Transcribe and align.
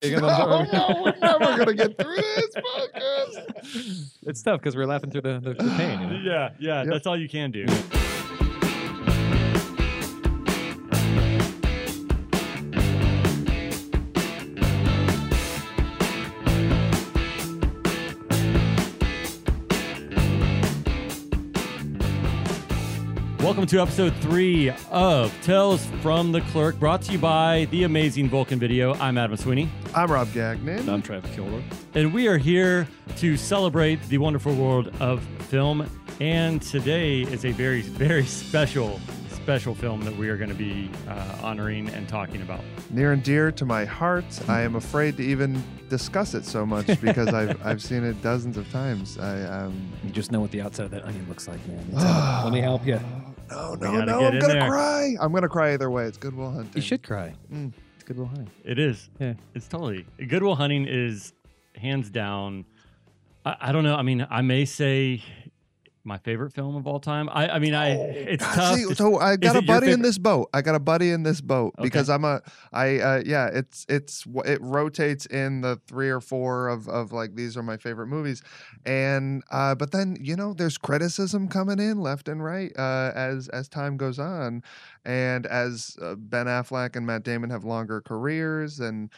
Big 0.00 0.14
Oh 0.22 0.64
no, 0.72 1.02
we're 1.04 1.14
never 1.20 1.56
gonna 1.64 1.74
get 1.74 1.98
through 1.98 2.16
this 2.16 2.54
podcast. 2.56 4.10
It's 4.22 4.42
tough 4.42 4.60
because 4.60 4.74
we're 4.74 4.86
laughing 4.86 5.10
through 5.10 5.20
the, 5.22 5.40
the, 5.40 5.54
the 5.54 5.70
pain. 5.76 6.00
You 6.00 6.06
know? 6.06 6.20
Yeah, 6.24 6.50
yeah, 6.58 6.82
Yep. 6.82 6.92
that's 6.92 7.06
all 7.06 7.16
you 7.18 7.28
can 7.28 7.50
do. 7.50 7.66
Welcome 23.60 23.76
to 23.76 23.82
episode 23.82 24.16
three 24.22 24.72
of 24.90 25.38
Tales 25.42 25.84
from 26.00 26.32
the 26.32 26.40
Clerk, 26.40 26.78
brought 26.78 27.02
to 27.02 27.12
you 27.12 27.18
by 27.18 27.66
the 27.70 27.84
amazing 27.84 28.30
Vulcan 28.30 28.58
Video. 28.58 28.94
I'm 28.94 29.18
Adam 29.18 29.36
Sweeney. 29.36 29.68
I'm 29.94 30.10
Rob 30.10 30.32
Gagnon. 30.32 30.88
I'm 30.88 31.02
Travis 31.02 31.30
Kilmer. 31.34 31.62
And 31.92 32.14
we 32.14 32.26
are 32.26 32.38
here 32.38 32.88
to 33.18 33.36
celebrate 33.36 34.02
the 34.04 34.16
wonderful 34.16 34.54
world 34.54 34.90
of 34.98 35.22
film. 35.50 35.86
And 36.20 36.62
today 36.62 37.20
is 37.20 37.44
a 37.44 37.50
very, 37.50 37.82
very 37.82 38.24
special, 38.24 38.98
special 39.28 39.74
film 39.74 40.00
that 40.04 40.16
we 40.16 40.30
are 40.30 40.38
going 40.38 40.48
to 40.48 40.56
be 40.56 40.90
uh, 41.06 41.36
honoring 41.42 41.90
and 41.90 42.08
talking 42.08 42.40
about. 42.40 42.62
Near 42.88 43.12
and 43.12 43.22
dear 43.22 43.52
to 43.52 43.66
my 43.66 43.84
heart. 43.84 44.24
I 44.48 44.62
am 44.62 44.74
afraid 44.74 45.18
to 45.18 45.22
even 45.22 45.62
discuss 45.90 46.32
it 46.32 46.46
so 46.46 46.64
much 46.64 46.98
because 47.02 47.28
I've 47.28 47.60
I've 47.66 47.82
seen 47.82 48.04
it 48.04 48.22
dozens 48.22 48.56
of 48.56 48.70
times. 48.70 49.18
I 49.18 49.42
um. 49.42 49.92
You 50.02 50.12
just 50.12 50.32
know 50.32 50.40
what 50.40 50.50
the 50.50 50.62
outside 50.62 50.84
of 50.84 50.92
that 50.92 51.04
onion 51.04 51.28
looks 51.28 51.46
like, 51.46 51.58
man. 51.68 51.84
Uh, 51.94 52.40
let 52.44 52.54
me 52.54 52.60
help 52.60 52.86
you. 52.86 52.98
No, 53.50 53.74
no, 53.74 54.04
no! 54.04 54.24
I'm 54.26 54.38
gonna 54.38 54.54
there. 54.54 54.68
cry. 54.68 55.16
I'm 55.20 55.32
gonna 55.32 55.48
cry 55.48 55.72
either 55.74 55.90
way. 55.90 56.04
It's 56.04 56.16
Goodwill 56.16 56.52
Hunting. 56.52 56.72
You 56.74 56.82
should 56.82 57.02
cry. 57.02 57.34
Mm. 57.52 57.72
It's 57.94 58.04
good 58.04 58.16
will 58.16 58.26
hunting. 58.26 58.50
It 58.64 58.78
is. 58.78 59.10
Yeah. 59.18 59.34
It's 59.54 59.68
totally. 59.68 60.06
Goodwill 60.28 60.54
Hunting 60.54 60.86
is 60.86 61.32
hands 61.74 62.10
down. 62.10 62.64
I, 63.44 63.56
I 63.60 63.72
don't 63.72 63.84
know. 63.84 63.96
I 63.96 64.02
mean, 64.02 64.26
I 64.30 64.42
may 64.42 64.64
say 64.64 65.22
my 66.04 66.18
favorite 66.18 66.52
film 66.52 66.76
of 66.76 66.86
all 66.86 66.98
time. 67.00 67.28
I, 67.30 67.48
I 67.48 67.58
mean, 67.58 67.74
I 67.74 67.90
it's 67.90 68.44
tough. 68.54 68.76
see, 68.76 68.94
so 68.94 69.18
I 69.18 69.36
got 69.36 69.56
a 69.56 69.62
buddy 69.62 69.90
in 69.90 70.02
this 70.02 70.18
boat. 70.18 70.48
I 70.54 70.62
got 70.62 70.74
a 70.74 70.80
buddy 70.80 71.10
in 71.10 71.22
this 71.22 71.40
boat 71.40 71.74
Okay. 71.78 71.86
because 71.86 72.08
I'm 72.08 72.24
a 72.24 72.40
I 72.72 72.98
uh 72.98 73.22
yeah, 73.24 73.48
it's 73.52 73.84
it's 73.88 74.24
it 74.44 74.60
rotates 74.62 75.26
in 75.26 75.60
the 75.60 75.76
3 75.86 76.08
or 76.08 76.20
4 76.20 76.68
of 76.68 76.88
of 76.88 77.12
like 77.12 77.34
these 77.34 77.56
are 77.56 77.62
my 77.62 77.76
favorite 77.76 78.06
movies. 78.06 78.42
And 78.86 79.42
uh 79.50 79.74
but 79.74 79.90
then, 79.92 80.16
you 80.20 80.36
know, 80.36 80.54
there's 80.54 80.78
criticism 80.78 81.48
coming 81.48 81.78
in 81.78 82.00
left 82.00 82.28
and 82.28 82.42
right 82.42 82.72
uh 82.78 83.12
as 83.14 83.48
as 83.48 83.68
time 83.68 83.96
goes 83.96 84.18
on 84.18 84.62
and 85.04 85.46
as 85.46 85.96
uh, 86.02 86.14
Ben 86.14 86.46
Affleck 86.46 86.96
and 86.96 87.06
Matt 87.06 87.24
Damon 87.24 87.50
have 87.50 87.64
longer 87.64 88.00
careers 88.00 88.80
and 88.80 89.10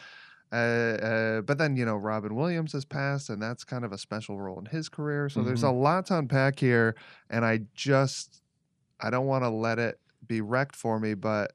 uh, 0.53 0.55
uh, 0.55 1.41
but 1.41 1.57
then 1.57 1.75
you 1.75 1.83
know 1.83 1.95
Robin 1.95 2.35
Williams 2.35 2.73
has 2.73 2.85
passed, 2.85 3.29
and 3.29 3.41
that's 3.41 3.63
kind 3.63 3.83
of 3.83 3.91
a 3.91 3.97
special 3.97 4.39
role 4.39 4.59
in 4.59 4.65
his 4.65 4.87
career. 4.87 5.27
So 5.27 5.41
there's 5.41 5.63
a 5.63 5.71
lot 5.71 6.05
to 6.07 6.19
unpack 6.19 6.59
here, 6.59 6.95
and 7.29 7.43
I 7.43 7.61
just 7.73 8.43
I 8.99 9.09
don't 9.09 9.25
want 9.25 9.43
to 9.43 9.49
let 9.49 9.79
it 9.79 9.99
be 10.27 10.41
wrecked 10.41 10.75
for 10.75 10.99
me, 10.99 11.15
but 11.15 11.53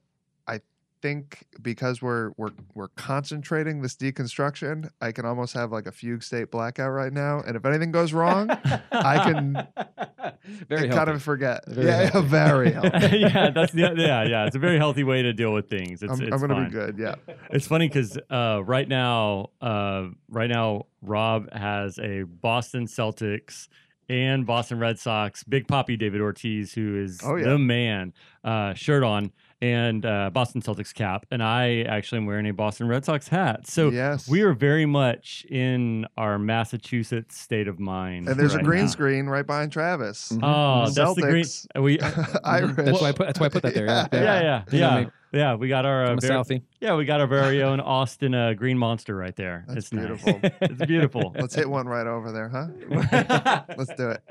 think 1.01 1.45
because 1.63 2.01
we're 2.03 2.31
we're 2.37 2.51
we're 2.75 2.89
concentrating 2.89 3.83
this 3.83 3.95
deconstruction, 3.97 4.91
I 5.01 5.13
can 5.13 5.25
almost 5.25 5.55
have 5.55 5.73
like 5.73 5.87
a 5.87 5.93
fugue 5.93 6.23
state 6.23 6.51
blackout 6.51 6.91
right 6.93 7.13
now, 7.13 7.41
and 7.47 7.57
if 7.57 7.65
anything 7.65 7.91
goes 7.93 8.13
wrong, 8.13 8.51
I 8.93 9.19
can 9.25 9.67
Very 10.69 10.83
kind 10.89 10.93
healthy. 10.95 11.13
of 11.13 11.23
forget. 11.23 11.65
Very 11.69 11.87
yeah, 11.87 12.03
yeah, 12.03 12.11
healthy. 12.11 12.29
very 12.29 12.71
healthy. 12.73 13.19
yeah, 13.19 13.51
that's 13.51 13.73
the, 13.73 13.95
yeah, 13.97 14.23
yeah. 14.25 14.47
It's 14.47 14.57
a 14.57 14.59
very 14.59 14.79
healthy 14.79 15.05
way 15.05 15.23
to 15.23 15.33
deal 15.33 15.53
with 15.53 15.69
things. 15.69 16.03
It's, 16.03 16.13
I'm, 16.13 16.23
it's 16.23 16.33
I'm 16.33 16.41
gonna 16.41 16.55
fine. 16.55 16.65
be 16.67 16.71
good. 16.71 16.99
Yeah. 16.99 17.15
It's 17.51 17.67
funny 17.67 17.89
because 17.89 18.19
uh, 18.31 18.63
right 18.65 18.89
now, 18.89 19.51
uh, 19.61 20.09
right 20.31 20.49
now, 20.51 20.87
Rob 21.03 21.53
has 21.53 21.99
a 21.99 22.23
Boston 22.23 22.87
Celtics 22.87 23.69
and 24.09 24.47
Boston 24.47 24.79
Red 24.79 24.99
Sox 24.99 25.45
Big 25.45 25.67
Papi 25.67 25.99
David 25.99 26.21
Ortiz, 26.23 26.73
who 26.73 26.97
is 26.97 27.21
Oh, 27.23 27.37
yeah. 27.37 27.45
the 27.51 27.59
man, 27.59 28.15
uh, 28.43 28.73
shirt 28.75 29.03
on 29.05 29.33
and 29.61 30.07
uh, 30.07 30.31
Boston 30.31 30.63
Celtics 30.63 30.95
cap, 30.95 31.27
and 31.31 31.43
I 31.43 31.83
actually 31.83 32.19
am 32.19 32.27
wearing 32.27 32.47
a 32.47 32.53
Boston 32.53 32.87
Red 32.89 33.05
Sox 33.05 33.27
hat. 33.29 33.67
So 33.67 33.91
yes. 33.91 34.29
we 34.29 34.43
are 34.43 34.53
very 34.53 34.87
much 34.87 35.45
in 35.49 36.07
our 36.17 36.39
Massachusetts 36.39 37.39
state 37.39 37.67
of 37.69 37.81
mind. 37.81 38.29
and 38.29 38.39
there's 38.39 38.55
right 38.55 38.63
a 38.63 38.65
green 38.65 38.85
now. 38.85 38.91
screen 38.91 39.27
right 39.27 39.47
behind 39.47 39.73
Travis. 39.73 40.31
Mhm. 40.33 40.41
Oh, 40.43 40.91
that's 40.91 41.15
the 41.15 41.23
green. 41.23 41.45
Celtics. 41.45 41.83
We, 41.83 42.01
Irish. 42.45 42.77
That's 42.77 43.01
why 43.01 43.09
I 43.09 43.13
put. 43.13 43.27
That's 43.27 43.41
why 43.41 43.47
I 43.47 43.49
put 43.49 43.63
that 43.63 43.75
there. 43.75 43.87
Yeah. 43.87 44.07
Yeah. 44.13 44.23
yeah, 44.23 44.41
yeah, 44.43 44.63
You 44.71 44.81
know 44.81 44.89
yeah, 44.91 45.05
me. 45.05 45.11
Yeah. 45.33 45.55
We 45.55 45.69
got 45.69 45.85
our 45.85 46.05
uh, 46.05 46.17
very- 46.17 46.35
Southie. 46.35 46.63
Yeah, 46.81 46.95
we 46.97 47.05
got 47.05 47.21
our 47.21 47.27
very 47.27 47.63
own 47.69 47.81
Austin 47.81 48.35
uh, 48.35 48.55
Green 48.55 48.79
Monster 48.79 49.17
right 49.17 49.35
there. 49.37 49.65
That's 49.67 49.79
it's 49.79 49.93
nice. 49.93 50.07
beautiful. 50.07 50.41
it's 50.61 50.87
beautiful. 50.87 51.35
Let's 51.39 51.55
hit 51.55 51.69
one 51.69 51.87
right 51.87 52.07
over 52.07 52.33
there, 52.33 52.49
huh? 52.49 53.65
Let's 53.77 53.95
do 53.95 54.11
it. 54.11 54.23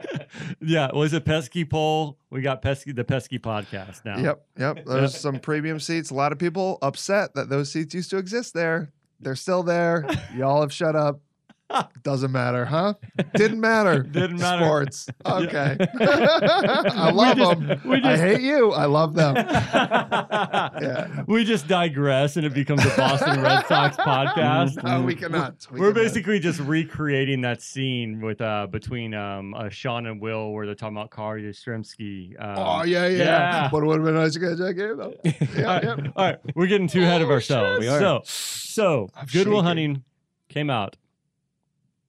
yeah, 0.62 0.88
it 0.88 0.96
was 0.96 1.14
a 1.14 1.22
Pesky 1.22 1.66
Pole? 1.66 2.18
We 2.30 2.42
got 2.42 2.62
pesky 2.62 2.92
the 2.92 3.04
pesky 3.04 3.40
podcast 3.40 4.04
now. 4.06 4.18
Yep, 4.18 4.46
yep. 4.58 4.86
There's 4.86 5.18
some 5.18 5.40
premium 5.40 5.80
seats. 5.80 6.10
A 6.10 6.14
lot 6.14 6.32
of 6.32 6.40
people 6.40 6.78
upset 6.82 7.34
that 7.36 7.50
those 7.50 7.72
seats 7.72 7.94
used 7.94 8.10
to 8.10 8.18
exist 8.18 8.54
there. 8.54 8.92
They're 9.20 9.36
still 9.36 9.64
there. 9.64 10.06
Y'all 10.36 10.62
have 10.62 10.72
shut 10.74 10.96
up. 10.96 11.22
Doesn't 12.04 12.32
matter, 12.32 12.64
huh? 12.66 12.94
Didn't 13.36 13.60
matter. 13.60 14.02
Didn't 14.12 14.40
matter. 14.40 14.64
Sports. 14.66 15.10
Okay. 15.26 15.78
I 16.00 17.12
love 17.12 17.38
just- 17.38 17.60
them. 17.60 17.82
we 17.86 18.02
I 18.02 18.18
hate 18.18 18.42
you. 18.42 18.72
I 18.72 18.86
love 18.86 19.14
them. 19.14 19.36
Yeah. 19.36 21.24
We 21.28 21.44
just 21.44 21.68
digress 21.68 22.38
and 22.38 22.46
it 22.46 22.54
becomes 22.54 22.86
a 22.86 22.90
Boston 22.96 23.42
Red 23.42 23.66
Sox 23.68 23.98
podcast. 23.98 24.82
No, 24.84 25.02
we 25.02 25.16
cannot. 25.16 25.66
We 25.72 25.80
We're 25.80 25.92
cannot. 25.92 26.04
basically 26.06 26.40
just 26.40 26.60
recreating 26.62 27.42
that 27.42 27.62
scene 27.62 28.22
with 28.22 28.40
uh 28.42 28.68
between 28.68 29.14
um 29.14 29.54
uh, 29.54 29.70
Sean 29.70 30.06
and 30.08 30.22
Will 30.22 30.54
where 30.54 30.66
they're 30.66 30.76
talking 30.76 30.96
about 30.98 31.10
Carl 31.12 31.42
Yastrzemski. 31.42 32.42
Um, 32.42 32.56
Oh 32.58 32.84
yeah, 32.84 33.08
yeah. 33.08 33.18
yeah. 33.18 33.70
But 33.72 33.84
it 33.84 33.88
would 33.88 33.98
have 33.98 34.06
been 34.06 34.16
nice 34.16 34.34
to 34.34 34.40
get 34.40 34.58
Jack 34.58 34.78
in 34.78 34.98
though. 34.98 35.14
all, 35.14 35.34
yeah. 35.58 35.78
right. 35.78 36.12
all 36.16 36.26
right. 36.26 36.40
we're 36.56 36.68
getting 36.68 36.88
too 36.88 37.04
ahead 37.04 37.22
of 37.22 37.30
Oh, 37.30 37.34
ourselves. 37.34 37.80
We 37.80 37.88
are. 37.88 38.00
So, 38.00 38.22
so 38.26 39.10
Goodwill. 39.34 39.64
Hunting 39.64 40.04
came 40.50 40.70
out 40.70 40.96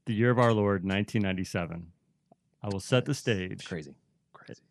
the 0.08 0.14
year 0.14 0.30
of 0.30 0.38
our 0.38 0.52
Lord, 0.52 0.82
1997. 0.84 1.86
I 2.62 2.69
will 2.69 2.80
set 2.80 3.04
the 3.04 3.14
stage. 3.14 3.64
crazy. 3.64 3.94
Crazy. 4.32 4.62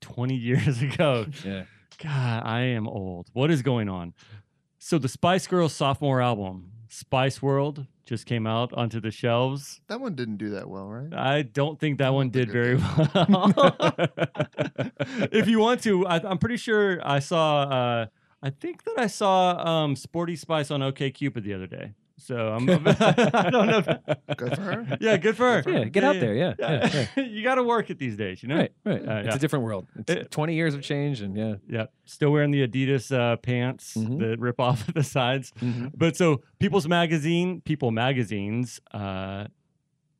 20 0.00 0.34
years 0.34 0.82
ago. 0.82 1.26
Yeah. 1.44 1.64
God, 1.98 2.42
I 2.44 2.60
am 2.60 2.86
old. 2.86 3.28
What 3.32 3.50
is 3.50 3.62
going 3.62 3.88
on? 3.88 4.12
So 4.78 4.98
the 4.98 5.08
Spice 5.08 5.46
Girls 5.46 5.72
sophomore 5.72 6.20
album, 6.20 6.72
Spice 6.88 7.40
World, 7.40 7.86
just 8.04 8.26
came 8.26 8.46
out 8.46 8.72
onto 8.74 9.00
the 9.00 9.10
shelves. 9.10 9.80
That 9.88 10.00
one 10.00 10.14
didn't 10.14 10.36
do 10.36 10.50
that 10.50 10.68
well, 10.68 10.86
right? 10.88 11.12
I 11.14 11.42
don't 11.42 11.80
think 11.80 11.98
that 11.98 12.08
don't 12.08 12.16
one 12.16 12.30
did 12.30 12.50
very 12.50 12.76
well. 12.76 13.08
if 15.32 15.48
you 15.48 15.58
want 15.58 15.82
to, 15.84 16.06
I, 16.06 16.16
I'm 16.28 16.38
pretty 16.38 16.58
sure 16.58 17.00
I 17.02 17.20
saw. 17.20 17.62
Uh, 17.62 18.06
I 18.42 18.50
think 18.50 18.82
that 18.84 18.98
I 18.98 19.06
saw 19.06 19.56
um, 19.66 19.96
Sporty 19.96 20.36
Spice 20.36 20.70
on 20.70 20.80
OkCupid 20.80 21.44
the 21.44 21.54
other 21.54 21.68
day. 21.68 21.92
So 22.18 22.36
I'm. 22.36 22.68
I 22.86 23.50
don't 23.50 23.66
know. 23.66 23.78
If, 23.78 24.36
Good 24.36 24.54
for 24.56 24.62
her. 24.62 24.98
yeah, 25.00 25.16
good 25.16 25.36
for 25.36 25.62
her. 25.62 25.70
Yeah. 25.70 25.84
Get 25.84 26.04
out 26.04 26.20
there. 26.20 26.34
Yeah. 26.34 26.54
Yeah. 26.58 27.06
yeah. 27.16 27.24
you 27.24 27.42
got 27.42 27.56
to 27.56 27.62
work 27.62 27.90
it 27.90 27.98
these 27.98 28.16
days, 28.16 28.42
you 28.42 28.48
know. 28.48 28.56
Right. 28.58 28.72
Right. 28.84 28.96
Uh, 29.08 29.14
it's 29.20 29.26
yeah. 29.28 29.34
a 29.34 29.38
different 29.38 29.64
world. 29.64 29.86
It's 29.96 30.10
It- 30.10 30.30
20 30.30 30.54
years 30.54 30.74
of 30.74 30.82
change, 30.82 31.20
and 31.20 31.36
yeah. 31.36 31.54
Yeah, 31.68 31.86
still 32.04 32.30
wearing 32.30 32.50
the 32.50 32.66
Adidas 32.66 33.10
uh, 33.16 33.36
pants 33.36 33.94
Mhm. 33.96 34.18
that 34.20 34.38
rip 34.40 34.60
off 34.60 34.88
at 34.88 34.94
the 34.94 35.02
sides. 35.02 35.52
Mhm. 35.60 35.92
But 35.96 36.16
so 36.16 36.42
People's 36.58 36.86
Magazine, 36.88 37.60
People 37.62 37.90
Magazine's 37.90 38.80
uh, 38.92 39.46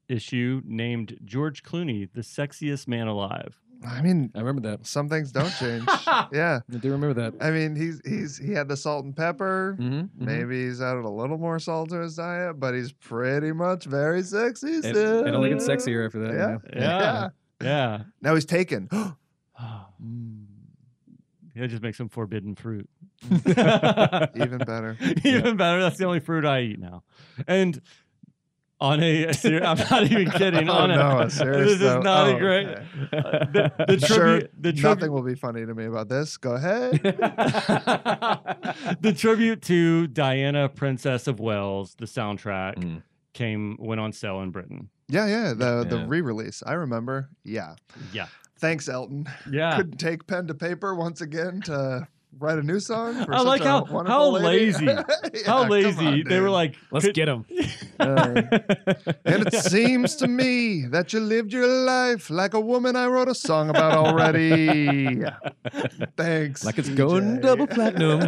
issue 0.09 0.61
named 0.65 1.17
George 1.25 1.63
Clooney 1.63 2.09
the 2.13 2.21
sexiest 2.23 2.87
man 2.89 3.07
alive. 3.07 3.61
I 3.87 4.01
mean, 4.03 4.31
I 4.35 4.39
remember 4.41 4.63
that. 4.71 4.87
some 4.87 5.09
things 5.09 5.33
don't 5.33 5.51
change. 5.59 5.85
yeah. 6.33 6.61
I 6.73 6.77
do 6.79 6.91
remember 6.93 7.15
that. 7.23 7.35
I 7.41 7.51
mean, 7.51 7.75
he's 7.77 8.01
he's 8.05 8.39
he 8.39 8.53
had 8.53 8.69
the 8.69 8.77
salt 8.77 9.05
and 9.05 9.17
pepper. 9.17 9.77
Mm-hmm. 9.81 10.25
Maybe 10.25 10.65
he's 10.67 10.81
added 10.81 11.05
a 11.05 11.11
little 11.11 11.39
more 11.39 11.59
salt 11.59 11.91
to 11.91 11.97
his 12.01 12.17
diet, 12.17 12.61
but 12.61 12.75
he's 12.75 12.93
pretty 12.93 13.53
much 13.53 13.85
very 13.85 14.23
sexy 14.23 14.69
It, 14.69 14.85
still. 14.85 15.27
it 15.27 15.35
only 15.35 15.51
gets 15.51 15.67
sexier 15.67 16.05
after 16.07 16.21
that. 16.21 16.33
Yeah. 16.33 16.49
you 16.75 16.81
know? 16.81 16.87
Yeah, 16.99 17.29
yeah. 17.63 18.03
Now 18.21 18.35
he's 18.35 18.45
taken. 18.47 18.89
Yeah, 21.55 21.67
just 21.67 21.83
makes 21.83 21.99
some 21.99 22.09
forbidden 22.09 22.55
fruit. 22.55 22.89
Even 23.31 24.59
better. 24.67 24.97
Even 25.23 25.57
better. 25.59 25.83
That's 25.83 25.99
the 25.99 26.07
only 26.07 26.21
fruit 26.21 26.47
I 26.47 26.63
eat 26.63 26.79
now. 26.81 27.03
And 27.47 27.79
on 28.83 29.03
a, 29.03 29.25
a 29.27 29.35
ser- 29.43 29.63
I'm 29.65 29.79
not 29.79 30.03
even 30.11 30.31
kidding. 30.33 30.69
Oh, 30.69 30.73
on 30.73 30.91
a, 30.91 30.97
no, 30.97 31.19
a 31.21 31.31
serious 31.31 31.79
this 31.79 31.81
is 31.83 32.05
not 32.05 32.29
Oh, 32.29 32.37
a 32.37 32.39
great. 32.39 32.67
okay. 32.69 32.83
the, 33.13 33.73
the 33.79 33.93
I'm 33.93 33.99
sure 34.09 34.19
tribute. 34.41 34.51
The 34.61 34.73
tribute. 34.73 34.83
nothing 34.83 35.13
will 35.13 35.23
be 35.23 35.35
funny 35.35 35.65
to 35.65 35.75
me 35.75 35.85
about 35.87 36.09
this. 36.09 36.37
Go 36.37 36.53
ahead. 36.55 37.01
the 39.01 39.15
tribute 39.17 39.63
to 39.63 40.07
Diana, 40.09 40.69
Princess 40.69 41.27
of 41.27 41.41
Wales, 41.41 41.95
the 41.99 42.07
soundtrack 42.07 42.77
Mm. 42.77 43.03
came 43.35 43.77
went 43.79 44.01
on 44.01 44.13
sale 44.13 44.41
in 44.41 44.51
Britain. 44.51 44.89
yeah, 45.09 45.27
yeah. 45.27 45.53
The 45.55 45.85
the 45.85 46.05
re-release. 46.07 46.63
I 46.67 46.73
remember. 46.75 47.29
Yeah. 47.45 47.75
Yeah, 48.13 48.27
Thanks, 48.59 48.89
Elton. 48.89 49.27
yeah. 49.51 49.77
Couldn't 49.77 49.99
take 49.99 50.27
pen 50.27 50.47
to 50.49 50.55
paper 50.55 50.95
once 50.95 51.21
again 51.21 51.61
to 51.63 52.07
write 52.39 52.59
a 52.59 52.63
new 52.63 52.81
song? 52.81 53.25
For 53.25 53.35
I 53.35 53.41
like 53.41 53.63
how- 53.63 53.85
wonderful 53.85 54.05
how 54.07 54.31
lazy. 54.31 54.85
Yeah, 54.87 55.03
How 55.47 55.63
come 55.63 55.71
lazy 55.71 56.07
on, 56.07 56.25
they 56.29 56.41
were 56.41 56.51
like. 56.51 56.77
Let's 56.91 57.07
could- 57.07 57.15
get 57.15 57.29
him. 57.29 57.45
Uh, 58.01 58.43
and 59.25 59.47
it 59.47 59.55
seems 59.55 60.17
to 60.17 60.27
me 60.29 60.87
that 60.87 61.13
you 61.13 61.21
lived 61.21 61.53
your 61.53 61.67
life 61.67 62.29
like 62.31 62.55
a 62.55 62.61
woman 62.61 62.97
I 62.97 63.07
wrote 63.07 63.29
a 63.29 63.35
song 63.35 63.71
about 63.71 63.93
already. 63.95 65.23
Thanks. 66.17 66.65
Like 66.65 66.79
it's 66.79 66.89
going 66.91 67.41
double 67.41 67.67
platinum. 67.67 68.21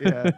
yeah. 0.00 0.30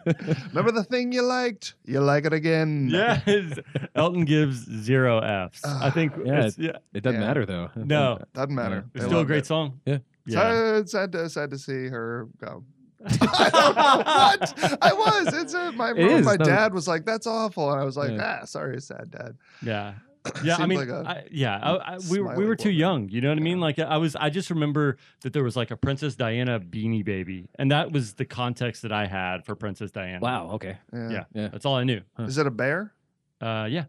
Remember 0.49 0.73
the 0.73 0.85
thing 0.89 1.13
you 1.13 1.23
liked? 1.23 1.75
You 1.85 2.01
like 2.01 2.25
it 2.25 2.33
again. 2.33 2.89
Yes, 2.91 3.59
Elton 3.95 4.25
gives 4.25 4.65
zero 4.83 5.21
Fs. 5.21 5.65
I 5.65 5.91
think. 5.91 6.13
Yeah, 6.25 6.47
it's, 6.47 6.59
yeah. 6.59 6.77
It 6.95 7.03
doesn't 7.03 7.21
Yeah. 7.21 7.27
matter 7.27 7.47
though. 7.47 7.71
No, 7.77 8.19
Doesn't 8.35 8.55
matter. 8.55 8.77
Yeah. 8.77 8.91
They 8.93 8.99
it's 9.01 9.07
still 9.07 9.21
a 9.21 9.25
great 9.25 9.39
it. 9.41 9.47
song. 9.47 9.81
Yeah. 9.87 9.99
Yeah. 10.27 10.41
Sad, 10.85 10.89
sad, 10.91 11.13
to, 11.13 11.31
sad 11.31 11.51
to 11.51 11.59
see 11.59 11.89
her 11.89 12.29
go. 12.41 12.65
I 13.05 13.51
what 13.77 14.79
I 14.83 14.93
was. 14.93 15.35
It's 15.35 15.55
a, 15.55 15.73
my 15.73 15.91
It 15.93 15.99
is, 15.99 16.25
my 16.27 16.37
no. 16.37 16.45
dad 16.45 16.75
was 16.75 16.87
like, 16.87 17.05
"That's 17.07 17.27
awful," 17.27 17.71
and 17.73 17.81
I 17.81 17.85
was 17.85 17.97
like, 17.97 18.11
Yeah. 18.11 18.41
"Ah, 18.43 18.45
sorry, 18.45 18.81
sad 18.81 19.11
dad." 19.11 19.37
Yeah. 19.63 19.95
Yeah, 20.45 20.53
I 20.53 20.57
Seemed 20.59 20.69
mean, 20.69 20.79
like 20.81 20.89
a 20.91 21.03
I, 21.09 21.25
yeah, 21.31 21.59
I, 21.63 21.95
I, 21.95 21.99
we 22.11 22.21
were 22.21 22.37
we 22.37 22.45
were 22.45 22.55
too 22.55 22.69
woman. 22.69 22.79
young. 22.79 23.09
You 23.09 23.23
know 23.23 23.31
what 23.31 23.39
I 23.39 23.41
mean? 23.41 23.59
Like 23.59 23.79
I 23.79 23.97
was, 23.97 24.15
I 24.17 24.29
just 24.29 24.51
remember 24.51 24.99
that 25.23 25.33
there 25.33 25.43
was 25.43 25.57
like 25.57 25.71
a 25.71 25.79
Princess 25.79 26.15
Diana 26.15 26.61
beanie 26.61 27.03
baby, 27.03 27.49
and 27.59 27.71
that 27.71 27.91
was 27.91 28.13
the 28.13 28.27
context 28.27 28.83
that 28.83 28.93
I 28.93 29.07
had 29.07 29.47
for 29.47 29.55
Princess 29.55 29.91
Diana. 29.93 30.21
Wow. 30.21 30.51
Okay. 30.53 30.77
Yeah. 30.93 31.09
Yeah. 31.11 31.25
Yeah. 31.33 31.49
That's 31.49 31.65
all 31.65 31.75
I 31.77 31.85
knew. 31.85 32.03
Is 32.19 32.37
it 32.37 32.47
a 32.47 32.51
bear? 32.51 32.93
Uh, 33.41 33.67
yeah. 33.71 33.85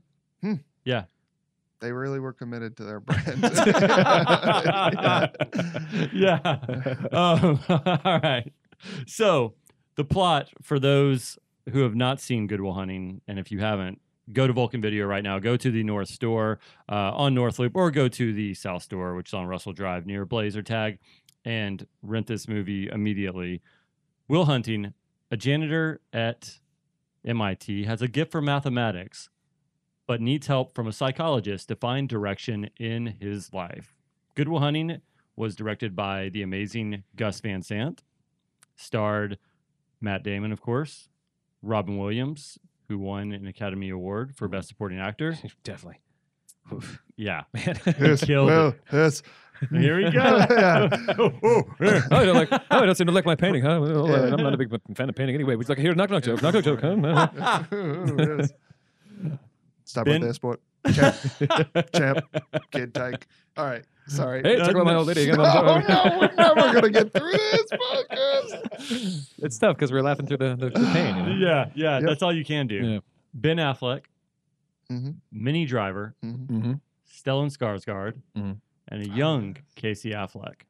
Yeah. 0.85 1.03
They 1.81 1.91
really 1.91 2.19
were 2.21 2.31
committed 2.31 2.77
to 2.77 2.85
their 2.85 2.99
brand. 3.01 3.41
yeah. 3.43 5.27
yeah. 6.13 6.57
Um, 7.11 7.59
all 8.05 8.19
right. 8.23 8.53
So 9.07 9.56
the 9.95 10.04
plot 10.04 10.50
for 10.62 10.80
those 10.80 11.38
who 11.72 11.81
have 11.81 11.95
not 11.95 12.19
seen 12.19 12.48
Goodwill 12.48 12.74
Hunting, 12.74 13.22
and 13.28 13.38
if 13.38 13.51
you 13.51 13.60
haven't, 13.60 14.00
go 14.33 14.48
to 14.48 14.54
Vulcan 14.54 14.81
Video 14.81 15.06
right 15.06 15.24
now. 15.24 15.39
Go 15.39 15.57
to 15.57 15.72
the 15.72 15.83
North 15.83 16.10
Store 16.10 16.60
uh, 16.89 17.12
on 17.13 17.33
North 17.33 17.60
Loop, 17.60 17.75
or 17.75 17.92
go 17.92 18.07
to 18.07 18.33
the 18.33 18.54
South 18.54 18.83
Store, 18.83 19.16
which 19.16 19.30
is 19.30 19.33
on 19.33 19.45
Russell 19.45 19.74
Drive 19.74 20.06
near 20.06 20.25
Blazer 20.25 20.63
Tag, 20.63 21.00
and 21.45 21.86
rent 22.01 22.28
this 22.28 22.48
movie 22.48 22.88
immediately. 22.88 23.62
Will 24.28 24.45
Hunting, 24.45 24.94
a 25.30 25.38
janitor 25.38 26.01
at 26.13 26.60
MIT, 27.25 27.83
has 27.86 28.01
a 28.01 28.07
gift 28.07 28.31
for 28.31 28.42
mathematics, 28.42 29.30
but 30.07 30.22
needs 30.22 30.48
help 30.48 30.74
from 30.74 30.88
a 30.88 30.94
psychologist 30.94 31.68
to 31.68 31.75
find 31.75 32.10
direction 32.10 32.69
in 32.80 33.18
his 33.19 33.54
life. 33.54 33.95
Goodwill 34.36 34.60
Hunting 34.60 35.01
was 35.36 35.56
directed 35.56 35.95
by 35.95 36.30
the 36.30 36.42
amazing 36.42 37.04
Gus 37.16 37.39
Van 37.39 37.62
Sant, 37.62 38.04
starred 38.75 39.38
Matt 40.00 40.23
Damon, 40.23 40.51
of 40.51 40.62
course, 40.62 41.09
Robin 41.62 41.97
Williams, 41.97 42.57
who 42.88 42.97
won 43.00 43.31
an 43.31 43.47
Academy 43.47 43.89
Award 43.89 44.35
for 44.35 44.47
Best 44.47 44.68
Supporting 44.69 45.00
Actor. 45.00 45.38
Definitely. 45.63 46.00
Oof. 46.73 47.01
Yeah, 47.15 47.44
Man. 47.53 47.79
yes, 48.00 48.23
Killed 48.23 48.50
it. 48.50 48.81
yes. 48.91 49.23
here 49.71 49.97
we 49.97 50.09
go. 50.12 50.45
Yeah. 50.50 50.89
Oh, 51.19 51.31
oh, 51.44 51.63
oh, 51.79 51.85
you 51.85 52.01
don't 52.09 52.35
like? 52.35 52.51
Oh, 52.71 52.79
you 52.79 52.85
don't 52.85 52.95
seem 52.95 53.07
to 53.07 53.13
like 53.13 53.25
my 53.25 53.35
painting, 53.35 53.62
huh? 53.63 53.79
Well, 53.81 54.12
uh, 54.12 54.31
I'm 54.31 54.41
not 54.44 54.53
a 54.53 54.57
big 54.57 54.71
fan 54.95 55.09
of 55.09 55.15
painting 55.15 55.35
anyway. 55.35 55.56
It's 55.59 55.69
like 55.69 55.77
here, 55.77 55.94
knock 55.94 56.09
knock 56.09 56.23
joke, 56.23 56.41
knock 56.41 56.53
knock 56.56 56.63
joke, 56.63 56.81
huh? 56.81 57.68
Yes. 58.18 58.51
Stop 59.83 60.06
Ben- 60.06 60.13
right 60.15 60.21
there, 60.21 60.33
sport. 60.33 60.62
Champ, 60.94 61.15
champ, 61.95 62.19
kid 62.71 62.94
tyke. 62.94 63.27
All 63.56 63.65
right, 63.65 63.83
sorry. 64.15 64.41
Hey, 64.43 64.57
talk 64.57 64.71
about 64.71 64.85
my 64.85 64.95
old 64.95 65.07
lady 65.07 65.23
again. 65.23 65.37
No, 65.37 65.43
I'm- 65.43 65.85
no, 65.87 66.17
we're 66.19 66.33
never 66.37 66.73
gonna 66.73 66.89
get 66.89 67.13
through 67.13 67.31
this 67.51 67.71
podcast. 67.71 69.29
It's 69.39 69.57
tough 69.57 69.75
because 69.75 69.91
we're 69.91 70.01
laughing 70.03 70.27
through 70.27 70.37
the, 70.37 70.55
the, 70.55 70.69
the 70.69 70.89
pain. 70.93 71.15
You 71.17 71.23
know? 71.23 71.35
yeah, 71.47 71.65
yeah, 71.75 71.99
Yep. 71.99 72.07
that's 72.09 72.21
all 72.23 72.33
you 72.33 72.45
can 72.45 72.67
do. 72.67 72.75
Yeah. 72.75 72.99
Ben 73.33 73.57
Affleck, 73.57 74.01
Mhm, 74.91 75.15
Minnie 75.31 75.65
Driver, 75.65 76.15
mhm. 76.23 76.47
Mm-hmm. 76.47 76.73
Stellan 77.09 77.55
Skarsgård, 77.55 78.13
Mhm. 78.37 78.57
and 78.89 79.01
a 79.01 79.07
young 79.09 79.55
Casey 79.75 80.11
Affleck. 80.11 80.61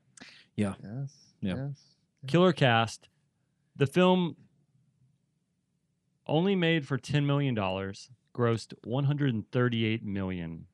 Yeah. 0.56 0.74
Yes. 0.84 1.14
Yeah. 1.42 1.56
Yes. 1.56 1.82
Killer 2.28 2.54
cast. 2.54 3.08
The 3.78 3.88
film 3.88 4.36
only 6.28 6.56
made 6.56 6.86
for 6.88 6.98
$10 7.00 7.26
million, 7.26 7.56
grossed 7.56 8.74
$138 8.86 10.04
million. 10.04 10.66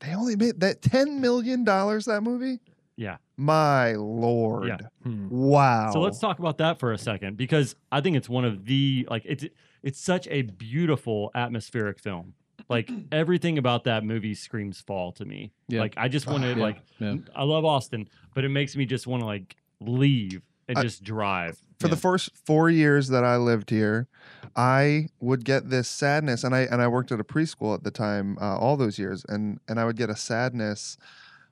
They 0.00 0.14
only 0.14 0.36
made 0.36 0.60
that 0.60 0.82
ten 0.82 1.20
million 1.20 1.64
dollars. 1.64 2.04
That 2.06 2.22
movie. 2.22 2.60
Yeah. 2.96 3.16
My 3.36 3.92
lord. 3.92 4.68
Yeah. 4.68 4.78
Hmm. 5.04 5.28
Wow. 5.28 5.90
So 5.92 6.00
let's 6.00 6.18
talk 6.18 6.38
about 6.38 6.58
that 6.58 6.78
for 6.78 6.92
a 6.92 6.98
second 6.98 7.36
because 7.36 7.76
I 7.92 8.00
think 8.00 8.16
it's 8.16 8.28
one 8.28 8.44
of 8.44 8.64
the 8.64 9.06
like 9.10 9.22
it's 9.24 9.44
it's 9.82 10.00
such 10.00 10.26
a 10.28 10.42
beautiful 10.42 11.30
atmospheric 11.34 11.98
film. 12.00 12.34
Like 12.68 12.90
everything 13.12 13.58
about 13.58 13.84
that 13.84 14.04
movie 14.04 14.34
screams 14.34 14.80
fall 14.80 15.12
to 15.12 15.24
me. 15.24 15.52
Yeah. 15.68 15.80
Like 15.80 15.94
I 15.96 16.08
just 16.08 16.26
want 16.26 16.42
to 16.42 16.50
Yeah. 16.50 16.56
like 16.56 16.82
Yeah. 16.98 17.14
I 17.34 17.44
love 17.44 17.64
Austin, 17.64 18.08
but 18.34 18.44
it 18.44 18.48
makes 18.50 18.74
me 18.76 18.84
just 18.86 19.06
want 19.06 19.22
to 19.22 19.26
like 19.26 19.56
leave 19.80 20.42
and 20.68 20.78
I- 20.78 20.82
just 20.82 21.02
drive. 21.04 21.60
For 21.78 21.88
the 21.88 21.96
first 21.96 22.30
four 22.44 22.68
years 22.70 23.08
that 23.08 23.24
I 23.24 23.36
lived 23.36 23.70
here, 23.70 24.08
I 24.56 25.08
would 25.20 25.44
get 25.44 25.70
this 25.70 25.88
sadness, 25.88 26.44
and 26.44 26.54
I 26.54 26.60
and 26.60 26.82
I 26.82 26.88
worked 26.88 27.12
at 27.12 27.20
a 27.20 27.24
preschool 27.24 27.74
at 27.74 27.84
the 27.84 27.90
time, 27.90 28.36
uh, 28.40 28.58
all 28.58 28.76
those 28.76 28.98
years, 28.98 29.24
and 29.28 29.60
and 29.68 29.78
I 29.78 29.84
would 29.84 29.96
get 29.96 30.10
a 30.10 30.16
sadness 30.16 30.96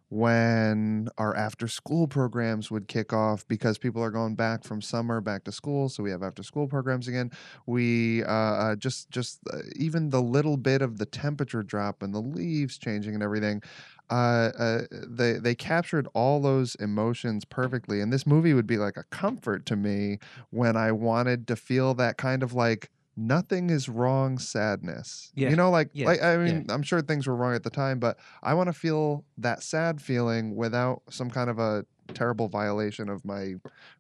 when 0.08 1.08
our 1.19 1.34
after 1.34 1.67
school 1.67 2.06
programs 2.06 2.70
would 2.70 2.87
kick 2.87 3.12
off 3.12 3.46
because 3.49 3.76
people 3.76 4.02
are 4.02 4.11
going 4.11 4.37
back 4.37 4.62
from 4.62 4.81
summer 4.81 5.20
back 5.20 5.43
to 5.43 5.50
school 5.50 5.88
so 5.88 6.00
we 6.00 6.12
have 6.12 6.23
after 6.23 6.44
school 6.44 6.69
programs 6.69 7.08
again. 7.08 7.31
We 7.67 8.23
uh, 8.23 8.28
uh, 8.28 8.76
just 8.76 9.11
just 9.11 9.40
uh, 9.52 9.58
even 9.75 10.11
the 10.11 10.23
little 10.23 10.56
bit 10.56 10.81
of 10.81 10.99
the 10.99 11.06
temperature 11.06 11.62
drop 11.62 12.02
and 12.02 12.14
the 12.14 12.20
leaves 12.20 12.78
changing 12.78 13.14
and 13.14 13.23
everything 13.23 13.62
uh, 14.11 14.53
uh, 14.58 14.82
they 14.91 15.35
they 15.35 15.55
captured 15.55 16.08
all 16.14 16.41
those 16.41 16.75
emotions 16.76 17.44
perfectly 17.44 18.00
and 18.00 18.12
this 18.12 18.26
movie 18.26 18.55
would 18.55 18.67
be 18.67 18.76
like 18.76 18.97
a 18.97 19.05
comfort 19.05 19.67
to 19.67 19.76
me 19.76 20.19
when 20.50 20.76
I 20.76 20.93
wanted 20.93 21.49
to 21.49 21.56
feel 21.56 21.94
that 21.94 22.17
kind 22.17 22.43
of 22.43 22.53
like 22.53 22.91
nothing 23.17 23.70
is 23.70 23.88
wrong 23.88 24.38
sadness. 24.38 25.32
Yeah, 25.35 25.50
You 25.50 25.56
know, 25.56 25.70
like 25.70 25.91
yeah, 25.93 26.06
like 26.06 26.23
I 26.23 26.32
yeah. 26.32 26.53
mean, 26.53 26.67
I'm 26.69 26.82
sure 26.82 27.00
things 27.00 27.26
were 27.26 27.35
wrong 27.35 27.55
at 27.55 27.62
the 27.62 27.70
time, 27.70 27.99
but 27.99 28.19
I 28.43 28.55
want 28.55 28.69
to 28.69 28.73
feel 28.73 29.25
that 29.38 29.62
sad 29.62 30.00
feeling 30.00 30.55
without 30.55 31.02
some 31.11 31.31
kind 31.31 31.50
of 31.50 31.59
a 31.59 31.85
terrible 32.14 32.49
violation 32.49 33.08
of 33.08 33.25
my 33.25 33.55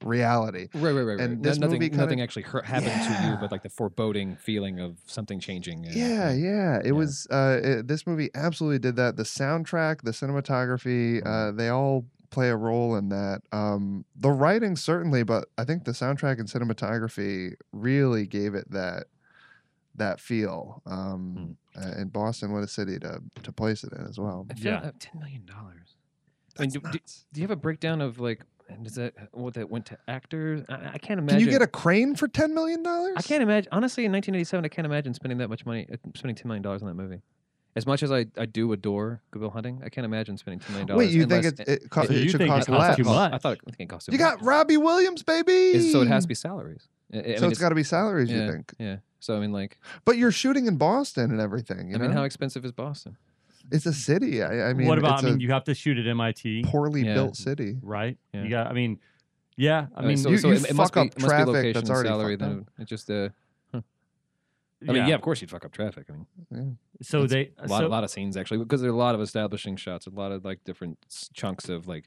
reality. 0.04 0.68
Right, 0.74 0.82
right, 0.82 0.92
right, 0.92 1.02
right. 1.02 1.20
And 1.20 1.40
No- 1.42 1.48
this 1.50 1.58
nothing, 1.58 1.74
movie 1.74 1.88
kinda- 1.90 2.04
nothing 2.04 2.20
actually 2.20 2.42
hurt, 2.42 2.64
happened 2.64 2.92
to 2.92 3.28
you, 3.28 3.36
but 3.40 3.50
like 3.50 3.62
the 3.62 3.68
foreboding 3.68 4.36
feeling 4.36 4.80
of 4.80 4.98
something 5.06 5.40
changing. 5.40 5.86
and- 5.86 5.94
Yeah, 5.94 6.32
yeah. 6.32 6.78
It 6.78 6.86
Yeah. 6.86 6.92
was 6.92 7.26
uh 7.30 7.60
it, 7.62 7.88
this 7.88 8.06
movie 8.06 8.30
absolutely 8.34 8.78
did 8.78 8.96
that. 8.96 9.16
The 9.16 9.22
soundtrack, 9.24 10.02
the 10.02 10.10
cinematography, 10.12 11.20
Mm-hmm. 11.20 11.26
uh 11.28 11.52
they 11.52 11.68
all 11.68 12.06
play 12.30 12.50
a 12.50 12.56
role 12.56 12.96
in 12.96 13.08
that. 13.10 13.42
Um 13.52 14.04
the 14.14 14.30
writing 14.30 14.76
certainly, 14.76 15.22
but 15.22 15.48
I 15.58 15.64
think 15.64 15.84
the 15.84 15.92
soundtrack 15.92 16.38
and 16.38 16.48
cinematography 16.48 17.54
really 17.72 18.26
gave 18.26 18.54
it 18.54 18.70
that 18.70 19.06
that 19.94 20.20
feel. 20.20 20.82
Um 20.86 21.56
uh, 21.76 21.92
and 21.96 22.12
Boston, 22.12 22.52
what 22.52 22.62
a 22.62 22.68
city 22.68 22.98
to 23.00 23.22
to 23.42 23.52
place 23.52 23.84
it 23.84 23.92
in 23.92 24.06
as 24.06 24.18
well. 24.18 24.46
I 24.50 24.54
feel 24.54 24.72
Yeah. 24.72 24.90
ten 24.98 25.18
million 25.20 25.44
dollars. 25.46 25.95
I 26.58 26.62
mean, 26.62 26.70
That's 26.70 26.92
do- 26.92 26.98
do- 26.98 27.04
Do 27.32 27.40
you 27.40 27.44
have 27.44 27.50
a 27.50 27.56
breakdown 27.56 28.00
of 28.00 28.18
like, 28.20 28.40
and 28.68 28.82
does 28.84 28.94
that 28.96 29.14
what 29.32 29.54
that 29.54 29.70
went 29.70 29.86
to 29.86 29.98
actors? 30.08 30.64
I, 30.68 30.90
I 30.94 30.98
can't 30.98 31.18
imagine. 31.18 31.38
Can 31.38 31.46
you 31.46 31.50
get 31.50 31.62
a 31.62 31.66
crane 31.66 32.14
for 32.16 32.26
ten 32.28 32.54
million 32.54 32.82
dollars? 32.82 33.14
I 33.16 33.22
can't 33.22 33.42
imagine. 33.42 33.68
Honestly, 33.72 34.04
in 34.04 34.12
1987, 34.12 34.64
I 34.64 34.68
can't 34.68 34.86
imagine 34.86 35.14
spending 35.14 35.38
that 35.38 35.48
much 35.48 35.64
money, 35.66 35.86
uh, 35.92 35.96
spending 36.14 36.34
ten 36.36 36.48
million 36.48 36.62
dollars 36.62 36.82
on 36.82 36.88
that 36.88 36.94
movie. 36.94 37.22
As 37.76 37.86
much 37.86 38.02
as 38.02 38.10
I, 38.10 38.24
I 38.38 38.46
do 38.46 38.72
adore 38.72 39.20
Goodwill 39.30 39.50
Hunting, 39.50 39.82
I 39.84 39.90
can't 39.90 40.06
imagine 40.06 40.38
spending 40.38 40.60
ten 40.60 40.72
million 40.72 40.86
dollars. 40.88 41.06
Wait, 41.06 41.14
you 41.14 41.24
unless, 41.24 41.42
think 41.44 41.60
it's, 41.60 41.84
it, 41.84 41.90
co- 41.90 42.04
So 42.06 42.12
it 42.12 42.28
should 42.30 42.38
think 42.38 42.48
it 42.48 42.54
cost 42.54 42.66
costs 42.68 42.88
less? 42.88 42.96
too 42.96 43.04
much? 43.04 43.32
I 43.34 43.38
thought 43.38 43.52
it, 43.52 43.60
I 43.68 43.70
think 43.72 43.90
it 43.90 43.92
cost 43.92 44.06
too 44.06 44.12
You 44.12 44.18
much. 44.18 44.38
got 44.38 44.44
Robbie 44.44 44.78
Williams, 44.78 45.22
baby. 45.22 45.52
Is- 45.52 45.92
so 45.92 46.00
it 46.00 46.08
has 46.08 46.24
to 46.24 46.28
be 46.28 46.34
salaries. 46.34 46.88
I- 47.12 47.18
I 47.18 47.22
mean, 47.22 47.38
so 47.38 47.48
it's 47.48 47.60
got 47.60 47.68
to 47.68 47.74
be 47.74 47.82
salaries, 47.84 48.30
yeah, 48.30 48.46
you 48.46 48.50
think? 48.52 48.72
Yeah. 48.78 48.96
So 49.20 49.36
I 49.36 49.40
mean, 49.40 49.52
like, 49.52 49.78
But 50.06 50.16
you're 50.16 50.32
shooting 50.32 50.66
in 50.66 50.76
Boston 50.78 51.30
and 51.30 51.40
everything. 51.40 51.90
You 51.90 51.96
I 51.96 51.98
mean, 51.98 52.10
how 52.12 52.24
expensive 52.24 52.64
is 52.64 52.72
Boston? 52.72 53.16
It's 53.70 53.86
a 53.86 53.92
city. 53.92 54.42
I, 54.42 54.70
I 54.70 54.72
mean, 54.74 54.86
what 54.86 54.98
about? 54.98 55.22
I 55.24 55.26
mean, 55.30 55.40
you 55.40 55.50
have 55.50 55.64
to 55.64 55.74
shoot 55.74 55.98
at 55.98 56.06
MIT, 56.06 56.64
poorly 56.66 57.02
Yeah. 57.04 57.14
built 57.14 57.36
city. 57.36 57.76
right? 57.82 58.16
Yeah. 58.32 58.42
You 58.44 58.50
got. 58.50 58.66
I 58.68 58.72
mean, 58.72 58.98
yeah. 59.56 59.86
I 59.94 60.00
Uh, 60.00 60.06
mean, 60.06 60.16
so, 60.16 60.30
you- 60.30 60.38
so 60.38 60.48
you 60.48 60.54
it, 60.54 60.70
it 60.70 60.74
must 60.74 60.94
fuck 60.94 60.94
be, 60.94 61.00
up 61.00 61.16
it 61.16 61.22
must 61.22 61.24
be 61.24 61.28
traffic 61.28 61.46
location 61.48 61.72
that's 61.74 61.90
already 61.90 62.08
salary. 62.08 62.36
Then 62.36 62.66
it 62.78 62.84
just 62.86 63.10
uh, 63.10 63.28
yeah. 63.74 63.80
I 64.88 64.92
mean, 64.92 65.08
yeah, 65.08 65.14
of 65.14 65.22
course 65.22 65.40
you'd 65.40 65.50
fuck 65.50 65.64
up 65.64 65.72
traffic. 65.72 66.06
I 66.10 66.54
mean, 66.54 66.78
So 67.02 67.26
they 67.26 67.52
a 67.58 67.66
lot, 67.66 67.80
so, 67.80 67.86
a 67.86 67.88
lot 67.88 68.04
of 68.04 68.10
scenes 68.10 68.36
actually 68.36 68.58
because 68.58 68.80
there 68.82 68.90
are 68.90 68.94
a 68.94 68.96
lot 68.96 69.14
of 69.14 69.20
establishing 69.20 69.76
shots, 69.76 70.06
a 70.06 70.10
lot 70.10 70.32
of 70.32 70.44
like 70.44 70.62
different 70.64 70.98
s- 71.10 71.30
chunks 71.32 71.68
of 71.68 71.86
like 71.88 72.04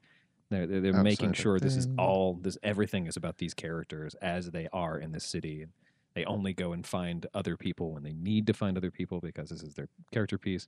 they're 0.52 0.68
they're, 0.68 0.82
they're 0.82 1.04
making 1.04 1.34
sure 1.34 1.60
this 1.60 1.76
is 1.76 1.88
all 1.98 2.36
this 2.42 2.58
everything 2.64 3.08
is 3.08 3.18
about 3.18 3.38
these 3.38 3.54
characters 3.54 4.16
as 4.22 4.52
they 4.52 4.68
are 4.72 4.98
in 5.00 5.12
this 5.12 5.26
city. 5.26 5.64
And 5.64 5.72
they 6.16 6.26
only 6.26 6.54
go 6.54 6.74
and 6.74 6.86
find 6.86 7.26
other 7.34 7.56
people 7.58 7.92
when 7.94 8.04
they 8.04 8.14
need 8.14 8.48
to 8.48 8.54
find 8.54 8.78
other 8.78 8.92
people 8.92 9.20
because 9.20 9.50
this 9.50 9.62
is 9.64 9.74
their 9.74 9.88
character 10.12 10.38
piece. 10.38 10.68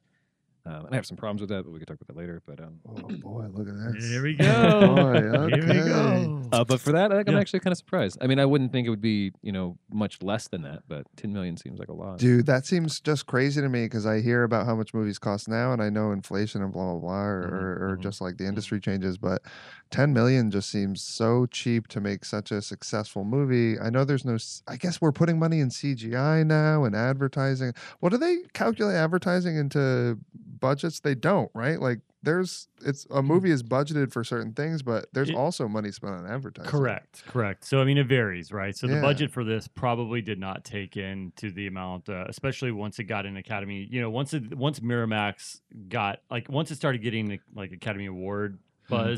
Um, 0.64 0.86
and 0.86 0.90
I 0.92 0.96
have 0.96 1.08
some 1.08 1.18
problems 1.18 1.42
with 1.42 1.50
that, 1.50 1.64
but 1.64 1.72
we 1.72 1.80
could 1.80 1.88
talk 1.88 1.98
about 2.00 2.08
that 2.14 2.18
later. 2.20 2.40
But 2.46 2.60
um, 2.60 2.80
Oh 2.88 3.08
boy, 3.10 3.48
look 3.52 3.68
at 3.68 3.94
this. 3.96 4.10
Here 4.12 4.22
we 4.22 4.36
go. 4.36 4.80
Boy, 4.80 5.22
go. 5.32 5.50
Here 5.50 5.68
we 5.68 5.90
go. 5.90 6.50
uh, 6.52 6.64
but 6.64 6.80
for 6.80 6.92
that, 6.92 7.12
I 7.12 7.16
think 7.18 7.30
I'm 7.30 7.38
actually 7.38 7.62
kind 7.62 7.72
of 7.72 7.80
surprised. 7.80 8.20
I 8.22 8.28
mean, 8.28 8.38
I 8.40 8.46
wouldn't 8.46 8.72
think 8.72 8.86
it 8.86 8.92
would 8.92 9.02
be 9.02 9.32
you 9.42 9.52
know 9.52 9.78
much 9.92 10.22
less 10.22 10.48
than 10.50 10.62
that, 10.62 10.84
but 10.88 11.08
10 11.18 11.34
million 11.34 11.58
seems 11.58 11.80
like 11.80 11.88
a 11.90 11.94
lot. 11.94 12.20
Dude, 12.20 12.46
that 12.46 12.68
seems 12.68 13.00
just 13.00 13.26
crazy 13.26 13.60
to 13.60 13.70
me 13.70 13.86
because 13.86 14.06
I 14.06 14.22
hear 14.22 14.44
about 14.44 14.68
how 14.68 14.76
much 14.76 14.94
movies 14.94 15.18
cost 15.18 15.48
now, 15.50 15.74
and 15.74 15.82
I 15.82 15.90
know 15.90 16.12
inflation 16.12 16.62
and 16.62 16.72
blah 16.72 16.92
blah 16.92 17.00
blah, 17.00 17.24
or, 17.24 17.42
Mhm, 17.50 17.54
or, 17.54 17.90
or 17.94 17.98
mhm, 17.98 18.02
just 18.02 18.22
like 18.22 18.38
the 18.38 18.46
industry 18.46 18.80
changes. 18.80 19.18
But 19.18 19.42
ten 19.90 20.14
million 20.14 20.52
just 20.52 20.70
seems 20.70 21.02
so 21.02 21.48
cheap 21.48 21.88
to 21.88 22.00
make 22.00 22.24
such 22.24 22.52
a 22.52 22.62
successful 22.62 23.24
movie. 23.24 23.80
I 23.80 23.90
know 23.90 24.04
there's 24.06 24.26
no. 24.26 24.36
s- 24.36 24.62
I 24.68 24.78
guess 24.78 25.02
we're 25.02 25.12
putting 25.12 25.40
money 25.40 25.60
in 25.60 25.70
CGI 25.70 26.46
now 26.46 26.84
and 26.84 26.96
advertising. 26.96 27.74
What 28.00 28.10
do 28.12 28.18
they 28.20 28.38
calculate 28.54 28.96
advertising 28.96 29.58
into 29.58 30.20
budgets? 30.60 31.00
They 31.00 31.16
don't, 31.16 31.50
right? 31.54 31.80
Like 31.80 32.00
there's 32.24 32.68
it's 32.86 33.08
a 33.10 33.22
movie 33.24 33.50
is 33.52 33.64
budgeted 33.64 34.12
for 34.12 34.24
certain 34.24 34.54
things, 34.54 34.84
but 34.84 35.08
there's 35.14 35.30
It- 35.30 35.36
also 35.36 35.68
money 35.68 35.92
spent 35.92 36.14
on 36.14 36.28
advertising. 36.28 36.70
Correct, 36.70 37.24
correct. 37.26 37.66
So 37.66 37.82
I 37.82 37.84
mean, 37.84 37.98
it 37.98 38.08
varies, 38.08 38.52
right? 38.52 38.76
So 38.76 38.88
the 38.88 39.02
budget 39.02 39.32
for 39.32 39.44
this 39.44 39.68
probably 39.68 40.22
did 40.22 40.40
not 40.40 40.64
take 40.64 40.98
into 40.98 41.52
the 41.52 41.68
amount, 41.68 42.10
uh, 42.10 42.26
especially 42.28 42.72
once 42.72 43.00
it 43.00 43.06
got 43.06 43.26
an 43.26 43.38
Academy. 43.38 43.88
You 43.90 44.02
know, 44.02 44.10
once 44.10 44.34
it 44.34 44.56
once 44.56 44.80
Miramax 44.80 45.62
got 45.90 46.20
like 46.30 46.50
once 46.50 46.70
it 46.72 46.76
started 46.76 47.02
getting 47.02 47.28
the, 47.28 47.40
like 47.56 47.72
Academy 47.72 48.06
Award 48.06 48.60
Mm-hmm. 48.90 49.14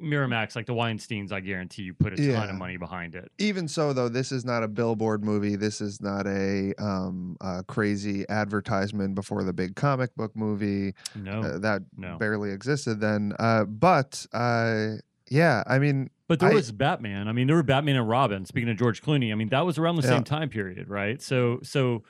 Miramax 0.00 0.56
like 0.56 0.66
the 0.66 0.74
Weinstein's, 0.74 1.32
I 1.32 1.40
guarantee 1.40 1.82
you 1.82 1.94
put 1.94 2.12
a 2.12 2.16
ton 2.32 2.50
of 2.50 2.56
money 2.56 2.76
behind 2.76 3.14
it. 3.14 3.30
even 3.38 3.68
so 3.68 3.92
though 3.92 4.08
this 4.08 4.32
is 4.32 4.44
not 4.44 4.62
a 4.62 4.68
billboard 4.68 5.24
movie 5.24 5.56
this 5.56 5.80
is 5.80 6.00
not 6.00 6.26
a 6.26 6.72
um 6.78 7.36
a 7.40 7.62
crazy 7.64 8.24
advertisement 8.28 9.14
before 9.14 9.42
the 9.44 9.52
big 9.52 9.76
comic 9.76 10.14
book 10.16 10.34
movie 10.34 10.94
No, 11.14 11.42
uh, 11.42 11.58
that 11.58 11.82
no. 11.96 12.16
barely 12.18 12.50
existed 12.50 13.00
then 13.00 13.34
uh 13.38 13.64
but 13.64 14.24
uh 14.32 14.92
yeah 15.30 15.62
i 15.66 15.78
mean 15.78 16.10
But 16.28 16.40
there 16.40 16.50
I- 16.50 16.54
was 16.54 16.72
Batman. 16.72 17.28
I 17.28 17.32
mean, 17.32 17.46
there 17.46 17.56
were 17.56 17.62
Batman 17.62 17.96
and 17.96 18.08
Robin. 18.08 18.44
Speaking 18.46 18.70
of 18.70 18.78
George 18.78 19.02
Clooney, 19.02 19.30
I 19.30 19.34
mean, 19.34 19.50
that 19.50 19.60
was 19.66 19.76
around 19.78 19.96
the 19.96 20.02
Yeah. 20.02 20.08
same 20.16 20.24
time 20.24 20.48
period, 20.48 20.88
right? 20.88 21.20
So, 21.20 21.60
so 21.62 22.02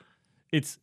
it's 0.52 0.78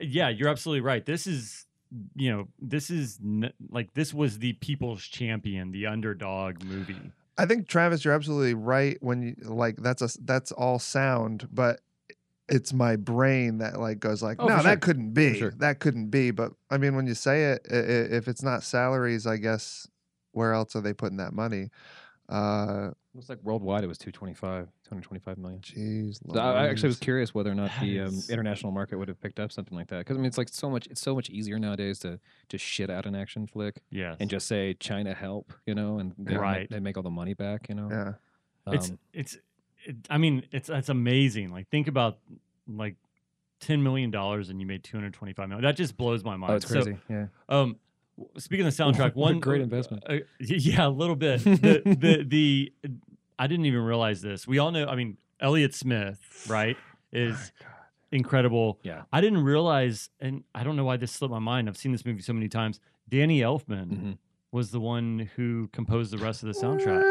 yeah, 0.00 0.28
you're 0.30 0.48
absolutely 0.48 0.80
right. 0.82 1.04
This 1.04 1.26
is 1.26 1.65
you 2.14 2.30
know, 2.32 2.48
this 2.60 2.90
is 2.90 3.18
n- 3.24 3.52
like 3.70 3.94
this 3.94 4.12
was 4.12 4.38
the 4.38 4.54
people's 4.54 5.02
champion, 5.02 5.70
the 5.72 5.86
underdog 5.86 6.62
movie. 6.62 7.12
i 7.38 7.44
think 7.46 7.68
travis 7.68 8.04
you're 8.04 8.14
absolutely 8.14 8.54
right 8.54 8.96
when 9.00 9.22
you 9.22 9.34
like 9.44 9.76
that's 9.76 10.02
a 10.02 10.08
that's 10.24 10.52
all 10.52 10.78
sound 10.78 11.46
but 11.52 11.80
it's 12.48 12.72
my 12.72 12.96
brain 12.96 13.58
that 13.58 13.78
like 13.78 13.98
goes 14.00 14.22
like 14.22 14.36
Oh, 14.40 14.46
no 14.48 14.56
for 14.58 14.62
that 14.64 14.70
sure. 14.70 14.76
couldn't 14.78 15.12
be 15.12 15.38
sure. 15.38 15.52
that 15.58 15.78
couldn't 15.80 16.08
be 16.10 16.30
but 16.30 16.52
i 16.70 16.78
mean 16.78 16.96
when 16.96 17.06
you 17.06 17.14
say 17.14 17.52
it 17.52 17.60
if 17.70 18.26
it's 18.28 18.42
not 18.42 18.62
salaries 18.62 19.26
i 19.26 19.36
guess 19.36 19.86
where 20.32 20.52
else 20.54 20.74
are 20.76 20.80
they 20.80 20.92
putting 20.94 21.18
that 21.18 21.32
money 21.34 21.68
uh 22.28 22.90
Looks 23.14 23.30
like 23.30 23.38
worldwide 23.42 23.82
it 23.82 23.86
was 23.86 23.96
225, 23.96 24.66
225 24.84 25.38
million. 25.38 25.60
jeez 25.60 26.18
So 26.34 26.38
I 26.38 26.64
I 26.64 26.68
actually 26.68 26.88
was 26.88 26.98
curious 26.98 27.34
whether 27.34 27.50
or 27.50 27.54
not 27.54 27.70
the 27.80 28.00
um, 28.00 28.14
international 28.28 28.72
market 28.72 28.98
would 28.98 29.08
have 29.08 29.18
picked 29.20 29.40
up 29.40 29.50
something 29.52 29.74
like 29.76 29.88
that. 29.88 29.98
Because 30.00 30.16
I 30.16 30.20
mean, 30.20 30.26
it's 30.26 30.36
like 30.36 30.50
so 30.50 30.68
much. 30.68 30.86
It's 30.88 31.00
so 31.00 31.14
much 31.14 31.30
easier 31.30 31.58
nowadays 31.58 31.98
to 32.00 32.20
just 32.50 32.62
shit 32.64 32.90
out 32.90 33.06
an 33.06 33.14
action 33.14 33.46
flick 33.46 33.80
Yes, 33.90 34.16
and 34.20 34.28
just 34.28 34.46
say 34.46 34.74
China 34.74 35.14
help, 35.14 35.54
you 35.64 35.74
know, 35.74 35.98
and 35.98 36.12
they, 36.18 36.36
Right. 36.36 36.68
they 36.68 36.78
make 36.78 36.98
all 36.98 37.02
the 37.02 37.08
money 37.10 37.32
back, 37.32 37.68
you 37.70 37.74
know. 37.74 37.88
yeah 37.90 38.72
it's 38.74 38.90
Um, 38.90 38.98
it's. 39.14 39.38
It, 39.86 39.96
I 40.10 40.18
mean, 40.18 40.42
it's 40.52 40.68
it's 40.68 40.88
amazing. 40.90 41.52
Like 41.52 41.68
think 41.68 41.86
about 41.88 42.18
like 42.68 42.96
ten 43.60 43.82
million 43.82 44.10
dollars 44.10 44.50
and 44.50 44.60
you 44.60 44.66
made 44.66 44.84
two 44.84 44.96
hundred 44.98 45.14
twenty 45.14 45.32
five 45.32 45.48
million. 45.48 45.62
That 45.64 45.76
just 45.76 45.96
blows 45.96 46.22
my 46.24 46.36
mind. 46.36 46.52
oh, 46.52 46.56
it's 46.56 46.66
So, 46.68 46.82
crazy. 46.82 46.98
yeah. 47.08 47.26
Um, 47.48 47.58
w- 47.58 47.76
speaking 48.38 48.66
of 48.66 48.76
the 48.76 48.82
soundtrack, 48.82 49.14
one 49.14 49.40
great 49.40 49.60
investment. 49.60 50.02
Uh, 50.08 50.18
yeah, 50.40 50.86
a 50.86 50.88
little 50.88 51.16
bit. 51.16 51.42
The, 51.44 51.82
the 51.84 52.24
the 52.26 52.72
I 53.38 53.46
didn't 53.46 53.66
even 53.66 53.80
realize 53.82 54.22
this. 54.22 54.46
We 54.46 54.58
all 54.58 54.70
know. 54.70 54.86
I 54.86 54.94
mean, 54.96 55.16
Elliott 55.40 55.74
Smith, 55.74 56.46
right, 56.48 56.76
is 57.12 57.52
incredible. 58.12 58.78
Yeah. 58.82 59.02
I 59.12 59.20
didn't 59.20 59.42
realize, 59.44 60.08
and 60.20 60.44
I 60.54 60.64
don't 60.64 60.76
know 60.76 60.84
why 60.84 60.96
this 60.96 61.12
slipped 61.12 61.32
my 61.32 61.38
mind. 61.38 61.68
I've 61.68 61.76
seen 61.76 61.92
this 61.92 62.04
movie 62.06 62.22
so 62.22 62.32
many 62.32 62.48
times. 62.48 62.80
Danny 63.08 63.40
Elfman 63.40 63.86
Mhm. 63.90 64.18
was 64.52 64.70
the 64.70 64.80
one 64.80 65.28
who 65.36 65.68
composed 65.72 66.12
the 66.12 66.18
rest 66.18 66.42
of 66.42 66.46
the 66.52 66.58
soundtrack. 66.58 67.04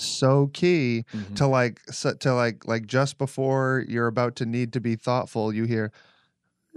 so 0.00 0.48
key 0.52 1.04
Mhm. 1.14 1.36
to 1.36 1.46
like 1.46 1.80
so, 1.90 2.14
to 2.14 2.34
like 2.34 2.66
like 2.66 2.86
just 2.86 3.18
before 3.18 3.84
you're 3.88 4.06
about 4.06 4.34
to 4.36 4.46
need 4.46 4.72
to 4.72 4.80
be 4.80 4.96
thoughtful 4.96 5.52
you 5.52 5.64
hear 5.64 5.92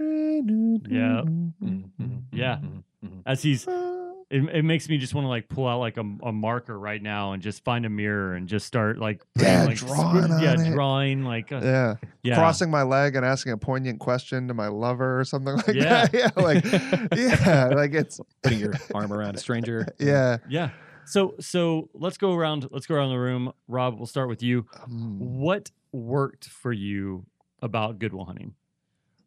Yeah. 0.02 1.22
Mhm, 1.24 1.52
mhm, 1.62 2.22
Yeah. 2.32 2.56
mhm, 2.56 2.82
mhm. 3.04 3.22
As 3.26 3.42
he's, 3.42 3.66
it, 3.68 4.42
it 4.54 4.64
makes 4.64 4.88
me 4.88 4.98
just 4.98 5.14
want 5.14 5.24
to 5.24 5.28
like 5.28 5.48
pull 5.48 5.66
out 5.68 5.78
like 5.80 5.96
a, 5.98 6.00
a 6.22 6.32
marker 6.32 6.78
right 6.78 7.02
now 7.02 7.32
and 7.32 7.42
just 7.42 7.62
find 7.64 7.84
a 7.86 7.90
mirror 7.90 8.34
and 8.34 8.48
just 8.48 8.66
start 8.66 8.98
like, 8.98 9.22
Yeah, 9.36 9.64
like, 9.64 9.76
drawing 9.76 10.22
scribble- 10.24 10.40
yeah, 10.42 10.52
it. 10.60 10.72
drawing 10.72 11.24
like, 11.24 11.52
uh, 11.52 11.60
yeah 11.62 11.94
yeah, 12.22 12.34
crossing 12.36 12.70
my 12.70 12.82
leg 12.82 13.14
and 13.16 13.24
asking 13.26 13.52
a 13.52 13.56
poignant 13.58 14.00
question 14.00 14.48
to 14.48 14.54
my 14.54 14.68
lover 14.68 15.20
or 15.20 15.24
something 15.24 15.56
like 15.66 15.66
Yeah. 15.76 16.06
that 16.06 16.14
yeah 16.14 16.30
like 16.42 16.64
yeah 17.16 17.66
like 17.74 17.92
it's 17.94 18.20
Putting 18.42 18.58
your 18.60 18.74
arm 18.94 19.12
around 19.12 19.36
a 19.36 19.38
stranger. 19.38 19.86
yeah 19.98 20.38
Yeah. 20.48 20.70
So 21.04 21.34
so 21.40 21.90
let's 21.94 22.16
go 22.16 22.32
around 22.34 22.68
let's 22.70 22.86
go 22.86 22.94
around 22.94 23.10
the 23.10 23.18
room. 23.18 23.52
Rob, 23.68 23.96
we'll 23.98 24.06
start 24.06 24.28
with 24.28 24.42
you. 24.42 24.66
Mm. 24.88 25.18
What 25.18 25.70
worked 25.90 26.48
for 26.48 26.72
you 26.72 27.26
about 27.60 27.98
Goodwill 27.98 28.24
Hunting? 28.24 28.54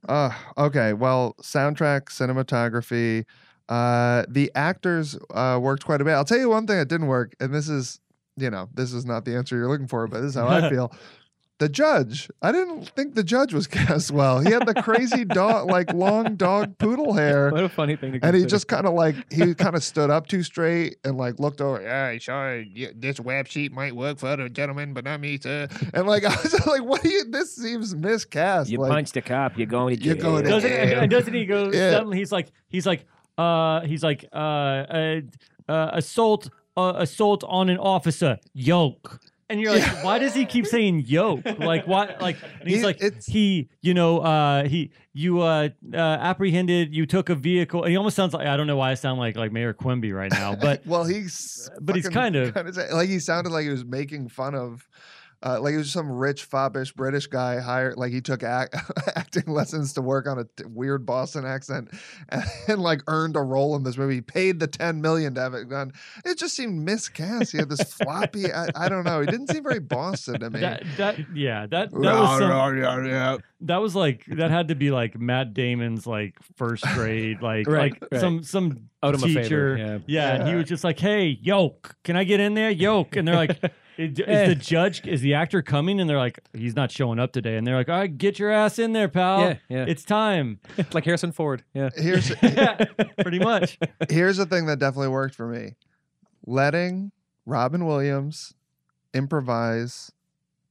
Uh, 0.07 0.31
okay. 0.57 0.93
Well, 0.93 1.35
soundtrack, 1.41 2.05
cinematography, 2.05 3.25
uh, 3.69 4.25
the 4.29 4.51
actors 4.55 5.17
uh, 5.33 5.59
worked 5.61 5.85
quite 5.85 6.01
a 6.01 6.05
bit. 6.05 6.11
I'll 6.13 6.25
tell 6.25 6.37
you 6.37 6.49
one 6.49 6.67
thing 6.67 6.77
that 6.77 6.87
didn't 6.87 7.07
work, 7.07 7.35
and 7.39 7.53
this 7.53 7.67
is, 7.67 7.99
you 8.37 8.49
know, 8.49 8.69
this 8.73 8.93
is 8.93 9.05
not 9.05 9.25
the 9.25 9.35
answer 9.35 9.57
you're 9.57 9.67
looking 9.67 9.87
for, 9.87 10.07
but 10.07 10.21
this 10.21 10.29
is 10.29 10.35
how 10.35 10.47
I 10.47 10.61
feel. 10.69 10.91
The 11.57 11.69
judge, 11.69 12.29
I 12.41 12.51
didn't 12.51 12.89
think 12.89 13.15
the 13.15 13.23
judge 13.23 13.53
was 13.53 13.65
cast 13.79 14.11
well. 14.11 14.41
He 14.41 14.51
had 14.51 14.65
the 14.65 14.73
crazy 14.73 15.23
dog, 15.41 15.69
like 15.71 15.93
long 15.93 16.35
dog 16.35 16.77
poodle 16.77 17.13
hair. 17.13 17.49
What 17.49 17.63
a 17.63 17.69
funny 17.69 17.95
thing 17.95 18.11
to 18.11 18.25
And 18.25 18.35
he 18.35 18.45
just 18.45 18.67
kind 18.67 18.85
of 18.85 18.93
like 18.93 19.15
he 19.31 19.53
kind 19.55 19.73
of 19.73 19.81
stood 19.83 20.09
up 20.09 20.27
too 20.27 20.43
straight 20.43 20.97
and 21.05 21.17
like 21.17 21.39
looked 21.39 21.61
over. 21.61 21.81
Yeah, 21.81 22.17
sure. 22.17 22.61
yeah, 22.61 22.89
This 22.93 23.21
web 23.21 23.47
sheet 23.47 23.71
might 23.71 23.95
work 23.95 24.19
for 24.19 24.27
other 24.27 24.49
gentlemen, 24.49 24.93
but 24.93 25.05
not 25.05 25.21
me, 25.21 25.37
sir. 25.39 25.69
And 25.93 26.05
like 26.07 26.25
I 26.25 26.29
was 26.35 26.51
just 26.51 26.67
like, 26.67 26.83
what 26.83 27.01
do 27.01 27.09
you? 27.09 27.23
This 27.31 27.55
seems 27.55 27.95
miscast. 27.95 28.69
You 28.69 28.79
like, 28.79 28.91
punched 28.91 29.15
a 29.15 29.21
cop, 29.21 29.57
you're 29.57 29.65
going 29.65 29.95
to 29.95 30.01
jail. 30.03 30.13
You're 30.15 30.21
going 30.21 30.43
to 30.43 30.49
Doesn't 30.49 30.69
Yeah. 30.69 31.01
and 31.03 31.09
doesn't 31.09 31.33
he 31.33 31.45
go 31.45 31.71
Yeah. 31.71 31.91
suddenly 31.91 32.17
he's 32.17 32.33
like 32.33 32.49
he's 32.67 32.85
like 32.85 33.05
uh 33.37 33.79
he's 33.81 34.03
like 34.03 34.25
uh, 34.33 34.35
uh, 34.35 35.21
uh 35.69 35.89
assault 35.93 36.49
uh, 36.75 36.93
assault 36.97 37.45
on 37.47 37.69
an 37.69 37.77
officer 37.77 38.37
yoke. 38.53 39.21
And 39.47 39.61
you're 39.61 39.73
like, 39.77 40.03
why 40.03 40.17
does 40.17 40.33
he 40.33 40.45
keep 40.45 40.65
saying 40.65 41.03
yoke? 41.05 41.41
Like 41.59 41.85
why 41.87 42.15
like 42.19 42.37
he's 42.63 42.77
He- 42.79 42.83
like 42.83 42.97
it's- 43.01 43.25
he 43.27 43.69
you 43.81 43.93
know 43.93 44.19
uh 44.19 44.63
he 44.67 44.91
you 45.13 45.41
uh, 45.41 45.69
uh 45.93 45.97
apprehended 45.97 46.95
you 46.95 47.05
took 47.05 47.29
a 47.29 47.35
vehicle 47.35 47.83
and 47.83 47.91
he 47.91 47.97
almost 47.97 48.15
sounds 48.15 48.33
like 48.33 48.47
I 48.47 48.57
don't 48.57 48.65
know 48.67 48.77
why 48.77 48.91
I 48.91 48.95
sound 48.95 49.19
like 49.19 49.35
like 49.35 49.51
Mayor 49.51 49.73
Quimby 49.73 50.11
right 50.13 50.31
now, 50.31 50.55
but 50.55 50.83
well, 50.87 51.03
he's 51.03 51.69
but 51.79 51.95
he's 51.95 52.09
kind 52.09 52.35
of- 52.35 52.53
kinda 52.55 52.71
like 52.95 53.07
he 53.09 53.19
sounded 53.19 53.51
like 53.51 53.63
he 53.65 53.69
was 53.69 53.85
making 53.85 54.29
fun 54.29 54.55
of. 54.55 54.87
Uh, 55.45 55.59
like 55.61 55.73
he 55.73 55.77
was 55.77 55.91
some 55.91 56.11
rich, 56.11 56.43
foppish 56.43 56.91
British 56.93 57.27
guy 57.27 57.59
hired. 57.59 57.97
Like 57.97 58.11
he 58.11 58.19
took 58.19 58.41
act, 58.41 58.75
acting 59.15 59.45
lessons 59.45 59.93
to 59.93 60.01
work 60.01 60.27
on 60.27 60.39
a 60.39 60.45
t- 60.45 60.63
weird 60.65 61.05
Boston 61.05 61.45
accent, 61.45 61.89
and, 62.29 62.43
and 62.67 62.81
like 62.81 63.01
earned 63.07 63.35
a 63.35 63.41
role 63.41 63.75
in 63.75 63.83
this 63.83 63.95
movie. 63.95 64.15
He 64.15 64.21
paid 64.21 64.59
the 64.59 64.65
ten 64.67 65.01
million 65.01 65.35
to 65.35 65.41
have 65.41 65.53
it 65.53 65.69
done. 65.69 65.91
It 66.25 66.39
just 66.39 66.55
seemed 66.55 66.83
miscast. 66.83 67.51
He 67.51 67.59
had 67.59 67.69
this 67.69 67.93
floppy. 67.93 68.51
I, 68.51 68.69
I 68.75 68.89
don't 68.89 69.03
know. 69.03 69.19
He 69.19 69.27
didn't 69.27 69.49
seem 69.51 69.61
very 69.63 69.79
Boston 69.79 70.39
to 70.39 70.49
me. 70.49 70.61
that 70.61 70.83
that 70.97 71.19
yeah 71.35 71.67
that 71.67 71.91
that 71.91 71.99
was 72.19 72.39
some, 72.39 72.49
that 73.61 73.77
was 73.77 73.95
like 73.95 74.25
that 74.27 74.51
had 74.51 74.69
to 74.69 74.75
be 74.75 74.91
like 74.91 75.19
Matt 75.19 75.53
Damon's 75.53 76.07
like 76.07 76.37
first 76.55 76.83
grade 76.93 77.41
like 77.41 77.67
Right, 77.67 77.91
like 77.93 78.07
right. 78.11 78.21
some 78.21 78.43
some 78.43 78.89
Owed 79.03 79.15
him 79.15 79.23
a 79.23 79.27
favor, 79.27 79.41
teacher 79.41 79.77
yeah. 79.77 79.97
yeah, 80.07 80.35
and 80.35 80.47
he 80.49 80.55
was 80.55 80.65
just 80.65 80.83
like 80.83 80.99
hey 80.99 81.37
yoke 81.41 81.95
can 82.03 82.15
I 82.15 82.23
get 82.23 82.39
in 82.39 82.55
there 82.55 82.71
yoke 82.71 83.15
and 83.15 83.27
they're 83.27 83.35
like 83.35 83.61
is 83.97 84.19
Eh. 84.25 84.47
the 84.47 84.55
judge 84.55 85.05
is 85.07 85.21
the 85.21 85.33
actor 85.33 85.61
coming 85.61 85.99
and 85.99 86.09
they're 86.09 86.17
like 86.17 86.39
he's 86.53 86.75
not 86.75 86.91
showing 86.91 87.19
up 87.19 87.31
today 87.31 87.55
and 87.57 87.65
they're 87.65 87.75
like 87.75 87.89
all 87.89 87.99
right 87.99 88.17
get 88.17 88.37
your 88.39 88.51
ass 88.51 88.77
in 88.79 88.93
there 88.93 89.07
pal 89.07 89.39
Yeah, 89.41 89.57
yeah. 89.69 89.85
it's 89.87 90.03
time 90.03 90.59
like 90.93 91.05
Harrison 91.05 91.31
Ford. 91.31 91.63
Yeah. 91.73 91.89
Here's 91.95 92.29
yeah 92.41 92.83
pretty 93.21 93.39
much 93.39 93.77
here's 94.09 94.37
the 94.37 94.45
thing 94.45 94.65
that 94.67 94.79
definitely 94.79 95.09
worked 95.09 95.35
for 95.35 95.47
me 95.47 95.75
letting 96.45 97.11
robin 97.45 97.85
williams 97.85 98.53
improvise 99.13 100.11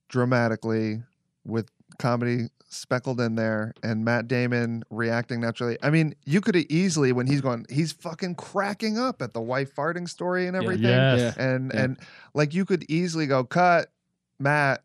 dramatically 0.08 1.02
with 1.44 1.68
comedy 1.98 2.48
speckled 2.74 3.20
in 3.20 3.34
there 3.36 3.72
and 3.82 4.04
matt 4.04 4.26
damon 4.28 4.82
reacting 4.90 5.40
naturally 5.40 5.76
i 5.82 5.90
mean 5.90 6.14
you 6.24 6.40
could 6.40 6.54
have 6.54 6.64
easily 6.68 7.12
when 7.12 7.26
he's 7.26 7.40
going 7.40 7.64
he's 7.70 7.92
fucking 7.92 8.34
cracking 8.34 8.98
up 8.98 9.22
at 9.22 9.32
the 9.32 9.40
wife 9.40 9.74
farting 9.74 10.08
story 10.08 10.46
and 10.46 10.56
everything 10.56 10.82
yes 10.84 11.36
and 11.36 11.70
Yeah. 11.72 11.80
and 11.82 11.98
like 12.34 12.52
you 12.54 12.64
could 12.64 12.84
easily 12.90 13.26
go 13.26 13.44
cut 13.44 13.90
matt 14.38 14.82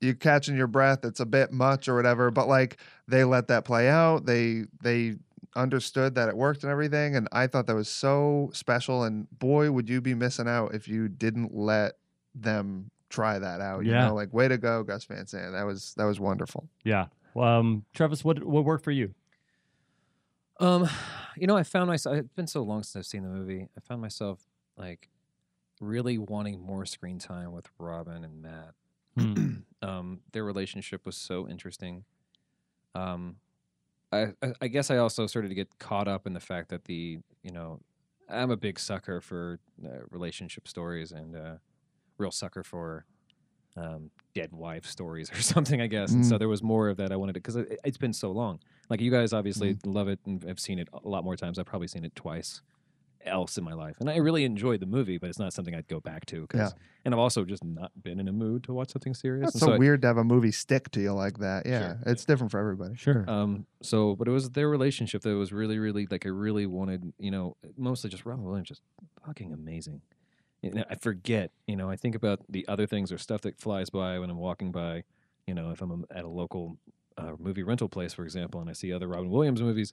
you 0.00 0.14
catching 0.14 0.56
your 0.56 0.66
breath 0.66 1.04
it's 1.04 1.20
a 1.20 1.26
bit 1.26 1.52
much 1.52 1.88
or 1.88 1.94
whatever 1.94 2.30
but 2.30 2.48
like 2.48 2.78
they 3.06 3.22
let 3.24 3.48
that 3.48 3.64
play 3.64 3.88
out 3.88 4.26
they 4.26 4.64
they 4.82 5.16
understood 5.56 6.14
that 6.14 6.28
it 6.28 6.36
worked 6.36 6.62
and 6.62 6.70
everything. 6.70 7.16
And 7.16 7.26
I 7.32 7.48
thought 7.48 7.66
that 7.66 7.74
was 7.74 7.88
so 7.88 8.50
special. 8.52 9.02
And 9.02 9.26
boy, 9.36 9.72
would 9.72 9.88
you 9.88 10.00
be 10.00 10.14
missing 10.14 10.46
out 10.46 10.76
if 10.76 10.86
you 10.86 11.08
didn't 11.08 11.52
let 11.52 11.94
them 12.36 12.92
try 13.08 13.36
that 13.40 13.60
out. 13.60 13.84
You 13.84 13.90
Yeah. 13.90 14.06
know, 14.06 14.14
like 14.14 14.32
way 14.32 14.46
to 14.46 14.56
go, 14.56 14.84
Gus 14.84 15.04
Van 15.06 15.26
Sant. 15.26 15.50
That 15.52 15.64
was 15.64 15.92
that 15.96 16.04
was 16.04 16.20
wonderful. 16.20 16.68
Yeah. 16.84 17.06
Well, 17.34 17.48
um, 17.48 17.84
Travis, 17.94 18.24
what 18.24 18.42
what 18.44 18.64
worked 18.64 18.84
for 18.84 18.90
you? 18.90 19.14
Um, 20.58 20.88
you 21.36 21.46
know, 21.46 21.56
I 21.56 21.62
found 21.62 21.88
myself. 21.88 22.16
It's 22.16 22.34
been 22.34 22.46
so 22.46 22.62
long 22.62 22.82
since 22.82 22.96
I've 22.96 23.06
seen 23.06 23.22
the 23.22 23.28
movie. 23.28 23.68
I 23.76 23.80
found 23.80 24.00
myself 24.00 24.40
like 24.76 25.08
really 25.80 26.18
wanting 26.18 26.60
more 26.60 26.84
screen 26.84 27.18
time 27.18 27.52
with 27.52 27.68
Robin 27.78 28.24
and 28.24 28.42
Matt. 28.42 28.74
Hmm. 29.16 29.46
Um, 29.82 30.20
their 30.32 30.44
relationship 30.44 31.06
was 31.06 31.16
so 31.16 31.48
interesting. 31.48 32.04
Um, 32.94 33.36
I, 34.12 34.34
I 34.42 34.52
I 34.60 34.68
guess 34.68 34.90
I 34.90 34.98
also 34.98 35.26
started 35.26 35.48
to 35.48 35.54
get 35.54 35.78
caught 35.78 36.06
up 36.06 36.26
in 36.26 36.34
the 36.34 36.40
fact 36.40 36.68
that 36.68 36.84
the 36.84 37.20
you 37.42 37.50
know 37.50 37.80
I'm 38.28 38.50
a 38.50 38.58
big 38.58 38.78
sucker 38.78 39.22
for 39.22 39.58
uh, 39.82 40.00
relationship 40.10 40.68
stories 40.68 41.12
and 41.12 41.34
uh, 41.34 41.54
real 42.18 42.30
sucker 42.30 42.62
for 42.62 43.06
um, 43.76 44.10
dead 44.34 44.52
wife 44.52 44.86
stories 44.86 45.30
or 45.32 45.36
something. 45.42 45.80
I 45.80 45.86
guess, 45.86 46.12
and 46.12 46.24
so 46.24 46.38
there 46.38 46.48
was 46.48 46.62
more 46.62 46.88
of 46.88 46.96
that 46.98 47.12
I 47.12 47.16
wanted 47.16 47.34
to 47.34 47.40
because 47.40 47.56
it, 47.56 47.78
it's 47.84 47.98
been 47.98 48.12
so 48.12 48.30
long. 48.30 48.60
Like 48.88 49.00
you 49.00 49.10
guys 49.10 49.32
obviously 49.32 49.76
love 49.84 50.08
it 50.08 50.18
and 50.26 50.42
have 50.44 50.58
seen 50.60 50.78
it 50.78 50.88
a 50.92 51.08
lot 51.08 51.24
more 51.24 51.36
times. 51.36 51.58
I've 51.58 51.66
probably 51.66 51.88
seen 51.88 52.04
it 52.04 52.14
twice 52.16 52.60
else 53.26 53.58
in 53.58 53.64
my 53.64 53.74
life, 53.74 53.96
and 54.00 54.08
I 54.08 54.16
really 54.16 54.44
enjoyed 54.44 54.80
the 54.80 54.86
movie, 54.86 55.18
but 55.18 55.28
it's 55.28 55.38
not 55.38 55.52
something 55.52 55.74
I'd 55.74 55.86
go 55.88 56.00
back 56.00 56.24
to. 56.26 56.46
'cause- 56.46 56.58
Yeah. 56.72 56.82
And 57.04 57.14
I've 57.14 57.18
also 57.20 57.44
just 57.44 57.62
not 57.64 57.92
been 58.02 58.18
in 58.18 58.28
a 58.28 58.32
mood 58.32 58.64
to 58.64 58.72
watch 58.74 58.90
something 58.92 59.12
serious. 59.14 59.44
That's 59.46 59.54
and 59.56 59.60
so, 59.60 59.66
so 59.68 59.72
I- 59.74 59.78
weird 59.78 60.00
to 60.02 60.06
have 60.08 60.16
a 60.16 60.24
movie 60.24 60.50
stick 60.52 60.90
to 60.92 61.00
you 61.02 61.12
like 61.12 61.38
that. 61.38 61.66
Yeah, 61.66 61.96
Sure. 61.98 61.98
it's 62.06 62.24
different 62.24 62.50
for 62.50 62.58
everybody. 62.58 62.94
Sure. 62.96 63.28
Um, 63.28 63.66
so, 63.82 64.16
but 64.16 64.26
it 64.26 64.30
was 64.30 64.50
their 64.50 64.68
relationship 64.70 65.20
that 65.22 65.34
was 65.36 65.52
really, 65.52 65.78
really 65.78 66.06
like 66.10 66.24
I 66.24 66.30
really 66.30 66.64
wanted, 66.66 67.12
you 67.18 67.30
know, 67.30 67.56
mostly 67.76 68.08
just 68.10 68.24
Robin 68.24 68.42
Williams, 68.44 68.68
just 68.68 68.80
fucking 69.26 69.52
amazing. 69.52 70.00
You 70.62 70.70
know, 70.72 70.84
I 70.90 70.94
forget, 70.96 71.50
you 71.66 71.76
know, 71.76 71.88
I 71.90 71.96
think 71.96 72.14
about 72.14 72.40
the 72.48 72.66
other 72.68 72.86
things 72.86 73.10
or 73.12 73.18
stuff 73.18 73.40
that 73.42 73.58
flies 73.58 73.88
by 73.90 74.18
when 74.18 74.28
I'm 74.30 74.36
walking 74.38 74.72
by, 74.72 75.04
you 75.46 75.54
know, 75.54 75.70
if 75.70 75.80
I'm 75.80 76.04
at 76.10 76.24
a 76.24 76.28
local 76.28 76.76
uh, 77.16 77.32
movie 77.38 77.62
rental 77.62 77.88
place, 77.88 78.12
for 78.12 78.24
example, 78.24 78.60
and 78.60 78.68
I 78.68 78.72
see 78.74 78.92
other 78.92 79.08
Robin 79.08 79.30
Williams 79.30 79.62
movies, 79.62 79.92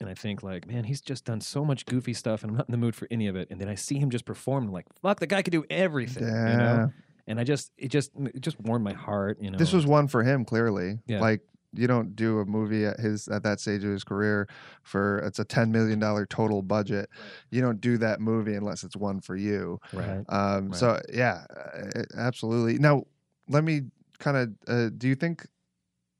and 0.00 0.08
I 0.08 0.14
think 0.14 0.42
like, 0.42 0.66
man, 0.68 0.84
he's 0.84 1.00
just 1.00 1.24
done 1.24 1.40
so 1.40 1.64
much 1.64 1.84
goofy 1.86 2.14
stuff, 2.14 2.42
and 2.42 2.50
I'm 2.50 2.56
not 2.56 2.68
in 2.68 2.72
the 2.72 2.78
mood 2.78 2.94
for 2.94 3.08
any 3.10 3.26
of 3.26 3.36
it. 3.36 3.48
And 3.50 3.60
then 3.60 3.68
I 3.68 3.74
see 3.74 3.98
him 3.98 4.10
just 4.10 4.24
perform, 4.24 4.64
and 4.64 4.72
like, 4.72 4.86
fuck, 5.02 5.18
the 5.20 5.26
guy 5.26 5.42
could 5.42 5.52
do 5.52 5.64
everything, 5.68 6.24
Yeah. 6.24 6.50
you 6.50 6.56
know. 6.56 6.92
And 7.26 7.40
I 7.40 7.44
just, 7.44 7.72
it 7.78 7.88
just, 7.88 8.10
it 8.16 8.40
just 8.40 8.60
warmed 8.60 8.84
my 8.84 8.92
heart, 8.92 9.38
you 9.40 9.50
know. 9.50 9.56
This 9.58 9.72
was 9.72 9.86
one 9.86 10.08
for 10.08 10.22
him, 10.22 10.44
clearly. 10.44 10.98
Yeah. 11.06 11.20
Like 11.20 11.40
you 11.76 11.86
don't 11.86 12.14
do 12.16 12.40
a 12.40 12.44
movie 12.46 12.86
at 12.86 12.98
his 13.00 13.28
at 13.28 13.42
that 13.44 13.60
stage 13.60 13.84
of 13.84 13.90
his 13.90 14.04
career 14.04 14.48
for 14.82 15.18
it's 15.20 15.38
a 15.38 15.44
ten 15.44 15.72
million 15.72 15.98
dollar 15.98 16.26
total 16.26 16.62
budget. 16.62 17.08
You 17.50 17.60
don't 17.60 17.80
do 17.80 17.98
that 17.98 18.20
movie 18.20 18.54
unless 18.54 18.84
it's 18.84 18.96
one 18.96 19.20
for 19.20 19.36
you. 19.36 19.80
right. 19.92 20.24
Um, 20.28 20.68
Right. 20.70 20.74
So 20.74 21.00
yeah, 21.12 21.44
absolutely. 22.16 22.78
Now, 22.78 23.04
let 23.48 23.64
me 23.64 23.82
kind 24.18 24.36
of. 24.36 24.52
Uh, 24.68 24.90
do 24.96 25.08
you 25.08 25.14
think 25.14 25.46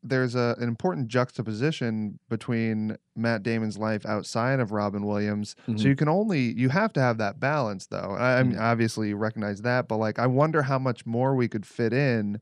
there's 0.03 0.35
a, 0.35 0.55
an 0.59 0.69
important 0.69 1.09
juxtaposition 1.09 2.19
between 2.29 2.97
Matt 3.17 3.43
Damon's 3.43 3.79
life 3.79 4.05
outside 4.05 4.61
of 4.61 4.71
Robin 4.73 5.07
Williams? 5.07 5.57
Mhm. 5.69 5.79
So 5.81 5.89
you 5.89 5.97
can 5.97 6.09
only 6.09 6.41
you 6.41 6.69
have 6.71 6.93
to 6.95 7.01
have 7.01 7.19
that 7.19 7.41
balance, 7.41 7.87
though. 7.87 8.17
I, 8.19 8.41
I 8.41 8.43
mean, 8.43 8.59
Mhm. 8.59 8.61
obviously 8.61 9.09
you 9.09 9.17
recognize 9.17 9.63
that, 9.63 9.89
but 9.89 9.97
like, 9.97 10.19
I 10.19 10.27
wonder 10.27 10.63
how 10.63 10.79
much 10.79 11.07
more 11.07 11.35
we 11.35 11.49
could 11.49 11.67
fit 11.67 11.93
in 11.93 12.41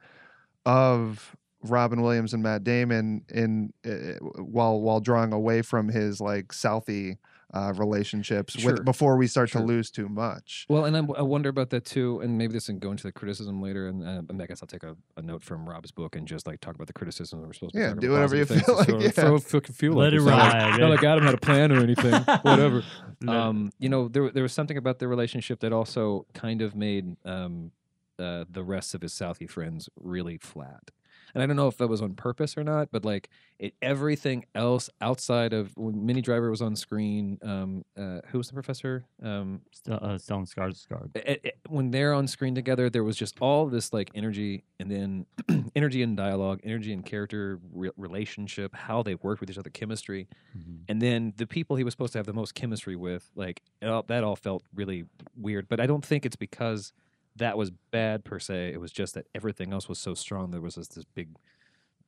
of 0.66 1.36
Robin 1.64 2.02
Williams 2.02 2.34
and 2.34 2.42
Matt 2.42 2.64
Damon 2.64 3.24
in 3.28 3.72
uh, 3.86 4.18
while 4.42 4.80
while 4.80 5.00
drawing 5.00 5.32
away 5.32 5.62
from 5.62 5.88
his 5.88 6.20
like 6.20 6.48
Southie 6.48 7.18
uh, 7.54 7.70
relationships 7.76 8.54
Sure. 8.54 8.72
with 8.72 8.84
before 8.84 9.18
we 9.18 9.26
start 9.26 9.50
Sure. 9.50 9.60
to 9.60 9.66
lose 9.66 9.90
too 9.90 10.08
much. 10.08 10.64
Well, 10.70 10.86
and 10.86 10.96
I'm, 10.96 11.10
I 11.14 11.20
wonder 11.20 11.50
about 11.50 11.68
that 11.70 11.84
too, 11.84 12.18
and 12.20 12.38
maybe 12.38 12.54
this 12.54 12.64
can 12.66 12.78
go 12.78 12.90
into 12.90 13.02
the 13.02 13.12
criticism 13.12 13.60
later. 13.60 13.88
And, 13.88 14.02
uh, 14.02 14.22
and 14.30 14.40
I 14.40 14.46
guess 14.46 14.62
I'll 14.62 14.66
take 14.66 14.82
a, 14.84 14.96
a 15.18 15.22
note 15.22 15.44
from 15.44 15.68
Rob's 15.68 15.90
book 15.92 16.16
and 16.16 16.26
just 16.26 16.46
like 16.46 16.60
talk 16.62 16.74
about 16.76 16.86
the 16.86 16.94
criticism. 16.94 17.42
We're 17.42 17.52
supposed 17.52 17.74
to 17.74 17.80
Yeah, 17.80 17.92
do 17.98 18.10
whatever 18.12 18.36
you 18.36 18.46
feel 18.46 18.74
like, 18.76 18.88
yeah. 18.88 19.10
throw- 19.10 19.38
fucking 19.38 19.74
feel 19.74 19.92
Let 19.92 20.04
like 20.06 20.12
it 20.14 20.16
It's 20.16 20.24
not 20.24 20.38
like- 20.38 20.52
ride, 20.54 20.80
Not 20.80 20.90
like 20.90 21.04
Adam 21.04 21.24
had 21.24 21.34
a 21.34 21.38
plan 21.38 21.72
or 21.72 21.80
anything. 21.80 22.14
Whatever. 22.42 22.82
Let- 23.20 23.36
um, 23.36 23.70
you 23.78 23.90
know, 23.90 24.08
there 24.08 24.30
there 24.30 24.42
was 24.42 24.54
something 24.54 24.78
about 24.78 24.98
their 24.98 25.08
relationship 25.08 25.60
that 25.60 25.74
also 25.74 26.24
kind 26.32 26.62
of 26.62 26.74
made 26.74 27.16
um, 27.26 27.70
uh, 28.18 28.46
the 28.50 28.64
rest 28.64 28.94
of 28.94 29.02
his 29.02 29.12
Southie 29.12 29.48
friends 29.50 29.90
really 30.00 30.38
flat. 30.38 30.90
And 31.34 31.42
I 31.42 31.46
don't 31.46 31.56
know 31.56 31.68
if 31.68 31.78
that 31.78 31.88
was 31.88 32.02
on 32.02 32.14
purpose 32.14 32.56
or 32.56 32.64
not, 32.64 32.88
but 32.90 33.04
like 33.04 33.28
it, 33.58 33.74
everything 33.80 34.44
else 34.54 34.90
outside 35.00 35.52
of 35.52 35.76
when 35.76 36.04
Minnie 36.04 36.20
Driver 36.20 36.50
was 36.50 36.60
on 36.62 36.76
screen, 36.76 37.38
um, 37.42 37.84
uh, 37.96 38.20
who 38.28 38.38
was 38.38 38.48
the 38.48 38.54
professor? 38.54 39.04
Um, 39.22 39.62
St- 39.70 40.02
uh, 40.02 40.06
Stellan 40.18 40.46
Skarsgård. 40.52 41.16
it, 41.16 41.40
it- 41.44 41.58
when 41.68 41.90
they're 41.90 42.12
on 42.12 42.26
screen 42.26 42.54
together, 42.54 42.90
there 42.90 43.04
was 43.04 43.16
just 43.16 43.36
all 43.40 43.66
this 43.66 43.92
like 43.92 44.10
energy, 44.14 44.64
and 44.78 44.90
then 44.90 45.26
energy 45.76 46.02
and 46.02 46.16
dialogue, 46.16 46.60
energy 46.64 46.92
and 46.92 47.04
character, 47.06 47.58
re- 47.72 47.90
relationship, 47.96 48.74
how 48.74 49.02
they 49.02 49.14
worked 49.16 49.40
with 49.40 49.50
each 49.50 49.58
other, 49.58 49.70
chemistry, 49.70 50.28
Mhm. 50.56 50.80
and 50.88 51.00
then 51.00 51.32
the 51.36 51.46
people 51.46 51.76
he 51.76 51.84
was 51.84 51.94
supposed 51.94 52.12
to 52.12 52.18
have 52.18 52.26
the 52.26 52.32
most 52.34 52.54
chemistry 52.54 52.94
with, 52.96 53.30
like 53.34 53.62
it 53.80 53.86
all, 53.86 54.02
that 54.08 54.22
all 54.24 54.36
felt 54.36 54.64
really 54.74 55.04
weird. 55.36 55.68
But 55.68 55.80
I 55.80 55.86
don't 55.86 56.04
think 56.04 56.26
it's 56.26 56.36
because 56.36 56.92
that 57.36 57.56
was 57.56 57.70
bad 57.90 58.24
per 58.24 58.38
se. 58.38 58.72
It 58.72 58.80
was 58.80 58.92
just 58.92 59.14
that 59.14 59.26
everything 59.34 59.72
else 59.72 59.88
was 59.88 59.98
so 59.98 60.14
strong. 60.14 60.50
There 60.50 60.60
was 60.60 60.74
this, 60.74 60.88
this 60.88 61.04
big 61.14 61.28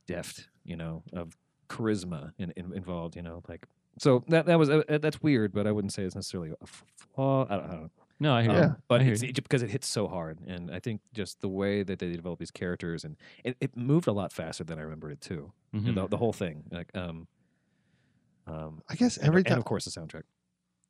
deft, 0.07 0.49
you 0.65 0.77
know, 0.77 1.03
of 1.13 1.37
charisma 1.69 2.33
in, 2.39 2.51
in, 2.57 2.73
involved. 2.75 3.17
You 3.17 3.23
know, 3.23 3.43
like 3.49 3.67
so 3.99 4.23
that 4.29 4.47
that 4.47 4.59
was 4.59 4.69
uh, 4.71 4.83
that's 5.01 5.23
weird, 5.23 5.53
but 5.53 5.67
I 5.67 5.73
wouldn't 5.73 5.93
say 5.93 6.03
it's 6.03 6.15
necessarily 6.15 6.53
a 6.61 6.67
flaw. 7.15 7.47
I 7.49 7.57
don't, 7.57 7.65
I 7.65 7.69
don't 7.73 7.83
know. 7.83 7.91
No, 8.21 8.33
I 8.35 8.43
hear 8.43 8.51
Um, 8.53 8.57
you. 8.63 8.77
But 8.87 9.03
hear 9.03 9.13
it's, 9.13 9.23
you. 9.23 9.31
it, 9.31 9.35
because 9.35 9.63
it 9.63 9.71
hits 9.71 9.89
so 9.89 10.07
hard, 10.07 10.39
and 10.47 10.71
I 10.71 10.79
think 10.79 11.01
just 11.13 11.41
the 11.41 11.49
way 11.49 11.83
that 11.83 11.99
they 11.99 12.13
develop 12.13 12.39
these 12.39 12.51
characters, 12.53 13.03
and 13.05 13.17
it, 13.43 13.57
it 13.61 13.77
moved 13.77 14.07
a 14.07 14.13
lot 14.13 14.33
faster 14.33 14.63
than 14.63 14.79
I 14.79 14.83
remembered 14.83 15.13
it 15.13 15.21
too. 15.21 15.53
And 15.73 15.83
Mhm. 15.87 15.95
The, 15.97 16.07
the 16.09 16.17
whole 16.17 16.33
thing, 16.33 16.63
like 16.71 16.91
um, 16.97 17.27
um, 18.47 18.83
I 18.89 18.95
guess 18.95 19.17
and- 19.17 19.27
every 19.27 19.41
and, 19.41 19.47
time 19.49 19.59
of 19.59 19.65
course 19.65 19.85
the 19.85 19.91
soundtrack. 19.91 20.23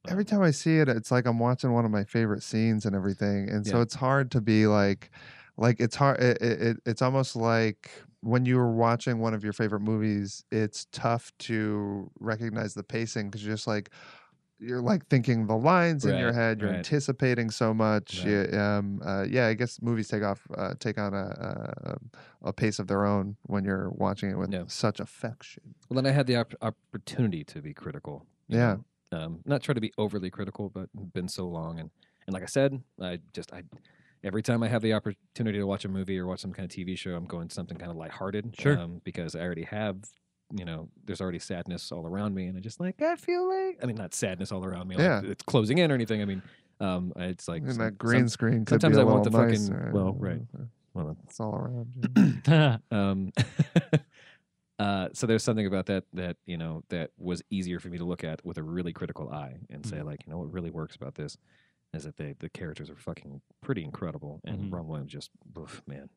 Every 0.09 0.25
time 0.25 0.43
I 0.43 0.51
see 0.51 0.79
it, 0.79 0.89
it's 0.89 1.11
like 1.11 1.27
I'm 1.27 1.39
watching 1.39 1.73
one 1.73 1.85
of 1.85 1.91
my 1.91 2.05
favorite 2.05 2.43
scenes 2.43 2.85
and 2.87 2.95
everything, 2.95 3.49
and 3.49 3.67
so 3.67 3.77
Yeah. 3.77 3.83
it's 3.83 3.95
hard 3.95 4.31
to 4.33 4.41
be 4.41 4.67
like, 4.67 5.11
like 5.57 5.81
it's 5.81 5.97
hard. 5.97 6.21
It, 6.21 6.41
it, 6.43 6.63
it- 6.63 6.77
it's 6.87 7.03
almost 7.03 7.37
like 7.37 7.91
when 8.21 8.47
you 8.47 8.57
were 8.57 8.73
watching 8.73 9.19
one 9.19 9.35
of 9.35 9.45
your 9.45 9.53
favorite 9.53 9.81
movies, 9.81 10.45
it's 10.51 10.87
tough 10.93 11.31
to 11.41 12.11
recognize 12.21 12.75
the 12.75 12.83
pacing 12.83 13.31
because 13.31 13.45
you're 13.45 13.55
just 13.55 13.67
like. 13.67 13.91
You're 14.61 14.81
like 14.81 15.09
thinking 15.09 15.47
the 15.49 15.57
lines 15.57 16.07
in 16.07 16.17
your 16.17 16.33
head. 16.33 16.61
You're 16.61 16.71
right. 16.71 16.77
anticipating 16.79 17.51
so 17.51 17.75
much. 17.75 18.21
Right. 18.25 18.49
You- 18.53 18.59
um, 18.59 19.03
uh, 19.05 19.25
yeah, 19.29 19.49
I 19.49 19.55
guess 19.55 19.83
movies 19.83 20.09
take 20.09 20.23
off, 20.23 20.47
uh, 20.57 20.75
take 20.79 20.97
on 20.97 21.13
a, 21.13 21.97
a 22.43 22.49
a 22.49 22.53
pace 22.53 22.79
of 22.79 22.87
their 22.87 23.05
own 23.05 23.37
when 23.43 23.65
you're 23.65 23.91
watching 23.91 24.31
it 24.31 24.39
with 24.39 24.53
Yeah. 24.53 24.63
such 24.69 25.01
affection. 25.01 25.75
Well, 25.91 25.97
then 26.01 26.07
I 26.07 26.15
had 26.15 26.27
the 26.29 26.37
op- 26.37 26.55
opportunity 26.63 27.43
to 27.45 27.61
be 27.61 27.75
critical. 27.75 28.27
Yeah. 28.47 28.59
know. 28.75 28.85
Um, 29.15 29.41
not 29.45 29.63
try 29.63 29.75
to 29.75 29.81
be 29.81 29.93
overly 29.99 30.31
critical, 30.31 30.69
but 30.71 30.89
been 31.13 31.29
so 31.29 31.47
long, 31.47 31.79
and 31.79 31.91
and 32.27 32.35
like 32.35 32.43
I 32.43 32.47
said, 32.47 32.83
I 33.01 33.21
just 33.33 33.53
I 33.53 33.63
every 34.23 34.43
time 34.43 34.63
I 34.63 34.69
have 34.69 34.83
the 34.83 34.93
opportunity 34.95 35.59
to 35.59 35.65
watch 35.67 35.85
a 35.85 35.89
movie 35.89 36.19
or 36.19 36.27
watch 36.27 36.41
some 36.41 36.53
kind 36.53 36.65
of 36.65 36.75
TV 36.77 36.97
show, 36.99 37.15
I'm 37.15 37.27
going 37.27 37.51
something 37.51 37.77
kind 37.77 37.91
of 37.91 37.97
lighthearted. 37.97 38.55
Sure. 38.59 38.79
Um, 38.79 39.01
because 39.05 39.35
I 39.37 39.41
already 39.41 39.65
have. 39.65 39.97
You 40.55 40.65
know, 40.67 40.89
there's 41.05 41.21
already 41.23 41.39
sadness 41.39 41.91
all 41.91 42.07
around 42.07 42.35
me, 42.35 42.47
and 42.47 42.57
I 42.57 42.61
just 42.61 42.79
like 42.79 43.01
I 43.03 43.17
feel 43.17 43.49
like 43.49 43.79
I 43.83 43.87
mean, 43.87 43.97
not 43.97 44.15
sadness 44.15 44.53
all 44.53 44.65
around 44.65 44.87
me, 44.89 44.97
like 44.97 45.03
Yeah. 45.05 45.23
it's 45.25 45.43
closing 45.43 45.79
in 45.79 45.91
or 45.91 45.95
anything. 45.95 46.21
I 46.21 46.27
mean, 46.27 46.43
um, 46.81 47.13
it's 47.17 47.49
like 47.49 47.63
and 47.63 47.73
some- 47.73 47.79
that 47.85 47.97
green 47.99 48.21
some- 48.23 48.29
screen 48.29 48.67
sometimes 48.67 48.99
I 48.99 49.05
want 49.05 49.25
the 49.25 49.31
fucking- 49.31 49.93
well, 49.93 50.13
right. 50.13 50.41
well, 50.93 51.17
It's 51.25 51.41
all 51.41 51.55
around 51.57 51.95
you. 51.97 52.79
um, 52.97 53.33
uh, 54.79 55.09
so 55.13 55.27
there's 55.27 55.43
something 55.45 55.67
about 55.67 55.87
that 55.87 56.05
that 56.13 56.37
you 56.47 56.57
know 56.57 56.83
that 56.89 57.11
was 57.19 57.43
easier 57.51 57.79
for 57.79 57.89
me 57.89 57.99
to 57.99 58.05
look 58.05 58.25
at 58.25 58.45
with 58.45 58.59
a 58.59 58.63
really 58.63 58.93
critical 58.93 59.31
eye 59.31 59.57
and 59.71 59.85
say 59.87 59.99
Mhm. 59.99 60.05
like 60.07 60.27
you 60.27 60.33
know 60.33 60.39
what 60.39 60.53
really 60.53 60.71
works 60.71 60.97
about 60.97 61.15
this 61.15 61.37
is 61.93 62.03
that 62.05 62.17
they 62.17 62.35
the 62.41 62.49
characters 62.49 62.91
are 62.91 62.97
fucking 62.97 63.41
pretty 63.61 63.85
incredible 63.85 64.41
and 64.45 64.71
Mhm. 64.71 64.73
Ron 64.73 64.89
Williams 64.89 65.13
just 65.13 65.31
oof, 65.59 65.81
man 65.87 66.09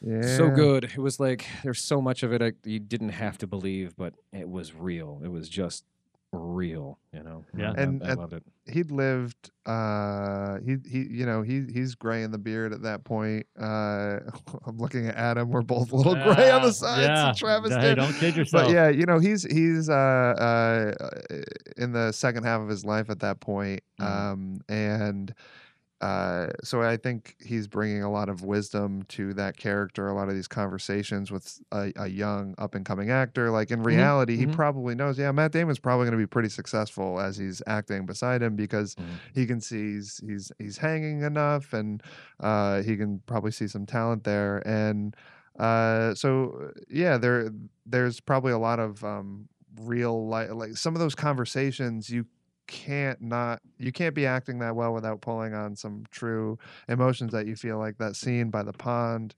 Yeah. 0.00 0.36
so 0.36 0.50
good 0.50 0.84
it 0.84 0.98
was 0.98 1.18
like 1.18 1.44
there's 1.64 1.82
so 1.82 2.00
much 2.00 2.22
of 2.22 2.32
it 2.32 2.40
I, 2.42 2.52
you 2.64 2.78
didn't 2.78 3.08
have 3.10 3.38
to 3.38 3.46
believe 3.48 3.96
but 3.96 4.14
it 4.32 4.48
was 4.48 4.72
real 4.74 5.20
it 5.24 5.28
was 5.28 5.48
just 5.48 5.84
real 6.32 6.98
you 7.14 7.22
know 7.22 7.44
Yeah. 7.56 7.72
I, 7.76 7.80
And 7.82 8.02
I, 8.04 8.10
at- 8.10 8.18
loved 8.18 8.32
it 8.34 8.42
He'd 8.70 8.90
lived. 8.90 9.48
Uh, 9.64 10.58
he 10.62 10.76
he. 10.86 10.98
You 11.10 11.24
know 11.24 11.40
he 11.40 11.64
he's 11.72 11.94
gray 11.94 12.22
in 12.22 12.30
the 12.30 12.36
beard 12.36 12.74
at 12.74 12.82
that 12.82 13.02
point. 13.02 13.46
Uh, 13.58 14.18
I'm 14.66 14.76
looking 14.76 15.06
at 15.06 15.14
Adam. 15.14 15.48
We're 15.48 15.62
both 15.62 15.90
a 15.90 15.96
little 15.96 16.12
gray 16.16 16.50
on 16.50 16.60
the 16.60 16.66
Yeah, 16.68 16.72
sides. 16.72 17.00
Yeah. 17.08 17.32
Travis 17.34 17.72
Hey, 17.74 17.80
did. 17.80 17.94
don't 17.94 18.12
kid 18.12 18.36
yourself. 18.36 18.64
But 18.66 18.72
yeah, 18.74 18.90
you 18.90 19.06
know 19.06 19.18
he's 19.20 19.44
he's 19.50 19.88
uh, 19.88 19.94
uh, 19.94 20.92
in 21.78 21.92
the 21.92 22.12
second 22.12 22.44
half 22.44 22.60
of 22.60 22.68
his 22.68 22.84
life 22.84 23.08
at 23.08 23.20
that 23.20 23.40
point, 23.40 23.80
Mhm. 23.98 24.04
um, 24.06 24.60
and 24.68 25.34
uh, 26.00 26.48
so 26.62 26.80
I 26.80 26.96
think 26.96 27.34
he's 27.44 27.66
bringing 27.66 28.02
a 28.04 28.10
lot 28.10 28.28
of 28.28 28.42
wisdom 28.42 29.02
to 29.08 29.34
that 29.34 29.56
character. 29.56 30.06
A 30.06 30.14
lot 30.14 30.28
of 30.28 30.34
these 30.34 30.46
conversations 30.46 31.32
with 31.32 31.60
a, 31.72 31.92
a 31.96 32.06
young 32.06 32.54
up 32.56 32.76
and 32.76 32.84
coming 32.84 33.10
actor. 33.10 33.50
Like 33.50 33.70
in 33.72 33.82
reality, 33.82 34.36
he 34.36 34.46
mhm. 34.46 34.52
probably 34.52 34.94
knows. 34.94 35.18
Yeah, 35.18 35.32
Matt 35.32 35.50
Damon's 35.52 35.80
probably 35.80 36.04
going 36.04 36.18
to 36.18 36.22
be 36.22 36.26
pretty 36.26 36.50
successful 36.50 37.18
as 37.18 37.36
he's 37.36 37.62
acting 37.66 38.06
beside 38.06 38.42
him 38.42 38.54
because 38.54 38.94
Mhm. 38.94 39.04
he 39.34 39.46
can 39.46 39.60
see 39.60 39.94
he's 39.94 40.20
he's 40.24 40.52
he's 40.58 40.78
hanging 40.78 41.22
enough, 41.22 41.72
and 41.72 42.02
uh, 42.38 42.82
he 42.82 42.96
can 42.96 43.20
probably 43.26 43.50
see 43.50 43.66
some 43.66 43.84
talent 43.84 44.22
there. 44.22 44.58
And 44.66 45.16
uh, 45.58 46.14
so 46.14 46.70
yeah, 46.88 47.18
there 47.18 47.50
there's 47.86 48.20
probably 48.20 48.52
a 48.52 48.58
lot 48.58 48.78
of 48.78 49.02
um, 49.02 49.48
real 49.82 50.28
life 50.28 50.50
like 50.52 50.76
some 50.76 50.94
of 50.94 51.00
those 51.00 51.14
conversations 51.14 52.10
you 52.10 52.26
can't 52.68 53.20
not 53.20 53.60
you 53.78 53.90
can't 53.90 54.14
be 54.14 54.26
acting 54.26 54.60
that 54.60 54.76
well 54.76 54.94
without 54.94 55.20
pulling 55.20 55.54
on 55.54 55.74
some 55.74 56.04
true 56.10 56.56
emotions 56.88 57.32
that 57.32 57.46
you 57.46 57.56
feel 57.56 57.78
like 57.78 57.98
that 57.98 58.14
scene 58.14 58.50
by 58.50 58.62
the 58.62 58.72
pond 58.72 59.34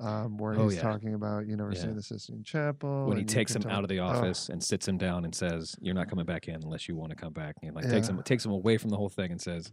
um, 0.00 0.38
where 0.38 0.54
Oh, 0.54 0.68
he's 0.68 0.76
yeah. 0.76 0.82
talking 0.82 1.14
about 1.14 1.46
you 1.48 1.56
never 1.56 1.72
Yeah. 1.72 1.80
seen 1.80 1.96
the 1.96 2.02
Sistine 2.02 2.44
Chapel 2.44 3.06
when 3.06 3.18
he 3.18 3.24
takes 3.24 3.54
him 3.54 3.62
tell- 3.62 3.72
out 3.72 3.82
of 3.82 3.88
the 3.88 3.98
oh, 3.98 4.06
office 4.06 4.48
and 4.48 4.62
sits 4.62 4.86
him 4.86 4.96
down 4.96 5.24
and 5.24 5.34
says, 5.34 5.74
"You're 5.80 5.94
not 5.96 6.08
coming 6.08 6.24
back 6.24 6.46
in 6.46 6.54
unless 6.62 6.88
you 6.88 6.94
want 6.94 7.10
to 7.10 7.16
come 7.16 7.32
back." 7.32 7.56
And 7.62 7.74
like 7.74 7.88
takes 7.90 8.08
him 8.08 8.22
takes 8.22 8.46
him 8.46 8.52
away 8.52 8.78
from 8.78 8.90
the 8.90 8.96
whole 8.96 9.08
thing 9.08 9.32
and 9.32 9.40
says, 9.40 9.72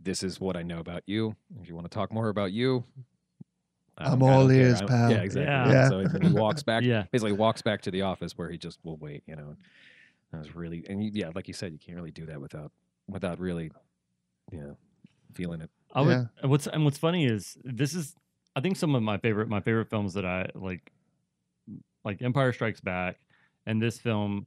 "This 0.00 0.22
is 0.22 0.40
what 0.40 0.56
I 0.56 0.62
know 0.62 0.78
about 0.78 1.02
you. 1.06 1.34
If 1.60 1.68
you 1.68 1.74
want 1.74 1.90
to 1.90 1.94
talk 1.94 2.12
more 2.12 2.28
about 2.28 2.52
you." 2.52 2.84
I 3.98 4.10
I'm 4.12 4.22
all 4.22 4.46
care. 4.48 4.56
ears, 4.56 4.80
pal. 4.82 5.10
Yeah, 5.10 5.18
exactly. 5.22 5.44
Yeah. 5.44 5.70
Yeah. 5.72 5.88
So 5.88 6.18
he 6.20 6.32
walks 6.32 6.62
back. 6.70 6.82
Yeah. 6.84 7.04
basically 7.12 7.32
walks 7.32 7.62
back 7.62 7.82
to 7.82 7.90
the 7.90 8.02
office 8.02 8.38
where 8.38 8.48
he 8.50 8.58
just 8.58 8.78
will 8.84 8.96
wait. 8.96 9.22
You 9.26 9.34
know, 9.36 9.56
that 10.34 10.46
was 10.46 10.54
really 10.56 10.84
and 10.88 11.02
you, 11.04 11.10
yeah, 11.14 11.30
like 11.34 11.48
you 11.48 11.54
said, 11.54 11.72
you 11.72 11.78
can't 11.78 11.96
really 11.96 12.10
do 12.10 12.26
that 12.26 12.40
without 12.40 12.72
without 13.08 13.38
really, 13.38 13.70
you 14.52 14.60
know, 14.60 14.76
feeling 15.34 15.60
it. 15.60 15.70
I 15.92 16.00
would, 16.02 16.10
Yeah. 16.10 16.24
and 16.42 16.50
what's 16.50 16.66
and 16.66 16.84
what's 16.84 16.98
funny 16.98 17.26
is 17.26 17.56
this 17.64 17.94
is 17.94 18.14
I 18.56 18.60
think 18.60 18.76
some 18.76 18.94
of 18.94 19.02
my 19.02 19.18
favorite 19.18 19.48
my 19.48 19.60
favorite 19.60 19.90
films 19.90 20.14
that 20.14 20.24
I 20.24 20.48
like 20.54 20.92
like 22.04 22.22
Empire 22.22 22.52
Strikes 22.52 22.80
Back 22.80 23.18
and 23.66 23.80
this 23.80 23.98
film 23.98 24.46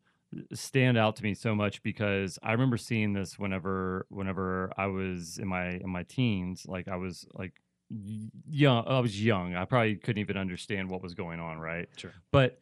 stand 0.53 0.97
out 0.97 1.15
to 1.15 1.23
me 1.23 1.33
so 1.33 1.55
much 1.55 1.81
because 1.83 2.37
I 2.43 2.51
remember 2.51 2.77
seeing 2.77 3.13
this 3.13 3.39
whenever 3.39 4.05
whenever 4.09 4.71
I 4.77 4.87
was 4.87 5.37
in 5.39 5.47
my 5.47 5.69
in 5.69 5.89
my 5.89 6.03
teens 6.03 6.65
like 6.67 6.87
I 6.87 6.97
was 6.97 7.25
like 7.33 7.53
young 8.49 8.83
I 8.85 8.99
was 8.99 9.23
young 9.23 9.55
I 9.55 9.63
probably 9.63 9.95
couldn't 9.95 10.19
even 10.19 10.35
understand 10.37 10.89
what 10.89 11.01
was 11.01 11.13
going 11.13 11.39
on 11.39 11.59
right 11.59 11.87
Sure. 11.95 12.11
but 12.31 12.59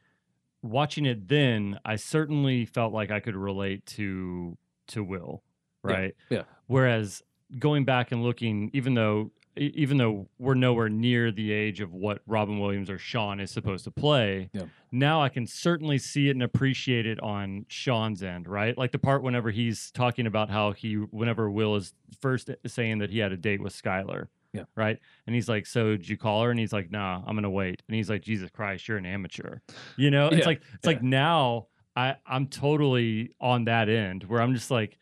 watching 0.62 1.06
it 1.06 1.28
then 1.28 1.80
I 1.86 1.96
certainly 1.96 2.66
felt 2.66 2.94
like 2.94 3.12
I 3.12 3.20
could 3.20 3.36
relate 3.36 3.86
to 3.88 4.58
to 4.88 5.04
Will 5.04 5.44
right 5.84 6.16
yeah. 6.30 6.44
whereas 6.68 7.22
going 7.60 7.86
back 7.86 8.12
and 8.12 8.24
looking 8.24 8.72
even 8.74 8.94
though 8.96 9.32
even 9.58 9.98
though 9.98 10.28
we're 10.38 10.54
nowhere 10.54 10.90
near 10.90 11.32
the 11.32 11.52
age 11.54 11.80
of 11.80 11.94
what 11.94 12.22
Robin 12.28 12.60
Williams 12.60 12.90
or 12.90 12.98
Sean 12.98 13.40
is 13.40 13.52
supposed 13.52 13.86
to 13.86 13.92
play, 13.92 14.50
Yeah. 14.52 14.64
now 14.92 15.22
I 15.22 15.30
can 15.30 15.48
certainly 15.48 15.98
see 15.98 16.28
it 16.28 16.32
and 16.32 16.44
appreciate 16.44 17.06
it 17.06 17.22
on 17.22 17.66
Sean's 17.70 18.22
end, 18.22 18.50
right? 18.50 18.78
Like 18.78 18.92
the 18.92 19.00
part 19.00 19.24
whenever 19.24 19.52
he's 19.52 19.92
talking 19.92 20.28
about 20.28 20.50
how 20.50 20.74
he, 20.74 20.96
whenever 20.96 21.50
Will 21.50 21.78
is 21.78 21.94
first 22.20 22.50
saying 22.68 22.98
that 22.98 23.12
he 23.12 23.20
had 23.20 23.32
a 23.32 23.38
date 23.38 23.62
with 23.62 23.72
Skylar. 23.72 24.28
Yeah. 24.56 24.64
Right. 24.76 24.98
And 25.28 25.36
he's 25.36 25.48
like, 25.50 25.66
So 25.66 25.92
did 25.98 26.08
you 26.10 26.18
call 26.18 26.44
her? 26.44 26.52
And 26.52 26.60
he's 26.60 26.74
like, 26.74 26.92
Nah, 26.92 27.22
I'm 27.26 27.36
gonna 27.36 27.50
wait. 27.50 27.82
And 27.88 27.96
he's 27.96 28.10
like, 28.10 28.22
Jesus 28.22 28.50
Christ, 28.52 28.88
you're 28.88 28.98
an 28.98 29.06
amateur. 29.06 29.60
You 29.98 30.12
know, 30.12 30.28
it's 30.28 30.38
Yeah, 30.40 30.46
like 30.46 30.62
it's 30.74 30.86
like 30.86 31.02
now 31.04 31.68
I, 31.96 32.16
I'm 32.28 32.48
totally 32.48 33.32
on 33.40 33.66
that 33.66 33.88
end 33.90 34.24
where 34.26 34.42
I'm 34.42 34.54
just 34.54 34.70
like, 34.72 34.98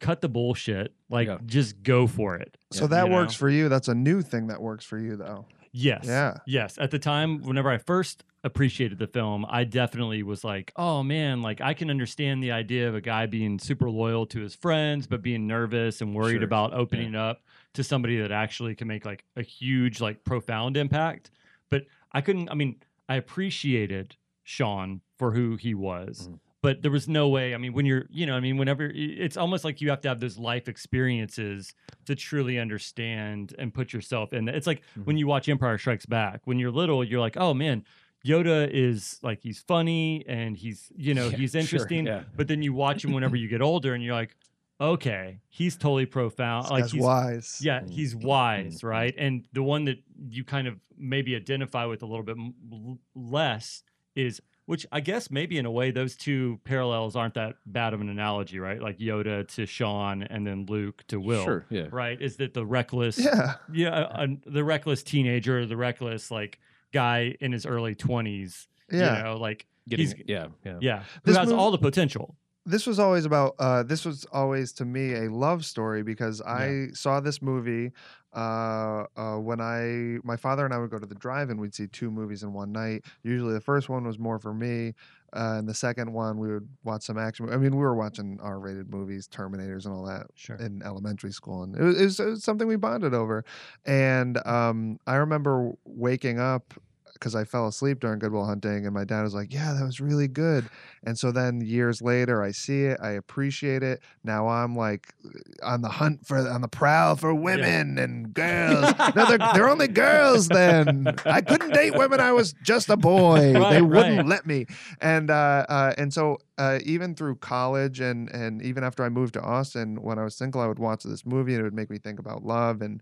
cut 0.00 0.20
the 0.20 0.28
bullshit. 0.28 0.94
Like 1.10 1.28
Yeah. 1.28 1.38
just 1.46 1.82
go 1.82 2.06
for 2.06 2.36
it. 2.36 2.56
so 2.72 2.84
Yeah. 2.84 2.88
that 2.88 3.06
You 3.08 3.12
works 3.12 3.34
know? 3.34 3.38
for 3.38 3.48
you 3.50 3.68
that's 3.68 3.88
a 3.88 3.94
new 3.94 4.22
thing 4.22 4.46
that 4.48 4.60
works 4.60 4.84
for 4.84 4.98
you 4.98 5.16
though 5.16 5.46
Yes. 5.74 6.04
Yeah. 6.06 6.34
Yes. 6.46 6.76
At 6.78 6.90
the 6.90 6.98
time, 6.98 7.40
whenever 7.40 7.70
I 7.70 7.78
first 7.78 8.24
appreciated 8.44 8.98
the 8.98 9.06
film, 9.06 9.46
I 9.48 9.64
definitely 9.64 10.22
was 10.22 10.44
like, 10.44 10.70
oh 10.76 11.02
man, 11.02 11.40
like 11.40 11.62
I 11.62 11.72
can 11.72 11.88
understand 11.88 12.42
the 12.42 12.52
idea 12.52 12.88
of 12.90 12.94
a 12.94 13.00
guy 13.00 13.24
being 13.24 13.58
super 13.58 13.88
loyal 13.88 14.26
to 14.26 14.40
his 14.40 14.54
friends, 14.54 15.06
but 15.06 15.22
being 15.22 15.46
nervous 15.46 16.02
and 16.02 16.14
worried 16.14 16.34
Sure. 16.38 16.44
about 16.44 16.74
opening 16.74 17.14
up 17.14 17.40
to 17.74 17.82
somebody 17.84 18.18
that 18.20 18.30
actually 18.32 18.74
can 18.74 18.88
make 18.88 19.04
like 19.06 19.24
a 19.36 19.42
huge, 19.42 20.00
like 20.00 20.24
profound 20.24 20.76
impact. 20.76 21.30
But 21.70 21.86
I 22.12 22.20
couldn't, 22.20 22.50
I 22.50 22.54
mean, 22.54 22.76
I 23.08 23.16
appreciated 23.16 24.16
Sean 24.44 25.00
for 25.18 25.32
who 25.32 25.56
he 25.56 25.74
was. 25.74 26.28
Mhm. 26.30 26.38
But 26.62 26.82
there 26.82 26.92
was 26.92 27.08
no 27.08 27.28
way. 27.28 27.54
I 27.54 27.58
mean, 27.58 27.72
when 27.72 27.86
you're, 27.86 28.04
you 28.08 28.24
know, 28.24 28.36
I 28.36 28.40
mean, 28.40 28.56
whenever 28.56 28.88
it's 28.94 29.36
almost 29.36 29.64
like 29.64 29.80
you 29.80 29.90
have 29.90 30.00
to 30.02 30.08
have 30.08 30.20
those 30.20 30.38
life 30.38 30.68
experiences 30.68 31.74
to 32.06 32.14
truly 32.14 32.58
understand 32.58 33.52
and 33.58 33.74
put 33.74 33.92
yourself 33.92 34.32
in. 34.32 34.48
It's 34.48 34.66
like 34.68 34.82
when 35.04 35.16
you 35.16 35.26
watch 35.26 35.48
Empire 35.48 35.76
Strikes 35.78 36.06
Back. 36.06 36.42
When 36.44 36.60
you're 36.60 36.70
little, 36.70 37.02
you're 37.02 37.18
like, 37.20 37.36
oh 37.36 37.52
man, 37.52 37.84
Yoda 38.24 38.70
is 38.70 39.18
like 39.22 39.40
he's 39.42 39.58
funny 39.58 40.24
and 40.28 40.56
he's 40.56 40.92
you 40.96 41.14
know 41.14 41.28
Yeah, 41.28 41.36
he's 41.38 41.50
sure, 41.52 41.60
interesting. 41.62 42.06
yeah. 42.06 42.22
But 42.36 42.46
then 42.46 42.62
you 42.62 42.72
watch 42.72 43.04
him 43.04 43.10
whenever 43.12 43.34
you 43.34 43.48
get 43.48 43.60
older, 43.60 43.94
and 43.94 44.04
you're 44.04 44.14
like, 44.14 44.36
okay, 44.82 45.38
he's 45.48 45.76
totally 45.76 46.06
profound. 46.06 46.64
This 46.64 46.70
like 46.70 46.82
guy's 46.84 46.92
he's 46.92 47.02
wise 47.02 47.60
yeah, 47.62 47.80
Mm, 47.80 47.90
he's 47.90 48.16
wise, 48.16 48.80
mm, 48.80 48.88
right? 48.88 49.14
And 49.16 49.46
the 49.52 49.62
one 49.62 49.84
that 49.86 49.98
you 50.28 50.44
kind 50.44 50.66
of 50.68 50.78
maybe 50.98 51.34
identify 51.36 51.84
with 51.86 52.02
a 52.02 52.06
little 52.06 52.24
bit 52.24 52.36
m- 52.36 52.54
l- 52.72 52.98
less 53.14 53.82
is, 54.14 54.40
which 54.66 54.86
I 54.92 55.00
guess 55.00 55.30
maybe 55.30 55.58
in 55.58 55.66
a 55.66 55.70
way 55.70 55.90
those 55.90 56.16
two 56.16 56.60
parallels 56.64 57.16
aren't 57.16 57.34
that 57.34 57.56
bad 57.66 57.94
of 57.94 58.00
an 58.00 58.08
analogy, 58.08 58.58
right? 58.60 58.80
Like 58.80 58.98
Yoda 58.98 59.46
to 59.54 59.66
Sean 59.66 60.22
and 60.22 60.46
then 60.46 60.66
Luke 60.68 61.04
to 61.08 61.18
Will, 61.20 61.44
Sure. 61.44 61.66
Yeah. 61.70 61.86
right? 61.90 62.20
Is 62.20 62.36
that 62.36 62.52
the 62.54 62.64
reckless, 62.66 63.18
yeah 63.18 63.54
yeah, 63.72 63.90
uh, 63.90 64.26
the 64.46 64.64
reckless 64.64 65.02
teenager, 65.02 65.64
the 65.66 65.76
reckless 65.76 66.30
like 66.30 66.58
guy 66.92 67.34
in 67.40 67.52
his 67.52 67.66
early 67.66 67.94
twenties, 67.94 68.68
yeah 68.90 69.16
you 69.18 69.24
know, 69.24 69.36
like 69.38 69.66
Getting, 69.88 70.06
he's 70.06 70.14
yeah. 70.28 70.46
Yeah. 70.64 70.78
yeah, 70.80 70.98
who 71.24 71.32
This 71.32 71.36
has 71.36 71.48
mov- 71.48 71.58
all 71.58 71.70
the 71.72 71.78
potential. 71.78 72.36
This 72.64 72.86
was 72.86 72.98
always 72.98 73.24
about 73.24 73.54
uh 73.58 73.82
this 73.82 74.04
was 74.04 74.24
always 74.32 74.72
to 74.72 74.84
me 74.84 75.14
a 75.14 75.30
love 75.30 75.64
story 75.64 76.02
because 76.02 76.40
I 76.42 76.88
saw 76.94 77.20
this 77.20 77.42
movie 77.42 77.92
uh 78.34 79.04
uh 79.16 79.36
when 79.36 79.60
I 79.60 80.18
my 80.24 80.36
father 80.36 80.64
and 80.64 80.72
I 80.72 80.78
would 80.78 80.90
go 80.90 80.98
to 80.98 81.06
the 81.06 81.14
drive-in 81.16 81.58
we'd 81.58 81.74
see 81.74 81.86
two 81.88 82.10
movies 82.10 82.42
in 82.42 82.52
one 82.52 82.72
night. 82.72 83.04
Usually 83.24 83.52
the 83.52 83.60
first 83.60 83.88
one 83.88 84.06
was 84.06 84.18
more 84.18 84.38
for 84.38 84.54
me 84.54 84.94
uh, 85.34 85.56
and 85.58 85.68
the 85.68 85.74
second 85.74 86.12
one 86.12 86.38
we 86.38 86.52
would 86.52 86.68
watch 86.84 87.02
some 87.02 87.18
action 87.18 87.48
I 87.50 87.56
mean 87.56 87.72
we 87.72 87.82
were 87.82 87.96
watching 87.96 88.38
R-rated 88.40 88.90
movies 88.90 89.28
Terminators 89.28 89.84
and 89.84 89.94
all 89.94 90.04
that 90.06 90.26
Sure. 90.34 90.56
in 90.56 90.82
elementary 90.84 91.32
school 91.32 91.64
and 91.64 91.74
it 91.76 91.82
was, 91.82 92.00
it 92.00 92.04
was, 92.04 92.20
it 92.20 92.24
was 92.26 92.44
something 92.44 92.68
we 92.68 92.76
bonded 92.76 93.12
over. 93.12 93.44
And 93.84 94.38
um 94.46 94.98
I 95.06 95.16
remember 95.16 95.72
waking 95.84 96.38
up 96.38 96.74
because 97.22 97.36
I 97.36 97.44
fell 97.44 97.68
asleep 97.68 98.00
during 98.00 98.18
Goodwill 98.18 98.44
Hunting, 98.44 98.84
and 98.84 98.92
my 98.92 99.04
dad 99.04 99.22
was 99.22 99.32
like, 99.32 99.54
"Yeah, 99.54 99.74
that 99.74 99.84
was 99.84 100.00
really 100.00 100.26
good." 100.26 100.68
And 101.04 101.18
so 101.18 101.32
then 101.32 101.60
years 101.60 102.00
later, 102.00 102.42
I 102.42 102.52
see 102.52 102.84
it, 102.84 102.98
I 103.02 103.10
appreciate 103.10 103.82
it. 103.82 104.02
Now 104.22 104.48
I'm 104.48 104.76
like 104.76 105.14
on 105.62 105.82
the 105.82 105.88
hunt 105.88 106.26
for, 106.26 106.38
on 106.38 106.60
the 106.60 106.68
prowl 106.68 107.16
for 107.16 107.34
women 107.34 107.98
and 107.98 108.32
girls. 108.32 108.94
no, 109.16 109.26
they're, 109.26 109.38
they're 109.54 109.68
only 109.68 109.88
girls. 109.88 110.48
Then 110.48 111.12
I 111.24 111.40
couldn't 111.40 111.72
date 111.72 111.96
women. 111.96 112.20
I 112.20 112.32
was 112.32 112.54
just 112.62 112.88
a 112.88 112.96
boy. 112.96 113.52
Right, 113.52 113.72
they 113.74 113.82
wouldn't 113.82 114.18
right. 114.18 114.26
let 114.26 114.46
me. 114.46 114.66
And 115.00 115.30
uh, 115.30 115.66
uh, 115.68 115.94
and 115.98 116.12
so 116.12 116.38
uh, 116.56 116.78
even 116.84 117.14
through 117.16 117.36
college 117.36 117.98
and 117.98 118.30
and 118.30 118.62
even 118.62 118.84
after 118.84 119.02
I 119.02 119.08
moved 119.08 119.34
to 119.34 119.40
Austin, 119.40 120.00
when 120.02 120.18
I 120.20 120.24
was 120.24 120.36
single, 120.36 120.60
I 120.60 120.68
would 120.68 120.78
watch 120.78 121.02
this 121.02 121.26
movie 121.26 121.54
and 121.54 121.60
it 121.60 121.64
would 121.64 121.74
make 121.74 121.90
me 121.90 121.98
think 121.98 122.20
about 122.20 122.44
love 122.44 122.80
and 122.80 123.00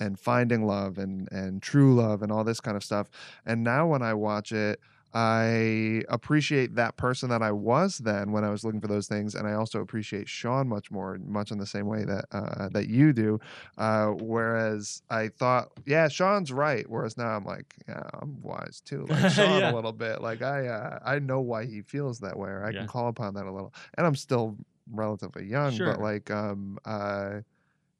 and 0.00 0.18
finding 0.18 0.64
love 0.64 0.96
and 0.96 1.30
and 1.30 1.60
true 1.60 1.94
love 1.94 2.22
and 2.22 2.32
all 2.32 2.44
this 2.44 2.60
kind 2.60 2.78
of 2.78 2.82
stuff. 2.84 3.10
And 3.44 3.61
now 3.62 3.86
when 3.86 4.02
I 4.02 4.14
watch 4.14 4.52
it, 4.52 4.80
I 5.14 6.02
appreciate 6.08 6.74
that 6.76 6.96
person 6.96 7.28
that 7.28 7.42
I 7.42 7.52
was 7.52 7.98
then 7.98 8.32
when 8.32 8.44
I 8.44 8.50
was 8.50 8.64
looking 8.64 8.80
for 8.80 8.88
those 8.88 9.08
things, 9.08 9.34
and 9.34 9.46
I 9.46 9.52
also 9.52 9.80
appreciate 9.82 10.26
Sean 10.26 10.68
much 10.68 10.90
more, 10.90 11.18
much 11.26 11.50
in 11.50 11.58
the 11.58 11.66
same 11.66 11.86
way 11.86 12.04
that 12.04 12.24
uh, 12.32 12.70
that 12.70 12.88
you 12.88 13.12
do. 13.12 13.38
Uh, 13.76 14.06
whereas 14.08 15.02
I 15.10 15.28
thought, 15.28 15.68
yeah, 15.84 16.08
Sean's 16.08 16.50
right. 16.50 16.88
Whereas 16.88 17.18
now 17.18 17.36
I'm 17.36 17.44
like, 17.44 17.74
yeah, 17.86 18.02
I'm 18.22 18.40
wise 18.40 18.80
too, 18.84 19.04
like 19.06 19.28
Sean 19.34 19.60
Yeah. 19.60 19.70
a 19.70 19.74
little 19.74 19.92
bit. 19.92 20.22
Like 20.22 20.40
I, 20.40 20.66
uh, 20.68 20.98
I 21.04 21.18
know 21.18 21.40
why 21.42 21.66
he 21.66 21.82
feels 21.82 22.20
that 22.20 22.38
way, 22.38 22.48
or 22.48 22.64
I 22.64 22.72
Yeah. 22.72 22.78
can 22.80 22.86
call 22.88 23.08
upon 23.08 23.34
that 23.34 23.44
a 23.44 23.52
little. 23.52 23.74
And 23.98 24.06
I'm 24.06 24.16
still 24.16 24.56
relatively 24.90 25.44
young, 25.46 25.76
Sure. 25.76 25.92
but 25.92 26.00
like, 26.00 26.30
um, 26.30 26.78
uh, 26.86 27.40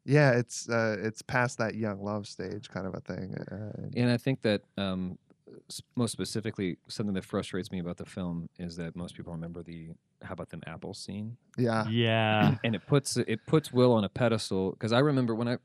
yeah, 0.05 0.33
it's 0.33 0.69
uh, 0.69 0.97
it's 0.99 1.23
past 1.23 1.59
that 1.59 1.75
young 1.75 2.03
love 2.03 2.27
stage 2.27 2.69
kind 2.71 2.87
of 2.87 2.95
a 2.95 3.01
thing. 3.01 3.35
Uh, 3.35 3.89
And 3.95 4.11
I 4.11 4.17
think 4.17 4.43
that 4.43 4.63
um, 4.77 5.17
s- 5.31 5.32
most 5.97 6.13
specifically, 6.13 6.77
something 6.89 7.15
that 7.15 7.25
frustrates 7.25 7.71
me 7.71 7.79
about 7.79 7.97
the 7.97 8.05
film 8.07 8.49
is 8.59 8.77
that 8.77 8.97
most 8.97 9.17
people 9.17 9.33
remember 9.33 9.63
the 9.63 9.91
"How 10.23 10.33
about 10.35 10.51
them 10.51 10.63
apples" 10.67 10.99
scene, 10.99 11.37
yeah, 11.59 11.87
Yeah. 11.89 12.57
and 12.65 12.75
it 12.75 12.87
puts 12.87 13.17
it 13.17 13.41
puts 13.47 13.73
Will 13.73 13.93
on 13.93 14.05
a 14.05 14.09
pedestal. 14.09 14.71
Because 14.73 14.93
I 14.93 15.01
remember 15.01 15.35
when 15.35 15.49
I 15.49 15.57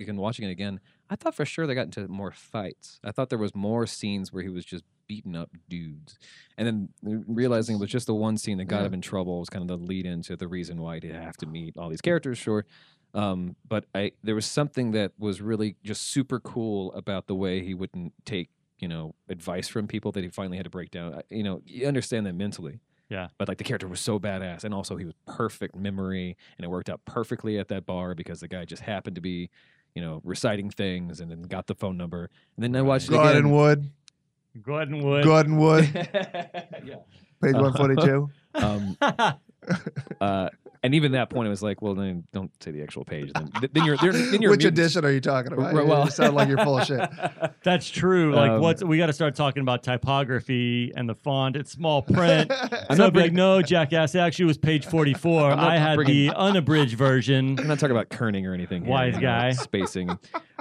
again 0.00 0.16
watching 0.16 0.46
it 0.48 0.50
again, 0.52 0.80
I 1.10 1.16
thought 1.16 1.34
for 1.34 1.44
sure 1.44 1.66
they 1.66 1.74
got 1.74 1.86
into 1.86 2.06
more 2.08 2.30
fights. 2.32 3.00
I 3.04 3.12
thought 3.12 3.28
there 3.28 3.38
was 3.38 3.54
more 3.54 3.86
scenes 3.86 4.32
where 4.32 4.42
he 4.42 4.48
was 4.48 4.64
just 4.64 4.84
beating 5.06 5.34
up 5.36 5.50
dudes, 5.68 6.18
and 6.58 6.66
then 7.02 7.24
realizing 7.26 7.76
it 7.76 7.80
was 7.80 7.90
just 7.90 8.06
the 8.06 8.14
one 8.14 8.36
scene 8.36 8.58
that 8.58 8.66
got 8.66 8.80
Yeah. 8.80 8.86
him 8.86 8.94
in 8.94 9.00
trouble 9.00 9.40
was 9.40 9.48
kind 9.48 9.62
of 9.70 9.78
the 9.80 9.84
lead 9.86 10.04
into 10.06 10.36
the 10.36 10.46
reason 10.48 10.80
why 10.82 10.94
he 10.94 11.00
did 11.00 11.14
have 11.14 11.36
to 11.38 11.46
meet 11.46 11.76
all 11.76 11.88
these 11.88 12.02
characters. 12.02 12.36
Sure. 12.38 12.66
Um, 13.14 13.56
but 13.66 13.86
I 13.94 14.12
there 14.22 14.34
was 14.34 14.44
something 14.44 14.90
that 14.90 15.12
was 15.18 15.40
really 15.40 15.76
just 15.82 16.02
super 16.08 16.38
cool 16.40 16.92
about 16.92 17.26
the 17.26 17.34
way 17.34 17.64
he 17.64 17.72
wouldn't 17.72 18.12
take 18.26 18.50
you 18.78 18.88
know 18.88 19.14
advice 19.28 19.68
from 19.68 19.86
people 19.86 20.12
that 20.12 20.22
he 20.24 20.30
finally 20.30 20.56
had 20.56 20.64
to 20.64 20.70
break 20.70 20.90
down. 20.90 21.20
You 21.30 21.42
know, 21.42 21.62
you 21.66 21.86
understand 21.86 22.26
that 22.26 22.34
mentally. 22.34 22.80
Yeah. 23.08 23.28
But 23.38 23.48
like 23.48 23.58
the 23.58 23.64
character 23.64 23.88
was 23.88 24.00
so 24.00 24.18
badass, 24.18 24.64
and 24.64 24.74
also 24.74 24.96
he 24.96 25.04
was 25.04 25.14
perfect 25.26 25.74
memory, 25.74 26.36
and 26.58 26.64
it 26.64 26.68
worked 26.68 26.90
out 26.90 27.00
perfectly 27.04 27.58
at 27.58 27.68
that 27.68 27.86
bar 27.86 28.14
because 28.14 28.40
the 28.40 28.48
guy 28.48 28.64
just 28.64 28.82
happened 28.82 29.14
to 29.16 29.22
be, 29.22 29.48
you 29.94 30.02
know, 30.02 30.20
reciting 30.24 30.70
things, 30.70 31.20
and 31.20 31.30
then 31.30 31.42
got 31.42 31.66
the 31.66 31.74
phone 31.74 31.96
number, 31.96 32.28
and 32.56 32.62
then 32.64 32.76
I 32.76 32.82
watched 32.82 33.08
it 33.08 33.14
again. 33.14 33.24
Gordon 33.24 33.50
Wood. 33.50 33.90
Gordonwood. 34.62 35.24
Gordon 35.24 35.56
Wood. 35.56 35.90
yeah. 36.84 36.96
Page 37.42 37.54
Uh, 37.54 37.62
142. 37.62 38.30
Um, 38.54 38.96
uh, 40.20 40.48
and 40.84 40.94
even 40.94 41.10
that 41.12 41.28
point, 41.28 41.46
it 41.46 41.50
was 41.50 41.60
like, 41.62 41.82
well, 41.82 41.94
then 41.96 42.22
don't 42.32 42.50
say 42.62 42.70
the 42.70 42.82
actual 42.82 43.04
page. 43.04 43.32
Then, 43.34 43.50
then 43.72 43.84
you're 43.84 43.96
then, 43.96 44.30
then 44.30 44.40
you're 44.40 44.50
Which 44.52 44.60
mutant. 44.60 44.78
edition 44.78 45.04
are 45.04 45.10
you 45.10 45.20
talking 45.20 45.52
about? 45.52 45.74
Right, 45.74 45.82
You 45.84 45.90
well- 45.90 46.08
sound 46.08 46.36
like 46.36 46.48
you're 46.48 46.58
full 46.58 46.78
of 46.78 46.86
shit. 46.86 47.00
That's 47.64 47.90
true. 47.90 48.32
Like, 48.34 48.52
Um, 48.52 48.60
what's 48.60 48.84
we 48.84 48.96
got 48.96 49.06
to 49.06 49.12
start 49.12 49.34
talking 49.34 49.60
about 49.62 49.82
typography 49.82 50.92
and 50.96 51.08
the 51.08 51.16
font. 51.16 51.56
It's 51.56 51.72
small 51.72 52.02
print. 52.02 52.52
I'm 52.52 52.68
so 52.90 52.94
not 52.96 53.06
I'd 53.08 53.12
be 53.12 53.20
like, 53.22 53.32
no, 53.32 53.60
jackass. 53.60 54.14
It 54.14 54.20
actually 54.20 54.44
was 54.44 54.56
page 54.58 54.86
44. 54.86 55.50
I'm 55.50 55.56
not 55.56 55.68
I 55.70 55.78
had 55.78 55.96
bringing- 55.96 56.28
the 56.28 56.36
unabridged 56.36 56.94
version. 56.96 57.58
I'm 57.58 57.66
not 57.66 57.80
talking 57.80 57.96
about 57.96 58.08
kerning 58.10 58.46
or 58.48 58.54
anything. 58.54 58.82
Here, 58.84 58.90
Wise 58.92 59.14
you 59.14 59.20
know, 59.22 59.26
guy. 59.26 59.50
spacing. 59.52 60.16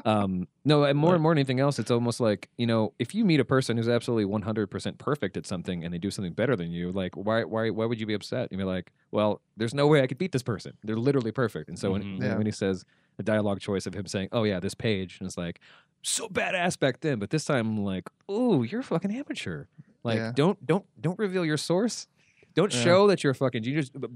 Um, 0.06 0.48
no, 0.68 0.84
and 0.84 0.98
more 1.00 1.14
and 1.14 1.24
more 1.24 1.32
than 1.32 1.40
anything 1.40 1.60
else, 1.60 1.80
it's 1.80 1.90
almost 1.90 2.20
like 2.20 2.50
you 2.58 2.68
know, 2.68 2.94
if 3.00 3.16
you 3.16 3.24
meet 3.26 3.40
a 3.40 3.46
person 3.46 3.78
who's 3.78 3.88
absolutely 3.90 4.26
100 4.26 4.68
percent 4.68 4.98
perfect 4.98 5.38
at 5.38 5.46
something 5.48 5.84
and 5.84 5.94
they 5.94 5.98
do 5.98 6.12
something 6.12 6.34
better 6.34 6.56
than 6.56 6.72
you, 6.72 6.92
like 6.92 7.16
why 7.16 7.44
why 7.44 7.70
why 7.70 7.86
would 7.86 8.00
you 8.00 8.06
be 8.06 8.14
upset? 8.14 8.50
You'd 8.52 8.58
be 8.58 8.64
like, 8.64 8.92
well, 9.12 9.42
there's 9.56 9.74
no 9.74 9.88
way 9.88 10.02
I 10.02 10.08
could 10.08 10.18
beat 10.18 10.32
this 10.32 10.44
person. 10.44 10.74
They're 10.84 10.96
literally 10.98 11.32
perfect. 11.32 11.70
And 11.70 11.80
so 11.80 11.92
when, 11.92 12.04
Mhm. 12.04 12.20
when- 12.20 12.28
Yeah. 12.28 12.38
when 12.38 12.46
he 12.46 12.52
says 12.52 12.86
the 13.18 13.24
dialogue 13.24 13.60
choice 13.60 13.86
of 13.88 13.94
him 13.96 14.06
saying, 14.06 14.30
oh 14.32 14.44
yeah, 14.44 14.60
this 14.60 14.76
page, 14.76 15.18
and 15.20 15.26
it's 15.28 15.38
like 15.38 15.60
so 16.04 16.28
badass 16.30 16.78
back 16.80 17.00
then, 17.00 17.18
but 17.20 17.30
this 17.32 17.46
time 17.46 17.68
I'm 17.68 17.84
like, 17.84 18.10
ooh, 18.30 18.64
you're 18.64 18.82
a 18.82 18.84
fucking 18.84 19.12
amateur. 19.16 19.66
Like 20.04 20.18
Yeah. 20.18 20.32
don't 20.36 20.64
don't 20.66 20.86
don't 21.02 21.18
reveal 21.18 21.46
your 21.46 21.58
source. 21.58 22.08
Don't 22.54 22.74
Yeah. 22.74 22.84
show 22.84 23.08
that 23.08 23.24
you're 23.24 23.32
a 23.32 23.36
fucking 23.36 23.64
genius. 23.64 23.90
but- 23.90 24.12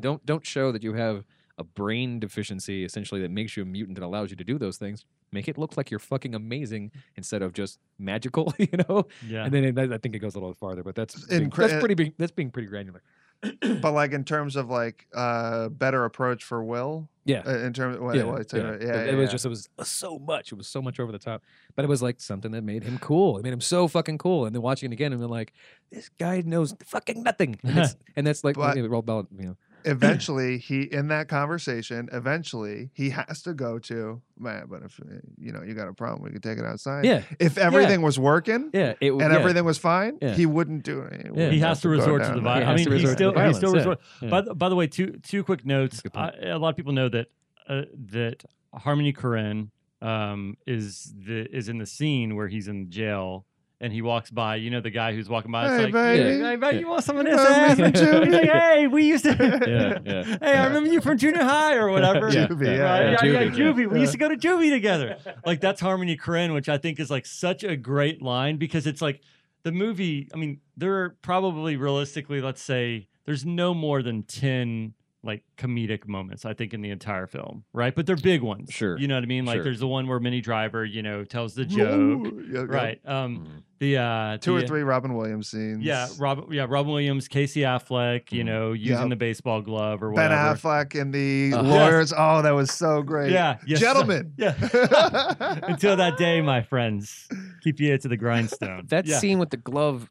Don't 0.00 0.24
don't 0.24 0.44
show 0.46 0.70
that 0.72 0.82
you 0.82 0.94
have 0.94 1.24
a 1.58 1.64
brain 1.64 2.18
deficiency 2.20 2.84
essentially 2.84 3.20
that 3.22 3.30
makes 3.30 3.56
you 3.56 3.62
a 3.62 3.66
mutant 3.66 3.98
that 3.98 4.04
allows 4.04 4.30
you 4.30 4.36
to 4.36 4.44
do 4.44 4.58
those 4.58 4.76
things. 4.76 5.04
Make 5.32 5.48
it 5.48 5.56
look 5.58 5.76
like 5.76 5.90
you're 5.90 5.98
fucking 6.00 6.34
amazing 6.34 6.92
instead 7.16 7.42
of 7.42 7.52
just 7.52 7.78
magical, 7.98 8.54
you 8.58 8.68
know. 8.88 9.06
Yeah. 9.26 9.44
And 9.44 9.52
then 9.54 9.64
it, 9.64 9.78
I 9.92 9.98
think 9.98 10.14
it 10.14 10.18
goes 10.20 10.34
a 10.34 10.38
little 10.38 10.54
farther, 10.54 10.82
but 10.82 10.94
that's 10.94 11.26
being, 11.26 11.50
Incre- 11.50 11.68
that's 11.68 11.80
pretty 11.80 11.94
big. 11.94 12.14
That's 12.18 12.32
being 12.32 12.50
pretty 12.50 12.68
granular. 12.68 13.02
but 13.82 13.92
like 13.92 14.12
in 14.12 14.24
terms 14.24 14.56
of 14.56 14.70
like 14.70 15.06
uh 15.14 15.68
better 15.68 16.04
approach 16.06 16.42
for 16.42 16.64
Will, 16.64 17.08
Yeah. 17.26 17.42
uh, 17.46 17.58
in 17.58 17.72
terms 17.74 17.96
of 17.96 18.02
what 18.02 18.14
yeah, 18.16 18.22
it 18.22 18.26
was, 18.26 18.46
yeah. 18.52 18.58
yeah, 18.60 18.70
It- 18.72 18.82
yeah, 18.82 19.12
it, 19.12 19.14
was 19.14 19.30
just 19.30 19.44
it 19.44 19.50
was 19.50 19.68
so 19.82 20.18
much. 20.18 20.52
It 20.52 20.54
was 20.54 20.66
so 20.68 20.80
much 20.80 20.98
over 20.98 21.12
the 21.12 21.18
top, 21.18 21.42
but 21.74 21.84
it 21.84 21.88
was 21.88 22.00
like 22.02 22.18
something 22.20 22.50
that 22.52 22.62
made 22.62 22.82
him 22.82 22.98
cool. 22.98 23.36
It 23.36 23.42
made 23.44 23.52
him 23.52 23.60
so 23.60 23.88
fucking 23.88 24.16
cool. 24.18 24.46
And 24.46 24.54
then 24.54 24.62
watching 24.62 24.90
it 24.90 24.94
again, 24.94 25.12
and 25.12 25.20
then 25.22 25.28
like 25.28 25.52
this 25.92 26.08
guy 26.18 26.42
knows 26.46 26.74
fucking 26.84 27.22
nothing. 27.22 27.58
And 27.62 27.76
that's, 27.76 27.96
and 28.16 28.26
that's 28.26 28.42
like 28.42 28.56
But- 28.56 28.74
you 28.76 28.82
know, 28.82 28.88
Roald 28.88 29.04
Dahl, 29.06 29.26
you 29.38 29.46
know. 29.48 29.56
eventually 29.94 30.58
he 30.58 30.82
in 30.82 31.08
that 31.08 31.28
conversation 31.28 32.08
eventually 32.12 32.90
he 32.92 33.10
has 33.10 33.42
to 33.42 33.54
go 33.54 33.78
to 33.78 34.20
man 34.38 34.66
but 34.68 34.82
if 34.82 35.00
uh, 35.00 35.04
you 35.38 35.52
know 35.52 35.62
you 35.62 35.74
got 35.74 35.88
a 35.88 35.92
problem 35.92 36.22
we 36.22 36.30
could 36.30 36.42
take 36.42 36.58
it 36.58 36.64
outside 36.64 37.04
Yeah, 37.04 37.22
if 37.38 37.56
everything 37.58 38.02
was 38.02 38.18
working 38.18 38.70
yeah. 38.74 38.94
It 39.00 39.12
was 39.12 39.22
and 39.24 39.32
yeah. 39.32 39.38
everything 39.38 39.64
was 39.64 39.78
fine 39.78 40.18
Yeah. 40.20 40.34
he 40.34 40.46
wouldn't 40.46 40.82
do 40.84 41.00
it 41.02 41.30
Yeah. 41.34 41.50
he 41.50 41.60
has 41.60 41.80
to 41.82 41.88
resort 41.88 42.22
to 42.24 42.34
the 42.34 42.40
violence. 42.40 42.68
I 42.68 42.74
mean, 42.74 42.86
to 42.86 42.98
he 42.98 43.06
still, 43.06 43.32
he 43.32 43.54
still 43.54 43.72
violence, 43.72 43.86
resort. 43.86 44.00
yeah. 44.20 44.28
By, 44.28 44.40
the, 44.42 44.54
by 44.54 44.68
the 44.68 44.74
way, 44.76 44.86
two 44.86 45.18
two 45.22 45.42
quick 45.44 45.64
notes. 45.64 46.02
That's 46.02 46.16
a 46.16 46.18
I, 46.18 46.30
good 46.30 46.48
a 46.48 46.58
lot 46.58 46.70
of 46.70 46.76
people 46.76 46.92
know 46.92 47.08
that 47.08 47.26
uh, 47.68 47.82
that 48.12 48.44
Harmony 48.74 49.12
Korine 49.12 49.70
um, 50.02 50.56
is 50.66 51.12
the 51.16 51.46
is 51.54 51.68
in 51.68 51.78
the 51.78 51.86
scene 51.86 52.36
where 52.36 52.48
he's 52.48 52.68
in 52.68 52.90
jail 52.90 53.46
and 53.80 53.92
he 53.92 54.02
walks 54.02 54.30
by. 54.30 54.56
You 54.56 54.70
know 54.70 54.80
the 54.80 54.90
guy 54.90 55.12
who's 55.14 55.28
walking 55.28 55.52
by. 55.52 55.64
It's 55.66 55.76
Hey, 55.76 55.82
like, 55.84 55.92
baby. 55.92 56.40
hey, 56.42 56.56
baby, 56.56 56.78
you 56.78 56.88
want 56.88 57.04
some 57.04 57.16
of 57.18 57.26
You 57.26 57.36
this 57.36 57.44
know 57.44 57.50
me 57.50 57.56
ass? 57.56 58.00
from 58.00 58.24
He's 58.24 58.32
like, 58.34 58.50
hey, 58.50 58.86
we 58.86 59.04
used 59.06 59.24
to. 59.24 59.34
Yeah, 60.06 60.24
yeah. 60.24 60.36
Hey, 60.40 60.56
I 60.56 60.66
remember 60.66 60.88
you 60.90 61.00
from 61.00 61.18
junior 61.18 61.42
high 61.44 61.74
or 61.74 61.90
whatever. 61.90 62.30
Yeah, 62.32 62.46
Juvie, 62.46 62.66
yeah, 62.66 62.72
yeah, 62.74 62.82
Right? 62.82 63.02
yeah. 63.02 63.18
Yeah, 63.24 63.40
yeah, 63.40 63.50
Juvie, 63.50 63.74
Juvie. 63.86 63.90
We 63.92 64.00
used 64.00 64.12
to 64.12 64.18
go 64.18 64.28
to 64.28 64.36
Juvie 64.36 64.70
together. 64.70 65.18
Like 65.44 65.60
that's 65.60 65.80
Harmony 65.80 66.16
Korine, 66.16 66.54
which 66.54 66.68
I 66.68 66.78
think 66.78 66.98
is 67.00 67.10
like 67.10 67.26
such 67.26 67.64
a 67.64 67.76
great 67.76 68.22
line 68.22 68.56
because 68.56 68.86
it's 68.86 69.02
like 69.02 69.20
the 69.62 69.72
movie. 69.72 70.28
I 70.32 70.36
mean, 70.36 70.60
there 70.76 70.94
are 71.02 71.16
probably 71.22 71.76
realistically, 71.76 72.40
let's 72.40 72.62
say, 72.62 73.08
there's 73.24 73.44
no 73.44 73.74
more 73.74 74.02
than 74.02 74.22
ten 74.22 74.94
like 75.22 75.42
comedic 75.56 76.06
moments 76.06 76.44
I 76.44 76.54
think 76.54 76.72
in 76.72 76.82
the 76.82 76.90
entire 76.90 77.26
film, 77.26 77.64
right? 77.72 77.94
But 77.94 78.06
they're 78.06 78.14
big 78.16 78.42
ones. 78.42 78.70
Sure. 78.72 78.96
you 78.98 79.08
know 79.08 79.16
what 79.16 79.24
I 79.24 79.26
mean. 79.26 79.44
Like 79.44 79.56
Sure. 79.56 79.64
there's 79.64 79.80
the 79.80 79.88
one 79.88 80.06
where 80.06 80.20
Minnie 80.20 80.40
Driver, 80.40 80.84
you 80.84 81.02
know, 81.02 81.24
tells 81.24 81.54
the 81.54 81.64
joke, 81.64 81.98
Ooh, 81.98 82.46
yeah, 82.48 82.60
yeah. 82.60 82.64
right? 82.68 83.00
Um, 83.04 83.38
Mm. 83.38 83.62
the 83.80 83.96
uh, 83.98 84.38
two 84.38 84.54
or 84.56 84.60
the- 84.60 84.66
three 84.68 84.82
robin 84.82 85.14
williams 85.14 85.48
scenes 85.48 85.82
Yeah, 85.82 86.06
Rob. 86.18 86.52
Yeah, 86.52 86.66
Robin 86.68 86.92
Williams, 86.92 87.26
Casey 87.28 87.60
Affleck. 87.62 88.30
You 88.30 88.42
Mhm. 88.42 88.46
know, 88.46 88.72
using 88.72 88.98
Yep. 89.00 89.08
the 89.10 89.16
baseball 89.16 89.60
glove 89.62 90.02
or 90.02 90.12
ben 90.12 90.30
whatever. 90.30 90.54
affleck 90.58 90.98
and 91.00 91.12
the 91.12 91.52
Uh, 91.54 91.62
lawyers 91.62 92.12
oh 92.16 92.42
that 92.42 92.52
was 92.54 92.70
so 92.70 93.02
great 93.02 93.32
Yeah, 93.32 93.56
yes. 93.66 93.80
gentlemen 93.80 94.32
Yeah. 94.38 94.54
Until 95.62 95.96
that 95.96 96.16
day, 96.18 96.40
my 96.40 96.62
friends, 96.62 97.26
keep 97.62 97.80
you 97.80 97.96
to 97.98 98.08
the 98.08 98.16
grindstone. 98.24 98.86
That 98.88 99.06
yeah. 99.06 99.18
scene 99.18 99.38
with 99.38 99.50
the 99.50 99.56
glove 99.56 100.08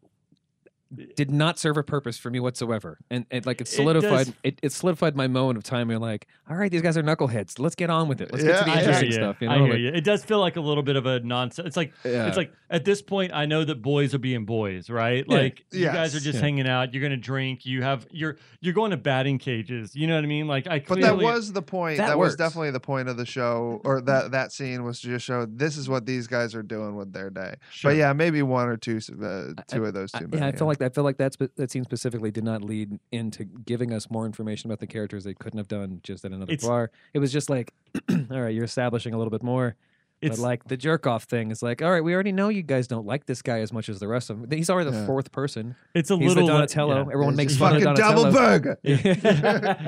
did 1.15 1.31
not 1.31 1.57
serve 1.57 1.77
a 1.77 1.83
purpose 1.83 2.17
for 2.17 2.29
me 2.29 2.39
whatsoever, 2.39 2.99
and 3.09 3.25
it 3.31 3.45
like 3.45 3.59
it 3.59 3.67
It 3.67 3.71
solidified 3.71 4.27
does- 4.27 4.33
it, 4.43 4.59
it, 4.61 4.71
solidified 4.71 5.15
my 5.15 5.27
moment 5.27 5.57
of 5.57 5.63
time. 5.63 5.89
You're 5.89 5.99
like, 5.99 6.27
all 6.49 6.55
right, 6.55 6.71
these 6.71 6.81
guys 6.83 6.95
are 6.97 7.03
knuckleheads. 7.03 7.59
Let's 7.59 7.75
get 7.75 7.89
on 7.89 8.07
with 8.07 8.21
it. 8.21 8.31
Let's 8.31 8.43
get 8.43 8.53
Yeah, 8.53 8.59
to 8.59 8.65
the 8.65 8.71
I 8.71 8.73
I 8.73 8.77
hear 8.77 8.83
interesting 8.89 9.07
you. 9.07 9.13
stuff. 9.13 9.37
You 9.41 9.47
know, 9.49 9.53
I 9.53 9.57
hear 9.59 9.69
Like, 9.69 9.79
you. 9.79 9.87
It 9.89 10.03
does 10.03 10.23
feel 10.23 10.39
like 10.39 10.55
a 10.57 10.61
little 10.61 10.83
bit 10.83 10.95
of 10.95 11.05
a 11.05 11.19
nonsense. 11.21 11.67
It's 11.67 11.77
like 11.77 11.91
yeah. 12.03 12.27
it's 12.27 12.37
like 12.37 12.51
at 12.69 12.85
this 12.85 13.01
point, 13.01 13.33
I 13.33 13.45
know 13.45 13.63
that 13.65 13.81
boys 13.81 14.13
are 14.13 14.19
being 14.19 14.45
boys, 14.45 14.89
right? 14.89 15.25
Yeah. 15.27 15.37
Like 15.37 15.65
you 15.71 15.85
guys 15.85 16.15
are 16.15 16.19
just 16.19 16.35
Yeah. 16.35 16.41
hanging 16.41 16.67
out. 16.67 16.93
You're 16.93 17.03
gonna 17.03 17.17
drink. 17.17 17.65
You 17.65 17.81
have 17.81 18.05
you're 18.11 18.37
you're 18.61 18.73
going 18.73 18.91
to 18.91 18.97
batting 18.97 19.37
cages. 19.39 19.95
You 19.95 20.07
know 20.07 20.15
what 20.15 20.23
I 20.23 20.27
mean? 20.27 20.47
Like 20.47 20.67
I 20.67 20.79
But 20.79 21.01
that 21.01 21.17
was 21.17 21.51
the 21.51 21.61
point. 21.61 21.97
That 21.97 22.07
That, 22.07 22.17
was 22.19 22.35
definitely 22.35 22.71
the 22.71 22.79
point 22.79 23.09
of 23.09 23.17
the 23.17 23.25
show, 23.25 23.81
or 23.83 24.01
that 24.01 24.31
that 24.31 24.51
scene 24.51 24.83
was 24.83 24.99
to 25.01 25.07
just 25.07 25.25
show 25.25 25.45
this 25.45 25.77
is 25.77 25.89
what 25.89 26.05
these 26.05 26.27
guys 26.27 26.53
are 26.55 26.63
doing 26.63 26.95
with 26.95 27.11
their 27.13 27.29
day. 27.29 27.55
Sure. 27.71 27.91
But 27.91 27.97
yeah, 27.97 28.13
maybe 28.13 28.41
one 28.43 28.67
or 28.67 28.77
two, 28.77 28.99
uh, 29.21 29.51
I- 29.57 29.61
two 29.67 29.85
of 29.85 29.93
those 29.93 30.11
I, 30.13 30.19
two. 30.19 30.29
yeah, 30.33 30.47
I 30.47 30.51
feel 30.51 30.67
like 30.67 30.74
I 30.81 30.89
feel 30.89 31.03
like 31.03 31.17
that 31.17 31.33
spe- 31.33 31.55
that 31.55 31.71
scene 31.71 31.83
specifically 31.83 32.31
did 32.31 32.43
not 32.43 32.61
lead 32.63 32.99
into 33.11 33.43
giving 33.45 33.93
us 33.93 34.09
more 34.09 34.25
information 34.25 34.69
about 34.69 34.79
the 34.79 34.88
characters 34.88 35.23
they 35.23 35.33
couldn't 35.33 35.57
have 35.57 35.67
done 35.67 35.99
just 36.03 36.25
at 36.25 36.31
another 36.31 36.51
It's- 36.53 36.67
bar. 36.67 36.91
It 37.13 37.19
was 37.19 37.31
just 37.31 37.49
like, 37.49 37.73
all 38.09 38.41
right, 38.41 38.53
you're 38.53 38.63
establishing 38.65 39.13
a 39.13 39.17
little 39.17 39.31
bit 39.31 39.43
more. 39.43 39.75
it's 40.21 40.38
but 40.38 40.43
like 40.43 40.63
the 40.69 40.77
jerk 40.77 41.05
off 41.05 41.25
thing 41.25 41.51
is 41.51 41.61
like, 41.61 41.81
all 41.81 41.91
right, 41.91 42.03
we 42.03 42.13
already 42.13 42.31
know 42.31 42.47
you 42.47 42.63
guys 42.63 42.88
don't 42.88 43.05
like 43.05 43.25
this 43.25 43.41
guy 43.41 43.59
as 43.59 43.73
much 43.73 43.89
as 43.89 43.99
the 43.99 44.07
rest 44.07 44.29
of 44.29 44.39
them. 44.49 44.57
He's 44.57 44.69
already 44.69 44.89
the 44.89 44.95
Yeah. 44.95 45.05
fourth 45.05 45.31
person. 45.33 45.75
it's 45.93 46.09
a 46.09 46.17
He's 46.17 46.29
little 46.29 46.47
the 46.47 46.53
Donatello. 46.53 46.95
yeah. 46.95 47.01
Everyone 47.01 47.33
It's 47.33 47.38
makes 47.38 47.57
fun 47.57 47.75
of 47.75 47.81
fucking 47.83 47.95
Donatello. 48.01 48.31
double 48.31 48.47
burger. 48.47 48.79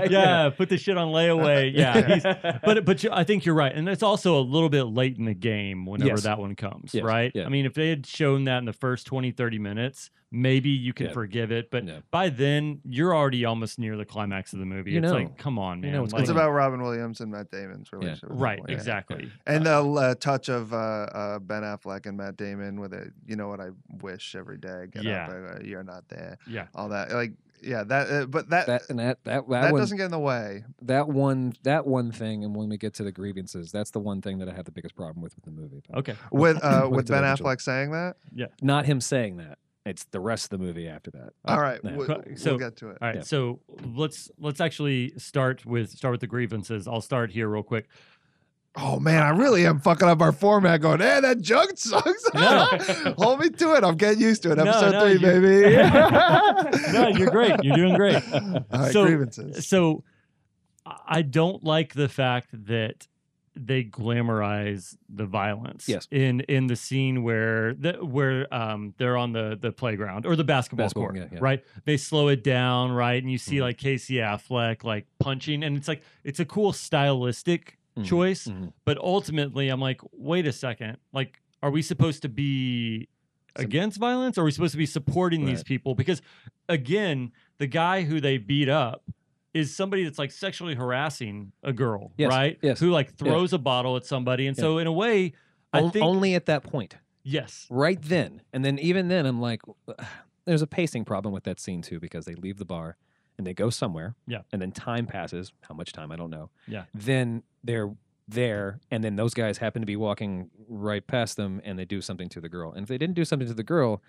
yeah, 0.10 0.50
put 0.56 0.70
the 0.70 0.78
shit 0.78 0.98
on 0.98 1.10
layaway. 1.10 1.74
Yeah, 1.78 2.14
he's, 2.14 2.24
but 2.24 2.86
but 2.86 3.04
you, 3.04 3.10
I 3.12 3.24
think 3.24 3.46
you're 3.46 3.56
right, 3.56 3.74
and 3.74 3.88
it's 3.88 4.04
also 4.04 4.38
a 4.38 4.42
little 4.42 4.70
bit 4.70 4.84
late 4.84 5.18
in 5.18 5.26
the 5.26 5.34
game 5.34 5.86
whenever 5.86 6.10
Yes. 6.12 6.24
that 6.24 6.40
one 6.40 6.56
comes, 6.56 6.94
Yes, 6.94 7.04
right? 7.04 7.32
yeah. 7.34 7.46
I 7.46 7.50
mean, 7.50 7.66
if 7.66 7.74
they 7.74 7.90
had 7.90 8.06
shown 8.06 8.44
that 8.46 8.60
in 8.60 8.66
the 8.66 8.74
first 8.74 9.06
20, 9.08 9.32
30 9.32 9.60
minutes, 9.60 10.10
maybe 10.32 10.70
you 10.70 10.94
can 10.94 11.08
Yeah. 11.08 11.14
forgive 11.14 11.52
it. 11.52 11.72
But 11.72 11.86
Yeah. 11.86 12.00
by 12.12 12.30
then, 12.30 12.82
you're 12.84 13.16
already 13.16 13.46
almost 13.46 13.80
near 13.80 13.96
the 13.96 14.06
climax 14.06 14.52
of 14.54 14.60
the 14.60 14.66
movie. 14.66 14.92
You 14.92 15.00
it's 15.00 15.06
know. 15.08 15.14
like, 15.14 15.38
come 15.38 15.58
on, 15.58 15.78
You 15.78 15.84
man. 15.84 15.94
know 15.94 16.02
what's 16.02 16.14
Like- 16.14 16.22
It's 16.24 16.30
about 16.32 16.52
Robin 16.52 16.82
Williams 16.82 17.22
and 17.22 17.32
Matt 17.32 17.50
Damon's 17.50 17.92
relationship. 17.94 18.24
at 18.32 18.36
that 18.38 18.42
right, 18.42 18.58
point, 18.60 18.70
yeah. 18.70 18.76
exactly. 18.76 19.32
And 19.46 19.66
the 19.66 19.72
uh, 19.82 20.16
touch 20.16 20.50
of 20.50 20.74
uh, 20.74 20.76
uh, 20.78 21.40
Ben 21.40 21.64
Affleck 21.64 22.06
and 22.06 22.18
Matt 22.18 22.36
Damon 22.38 22.80
with 22.80 22.94
it. 22.94 23.14
You 23.26 23.36
know 23.38 23.48
what 23.48 23.62
I 23.62 23.70
wish 24.02 24.36
every 24.36 24.58
day. 24.58 24.88
Get 24.92 25.04
Yeah. 25.04 25.28
up, 25.28 25.32
uh, 25.32 25.64
you're 25.64 25.84
not 25.84 26.08
there. 26.10 26.38
Yeah. 26.46 26.68
All 26.76 26.90
that, 26.90 27.12
like, 27.12 27.32
yeah, 27.64 27.84
that. 27.86 28.10
Uh, 28.12 28.26
but 28.28 28.50
that 28.50 28.68
That 28.68 28.82
that, 28.82 28.90
and 28.90 29.00
that 29.00 29.24
that 29.24 29.48
that, 29.50 29.72
one, 29.72 29.80
doesn't 29.82 29.98
get 29.98 30.06
in 30.06 30.12
the 30.12 30.20
way. 30.20 30.64
that 30.84 31.08
one 31.08 31.54
that 31.64 31.88
one 31.88 32.12
thing, 32.12 32.44
and 32.44 32.54
when 32.56 32.70
we 32.70 32.78
get 32.78 32.94
to 32.96 33.04
the 33.04 33.12
grievances, 33.12 33.72
that's 33.72 33.90
the 33.92 34.00
one 34.00 34.22
thing 34.22 34.38
that 34.40 34.48
I 34.50 34.54
have 34.54 34.66
the 34.66 34.72
biggest 34.72 34.96
problem 34.96 35.24
with 35.24 35.36
with 35.36 35.46
the 35.46 35.52
movie. 35.52 35.82
Okay. 35.96 36.14
With 36.32 36.64
uh, 36.64 36.88
with 36.92 37.08
get 37.08 37.16
to 37.16 37.22
that 37.22 37.22
Ben. 37.22 37.46
Affleck 37.48 37.62
saying 37.62 37.92
that. 37.92 38.18
yeah, 38.34 38.48
Not 38.62 38.86
him 38.86 39.02
saying 39.02 39.38
that. 39.38 39.58
It's 39.88 40.04
the 40.06 40.20
rest 40.20 40.46
of 40.52 40.60
the 40.60 40.66
movie 40.66 40.88
after 40.88 41.12
that. 41.12 41.34
All 41.46 41.58
uh, 41.58 41.62
right, 41.62 41.80
yeah. 41.84 41.96
we, 41.96 42.06
Co- 42.06 42.24
we'll 42.46 42.58
get 42.58 42.76
to 42.78 42.90
it. 42.90 42.98
All 43.02 43.08
right, 43.08 43.16
Yeah. 43.18 43.22
so 43.22 43.60
let's 43.96 44.30
let's 44.40 44.62
actually 44.62 45.14
start 45.18 45.66
with 45.66 45.90
start 45.92 46.12
with 46.14 46.22
the 46.22 46.28
grievances. 46.28 46.88
I'll 46.88 47.02
start 47.02 47.32
here 47.32 47.48
real 47.48 47.64
quick. 47.64 47.88
Oh 48.80 49.00
man, 49.00 49.24
I 49.24 49.30
really 49.30 49.66
am 49.66 49.80
fucking 49.80 50.08
up 50.08 50.22
our 50.22 50.32
format. 50.32 50.82
Going, 50.82 51.00
hey, 51.00 51.20
that 51.22 51.42
junk 51.42 51.72
sucks. 51.78 52.30
No. 52.36 52.66
Hold 53.18 53.40
me 53.40 53.50
to 53.50 53.74
it. 53.76 53.84
I'm 53.84 53.96
getting 53.96 54.22
used 54.22 54.44
to 54.44 54.52
it. 54.52 54.58
No, 54.58 54.66
Episode 54.66 54.92
no, 54.92 55.02
three, 55.02 55.14
you- 55.14 55.20
baby. 55.20 56.92
no, 56.94 57.08
you're 57.08 57.32
great. 57.32 57.56
You're 57.64 57.76
doing 57.76 57.96
great. 57.96 58.22
All 58.34 58.64
right, 58.72 58.92
So- 58.92 59.06
grievances. 59.06 59.66
So 59.68 60.04
I 61.08 61.22
don't 61.24 61.64
like 61.64 61.94
the 61.96 62.08
fact 62.08 62.50
that 62.68 63.08
they 63.66 63.84
glamorize 63.84 64.96
the 65.10 65.26
violence. 65.26 65.88
Yes. 65.90 66.08
In 66.12 66.42
in 66.42 66.68
the 66.68 66.76
scene 66.76 67.24
where 67.24 67.74
the 67.74 67.94
where 67.94 68.52
um 68.54 68.94
they're 68.98 69.18
on 69.18 69.32
the 69.34 69.58
the 69.60 69.72
playground 69.72 70.26
or 70.26 70.36
the 70.36 70.44
basketball, 70.44 70.86
Basketball, 70.86 71.04
court, 71.10 71.18
yeah, 71.18 71.28
yeah. 71.32 71.40
right? 71.42 71.64
They 71.86 71.98
slow 71.98 72.28
it 72.28 72.44
down, 72.44 72.92
right? 72.92 73.22
And 73.22 73.32
you 73.32 73.38
see 73.38 73.58
Mhm. 73.58 73.62
like 73.62 73.78
Casey 73.78 74.16
Affleck 74.16 74.84
like 74.84 75.08
punching 75.20 75.64
and 75.64 75.76
it's 75.78 75.88
like 75.88 76.02
it's 76.24 76.40
a 76.40 76.46
cool 76.46 76.74
stylistic 76.74 77.78
Mhm, 77.98 78.06
choice, 78.06 78.48
mhm. 78.48 78.74
but 78.86 78.98
ultimately 79.00 79.70
I'm 79.70 79.82
like, 79.82 80.02
wait 80.12 80.46
a 80.46 80.52
second. 80.52 80.98
Like 81.14 81.42
are 81.64 81.72
we 81.72 81.82
supposed 81.82 82.22
to 82.22 82.30
be 82.30 83.08
against 83.56 83.98
violence 84.00 84.38
or 84.38 84.42
are 84.42 84.46
we 84.46 84.52
supposed 84.52 84.74
to 84.74 84.78
be 84.78 84.86
supporting 84.86 85.46
these 85.46 85.64
people 85.64 85.96
because 85.96 86.22
again, 86.70 87.32
the 87.58 87.66
guy 87.68 88.04
who 88.04 88.22
they 88.22 88.38
beat 88.38 88.70
up 88.70 89.02
is 89.58 89.76
somebody 89.76 90.04
that's 90.04 90.20
like 90.20 90.32
sexually 90.32 90.76
harassing 90.76 91.52
a 91.64 91.74
girl, 91.74 92.12
Yes, 92.18 92.30
right? 92.30 92.58
yes, 92.62 92.80
Who 92.80 92.92
like 92.92 93.16
throws 93.16 93.54
a 93.54 93.58
bottle 93.58 93.96
at 93.96 94.06
somebody. 94.06 94.48
And 94.48 94.56
Yeah. 94.58 94.62
so 94.62 94.78
in 94.78 94.88
a 94.88 94.92
way, 94.92 95.34
I 95.74 95.82
On- 95.82 95.92
think 95.92 96.06
only 96.06 96.36
at 96.36 96.46
that 96.46 96.64
point. 96.64 96.98
yes. 97.24 97.66
right 97.70 98.02
then. 98.02 98.42
And 98.54 98.64
then 98.64 98.80
even 98.80 99.08
then, 99.08 99.26
I'm 99.26 99.42
like, 99.42 99.62
there's 100.46 100.62
a 100.62 100.68
pacing 100.68 101.06
problem 101.06 101.34
with 101.34 101.44
that 101.46 101.60
scene 101.60 101.82
too 101.82 102.00
because 102.00 102.26
they 102.26 102.36
leave 102.36 102.58
the 102.58 102.66
bar 102.66 102.98
and 103.38 103.46
they 103.46 103.54
go 103.54 103.70
somewhere. 103.70 104.16
Yeah. 104.28 104.42
And 104.52 104.62
then 104.62 104.72
time 104.72 105.06
passes. 105.08 105.52
How 105.62 105.76
much 105.76 105.92
time? 105.94 106.12
I 106.12 106.16
don't 106.16 106.30
know. 106.30 106.50
Yeah. 106.68 106.86
Then 106.94 107.44
they're 107.64 107.94
there, 108.30 108.80
and 108.92 109.04
then 109.04 109.16
those 109.16 109.34
guys 109.34 109.58
happen 109.60 109.82
to 109.82 109.86
be 109.86 109.96
walking 109.96 110.50
right 110.68 111.06
past 111.08 111.38
them, 111.38 111.62
and 111.64 111.80
they 111.80 111.86
do 111.86 112.02
something 112.02 112.28
to 112.30 112.42
the 112.42 112.50
girl. 112.50 112.74
And 112.74 112.84
if 112.84 112.90
they 112.90 112.98
didn't 112.98 113.16
do 113.16 113.24
something 113.24 113.48
to 113.48 113.54
the 113.54 113.64
girl, 113.64 114.02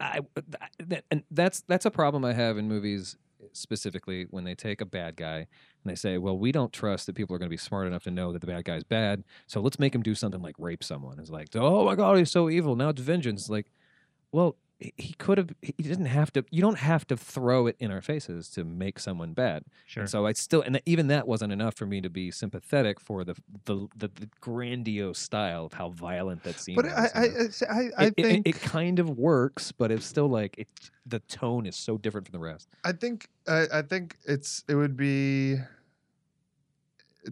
I 0.00 0.20
that, 0.88 1.04
and 1.10 1.22
that's 1.30 1.60
that's 1.68 1.84
a 1.86 1.90
problem 1.90 2.24
I 2.24 2.32
have 2.32 2.56
in 2.58 2.66
movies 2.68 3.16
specifically 3.52 4.26
when 4.30 4.44
they 4.44 4.54
take 4.54 4.80
a 4.80 4.86
bad 4.86 5.16
guy 5.16 5.36
and 5.38 5.46
they 5.84 5.94
say, 5.94 6.18
"Well, 6.18 6.38
we 6.38 6.52
don't 6.52 6.72
trust 6.72 7.06
that 7.06 7.14
people 7.14 7.34
are 7.34 7.38
going 7.38 7.48
to 7.48 7.50
be 7.50 7.56
smart 7.56 7.86
enough 7.86 8.04
to 8.04 8.10
know 8.10 8.32
that 8.32 8.40
the 8.40 8.46
bad 8.46 8.64
guy's 8.64 8.84
bad, 8.84 9.24
so 9.46 9.60
let's 9.60 9.78
make 9.78 9.94
him 9.94 10.02
do 10.02 10.14
something 10.14 10.42
like 10.42 10.56
rape 10.58 10.84
someone." 10.84 11.18
It's 11.18 11.30
like, 11.30 11.48
"Oh 11.54 11.84
my 11.84 11.94
god, 11.96 12.18
he's 12.18 12.30
so 12.30 12.50
evil! 12.50 12.76
Now 12.76 12.90
it's 12.90 13.00
vengeance." 13.00 13.48
Like, 13.48 13.66
well, 14.32 14.56
he- 14.96 15.12
could 15.18 15.36
have. 15.38 15.50
He 15.60 15.72
didn't 15.82 16.06
have 16.06 16.32
to. 16.32 16.44
You 16.50 16.62
don't 16.62 16.78
have 16.78 17.06
to 17.08 17.16
throw 17.16 17.66
it 17.66 17.76
in 17.78 17.90
our 17.90 18.00
faces 18.00 18.48
to 18.50 18.64
make 18.64 18.98
someone 18.98 19.32
bad. 19.34 19.64
Sure. 19.86 20.02
And 20.02 20.10
so 20.10 20.24
I 20.26 20.32
still, 20.32 20.62
and 20.62 20.80
even 20.86 21.08
that 21.08 21.28
wasn't 21.28 21.52
enough 21.52 21.74
for 21.76 21.84
me 21.86 22.00
to 22.00 22.08
be 22.08 22.30
sympathetic 22.30 22.98
for 22.98 23.22
the 23.24 23.34
the 23.66 23.88
the, 23.96 24.08
the 24.08 24.28
grandiose 24.40 25.18
style 25.18 25.66
of 25.66 25.74
how 25.74 25.90
violent 25.90 26.42
that 26.44 26.58
scene 26.58 26.76
But 26.76 26.86
was. 26.86 26.94
I, 27.14 27.24
you 27.24 27.30
know? 27.30 27.48
I, 27.68 27.74
I, 27.74 27.90
I 27.98 28.04
it, 28.06 28.14
it- 28.16 28.22
think 28.24 28.46
it, 28.48 28.60
kind 28.62 28.98
of 28.98 29.10
works, 29.10 29.70
but 29.72 29.90
it's 29.90 30.06
still 30.06 30.28
like 30.28 30.54
it. 30.58 30.68
The 31.06 31.18
tone 31.20 31.66
is 31.66 31.76
so 31.76 31.98
different 31.98 32.26
from 32.28 32.32
the 32.32 32.44
rest. 32.44 32.68
I 32.84 32.92
think 32.92 33.28
I, 33.46 33.66
I 33.72 33.82
think 33.82 34.16
it's 34.24 34.64
it 34.68 34.74
would 34.76 34.96
be 34.96 35.56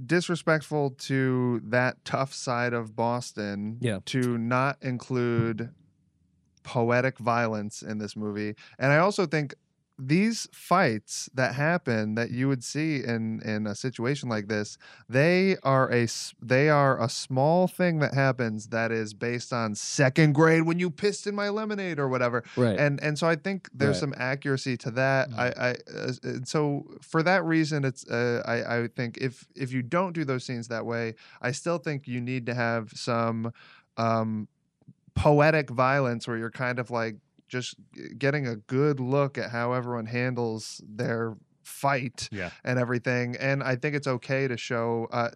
disrespectful 0.04 0.90
to 0.90 1.61
that 1.64 2.04
tough 2.04 2.34
side 2.34 2.72
of 2.72 2.94
Boston 2.94 3.78
Yeah. 3.80 4.00
to 4.06 4.37
not 4.37 4.76
include 4.82 5.70
poetic 6.68 7.18
violence 7.18 7.81
in 7.81 7.96
this 7.98 8.14
movie. 8.14 8.54
And 8.78 8.92
I 8.92 8.98
also 8.98 9.24
think 9.26 9.54
these 10.00 10.46
fights 10.52 11.28
that 11.35 11.54
happen 11.57 12.14
that 12.14 12.31
you 12.31 12.46
would 12.46 12.62
see 12.62 13.02
in 13.02 13.40
in 13.42 13.66
a 13.66 13.74
situation 13.74 14.28
like 14.28 14.46
this 14.46 14.78
they 15.09 15.57
are 15.64 15.90
a 15.92 16.07
they 16.40 16.68
are 16.68 17.02
a 17.02 17.09
small 17.09 17.66
thing 17.66 17.98
that 17.98 18.14
happens 18.14 18.68
that 18.68 18.92
is 18.92 19.12
based 19.12 19.52
on 19.52 19.74
second 19.74 20.35
grade 20.35 20.62
when 20.62 20.78
you 20.78 20.88
pissed 20.88 21.26
in 21.26 21.35
my 21.35 21.48
lemonade 21.48 21.98
or 21.98 22.09
whatever 22.09 22.44
Right. 22.57 22.78
and 22.78 23.02
and 23.02 23.18
so 23.18 23.26
I 23.26 23.35
think 23.35 23.68
there's 23.74 23.96
Right. 23.96 24.00
some 24.00 24.14
accuracy 24.16 24.76
to 24.85 24.90
that. 24.92 25.31
I, 25.37 25.46
I 25.68 25.70
uh, 25.92 26.12
so 26.44 26.85
for 27.00 27.20
that 27.24 27.42
reason, 27.44 27.85
it's 27.85 28.07
uh, 28.09 28.40
I 28.54 28.57
I 28.76 28.88
think 28.98 29.18
if 29.28 29.48
if 29.57 29.72
you 29.72 29.83
don't 29.83 30.12
do 30.12 30.24
those 30.24 30.44
scenes 30.44 30.68
that 30.68 30.87
way, 30.87 31.14
I 31.42 31.50
still 31.50 31.78
think 31.78 32.07
you 32.07 32.20
need 32.20 32.46
to 32.46 32.54
have 32.54 32.90
some 32.94 33.52
um, 33.96 34.46
poetic 35.18 35.70
violence 35.70 36.26
where 36.28 36.37
you're 36.37 36.50
kind 36.50 36.78
of 36.78 36.90
like 36.90 37.16
just 37.48 37.74
getting 38.18 38.46
a 38.46 38.57
good 38.57 39.00
look 39.00 39.38
at 39.38 39.50
how 39.50 39.72
everyone 39.72 40.07
handles 40.07 40.81
their 40.87 41.35
fight 41.62 42.28
Yeah. 42.31 42.50
and 42.64 42.78
everything. 42.78 43.37
And 43.37 43.62
I 43.62 43.76
think 43.76 43.94
it's 43.94 44.07
okay 44.07 44.48
to 44.48 44.57
show. 44.57 45.09
Uh, 45.11 45.31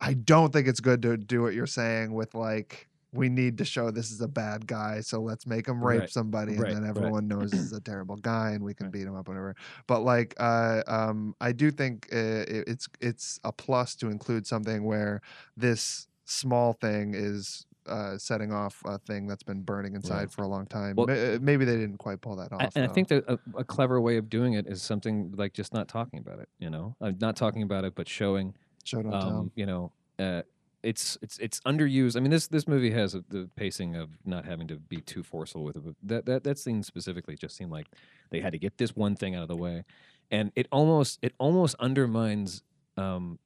I 0.00 0.14
don't 0.14 0.52
think 0.52 0.66
it's 0.68 0.80
good 0.80 1.02
to 1.02 1.16
do 1.16 1.42
what 1.42 1.54
you're 1.54 1.66
saying 1.66 2.12
with 2.14 2.34
like. 2.34 2.86
We 3.12 3.28
need 3.28 3.58
to 3.58 3.64
show 3.64 3.90
this 3.90 4.12
is 4.12 4.20
a 4.20 4.28
bad 4.28 4.68
guy, 4.68 5.00
so 5.00 5.20
let's 5.20 5.44
make 5.44 5.66
him 5.66 5.82
rape 5.84 6.00
Right. 6.02 6.10
somebody, 6.10 6.52
and 6.52 6.60
Right, 6.62 6.72
then 6.74 6.82
right. 6.84 6.90
everyone 6.96 7.26
knows 7.26 7.50
this 7.50 7.58
is 7.58 7.72
a 7.72 7.80
terrible 7.80 8.14
guy, 8.14 8.52
and 8.52 8.62
we 8.62 8.72
can 8.72 8.86
Right. 8.86 8.92
beat 8.92 9.02
him 9.08 9.16
up, 9.16 9.26
whatever. 9.26 9.56
But 9.88 10.02
like, 10.04 10.34
uh, 10.38 10.82
um, 10.86 11.34
I 11.40 11.50
do 11.50 11.72
think 11.72 12.06
uh, 12.12 12.16
it- 12.46 12.68
it's 12.68 12.88
it's 13.00 13.40
a 13.42 13.50
plus 13.50 13.96
to 13.96 14.06
include 14.10 14.46
something 14.46 14.84
where 14.84 15.22
this 15.56 16.06
small 16.24 16.72
thing 16.74 17.14
is 17.14 17.66
uh, 17.86 18.16
setting 18.18 18.52
off 18.52 18.82
a 18.84 18.98
thing 18.98 19.26
that's 19.26 19.42
been 19.42 19.62
burning 19.62 19.94
inside 19.94 20.30
for 20.30 20.42
a 20.42 20.48
long 20.48 20.66
time. 20.66 20.96
Well- 20.96 21.06
Ma- 21.06 21.12
uh, 21.14 21.38
Maybe 21.40 21.64
they 21.64 21.76
didn't 21.76 21.98
quite 21.98 22.20
pull 22.20 22.36
that 22.36 22.52
off. 22.52 22.60
I, 22.62 22.68
and 22.74 22.84
I 22.90 22.92
think 22.92 23.08
that 23.08 23.24
a, 23.28 23.38
a 23.56 23.64
clever 23.64 24.00
way 24.00 24.16
of 24.16 24.28
doing 24.28 24.54
it 24.54 24.66
is 24.66 24.82
something 24.82 25.32
like 25.36 25.52
just 25.52 25.72
not 25.72 25.88
talking 25.88 26.18
about 26.18 26.38
it. 26.40 26.48
You 26.58 26.70
know, 26.70 26.96
uh, 27.00 27.12
not 27.20 27.36
talking 27.36 27.62
about 27.62 27.84
it, 27.84 27.94
but 27.94 28.08
showing 28.08 28.54
show 28.84 29.02
don't 29.02 29.12
tell. 29.12 29.20
um, 29.38 29.52
you 29.54 29.66
know, 29.66 29.92
uh, 30.18 30.42
it's 30.82 31.18
it's 31.20 31.36
it's 31.38 31.60
underused. 31.60 32.16
I 32.16 32.20
mean, 32.20 32.30
this 32.30 32.46
this 32.48 32.66
movie 32.68 32.90
has 32.92 33.14
a, 33.14 33.22
the 33.28 33.48
pacing 33.56 33.96
of 33.96 34.08
not 34.24 34.44
having 34.46 34.66
to 34.68 34.76
be 34.76 35.00
too 35.00 35.22
forceful 35.22 35.62
with 35.64 35.76
it. 35.76 35.82
That 36.02 36.26
that 36.26 36.44
that 36.44 36.58
scene 36.58 36.82
specifically 36.82 37.36
just 37.36 37.56
seemed 37.56 37.70
like 37.70 37.86
they 38.30 38.40
had 38.40 38.52
to 38.52 38.58
get 38.58 38.78
this 38.78 38.96
one 38.96 39.14
thing 39.16 39.34
out 39.34 39.42
of 39.42 39.48
the 39.48 39.56
way, 39.56 39.84
and 40.30 40.52
it 40.56 40.68
almost 40.72 41.18
it 41.22 41.34
almost 41.38 41.76
undermines 41.80 42.62
um, 42.96 43.38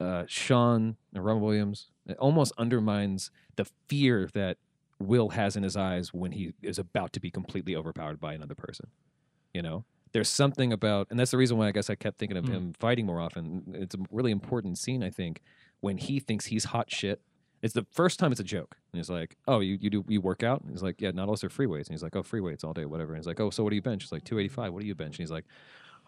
uh, 0.00 0.24
Sean 0.26 0.96
and 1.14 1.24
Robin 1.24 1.42
Williams. 1.42 1.88
It 2.10 2.18
almost 2.18 2.52
undermines 2.58 3.30
the 3.56 3.66
fear 3.88 4.28
that 4.34 4.58
Will 4.98 5.30
has 5.30 5.56
in 5.56 5.62
his 5.62 5.76
eyes 5.76 6.12
when 6.12 6.32
he 6.32 6.52
is 6.62 6.78
about 6.78 7.12
to 7.14 7.20
be 7.20 7.30
completely 7.30 7.74
overpowered 7.74 8.20
by 8.20 8.34
another 8.34 8.54
person. 8.54 8.88
You 9.54 9.62
know, 9.62 9.84
there's 10.12 10.28
something 10.28 10.72
about, 10.72 11.06
and 11.10 11.18
that's 11.18 11.30
the 11.30 11.38
reason 11.38 11.56
why 11.56 11.68
I 11.68 11.72
guess 11.72 11.88
I 11.90 11.94
kept 11.94 12.18
thinking 12.18 12.36
of 12.36 12.44
Mm. 12.44 12.48
him 12.52 12.72
fighting 12.78 13.06
more 13.06 13.20
often. 13.20 13.62
It's 13.74 13.94
a 13.94 13.98
really 14.10 14.30
important 14.30 14.78
scene, 14.78 15.02
I 15.02 15.10
think, 15.10 15.40
when 15.80 15.96
he 15.98 16.20
thinks 16.20 16.46
he's 16.46 16.64
hot 16.64 16.90
shit. 16.90 17.22
It's 17.62 17.74
the 17.74 17.86
first 17.90 18.18
time 18.18 18.30
it's 18.32 18.40
a 18.40 18.44
joke. 18.44 18.76
And 18.92 18.98
he's 18.98 19.10
like, 19.10 19.36
"Oh, 19.46 19.60
you, 19.60 19.76
you 19.80 19.90
do 19.90 20.04
you 20.08 20.20
work 20.20 20.42
out?" 20.42 20.62
And 20.62 20.70
he's 20.70 20.82
like, 20.82 21.00
"Yeah, 21.00 21.10
not 21.10 21.24
unless 21.24 21.42
they're 21.42 21.50
free 21.50 21.66
weights." 21.66 21.88
And 21.88 21.94
he's 21.94 22.02
like, 22.02 22.16
"Oh, 22.16 22.22
free 22.22 22.40
weights 22.40 22.64
all 22.64 22.72
day, 22.72 22.86
whatever." 22.86 23.12
And 23.12 23.18
he's 23.18 23.26
like, 23.26 23.38
"Oh, 23.40 23.50
so 23.50 23.62
what 23.62 23.70
do 23.70 23.76
you 23.76 23.82
bench?" 23.82 24.02
He's 24.02 24.12
like, 24.12 24.24
"285. 24.24 24.72
What 24.72 24.80
do 24.80 24.86
you 24.86 24.94
bench?" 24.94 25.16
And 25.18 25.22
he's 25.22 25.30
like, 25.30 25.44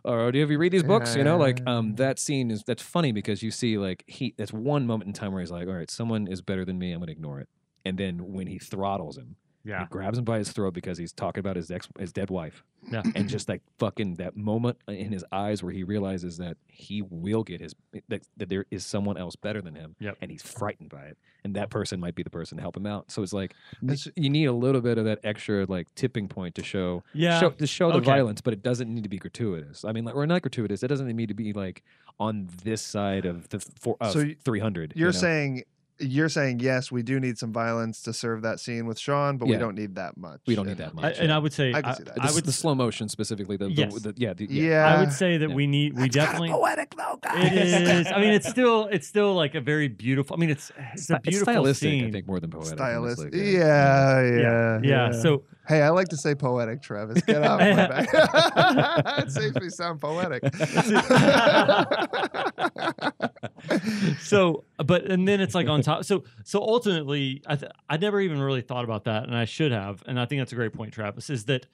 "Oh, 0.04 0.30
do 0.30 0.38
you 0.38 0.42
have 0.42 0.50
you 0.50 0.58
read 0.58 0.72
these 0.72 0.82
books?" 0.82 1.14
You 1.16 1.24
know, 1.24 1.36
like 1.38 1.62
um, 1.66 1.94
that 1.96 2.18
scene 2.18 2.50
is 2.50 2.62
that's 2.64 2.82
funny 2.82 3.12
because 3.12 3.42
you 3.42 3.50
see 3.50 3.78
like 3.78 4.04
he 4.06 4.34
that's 4.36 4.52
one 4.52 4.86
moment 4.86 5.08
in 5.08 5.12
time 5.14 5.32
where 5.32 5.40
he's 5.40 5.50
like, 5.50 5.68
"All 5.68 5.74
right, 5.74 5.90
someone 5.90 6.26
is 6.26 6.42
better 6.42 6.64
than 6.64 6.78
me. 6.78 6.92
I'm 6.92 7.00
gonna 7.00 7.12
ignore 7.12 7.40
it." 7.40 7.48
And 7.84 7.98
then 7.98 8.32
when 8.32 8.46
he 8.46 8.58
throttles 8.58 9.16
him, 9.18 9.36
Yeah. 9.64 9.80
he 9.80 9.86
grabs 9.86 10.18
him 10.18 10.24
by 10.24 10.38
his 10.38 10.50
throat 10.52 10.74
because 10.74 10.98
he's 10.98 11.12
talking 11.12 11.40
about 11.40 11.56
his 11.56 11.70
ex 11.70 11.88
his 11.98 12.12
dead 12.12 12.30
wife 12.30 12.64
Yeah. 12.90 13.02
and 13.14 13.28
just 13.28 13.48
like 13.48 13.62
fucking 13.78 14.14
that 14.16 14.36
moment 14.36 14.78
in 14.88 15.12
his 15.12 15.24
eyes 15.30 15.62
where 15.62 15.72
he 15.72 15.84
realizes 15.84 16.38
that 16.38 16.56
he 16.68 17.02
will 17.02 17.44
get 17.44 17.60
his 17.60 17.74
that, 18.08 18.22
that 18.36 18.48
there 18.48 18.64
is 18.70 18.84
someone 18.84 19.16
else 19.16 19.36
better 19.36 19.60
than 19.62 19.74
him 19.74 19.94
Yep. 20.00 20.18
and 20.20 20.30
he's 20.30 20.42
frightened 20.42 20.90
by 20.90 21.02
it 21.04 21.18
and 21.44 21.54
that 21.56 21.70
person 21.70 22.00
might 22.00 22.14
be 22.14 22.22
the 22.22 22.30
person 22.30 22.56
to 22.58 22.62
help 22.62 22.76
him 22.76 22.86
out 22.86 23.10
so 23.10 23.22
it's 23.22 23.32
like 23.32 23.54
It's- 23.82 24.08
you 24.16 24.30
need 24.30 24.46
a 24.46 24.52
little 24.52 24.80
bit 24.80 24.98
of 24.98 25.04
that 25.04 25.20
extra 25.22 25.64
like 25.68 25.94
tipping 25.94 26.28
point 26.28 26.54
to 26.56 26.62
show 26.64 27.02
Yeah. 27.14 27.38
show, 27.40 27.50
to 27.50 27.66
show 27.66 27.90
the 27.90 27.98
Okay. 27.98 28.06
violence 28.06 28.40
but 28.40 28.52
it 28.52 28.62
doesn't 28.62 28.92
need 28.92 29.04
to 29.04 29.08
be 29.10 29.18
gratuitous 29.18 29.84
i 29.84 29.92
mean 29.92 30.04
like 30.04 30.14
or 30.16 30.26
not 30.26 30.42
gratuitous 30.42 30.82
it 30.82 30.88
doesn't 30.88 31.06
need 31.14 31.28
to 31.28 31.34
be 31.34 31.52
like 31.52 31.82
on 32.20 32.48
this 32.62 32.82
side 32.82 33.24
of 33.24 33.48
the 33.48 33.58
four, 33.58 33.96
uh, 34.00 34.10
So 34.10 34.30
300 34.44 34.92
You're 34.94 35.08
you 35.08 35.12
know? 35.12 35.18
saying 35.18 35.62
you're 36.02 36.28
saying 36.28 36.60
yes, 36.60 36.90
we 36.92 37.02
do 37.02 37.18
need 37.20 37.38
some 37.38 37.52
violence 37.52 38.02
to 38.02 38.12
serve 38.12 38.42
that 38.42 38.60
scene 38.60 38.86
with 38.86 38.98
Sean, 38.98 39.38
but 39.38 39.48
we 39.48 39.56
don't 39.56 39.74
need 39.74 39.94
that 39.94 40.16
much. 40.16 40.40
We 40.46 40.54
don't 40.54 40.66
need 40.66 40.72
And- 40.72 40.80
that 40.80 40.90
I, 40.98 41.00
much, 41.08 41.18
and. 41.18 41.32
I 41.32 41.38
would 41.38 41.52
say 41.52 41.70
I 41.72 41.80
can 41.82 41.90
I, 41.90 41.94
see 41.94 42.02
that. 42.04 42.14
the, 42.16 42.32
would 42.34 42.44
the 42.44 42.52
slow 42.52 42.74
motion 42.74 43.08
specifically 43.08 43.56
the, 43.56 43.66
the, 43.68 43.72
Yes. 43.72 43.94
the 44.02 44.14
yeah 44.16 44.32
the, 44.34 44.46
Yeah, 44.46 44.86
I 44.94 45.00
would 45.00 45.12
say 45.12 45.38
that 45.38 45.48
Yeah. 45.48 45.54
we 45.54 45.66
need 45.66 45.96
we 45.96 46.04
It's 46.06 46.14
kinda 46.16 46.26
definitely 46.26 46.50
poetic 46.50 46.94
though, 46.96 47.18
guys. 47.22 47.52
it 47.52 47.52
is. 47.52 48.06
I 48.08 48.20
mean, 48.20 48.32
it's 48.34 48.48
still 48.56 48.86
it's 48.90 49.06
still 49.06 49.34
like 49.34 49.54
a 49.54 49.60
very 49.60 49.88
beautiful. 49.88 50.36
I 50.36 50.38
mean, 50.40 50.50
it's 50.50 50.70
it's 50.94 51.08
a 51.10 51.14
It's 51.16 51.22
beautiful 51.28 51.54
stylistic 51.54 51.88
scene. 51.90 52.06
I 52.06 52.10
think 52.10 52.26
more 52.26 52.40
than 52.40 52.50
poetic 52.50 52.74
Stylistic. 52.78 53.26
honestly, 53.34 53.54
Yeah, 53.54 54.22
yeah, 54.22 54.40
yeah, 54.40 54.80
yeah. 54.82 55.12
So 55.22 55.44
Hey, 55.68 55.82
I 55.82 55.90
like 55.90 56.08
to 56.08 56.16
say 56.16 56.34
poetic, 56.34 56.82
Travis. 56.82 57.22
Get 57.22 57.42
out 57.42 57.60
of 57.62 57.76
my 57.76 57.86
back. 57.88 58.08
it 59.28 59.34
makes 59.36 59.56
me 59.64 59.68
sound 59.70 60.00
poetic. 60.00 60.42
so 64.20 64.64
but 64.84 65.04
and 65.10 65.26
then 65.26 65.40
it's 65.40 65.54
like 65.54 65.68
on 65.68 65.82
top 65.82 66.04
so 66.04 66.24
so 66.44 66.60
ultimately 66.60 67.42
i 67.46 67.56
th- 67.56 67.70
i 67.88 67.96
never 67.96 68.20
even 68.20 68.40
really 68.40 68.60
thought 68.60 68.84
about 68.84 69.04
that 69.04 69.24
and 69.24 69.36
i 69.36 69.44
should 69.44 69.72
have 69.72 70.02
and 70.06 70.18
i 70.18 70.26
think 70.26 70.40
that's 70.40 70.52
a 70.52 70.56
great 70.56 70.72
point 70.72 70.92
travis 70.92 71.30
is 71.30 71.44
that 71.44 71.66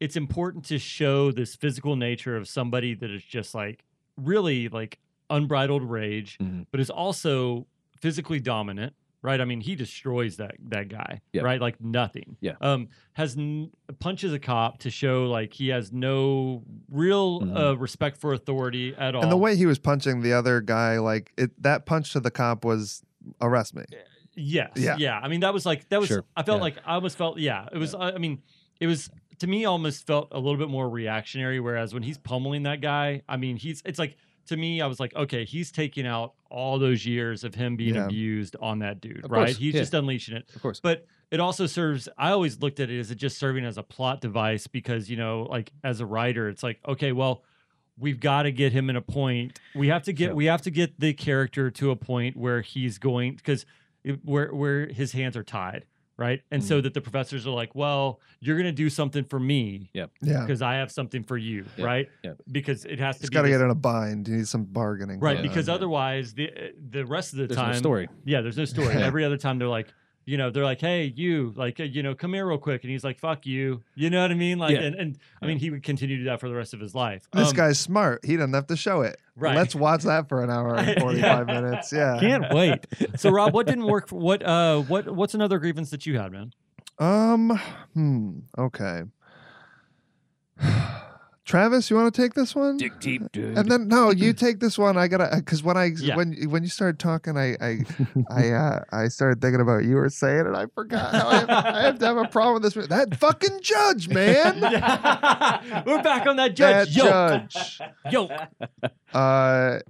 it's 0.00 0.16
important 0.16 0.64
to 0.64 0.78
show 0.78 1.30
this 1.30 1.54
physical 1.54 1.96
nature 1.96 2.36
of 2.36 2.48
somebody 2.48 2.94
that 2.94 3.10
is 3.10 3.22
just 3.22 3.54
like 3.54 3.84
really 4.16 4.68
like 4.68 4.98
unbridled 5.30 5.82
rage 5.82 6.36
Mhm. 6.40 6.66
but 6.70 6.80
is 6.80 6.90
also 6.90 7.66
physically 8.00 8.40
dominant 8.40 8.94
right 9.24 9.40
i 9.40 9.44
mean 9.44 9.60
he 9.60 9.74
destroys 9.74 10.36
that 10.36 10.54
that 10.68 10.86
guy 10.88 11.20
Yeah. 11.32 11.42
right 11.42 11.60
like 11.60 11.80
nothing 11.80 12.36
Yeah. 12.40 12.52
um 12.60 12.88
has 13.14 13.36
n- 13.36 13.70
punches 13.98 14.32
a 14.32 14.38
cop 14.38 14.78
to 14.80 14.90
show 14.90 15.24
like 15.24 15.54
he 15.54 15.68
has 15.68 15.90
no 15.92 16.62
real 16.90 17.40
Mhm. 17.40 17.56
uh, 17.56 17.76
respect 17.76 18.18
for 18.18 18.32
authority 18.34 18.94
at 18.96 19.14
all 19.16 19.22
and 19.22 19.32
the 19.32 19.36
way 19.36 19.56
he 19.56 19.66
was 19.66 19.78
punching 19.78 20.20
the 20.20 20.32
other 20.34 20.60
guy, 20.60 20.98
like 20.98 21.32
it, 21.36 21.50
that 21.62 21.86
punch 21.86 22.12
to 22.12 22.20
the 22.20 22.30
cop 22.30 22.64
was 22.64 23.02
arrest 23.40 23.74
me. 23.74 23.84
Yes. 24.36 24.72
Yeah. 24.76 24.96
Yeah. 24.98 25.18
I 25.18 25.28
mean, 25.28 25.40
that 25.40 25.54
was 25.54 25.64
like 25.64 25.88
that 25.88 26.00
was. 26.00 26.08
Sure. 26.08 26.24
I 26.36 26.42
felt 26.42 26.58
Yeah. 26.58 26.62
like 26.62 26.76
I 26.84 26.94
almost 26.96 27.16
felt. 27.16 27.38
Yeah. 27.38 27.68
It 27.72 27.78
was. 27.78 27.94
I 27.94 28.10
I 28.12 28.18
mean, 28.18 28.42
it 28.80 28.86
was 28.88 29.08
to 29.38 29.46
me 29.46 29.64
almost 29.64 30.06
felt 30.06 30.28
a 30.32 30.38
little 30.38 30.58
bit 30.58 30.68
more 30.68 30.88
reactionary. 30.90 31.60
Whereas 31.60 31.94
when 31.94 32.02
he's 32.02 32.18
pummeling 32.18 32.64
that 32.64 32.80
guy, 32.80 33.22
I 33.28 33.36
mean, 33.36 33.56
he's. 33.56 33.80
It's 33.86 33.98
like 33.98 34.16
to 34.46 34.56
me, 34.56 34.80
I 34.80 34.86
was 34.86 35.00
like, 35.00 35.14
okay, 35.14 35.44
he's 35.44 35.70
taking 35.72 36.06
out 36.06 36.34
all 36.50 36.78
those 36.78 37.04
years 37.06 37.44
of 37.44 37.54
him 37.54 37.76
being 37.76 37.94
Yeah. 37.96 38.04
abused 38.06 38.56
on 38.60 38.78
that 38.80 39.00
dude, 39.00 39.24
Of 39.24 39.30
right? 39.30 39.46
course, 39.46 39.56
He's 39.56 39.74
yeah. 39.74 39.80
just 39.80 39.94
unleashing 39.94 40.36
it. 40.36 40.48
Of 40.54 40.62
course. 40.62 40.80
But 40.80 41.06
it 41.30 41.40
also 41.40 41.66
serves. 41.66 42.08
I 42.18 42.30
always 42.30 42.60
looked 42.60 42.78
at 42.80 42.90
it 42.90 42.98
as 43.00 43.10
it 43.10 43.16
just 43.16 43.38
serving 43.38 43.64
as 43.64 43.76
a 43.78 43.82
plot 43.82 44.20
device 44.20 44.66
because 44.66 45.10
you 45.10 45.16
know, 45.16 45.42
like 45.50 45.72
as 45.82 46.00
a 46.00 46.06
writer, 46.06 46.48
it's 46.48 46.62
like, 46.62 46.80
okay, 46.86 47.12
well. 47.12 47.42
We've 47.96 48.18
got 48.18 48.42
to 48.42 48.50
get 48.50 48.72
him 48.72 48.90
in 48.90 48.96
a 48.96 49.00
point. 49.00 49.60
We 49.72 49.86
have 49.86 50.02
to 50.02 50.12
get. 50.12 50.30
Yeah. 50.30 50.32
We 50.32 50.46
have 50.46 50.62
to 50.62 50.70
get 50.72 50.98
the 50.98 51.12
character 51.12 51.70
to 51.70 51.92
a 51.92 51.96
point 51.96 52.36
where 52.36 52.60
he's 52.60 52.98
going 52.98 53.36
because 53.36 53.66
where 54.24 54.52
where 54.52 54.86
his 54.88 55.12
hands 55.12 55.36
are 55.36 55.44
tied, 55.44 55.84
right? 56.16 56.40
And 56.50 56.62
Mm. 56.62 56.66
so 56.66 56.80
that 56.80 56.94
the 56.94 57.00
professors 57.00 57.46
are 57.46 57.50
like, 57.50 57.74
"Well, 57.74 58.20
you're 58.40 58.56
going 58.56 58.66
to 58.66 58.72
do 58.72 58.88
something 58.90 59.24
for 59.24 59.40
me 59.40 59.90
Yeah, 59.94 60.06
because 60.20 60.62
I 60.62 60.74
have 60.76 60.90
something 60.92 61.22
for 61.24 61.36
you, 61.36 61.64
Yeah, 61.76 61.84
right? 61.84 62.08
yeah. 62.22 62.34
Because 62.50 62.84
it 62.84 62.98
has 63.00 63.16
to 63.16 63.22
he's 63.22 63.30
be 63.30 63.34
got 63.34 63.42
to 63.42 63.48
get 63.48 63.60
in 63.60 63.70
a 63.70 63.74
bind. 63.74 64.28
You 64.28 64.36
need 64.36 64.48
some 64.48 64.64
bargaining, 64.64 65.20
right. 65.20 65.34
going 65.34 65.38
on. 65.38 65.42
Because 65.48 65.68
otherwise, 65.68 66.34
the 66.34 66.50
the 66.90 67.04
rest 67.04 67.32
of 67.32 67.38
the 67.40 67.46
There's 67.46 67.56
time, 67.56 67.72
no 67.72 67.78
story. 67.78 68.08
yeah, 68.24 68.40
there's 68.40 68.56
no 68.58 68.64
story. 68.64 68.94
Yeah. 68.94 69.06
Every 69.06 69.24
other 69.24 69.36
time, 69.36 69.58
they're 69.58 69.68
like. 69.68 69.92
You 70.26 70.38
know, 70.38 70.50
they're 70.50 70.64
like, 70.64 70.80
"Hey, 70.80 71.12
you, 71.14 71.52
like, 71.54 71.78
you 71.78 72.02
know, 72.02 72.14
come 72.14 72.32
here 72.32 72.46
real 72.46 72.56
quick," 72.58 72.82
and 72.82 72.90
he's 72.90 73.04
like, 73.04 73.18
"Fuck 73.18 73.44
you," 73.44 73.82
you 73.94 74.08
know 74.10 74.22
what 74.22 74.30
I 74.30 74.34
mean? 74.34 74.58
Like, 74.58 74.72
Yeah. 74.76 74.82
and, 74.84 74.94
and 74.94 75.18
I 75.42 75.46
mean, 75.46 75.58
he 75.58 75.68
would 75.70 75.82
continue 75.82 76.16
to 76.16 76.22
do 76.24 76.30
that 76.30 76.40
for 76.40 76.48
the 76.48 76.54
rest 76.54 76.72
of 76.72 76.80
his 76.80 76.94
life. 76.94 77.28
this 77.32 77.50
Um, 77.50 77.54
guy's 77.54 77.78
smart. 77.78 78.24
He 78.24 78.36
doesn't 78.36 78.54
have 78.54 78.66
to 78.68 78.76
show 78.76 79.02
it. 79.02 79.16
right? 79.36 79.54
Let's 79.56 79.74
watch 79.74 80.02
that 80.04 80.28
for 80.28 80.42
an 80.42 80.50
hour 80.50 80.76
and 80.76 80.98
forty 81.02 81.20
five 81.20 81.46
minutes. 81.46 81.92
Yeah. 81.92 82.16
Can't 82.20 82.52
wait. 82.54 82.86
So, 83.18 83.30
Rob, 83.30 83.52
what 83.52 83.66
didn't 83.66 83.84
work? 83.84 84.08
For, 84.08 84.18
what, 84.18 84.42
uh, 84.42 84.80
what, 84.82 85.14
what's 85.14 85.34
another 85.34 85.58
grievance 85.58 85.90
that 85.90 86.06
you 86.06 86.18
had, 86.18 86.32
man? 86.32 86.52
Um. 86.98 87.60
Hmm. 87.92 88.38
Okay. 88.58 89.02
Travis, 91.44 91.90
you 91.90 91.96
want 91.96 92.14
to 92.14 92.22
take 92.22 92.32
this 92.32 92.54
one? 92.54 92.78
Dig 92.78 92.98
deep, 93.00 93.30
dude. 93.32 93.58
And 93.58 93.70
then 93.70 93.86
no, 93.88 94.10
you 94.16 94.32
take 94.32 94.60
this 94.60 94.78
one. 94.78 94.96
I 94.96 95.08
gotta 95.08 95.28
because 95.36 95.62
when 95.62 95.76
I 95.76 95.92
Yeah. 95.98 96.16
when 96.16 96.32
when 96.48 96.62
you 96.62 96.70
started 96.70 96.98
talking, 96.98 97.36
I 97.36 97.54
I 97.60 97.78
I 98.30 98.50
uh, 98.50 98.80
I 98.92 99.08
started 99.08 99.42
thinking 99.42 99.60
about 99.60 99.84
you 99.84 99.96
were 99.96 100.08
saying 100.08 100.46
it. 100.46 100.54
I 100.54 100.66
forgot. 100.74 101.14
I, 101.14 101.34
have, 101.40 101.50
I 101.50 101.82
have 101.82 101.98
to 101.98 102.06
have 102.06 102.16
a 102.16 102.28
problem 102.28 102.62
with 102.62 102.74
this. 102.74 102.86
That 102.88 103.14
fucking 103.16 103.60
judge, 103.60 104.08
man. 104.08 104.60
We're 105.86 106.02
back 106.02 106.26
on 106.26 106.36
that 106.36 106.56
that 106.56 106.88
judge. 106.88 106.96
Yo, 106.96 107.04
judge. 107.04 107.80
yo. 108.10 108.28
Uh, 109.12 109.80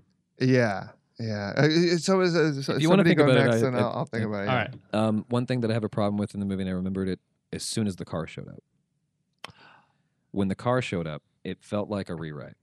yeah, 0.40 0.88
yeah. 1.20 1.52
Uh, 1.57 1.68
So 1.98 2.20
is 2.22 2.34
uh, 2.34 2.62
so 2.62 2.74
If 2.74 2.82
you 2.82 2.90
wanna 2.90 3.05
think 3.05 3.18
go 3.18 3.24
about 3.24 3.36
it, 3.36 3.44
next, 3.50 3.62
I- 3.62 3.66
and 3.68 3.76
I- 3.76 3.80
I'll, 3.80 3.92
I'll 3.98 4.05
think 4.07 4.22
yeah. 4.22 4.28
about 4.28 4.42
it. 4.42 4.48
All 4.48 4.55
yeah. 4.55 4.59
right. 4.61 4.74
Um, 4.92 5.24
one 5.28 5.46
thing 5.46 5.61
that 5.61 5.70
I 5.70 5.74
have 5.74 5.84
a 5.84 5.88
problem 5.88 6.16
with 6.18 6.34
in 6.34 6.40
the 6.40 6.46
movie, 6.46 6.62
and 6.62 6.70
I 6.70 6.74
remembered 6.74 7.09
it 7.09 7.20
as 7.52 7.62
soon 7.62 7.86
as 7.86 7.94
the 7.94 8.05
car 8.05 8.26
showed 8.26 8.48
up. 8.48 9.55
When 10.32 10.48
the 10.48 10.57
car 10.57 10.82
showed 10.82 11.07
up, 11.07 11.22
it 11.45 11.62
felt 11.62 11.88
like 11.90 12.09
a 12.09 12.14
rewrite 12.14 12.55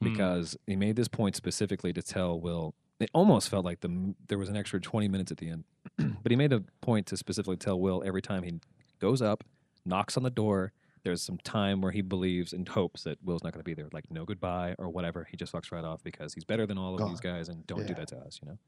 Hmm. 0.00 0.12
because 0.12 0.56
he 0.66 0.76
made 0.76 0.96
this 0.96 1.08
point 1.08 1.36
specifically 1.36 1.92
to 1.92 2.02
tell 2.02 2.38
Will. 2.40 2.74
It 3.00 3.10
almost 3.14 3.48
felt 3.48 3.64
like 3.64 3.80
the 3.80 4.14
there 4.28 4.38
was 4.38 4.48
an 4.48 4.56
extra 4.56 4.80
twenty 4.80 5.08
minutes 5.08 5.30
at 5.32 5.38
the 5.38 5.48
end, 5.48 5.64
but 6.22 6.30
he 6.30 6.36
made 6.36 6.52
a 6.52 6.60
point 6.82 7.06
to 7.08 7.16
specifically 7.16 7.56
tell 7.56 7.80
Will 7.80 8.02
every 8.04 8.20
time 8.22 8.42
he 8.42 8.60
goes 8.98 9.22
up, 9.22 9.42
knocks 9.86 10.16
on 10.16 10.22
the 10.22 10.30
door. 10.30 10.72
There's 11.02 11.22
some 11.22 11.38
time 11.38 11.80
where 11.80 11.92
he 11.92 12.02
believes 12.02 12.52
and 12.52 12.68
hopes 12.68 13.04
that 13.04 13.16
Will's 13.24 13.42
not 13.42 13.54
going 13.54 13.60
to 13.60 13.64
be 13.64 13.72
there, 13.72 13.88
like 13.90 14.04
no 14.10 14.26
goodbye 14.26 14.74
or 14.78 14.90
whatever. 14.90 15.26
He 15.30 15.36
just 15.38 15.50
fucks 15.50 15.72
right 15.72 15.82
off 15.84 16.02
because 16.04 16.34
he's 16.34 16.44
better 16.44 16.66
than 16.66 16.76
all 16.76 16.92
of 16.92 16.98
God. 17.00 17.10
these 17.10 17.20
guys, 17.20 17.48
and 17.48 17.66
don't 17.66 17.86
do 17.86 17.94
that 17.94 18.08
to 18.08 18.18
us, 18.18 18.38
you 18.42 18.48
know. 18.50 18.58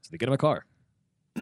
So 0.00 0.08
they 0.10 0.16
get 0.16 0.28
him 0.28 0.32
a 0.32 0.38
car. 0.38 0.64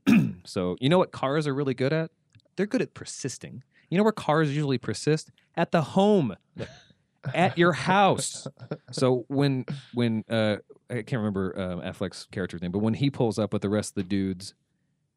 so 0.45 0.76
you 0.80 0.89
know 0.89 0.99
what 0.99 1.12
cars 1.12 1.47
are 1.47 1.55
really 1.55 1.74
good 1.74 1.93
at? 1.93 2.11
They're 2.57 2.66
good 2.66 2.82
at 2.82 2.95
persisting. 2.95 3.62
You 3.89 3.99
know 3.99 4.03
where 4.05 4.12
cars 4.12 4.49
usually 4.55 4.78
persist? 4.78 5.30
At 5.57 5.70
the 5.70 5.80
home, 5.82 6.34
at 7.35 7.59
your 7.59 7.72
house. 7.72 8.47
So 8.93 9.24
when 9.29 9.64
when 9.95 10.24
uh, 10.31 10.57
I 10.91 10.95
can't 10.95 11.18
remember 11.20 11.59
um, 11.59 11.81
Affleck's 11.81 12.27
character's 12.31 12.62
name, 12.62 12.72
but 12.72 12.79
when 12.79 12.95
he 12.95 13.11
pulls 13.11 13.39
up 13.39 13.53
with 13.53 13.62
the 13.62 13.68
rest 13.68 13.91
of 13.91 13.95
the 13.97 14.03
dudes 14.05 14.55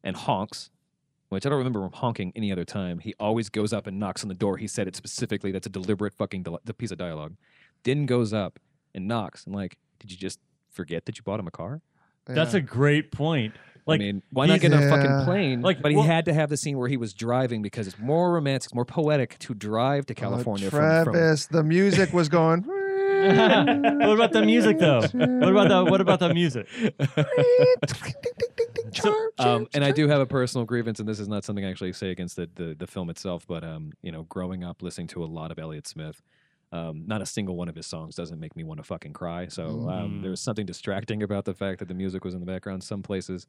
and 0.02 0.16
honks, 0.16 0.70
which 1.28 1.46
I 1.46 1.48
don't 1.48 1.58
remember 1.58 1.84
him 1.84 1.92
honking 1.92 2.32
any 2.34 2.50
other 2.50 2.64
time, 2.64 2.98
he 2.98 3.14
always 3.20 3.48
goes 3.48 3.72
up 3.72 3.86
and 3.86 3.98
knocks 3.98 4.22
on 4.22 4.28
the 4.28 4.34
door. 4.34 4.56
He 4.56 4.66
said 4.66 4.88
it 4.88 4.96
specifically. 4.96 5.52
That's 5.52 5.66
a 5.66 5.70
deliberate 5.70 6.14
fucking 6.14 6.42
del- 6.42 6.60
the 6.64 6.74
piece 6.74 6.90
of 6.90 6.98
dialogue. 6.98 7.34
Then 7.84 8.06
goes 8.06 8.32
up 8.32 8.58
and 8.94 9.06
knocks 9.06 9.44
and 9.46 9.54
like, 9.54 9.76
did 9.98 10.10
you 10.10 10.16
just 10.16 10.40
forget 10.70 11.06
that 11.06 11.16
you 11.18 11.22
bought 11.22 11.40
him 11.40 11.46
a 11.46 11.52
car? 11.52 11.82
That's 12.26 12.54
a 12.54 12.60
great 12.60 13.10
point. 13.10 13.54
Like, 13.86 14.00
I 14.00 14.04
mean, 14.04 14.22
why 14.30 14.46
not 14.46 14.60
get 14.60 14.72
in 14.72 14.82
a 14.82 14.88
fucking 14.88 15.24
plane? 15.24 15.62
Like, 15.62 15.76
Like, 15.76 15.82
but 15.82 15.90
he 15.92 15.96
well- 15.96 16.06
had 16.06 16.24
to 16.26 16.32
have 16.34 16.48
the 16.50 16.56
scene 16.56 16.78
where 16.78 16.88
he 16.88 16.96
was 16.96 17.12
driving 17.14 17.62
because 17.62 17.86
it's 17.86 17.98
more 17.98 18.32
romantic, 18.32 18.66
it's 18.66 18.74
more 18.74 18.84
poetic 18.84 19.38
to 19.40 19.54
drive 19.54 20.06
to 20.06 20.14
Oh, 20.14 20.20
California 20.20 20.70
from, 20.70 21.04
from 21.04 21.12
Travis, 21.14 21.46
the 21.46 21.62
music 21.62 22.12
was 22.12 22.28
going. 22.28 22.62
what 23.20 24.14
about 24.14 24.32
the 24.32 24.42
music 24.42 24.78
though? 24.78 25.00
What 25.00 25.50
about 25.50 25.68
the 25.68 25.84
what 25.90 26.00
about 26.00 26.20
the 26.20 26.32
music? 26.32 26.66
So, 28.92 29.14
um, 29.38 29.68
and 29.72 29.84
I 29.84 29.92
do 29.92 30.08
have 30.08 30.20
a 30.20 30.26
personal 30.26 30.64
grievance, 30.66 30.98
and 30.98 31.08
this 31.08 31.20
is 31.20 31.28
not 31.28 31.44
something 31.44 31.64
I 31.64 31.70
actually 31.70 31.92
say 31.92 32.10
against 32.10 32.36
the, 32.36 32.48
the, 32.56 32.74
the 32.76 32.86
film 32.88 33.08
itself, 33.08 33.46
but 33.46 33.62
um, 33.62 33.92
you 34.02 34.10
know, 34.10 34.24
growing 34.24 34.64
up 34.64 34.82
listening 34.82 35.06
to 35.08 35.22
a 35.24 35.26
lot 35.26 35.52
of 35.52 35.58
Elliott 35.60 35.86
Smith, 35.86 36.20
um, 36.72 37.04
not 37.06 37.20
a 37.20 37.26
single 37.26 37.56
one 37.56 37.68
of 37.68 37.74
his 37.74 37.86
songs 37.86 38.14
doesn't 38.14 38.38
make 38.38 38.54
me 38.56 38.62
want 38.64 38.78
to 38.78 38.84
fucking 38.84 39.12
cry. 39.12 39.48
So 39.48 39.66
um, 39.88 40.18
Mm. 40.18 40.22
there's 40.22 40.40
something 40.40 40.66
distracting 40.66 41.22
about 41.22 41.44
the 41.44 41.54
fact 41.54 41.78
that 41.80 41.88
the 41.88 41.94
music 41.94 42.24
was 42.24 42.34
in 42.34 42.40
the 42.40 42.46
background 42.46 42.82
some 42.84 43.02
places, 43.02 43.46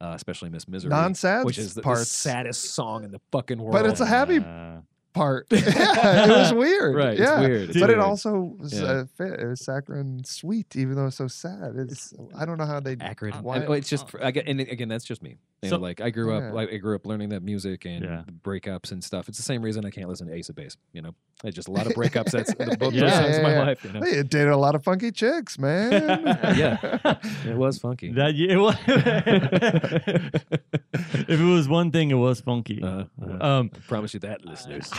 uh, 0.00 0.12
especially 0.14 0.48
Miss 0.50 0.66
Misery, 0.66 0.90
non-sad 0.90 1.44
which 1.44 1.58
is 1.58 1.74
the, 1.74 1.82
the 1.82 1.96
saddest 1.96 2.72
song 2.74 3.04
in 3.04 3.10
the 3.10 3.20
fucking 3.32 3.58
world. 3.58 3.72
But 3.72 3.86
it's 3.86 4.00
a 4.00 4.06
happy 4.06 4.38
Uh, 4.38 4.80
part. 5.12 5.46
yeah, 5.50 5.58
it 6.24 6.28
was 6.30 6.52
weird. 6.54 6.96
right? 6.96 7.18
Yeah. 7.18 7.40
It's 7.40 7.46
weird. 7.48 7.68
It's 7.70 7.80
but 7.80 7.90
it 7.90 7.98
also 8.00 8.56
was 8.58 8.72
Yeah. 8.72 8.84
uh, 8.86 9.04
fit. 9.16 9.38
It 9.40 9.46
was 9.46 9.60
saccharine 9.64 10.24
sweet, 10.24 10.74
even 10.74 10.96
though 10.96 11.06
it's 11.06 11.16
so 11.16 11.28
sad. 11.28 11.74
It's 11.76 12.14
I 12.36 12.44
don't 12.46 12.58
know 12.58 12.66
how 12.66 12.80
they. 12.80 12.96
accurate. 13.00 13.34
Why- 13.42 13.58
mean, 13.60 13.72
it's 13.72 13.88
just 13.90 14.06
I 14.22 14.30
get, 14.30 14.48
and 14.48 14.58
again, 14.60 14.88
that's 14.88 15.04
just 15.04 15.22
me. 15.22 15.36
You 15.64 15.70
So- 15.70 15.76
know, 15.76 15.82
like 15.82 16.00
I 16.00 16.10
grew 16.10 16.34
up, 16.34 16.52
like, 16.54 16.70
I 16.72 16.76
grew 16.76 16.94
up 16.94 17.06
learning 17.06 17.30
that 17.30 17.42
music 17.42 17.84
and 17.86 18.04
Yeah. 18.04 18.22
breakups 18.44 18.92
and 18.92 19.02
stuff. 19.02 19.28
It's 19.28 19.38
the 19.38 19.42
same 19.44 19.62
reason 19.62 19.84
I 19.84 19.90
can't 19.90 20.08
listen 20.08 20.26
to 20.28 20.34
Ace 20.34 20.48
of 20.50 20.54
Base. 20.56 20.76
You 20.92 21.02
know, 21.02 21.14
it's 21.42 21.56
just 21.56 21.68
a 21.68 21.72
lot 21.72 21.86
of 21.86 21.94
breakups. 21.94 22.30
That's 22.32 22.52
the, 22.54 22.76
both 22.80 22.92
Yeah. 22.92 23.02
those 23.02 23.14
songs 23.14 23.36
in 23.38 23.42
my 23.42 23.58
life. 23.58 23.82
You 23.84 23.92
know, 23.92 24.00
Hey, 24.02 24.18
it 24.18 24.28
dated 24.30 24.48
a 24.48 24.56
lot 24.56 24.74
of 24.74 24.84
funky 24.84 25.10
chicks, 25.10 25.58
man. 25.58 25.92
Yeah. 26.56 26.76
it 27.46 27.56
was 27.56 27.78
funky. 27.78 28.12
that 28.12 28.34
it 28.36 28.56
was, 28.56 28.76
if 31.28 31.40
it 31.40 31.44
was 31.44 31.68
one 31.68 31.90
thing, 31.90 32.10
it 32.10 32.14
was 32.14 32.40
funky. 32.40 32.82
Uh, 32.82 33.04
uh, 33.22 33.44
Um, 33.44 33.70
I 33.74 33.78
promise 33.88 34.14
you 34.14 34.20
that, 34.20 34.44
listeners. 34.44 34.90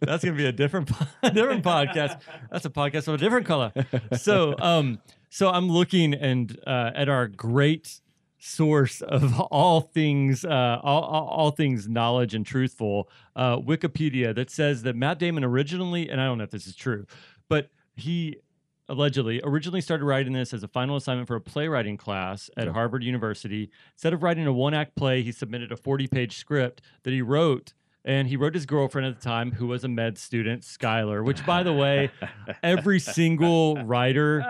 that's 0.00 0.24
gonna 0.24 0.36
be 0.36 0.46
a 0.46 0.52
different 0.52 0.88
different 1.34 1.62
podcast. 1.62 2.18
That's 2.50 2.64
a 2.64 2.70
podcast 2.70 3.08
of 3.08 3.14
a 3.14 3.18
different 3.18 3.44
color. 3.46 3.72
So 4.16 4.54
um 4.58 5.00
so 5.28 5.50
I'm 5.50 5.68
looking 5.68 6.14
and 6.14 6.58
uh, 6.66 6.90
at 6.94 7.08
our 7.10 7.28
great 7.28 8.00
source 8.40 9.02
of 9.02 9.38
all 9.50 9.82
things 9.82 10.44
uh, 10.44 10.80
all, 10.82 11.02
all, 11.02 11.26
all 11.28 11.50
things 11.50 11.88
knowledge 11.88 12.34
and 12.34 12.44
truthful 12.44 13.08
uh, 13.36 13.56
Wikipedia 13.58 14.34
that 14.34 14.50
says 14.50 14.82
that 14.82 14.96
Matt 14.96 15.18
Damon 15.18 15.44
originally 15.44 16.08
and 16.08 16.20
I 16.20 16.24
don't 16.24 16.38
know 16.38 16.44
if 16.44 16.50
this 16.50 16.66
is 16.66 16.74
true, 16.74 17.06
but 17.48 17.70
he 17.94 18.38
allegedly 18.88 19.40
originally 19.44 19.80
started 19.80 20.04
writing 20.04 20.32
this 20.32 20.52
as 20.52 20.62
a 20.62 20.68
final 20.68 20.96
assignment 20.96 21.28
for 21.28 21.36
a 21.36 21.40
playwriting 21.40 21.96
class 21.96 22.50
at 22.56 22.66
Harvard 22.68 23.04
University. 23.04 23.70
Instead 23.94 24.12
of 24.12 24.22
writing 24.22 24.46
a 24.46 24.52
one 24.52 24.74
act 24.74 24.96
play, 24.96 25.22
he 25.22 25.30
submitted 25.32 25.70
a 25.70 25.76
40 25.76 26.08
page 26.08 26.36
script 26.36 26.82
that 27.04 27.12
he 27.12 27.22
wrote. 27.22 27.72
And 28.02 28.28
he 28.28 28.36
wrote 28.36 28.54
his 28.54 28.64
girlfriend 28.64 29.06
at 29.06 29.20
the 29.20 29.22
time, 29.22 29.52
who 29.52 29.66
was 29.66 29.84
a 29.84 29.88
med 29.88 30.16
student, 30.16 30.62
Skylar, 30.62 31.22
which, 31.22 31.44
by 31.44 31.62
the 31.62 31.74
way, 31.74 32.10
every 32.62 32.98
single 32.98 33.76
writer 33.84 34.40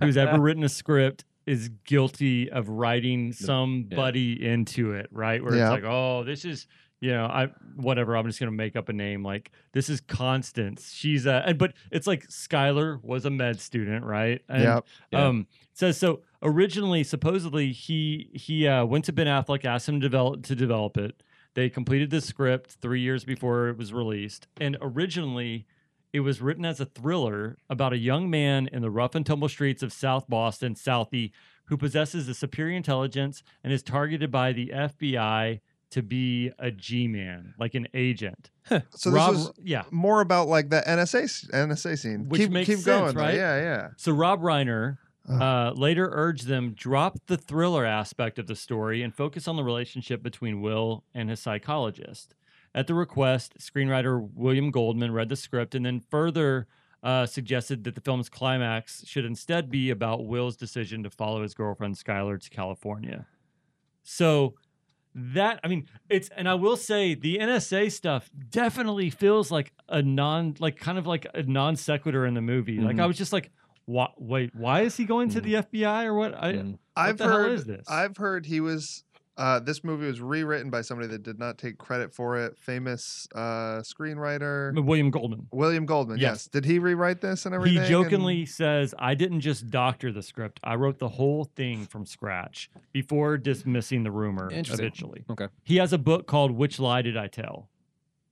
who's 0.00 0.16
ever 0.16 0.40
written 0.40 0.64
a 0.64 0.70
script 0.70 1.26
is 1.46 1.68
guilty 1.84 2.50
of 2.50 2.68
writing 2.68 3.32
somebody 3.32 4.44
into 4.44 4.92
it, 4.92 5.08
right? 5.10 5.42
Where 5.42 5.54
Yeah. 5.54 5.74
it's 5.74 5.82
like, 5.82 5.90
oh, 5.90 6.24
this 6.24 6.44
is, 6.44 6.66
you 7.00 7.10
know, 7.10 7.26
I 7.26 7.48
whatever. 7.76 8.16
I'm 8.16 8.26
just 8.26 8.40
gonna 8.40 8.50
make 8.52 8.76
up 8.76 8.88
a 8.88 8.92
name. 8.92 9.22
Like 9.22 9.50
this 9.72 9.88
is 9.88 10.00
Constance. 10.00 10.90
She's 10.92 11.26
a, 11.26 11.42
and, 11.46 11.58
but 11.58 11.74
it's 11.90 12.06
like 12.06 12.26
Skylar 12.28 13.02
was 13.02 13.24
a 13.24 13.30
med 13.30 13.60
student, 13.60 14.04
right? 14.04 14.40
And, 14.48 14.62
Yep. 14.62 14.86
Yeah. 15.12 15.26
Um, 15.26 15.46
it 15.72 15.78
says 15.78 15.98
so. 15.98 16.22
Originally, 16.42 17.04
supposedly, 17.04 17.72
he 17.72 18.30
he 18.34 18.66
uh, 18.68 18.84
went 18.84 19.04
to 19.06 19.12
Ben 19.12 19.26
Affleck, 19.26 19.64
asked 19.64 19.88
him 19.88 20.00
to 20.00 20.06
develop 20.08 20.42
to 20.44 20.54
develop 20.54 20.96
it. 20.96 21.22
They 21.54 21.70
completed 21.70 22.10
the 22.10 22.20
script 22.20 22.72
three 22.80 23.00
years 23.00 23.24
before 23.24 23.68
it 23.68 23.76
was 23.78 23.92
released, 23.92 24.46
and 24.60 24.76
originally. 24.80 25.66
It 26.14 26.20
was 26.20 26.40
written 26.40 26.64
as 26.64 26.78
a 26.78 26.84
thriller 26.84 27.58
about 27.68 27.92
a 27.92 27.98
young 27.98 28.30
man 28.30 28.68
in 28.72 28.82
the 28.82 28.90
rough 28.90 29.16
and 29.16 29.26
tumble 29.26 29.48
streets 29.48 29.82
of 29.82 29.92
South 29.92 30.28
Boston, 30.28 30.76
Southie, 30.76 31.32
who 31.64 31.76
possesses 31.76 32.28
a 32.28 32.34
superior 32.34 32.76
intelligence 32.76 33.42
and 33.64 33.72
is 33.72 33.82
targeted 33.82 34.30
by 34.30 34.52
the 34.52 34.70
FBI 34.72 35.58
to 35.90 36.02
be 36.02 36.52
a 36.60 36.70
G-man, 36.70 37.54
like 37.58 37.74
an 37.74 37.88
agent. 37.94 38.52
So 38.90 39.10
this 39.10 39.12
was 39.12 39.52
yeah. 39.58 39.82
more 39.90 40.20
about 40.20 40.46
like 40.46 40.70
the 40.70 40.84
NSA 40.86 41.50
NSA 41.50 41.98
scene. 41.98 42.28
Which 42.28 42.42
keep 42.42 42.50
makes 42.52 42.66
keep 42.66 42.76
sense, 42.76 42.86
going, 42.86 43.14
though. 43.16 43.20
right? 43.20 43.34
Yeah, 43.34 43.56
yeah. 43.56 43.88
So 43.96 44.12
Rob 44.12 44.40
Reiner 44.40 44.98
Ugh. 45.28 45.42
uh, 45.42 45.72
later 45.74 46.10
urged 46.12 46.46
them 46.46 46.74
drop 46.74 47.18
the 47.26 47.36
thriller 47.36 47.84
aspect 47.84 48.38
of 48.38 48.46
the 48.46 48.54
story 48.54 49.02
and 49.02 49.12
focus 49.12 49.48
on 49.48 49.56
the 49.56 49.64
relationship 49.64 50.22
between 50.22 50.60
Will 50.60 51.02
and 51.12 51.28
his 51.28 51.40
psychologist. 51.40 52.36
At 52.74 52.86
the 52.88 52.94
request, 52.94 53.56
screenwriter 53.58 54.28
William 54.34 54.70
Goldman 54.70 55.12
read 55.12 55.28
the 55.28 55.36
script 55.36 55.74
and 55.74 55.86
then 55.86 56.00
further 56.00 56.66
uh, 57.02 57.26
suggested 57.26 57.84
that 57.84 57.94
the 57.94 58.00
film's 58.00 58.28
climax 58.28 59.04
should 59.06 59.24
instead 59.24 59.70
be 59.70 59.90
about 59.90 60.26
Will's 60.26 60.56
decision 60.56 61.02
to 61.04 61.10
follow 61.10 61.42
his 61.42 61.54
girlfriend 61.54 61.94
Skylar 61.96 62.40
to 62.42 62.50
California. 62.50 63.26
So 64.02 64.54
that 65.14 65.60
I 65.62 65.68
mean, 65.68 65.86
it's 66.08 66.28
and 66.30 66.48
I 66.48 66.54
will 66.54 66.76
say 66.76 67.14
the 67.14 67.38
NSA 67.38 67.92
stuff 67.92 68.28
definitely 68.50 69.10
feels 69.10 69.50
like 69.50 69.72
a 69.88 70.02
non, 70.02 70.56
like 70.58 70.78
kind 70.78 70.98
of 70.98 71.06
like 71.06 71.26
a 71.34 71.42
non 71.44 71.76
sequitur 71.76 72.26
in 72.26 72.34
the 72.34 72.40
movie. 72.42 72.78
Like 72.80 72.96
Mhm. 72.96 73.02
I 73.02 73.06
was 73.06 73.16
just 73.16 73.32
like, 73.32 73.50
why, 73.84 74.08
wait, 74.18 74.54
why 74.54 74.80
is 74.80 74.96
he 74.96 75.04
going 75.04 75.28
to 75.30 75.40
the 75.40 75.54
FBI 75.54 76.06
or 76.06 76.14
what? 76.14 76.34
I, 76.34 76.52
Mm. 76.54 76.78
I've 76.96 77.18
the 77.18 77.24
hell 77.24 77.36
heard. 77.38 77.52
is 77.52 77.64
this? 77.64 77.86
I've 77.88 78.16
heard 78.16 78.46
he 78.46 78.60
was. 78.60 79.04
Uh, 79.36 79.58
this 79.58 79.82
movie 79.82 80.06
was 80.06 80.20
rewritten 80.20 80.70
by 80.70 80.80
somebody 80.80 81.08
that 81.08 81.22
did 81.22 81.38
not 81.38 81.58
take 81.58 81.76
credit 81.76 82.14
for 82.14 82.36
it. 82.38 82.56
Famous 82.58 83.26
uh, 83.34 83.80
screenwriter 83.82 84.72
William 84.84 85.10
Goldman. 85.10 85.48
William 85.50 85.86
Goldman. 85.86 86.18
Yes. 86.18 86.24
Yes. 86.34 86.46
Did 86.48 86.64
he 86.64 86.78
rewrite 86.78 87.20
this 87.20 87.44
and 87.44 87.52
He 87.52 87.56
everything? 87.56 87.78
And- 87.78 87.88
jokingly 87.88 88.46
says, 88.46 88.94
I 88.98 89.14
didn't 89.14 89.40
just 89.40 89.70
doctor 89.70 90.12
the 90.12 90.22
script, 90.22 90.60
I 90.62 90.76
wrote 90.76 90.98
the 90.98 91.08
whole 91.08 91.44
thing 91.56 91.86
from 91.86 92.06
scratch 92.06 92.70
before 92.92 93.36
dismissing 93.36 94.04
the 94.04 94.10
rumor 94.12 94.50
Interesting. 94.50 94.84
eventually. 94.86 95.24
Okay. 95.30 95.48
He 95.64 95.76
has 95.76 95.92
a 95.92 95.98
book 95.98 96.26
called 96.26 96.52
Which 96.52 96.78
Lie 96.78 97.02
Did 97.02 97.16
I 97.16 97.26
Tell? 97.26 97.68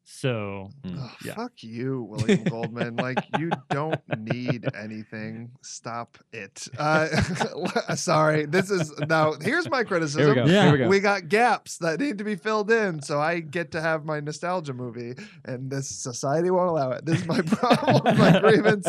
So, 0.04 0.68
Ugh, 0.84 1.10
Yeah. 1.24 1.34
Fuck 1.34 1.62
you, 1.62 2.02
William 2.10 2.42
Goldman. 2.50 2.96
like 2.96 3.24
you 3.38 3.50
don't 3.70 4.00
need 4.18 4.64
anything. 4.74 5.52
Stop 5.62 6.18
it. 6.32 6.66
Uh, 6.76 7.06
sorry. 7.94 8.46
This 8.46 8.70
is 8.70 8.92
now. 9.08 9.34
Here's 9.40 9.70
my 9.70 9.84
criticism. 9.84 10.20
Here 10.22 10.28
we 10.30 10.34
go. 10.34 10.44
Yeah. 10.46 10.72
We 10.72 10.78
go. 10.78 10.88
We 10.88 11.00
got 11.00 11.28
gaps 11.28 11.78
that 11.78 12.00
need 12.00 12.18
to 12.18 12.24
be 12.24 12.34
filled 12.34 12.70
in, 12.70 13.00
so 13.00 13.20
I 13.20 13.40
get 13.40 13.70
to 13.72 13.80
have 13.80 14.04
my 14.04 14.18
nostalgia 14.20 14.74
movie, 14.74 15.14
and 15.44 15.70
this 15.70 15.88
society 15.88 16.50
won't 16.50 16.68
allow 16.70 16.90
it. 16.90 17.04
This 17.06 17.20
is 17.20 17.26
my 17.26 17.40
problem, 17.46 18.18
my 18.18 18.40
grievance. 18.40 18.86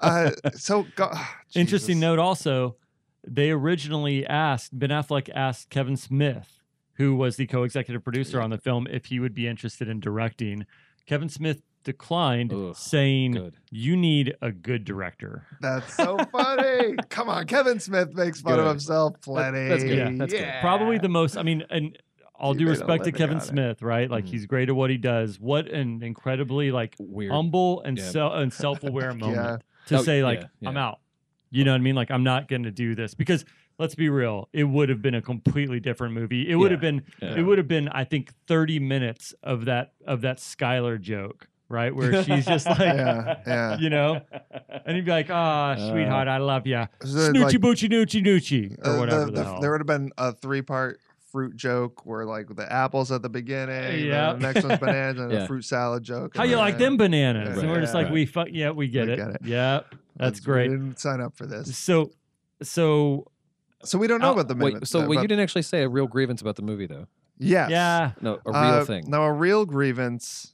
Uh, 0.00 0.30
so, 0.54 0.86
go, 0.94 1.10
interesting 1.54 1.98
note 2.00 2.18
also, 2.18 2.76
they 3.26 3.50
originally 3.50 4.26
asked, 4.26 4.78
Ben 4.78 4.90
Affleck 4.90 5.30
asked 5.34 5.70
Kevin 5.70 5.96
Smith, 5.96 6.59
who 7.00 7.14
was 7.16 7.36
the 7.36 7.46
co 7.46 7.62
executive 7.62 8.04
producer 8.04 8.40
on 8.40 8.50
the 8.50 8.58
film, 8.58 8.86
if 8.86 9.06
he 9.06 9.18
would 9.18 9.34
be 9.34 9.46
interested 9.48 9.88
in 9.88 10.00
directing. 10.00 10.66
Kevin 11.06 11.28
Smith 11.30 11.62
declined, 11.82 12.52
Ugh, 12.52 12.76
saying, 12.76 13.32
Good. 13.32 13.56
You 13.70 13.96
need 13.96 14.34
a 14.42 14.52
good 14.52 14.84
director. 14.84 15.46
That's 15.62 15.94
so 15.94 16.18
funny. 16.30 16.94
Come 17.08 17.30
on, 17.30 17.46
Kevin 17.46 17.80
Smith 17.80 18.14
makes 18.14 18.42
fun 18.42 18.58
of 18.60 18.66
himself 18.66 19.14
plenty. 19.22 19.66
that's 19.68 19.82
good. 19.82 19.96
Yeah. 19.96 20.10
That's 20.14 20.32
good. 20.32 20.54
probably 20.60 20.98
the 20.98 21.08
most 21.08 21.36
i 21.38 21.42
mean 21.42 21.64
and 21.70 21.98
all 22.34 22.52
You 22.54 22.66
due 22.66 22.68
respect 22.70 23.04
to 23.04 23.12
kevin 23.12 23.36
on 23.36 23.42
it. 23.42 23.46
smith 23.46 23.82
right 23.82 24.10
like 24.10 24.24
Mhm. 24.24 24.28
he's 24.28 24.46
great 24.46 24.68
at 24.68 24.76
what 24.76 24.90
he 24.90 24.96
does 24.98 25.38
what 25.40 25.68
an 25.68 26.02
incredibly 26.02 26.70
like 26.70 26.96
Weird. 26.98 27.32
humble 27.32 27.80
and 27.82 27.96
Yeah. 27.98 28.04
self 28.10 28.32
and 28.34 28.52
self-aware 28.52 29.14
moment 29.24 29.36
Yeah. 29.36 29.56
to 29.88 29.96
Oh, 29.98 30.02
say 30.02 30.22
like 30.22 30.42
yeah, 30.60 30.68
i'm 30.68 30.76
out 30.76 31.00
you 31.50 31.64
know 31.64 31.72
what 31.72 31.80
i 31.80 31.84
mean 31.84 31.94
like 31.96 32.10
i'm 32.10 32.24
not 32.24 32.46
going 32.48 32.62
to 32.64 32.70
do 32.70 32.94
this 32.94 33.14
because 33.14 33.44
let's 33.80 33.94
be 33.94 34.08
real 34.08 34.48
it 34.52 34.64
would 34.64 34.88
have 34.88 35.00
been 35.02 35.14
a 35.14 35.22
completely 35.22 35.80
different 35.80 36.14
movie 36.14 36.48
it 36.48 36.54
would 36.54 36.70
have 36.70 36.80
been 36.80 37.02
Yeah. 37.20 37.34
it 37.38 37.42
would 37.42 37.58
have 37.58 37.66
been 37.68 37.88
i 37.88 38.04
think 38.04 38.32
30 38.46 38.78
minutes 38.78 39.34
of 39.42 39.64
that 39.64 39.92
of 40.06 40.20
that 40.20 40.36
skylar 40.38 41.00
joke 41.00 41.48
right 41.68 41.94
where 41.94 42.22
she's 42.24 42.44
just 42.46 42.66
like 42.74 42.78
Yeah, 42.80 43.36
yeah. 43.46 43.78
you 43.78 43.90
know 43.90 44.20
and 44.84 44.96
he'd 44.96 45.04
be 45.06 45.10
like 45.10 45.28
ah 45.30 45.70
Uh, 45.72 45.90
sweetheart 45.90 46.28
i 46.28 46.36
love 46.38 46.66
you 46.66 46.84
So, 47.02 47.08
like, 47.18 47.32
snoochie 47.34 47.58
boochie 47.58 47.88
noochie 47.88 48.22
noochie 48.24 48.76
or 48.86 48.90
uh, 48.90 48.98
whatever 49.00 49.24
the- 49.26 49.30
the, 49.32 49.38
the- 49.38 49.44
hell. 49.44 49.60
there 49.60 49.70
would 49.72 49.80
have 49.80 49.86
been 49.86 50.10
a 50.18 50.32
three 50.32 50.62
part 50.62 51.00
fruit 51.32 51.56
joke 51.56 52.04
where 52.04 52.24
like 52.26 52.48
the 52.56 52.70
apples 52.72 53.12
at 53.12 53.22
the 53.22 53.28
beginning, 53.28 54.04
Yeah. 54.04 54.32
the 54.32 54.40
next 54.40 54.64
one's 54.64 54.80
bananas, 54.80 55.20
and 55.20 55.30
Yeah. 55.36 55.44
a 55.44 55.46
fruit 55.46 55.64
salad 55.64 56.02
joke. 56.02 56.36
How 56.36 56.42
you 56.42 56.50
then- 56.50 56.58
like 56.58 56.78
them 56.78 56.96
bananas? 56.96 57.50
Right, 57.54 57.58
and 57.62 57.70
we're 57.70 57.80
just 57.80 57.94
like, 57.94 58.06
right. 58.06 58.12
we 58.12 58.26
fuck, 58.26 58.48
yeah, 58.50 58.70
we 58.70 58.88
get 58.88 59.06
We 59.06 59.12
it. 59.12 59.16
get 59.16 59.28
it. 59.36 59.40
Yeah, 59.44 59.80
that's 60.16 60.40
We 60.40 60.44
great. 60.46 60.70
didn't 60.70 60.98
sign 60.98 61.20
up 61.20 61.36
for 61.36 61.46
this, 61.46 61.78
So, 61.78 62.10
so 62.64 63.29
so 63.84 63.98
we 63.98 64.06
don't 64.06 64.20
know 64.20 64.28
Oh, 64.30 64.32
about 64.32 64.48
the 64.48 64.54
wait, 64.54 64.74
minute- 64.74 64.88
so 64.88 65.06
wait, 65.06 65.16
you 65.20 65.28
didn't 65.28 65.40
actually 65.40 65.62
say 65.62 65.82
a 65.82 65.88
real 65.88 66.06
grievance 66.06 66.40
about 66.40 66.56
the 66.56 66.62
movie, 66.62 66.86
though. 66.86 67.06
Yes. 67.38 67.70
yeah, 67.70 68.12
No, 68.20 68.34
a 68.44 68.50
real 68.52 68.56
Uh, 68.56 68.84
thing. 68.84 69.04
No, 69.08 69.22
a 69.24 69.32
real 69.32 69.64
grievance. 69.64 70.52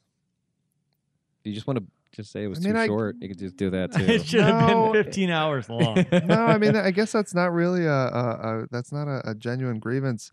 You 1.44 1.52
just 1.52 1.66
want 1.66 1.78
to 1.80 1.84
just 2.12 2.30
say 2.32 2.44
it 2.44 2.46
was 2.46 2.58
I 2.60 2.62
mean, 2.62 2.74
too 2.74 2.78
I- 2.80 2.86
short. 2.86 3.16
You 3.20 3.28
could 3.28 3.38
just 3.38 3.56
do 3.56 3.70
that 3.70 3.92
too. 3.94 4.02
it 4.04 4.24
should 4.26 4.42
have 4.44 4.68
been 4.68 4.92
15 4.92 5.30
hours 5.30 5.68
long. 5.68 6.04
no, 6.26 6.46
I 6.46 6.58
mean, 6.58 6.76
I 6.76 6.90
guess 6.92 7.12
that's 7.12 7.34
not 7.34 7.52
really 7.52 7.84
a, 7.84 7.90
a, 7.92 8.60
a 8.62 8.66
that's 8.70 8.92
not 8.92 9.08
a, 9.08 9.30
a 9.30 9.34
genuine 9.34 9.78
grievance. 9.80 10.30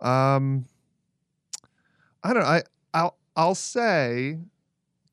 Um, 0.00 0.66
I 2.22 2.32
don't 2.32 2.42
know. 2.42 2.48
I 2.48 2.62
I'll 2.92 3.16
I'll 3.36 3.54
say 3.54 4.38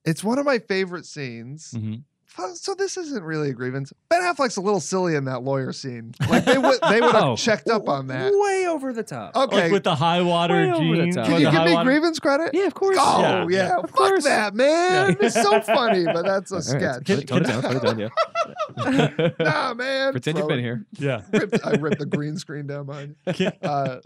it's 0.05 0.23
one 0.23 0.37
of 0.39 0.45
my 0.45 0.59
favorite 0.59 1.05
scenes. 1.05 1.71
Mhm. 1.75 2.03
Fu- 2.33 2.55
So 2.55 2.73
this 2.75 2.95
isn't 2.95 3.23
really 3.23 3.49
a 3.49 3.53
grievance. 3.53 3.91
Ben 4.09 4.21
Affleck's 4.21 4.55
a 4.55 4.61
little 4.61 4.79
silly 4.79 5.15
in 5.15 5.25
that 5.25 5.43
lawyer 5.43 5.73
scene. 5.73 6.13
Like 6.29 6.45
they 6.45 6.57
would 6.57 6.79
they 6.89 7.01
would 7.01 7.11
have 7.15 7.23
Oh, 7.23 7.35
checked 7.35 7.67
up 7.69 7.89
on 7.89 8.07
that. 8.07 8.31
Way 8.33 8.67
over 8.67 8.93
the 8.93 9.03
top. 9.03 9.35
Okay, 9.35 9.63
Like 9.63 9.71
with 9.73 9.83
the 9.83 9.95
high 9.95 10.21
water 10.21 10.53
Way 10.53 10.71
over 10.71 10.95
the 10.95 11.03
jeans. 11.03 11.15
can 11.17 11.41
you 11.41 11.51
give 11.51 11.65
me 11.65 11.73
water- 11.73 11.89
grievance 11.89 12.19
credit? 12.19 12.51
Yeah, 12.53 12.67
of 12.67 12.73
course. 12.73 12.95
Oh 12.99 13.21
Yeah, 13.21 13.41
yeah, 13.41 13.47
yeah, 13.67 13.75
of 13.79 13.89
fuck 13.89 13.93
course. 13.95 14.23
that, 14.23 14.55
man! 14.55 15.17
Yeah. 15.19 15.25
It's 15.27 15.35
so 15.41 15.59
funny, 15.61 16.05
but 16.05 16.23
that's 16.25 16.51
a 16.51 16.55
All 16.55 16.61
right, 16.61 17.05
sketch. 17.05 17.27
tone 17.27 17.41
it 17.41 17.47
down. 17.47 17.61
Tone 17.63 17.75
it 17.75 17.83
down. 17.83 17.99
Yeah. 17.99 19.31
nah, 19.39 19.73
man. 19.73 20.11
Pretend 20.13 20.37
you've 20.37 20.47
been 20.47 20.59
here. 20.59 20.85
Yeah. 20.97 21.21
ripped, 21.33 21.59
I 21.65 21.71
ripped 21.71 21.99
the 21.99 22.05
green 22.05 22.37
screen 22.37 22.65
down 22.67 22.85
behind. 22.85 23.15
you. 23.35 23.51
Uh, 23.61 23.97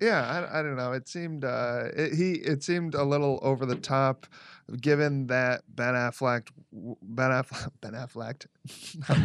yeah, 0.00 0.46
I, 0.52 0.60
I 0.60 0.62
don't 0.62 0.76
know. 0.76 0.92
It 0.92 1.08
seemed 1.08 1.44
uh, 1.44 1.86
it, 1.96 2.14
he 2.14 2.32
it 2.34 2.62
seemed 2.62 2.94
a 2.94 3.02
little 3.02 3.40
over 3.42 3.66
the 3.66 3.74
top, 3.76 4.26
given 4.80 5.26
that 5.28 5.62
Ben 5.68 5.94
Affleck, 5.94 6.48
Ben 7.02 7.30
Affleck, 7.30 7.70
Ben 7.80 7.92
Affleck. 7.94 8.46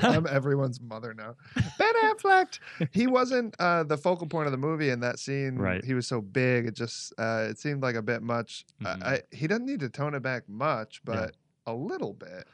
I'm, 0.03 0.27
everyone's 0.29 0.81
mother 0.81 1.13
now. 1.13 1.35
Ben 1.77 1.93
Affleck. 2.05 2.59
He 2.91 3.07
wasn't 3.07 3.55
uh, 3.59 3.83
the 3.83 3.97
focal 3.97 4.27
point 4.27 4.47
of 4.47 4.51
the 4.51 4.57
movie 4.57 4.89
in 4.89 4.99
that 5.01 5.19
scene. 5.19 5.55
Right. 5.57 5.83
He 5.83 5.93
was 5.93 6.07
so 6.07 6.21
big. 6.21 6.65
It 6.65 6.75
just 6.75 7.13
uh, 7.17 7.47
it 7.49 7.59
seemed 7.59 7.81
like 7.81 7.95
a 7.95 8.01
bit 8.01 8.21
much. 8.21 8.65
Mhm. 8.81 9.03
I, 9.03 9.21
he 9.31 9.47
doesn't 9.47 9.65
need 9.65 9.79
to 9.81 9.89
tone 9.89 10.13
it 10.15 10.21
back 10.21 10.47
much, 10.49 11.01
but 11.03 11.35
a 11.65 11.73
little 11.73 12.13
bit. 12.13 12.47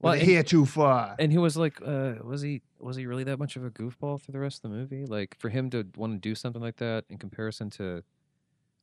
Well, 0.00 0.14
here 0.14 0.42
too 0.42 0.66
far. 0.66 1.14
And 1.18 1.30
he 1.32 1.38
was 1.38 1.56
like, 1.56 1.80
uh, 1.84 2.14
was 2.22 2.42
he 2.42 2.62
was 2.78 2.96
he 2.96 3.06
really 3.06 3.24
that 3.24 3.38
much 3.38 3.56
of 3.56 3.64
a 3.64 3.70
goofball 3.70 4.20
through 4.20 4.32
the 4.32 4.38
rest 4.40 4.64
of 4.64 4.70
the 4.70 4.76
movie? 4.76 5.06
Like 5.06 5.36
for 5.38 5.48
him 5.48 5.70
to 5.70 5.86
want 5.96 6.14
to 6.14 6.18
do 6.18 6.34
something 6.34 6.60
like 6.60 6.76
that 6.76 7.04
in 7.08 7.16
comparison 7.18 7.70
to, 7.70 8.02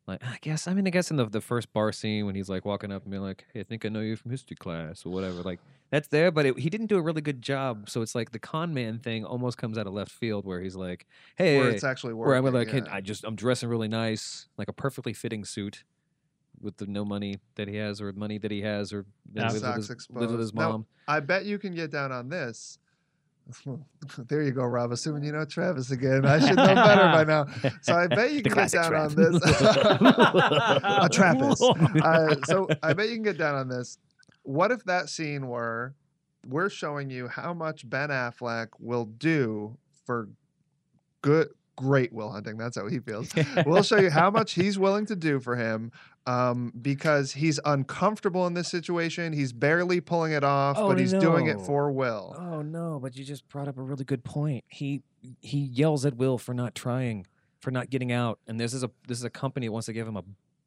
like 0.08 0.24
I 0.24 0.38
guess 0.42 0.68
I 0.68 0.74
mean 0.74 0.88
I 0.88 0.90
guess 0.90 1.12
in 1.12 1.18
the 1.18 1.26
the 1.26 1.42
first 1.42 1.72
bar 1.74 1.92
scene 1.92 2.26
when 2.26 2.36
he's 2.36 2.50
like 2.50 2.66
walking 2.66 2.92
up 2.92 3.04
and 3.04 3.12
being 3.12 3.24
like, 3.24 3.46
hey, 3.54 3.60
I 3.62 3.64
think 3.64 3.86
I 3.86 3.90
know 3.90 4.00
you 4.02 4.16
from 4.16 4.32
history 4.32 4.56
class 4.58 5.06
or 5.06 5.10
whatever. 5.12 5.42
Like 5.42 5.60
that's 5.92 6.08
there, 6.08 6.32
but 6.32 6.46
it, 6.46 6.58
he 6.60 6.70
didn't 6.70 6.88
do 6.88 6.98
a 6.98 7.02
really 7.02 7.22
good 7.22 7.42
job. 7.42 7.90
So 7.90 8.02
it's 8.02 8.16
like 8.16 8.32
the 8.32 8.40
con 8.40 8.74
man 8.74 9.00
thing 9.00 9.26
almost 9.26 9.58
comes 9.58 9.78
out 9.78 9.88
of 9.88 9.94
left 9.94 10.12
field 10.12 10.46
where 10.46 10.62
he's 10.62 10.76
like, 10.76 11.06
hey, 11.36 11.58
where 11.58 11.70
it's 11.70 11.84
actually 11.84 12.14
working. 12.14 12.30
where 12.30 12.38
I'm 12.38 12.54
like, 12.54 12.70
hey. 12.70 12.82
I 12.90 13.02
just 13.02 13.24
I'm 13.24 13.36
dressing 13.36 13.70
really 13.70 13.88
nice, 13.90 14.48
like 14.58 14.68
a 14.70 14.74
perfectly 14.74 15.14
fitting 15.14 15.46
suit. 15.46 15.84
With 16.60 16.78
the 16.78 16.86
no 16.86 17.04
money 17.04 17.40
that 17.56 17.68
he 17.68 17.78
has, 17.78 18.00
or 18.00 18.14
money 18.14 18.38
that 18.38 18.52
he 18.52 18.62
has, 18.62 18.94
or 18.94 19.08
Yeah. 19.34 19.50
lives 19.50 19.64
with 19.64 19.76
his, 19.78 19.90
lives 20.12 20.32
with 20.32 20.40
his 20.42 20.54
Now. 20.54 20.86
I 21.08 21.20
bet 21.20 21.46
you 21.46 21.58
can 21.58 21.74
get 21.74 21.90
down 21.90 22.12
on 22.12 22.30
this. 22.30 22.78
there 24.30 24.42
you 24.44 24.52
go, 24.52 24.64
Rob. 24.64 24.92
Assuming 24.92 25.24
you 25.24 25.32
know 25.32 25.46
Travis 25.46 25.92
again, 25.92 26.26
I 26.26 26.40
should 26.40 26.56
know 26.56 26.76
better 26.76 27.12
by 27.12 27.24
now. 27.24 27.48
So 27.82 27.96
I 27.96 28.08
bet 28.08 28.32
you 28.32 28.44
can 28.44 28.54
get 28.54 28.72
down 28.72 28.90
trap. 28.90 29.10
on 29.10 29.16
this. 29.16 29.36
a 29.46 31.10
Trappist. 31.12 31.64
Uh, 31.64 32.36
so 32.46 32.68
I 32.84 32.94
bet 32.94 33.10
you 33.10 33.16
can 33.16 33.24
get 33.24 33.38
down 33.38 33.56
on 33.56 33.68
this. 33.68 33.98
What 34.44 34.72
if 34.72 34.84
that 34.86 35.10
scene 35.10 35.48
were 35.48 35.96
we're 36.48 36.70
showing 36.70 37.10
you 37.10 37.28
how 37.28 37.54
much 37.54 37.88
Ben 37.90 38.10
Affleck 38.10 38.70
will 38.80 39.06
do 39.06 39.78
for 40.06 40.30
good, 41.22 41.50
great 41.82 42.14
Will 42.14 42.32
Hunting? 42.32 42.58
That's 42.58 42.78
how 42.78 42.88
he 42.88 43.00
feels. 43.00 43.30
We'll 43.66 43.84
show 43.84 43.98
you 44.00 44.10
how 44.10 44.30
much 44.30 44.54
he's 44.54 44.78
willing 44.78 45.06
to 45.08 45.16
do 45.16 45.40
for 45.40 45.56
him 45.56 45.92
um, 46.26 46.72
because 46.82 47.34
he's 47.34 47.60
uncomfortable 47.66 48.46
in 48.48 48.54
this 48.54 48.70
situation. 48.70 49.34
He's 49.34 49.54
barely 49.54 50.00
pulling 50.02 50.32
it 50.34 50.44
off, 50.44 50.78
Oh, 50.80 50.88
but 50.88 51.00
he's 51.00 51.14
doing 51.14 51.48
it 51.48 51.60
for 51.62 51.92
Will. 51.92 52.36
Oh 52.38 52.62
no, 52.62 53.00
but 53.02 53.16
you 53.16 53.24
just 53.24 53.48
brought 53.50 53.68
up 53.68 53.78
a 53.78 53.82
really 53.82 54.06
good 54.06 54.24
point. 54.24 54.64
He 54.68 55.02
he 55.42 55.60
yells 55.60 56.06
at 56.06 56.16
Will 56.16 56.38
for 56.38 56.54
not 56.54 56.76
trying, 56.76 57.26
for 57.60 57.72
not 57.72 57.90
getting 57.90 58.12
out, 58.12 58.40
and 58.48 58.60
this 58.60 58.74
is 58.74 58.84
a 58.84 58.92
this 59.08 59.18
is 59.18 59.24
a 59.24 59.30
company 59.30 59.68
that 59.68 59.72
wants 59.72 59.86
to 59.88 59.94
give 59.94 60.08
him 60.08 60.18
a 60.18 60.24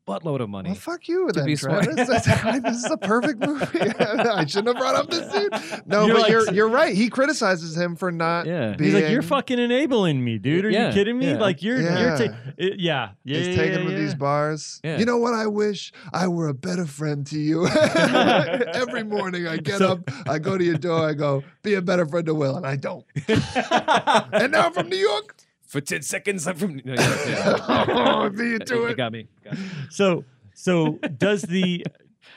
buttload 0.06 0.40
of 0.40 0.50
money. 0.50 0.70
Well, 0.70 0.76
fuck 0.78 1.08
you 1.08 1.30
then, 1.32 1.46
be. 1.46 1.56
Travis. 1.56 1.94
This 1.96 2.84
is 2.84 2.90
a 2.90 2.96
perfect 2.98 3.40
movie. 3.40 3.78
I 3.98 4.44
shouldn't 4.46 4.68
have 4.68 4.76
brought 4.76 4.94
up 4.94 5.10
this 5.10 5.30
scene. 5.32 5.48
No, 5.86 6.06
You're 6.06 6.14
but 6.14 6.22
like- 6.22 6.30
you're 6.30 6.52
you're 6.52 6.68
right. 6.68 6.94
He 6.94 7.08
criticizes 7.10 7.76
him 7.76 7.96
for 7.96 8.10
not. 8.12 8.46
yeah. 8.46 8.74
being, 8.76 8.92
He's 8.92 9.02
like, 9.02 9.10
you're 9.10 9.22
fucking 9.22 9.58
enabling 9.58 10.24
me, 10.24 10.38
dude. 10.38 10.64
Are 10.64 10.70
Yeah, 10.70 10.88
you 10.88 10.92
kidding 10.94 11.18
me? 11.18 11.30
yeah. 11.32 11.38
Like 11.38 11.62
you're 11.62 11.80
Yeah. 11.80 12.00
you're 12.18 12.28
ta- 12.28 12.36
it- 12.56 12.80
yeah 12.80 13.10
yeah 13.24 13.38
He's 13.38 13.48
yeah, 13.48 13.56
taking 13.56 13.78
yeah, 13.80 13.84
with 13.84 13.92
yeah. 13.94 13.98
these 14.00 14.14
bars. 14.14 14.80
Yeah. 14.84 14.98
You 14.98 15.04
know 15.04 15.18
what? 15.18 15.34
I 15.34 15.46
wish 15.46 15.92
I 16.12 16.28
were 16.28 16.48
a 16.48 16.54
better 16.54 16.86
friend 16.86 17.26
to 17.28 17.38
you. 17.38 17.66
Every 17.68 19.02
morning 19.04 19.46
I 19.46 19.56
get 19.58 19.78
So- 19.78 19.92
up, 19.92 20.10
I 20.28 20.38
go 20.38 20.56
to 20.58 20.64
your 20.64 20.78
door, 20.78 21.08
I 21.08 21.12
go, 21.14 21.42
be 21.62 21.74
a 21.74 21.82
better 21.82 22.06
friend 22.06 22.26
to 22.26 22.34
Will, 22.34 22.56
and 22.56 22.66
I 22.66 22.76
don't. 22.76 23.04
and 23.28 24.52
now 24.52 24.66
I'm 24.66 24.72
from 24.72 24.88
New 24.88 24.96
York. 24.96 25.36
For 25.74 25.80
ten 25.80 26.02
seconds, 26.02 26.46
I'm 26.46 26.54
from. 26.54 26.76
No, 26.84 26.94
yeah, 26.94 27.26
yeah. 27.26 27.84
oh, 27.88 28.28
be 28.30 28.44
you 28.50 28.58
to 28.60 28.74
You 28.76 28.86
it. 28.86 28.96
got 28.96 29.10
me. 29.10 29.26
Got 29.42 29.58
me. 29.58 29.64
so 29.90 30.24
so 30.54 31.00
does 31.18 31.42
the 31.42 31.84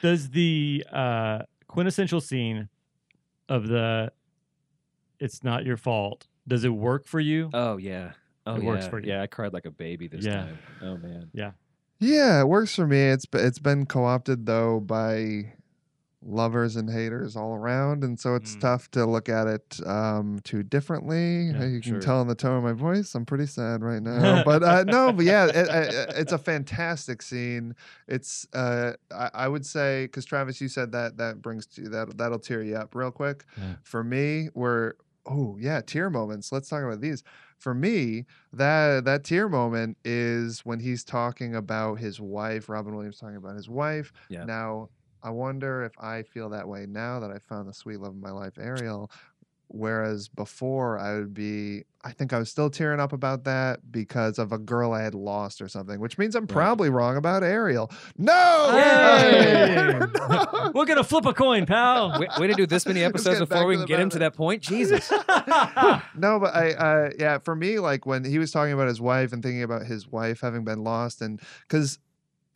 does 0.02 0.32
the 0.32 0.84
uh 0.92 1.44
quintessential 1.68 2.20
scene 2.20 2.68
of 3.48 3.68
the 3.68 4.12
it's 5.20 5.44
not 5.44 5.66
your 5.68 5.78
fault 5.78 6.26
does 6.48 6.64
it 6.64 6.70
work 6.70 7.06
for 7.06 7.20
you 7.20 7.52
Oh 7.54 7.78
yeah. 7.78 8.14
Oh 8.48 8.56
It 8.56 8.62
yeah. 8.64 8.68
works 8.68 8.88
for 8.88 9.00
you. 9.00 9.10
Yeah, 9.12 9.22
I 9.22 9.28
cried 9.28 9.54
like 9.54 9.66
a 9.66 9.72
baby 9.72 10.08
this 10.08 10.26
Yeah. 10.26 10.34
time. 10.38 10.58
Oh 10.82 10.98
man. 10.98 11.30
Yeah, 11.32 11.52
Yeah, 12.00 12.42
it 12.42 12.48
works 12.48 12.74
for 12.74 12.88
me. 12.88 13.00
It's 13.10 13.28
be- 13.28 13.38
it's 13.38 13.60
been 13.60 13.86
co-opted 13.86 14.48
though 14.48 14.80
by 14.80 15.54
lovers 16.30 16.76
and 16.76 16.90
haters 16.90 17.36
all 17.38 17.56
around, 17.56 18.04
and 18.04 18.20
so 18.20 18.36
it's 18.36 18.56
Mm. 18.58 18.60
tough 18.60 18.92
to 18.92 19.06
look 19.06 19.30
at 19.30 19.48
it 19.48 19.80
um, 19.88 20.40
too 20.44 20.62
differently. 20.62 21.48
Yeah, 21.52 21.66
you 21.66 21.80
can 21.82 21.94
sure. 21.94 22.00
tell 22.02 22.22
in 22.22 22.28
the 22.28 22.36
tone 22.36 22.58
of 22.58 22.64
my 22.64 22.74
voice, 22.74 23.16
I'm 23.16 23.26
pretty 23.26 23.46
sad 23.46 23.82
right 23.82 24.02
now. 24.04 24.44
but 24.44 24.62
uh, 24.62 24.84
no, 24.84 25.14
but 25.14 25.24
yeah, 25.26 25.46
it, 25.46 25.56
it, 25.56 26.14
it's 26.18 26.34
a 26.34 26.38
fantastic 26.38 27.22
scene. 27.22 27.76
It's 28.08 28.46
uh, 28.54 28.94
I, 29.12 29.30
I 29.34 29.48
would 29.48 29.66
say 29.66 30.06
because 30.06 30.26
Travis, 30.26 30.60
you 30.60 30.68
said 30.68 30.92
that 30.92 31.18
that 31.18 31.42
brings 31.42 31.66
to 31.68 31.88
that 31.90 32.18
that'll 32.18 32.40
tear 32.40 32.62
you 32.62 32.76
up 32.76 32.94
real 32.94 33.12
quick. 33.12 33.46
Yeah. 33.58 33.76
For 33.84 34.04
me, 34.04 34.50
we're 34.54 34.94
oh 35.26 35.58
yeah, 35.60 35.82
tear 35.82 36.10
moments. 36.10 36.52
Let's 36.52 36.68
talk 36.70 36.84
about 36.84 37.00
these 37.02 37.24
for 37.58 37.74
me, 37.74 38.26
that 38.54 39.06
that 39.06 39.24
tear 39.24 39.50
moment 39.50 39.98
is 40.06 40.60
when 40.66 40.80
he's 40.80 41.04
talking 41.04 41.56
about 41.56 41.96
his 42.00 42.20
wife. 42.20 42.70
Robin 42.70 42.94
Williams 42.96 43.18
talking 43.20 43.36
about 43.38 43.56
his 43.56 43.68
wife. 43.68 44.12
Yeah. 44.30 44.44
Now, 44.46 44.90
I 45.24 45.30
wonder 45.32 45.84
if 45.84 45.94
I 46.00 46.24
feel 46.24 46.50
that 46.50 46.68
way 46.68 46.86
now 46.88 47.20
that 47.20 47.32
I 47.32 47.40
found 47.40 47.68
the 47.68 47.74
sweet 47.74 48.00
love 48.00 48.14
of 48.14 48.22
my 48.22 48.32
life, 48.32 48.58
Ariel. 48.60 49.10
Whereas 49.70 50.30
before, 50.30 50.98
I 50.98 51.16
would 51.16 51.34
be, 51.34 51.84
I 52.02 52.14
think 52.14 52.32
I 52.32 52.40
was 52.40 52.50
still 52.50 52.70
tearing 52.70 53.02
up 53.02 53.12
about 53.12 53.44
that 53.44 53.92
because 53.92 54.40
of 54.40 54.54
a 54.54 54.58
girl 54.58 54.94
I 54.94 55.02
had 55.04 55.14
lost 55.14 55.62
or 55.62 55.68
something, 55.68 56.00
which 56.00 56.18
means 56.18 56.36
I'm 56.38 56.44
Right. 56.44 56.50
probably 56.54 56.90
wrong 56.90 57.18
about 57.18 57.44
Ariel. 57.44 57.92
No! 58.18 58.70
Hey! 58.72 60.00
No! 60.30 60.72
we're 60.74 60.86
gonna 60.86 61.04
flip 61.04 61.26
a 61.26 61.34
coin 61.34 61.66
pal 61.66 62.18
Way, 62.20 62.28
way 62.38 62.48
to 62.48 62.54
do 62.54 62.66
this 62.66 62.86
many 62.86 63.04
episodes 63.04 63.40
before 63.40 63.66
we 63.66 63.76
can 63.78 63.86
get 63.86 64.00
him 64.00 64.10
to 64.12 64.20
that 64.20 64.36
point. 64.36 64.62
Jesus. 64.62 65.12
no, 66.16 66.40
but 66.40 66.56
I, 66.56 66.72
uh, 66.78 67.10
yeah, 67.20 67.38
for 67.40 67.56
me, 67.56 67.80
like 67.80 68.06
when 68.06 68.24
he 68.24 68.40
was 68.40 68.52
talking 68.52 68.74
about 68.74 68.88
his 68.88 69.02
wife 69.02 69.34
and 69.34 69.42
thinking 69.44 69.64
about 69.64 69.86
his 69.86 70.08
wife 70.08 70.42
having 70.42 70.64
been 70.64 70.84
lost, 70.84 71.22
and 71.22 71.42
because 71.68 72.00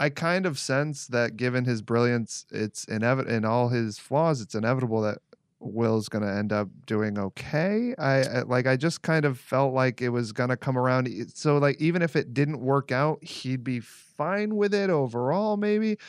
I 0.02 0.10
kind 0.10 0.48
of 0.48 0.58
sense 0.58 1.06
that 1.08 1.38
given 1.38 1.66
his 1.66 1.84
brilliance, 1.84 2.48
it's 2.50 2.86
inevitable, 2.86 3.36
in 3.36 3.46
all 3.46 3.70
his 3.70 4.00
flaws, 4.00 4.42
it's 4.42 4.56
inevitable 4.56 5.02
that 5.02 5.20
Will's 5.60 6.10
going 6.10 6.24
to 6.24 6.34
end 6.34 6.52
up 6.52 6.70
doing 6.88 7.20
okay. 7.20 7.94
I 8.00 8.42
like, 8.48 8.66
I 8.66 8.78
just 8.78 9.04
kind 9.04 9.26
of 9.26 9.38
felt 9.38 9.76
like 9.76 10.02
it 10.02 10.10
was 10.10 10.32
going 10.32 10.50
to 10.50 10.58
come 10.58 10.76
around. 10.76 11.08
So, 11.36 11.60
like, 11.60 11.80
even 11.80 12.02
if 12.02 12.16
it 12.16 12.34
didn't 12.34 12.62
work 12.62 12.92
out, 12.92 13.24
he'd 13.24 13.64
be 13.64 13.80
fine 13.80 14.56
with 14.56 14.74
it 14.74 14.90
overall, 14.90 15.56
maybe. 15.56 16.00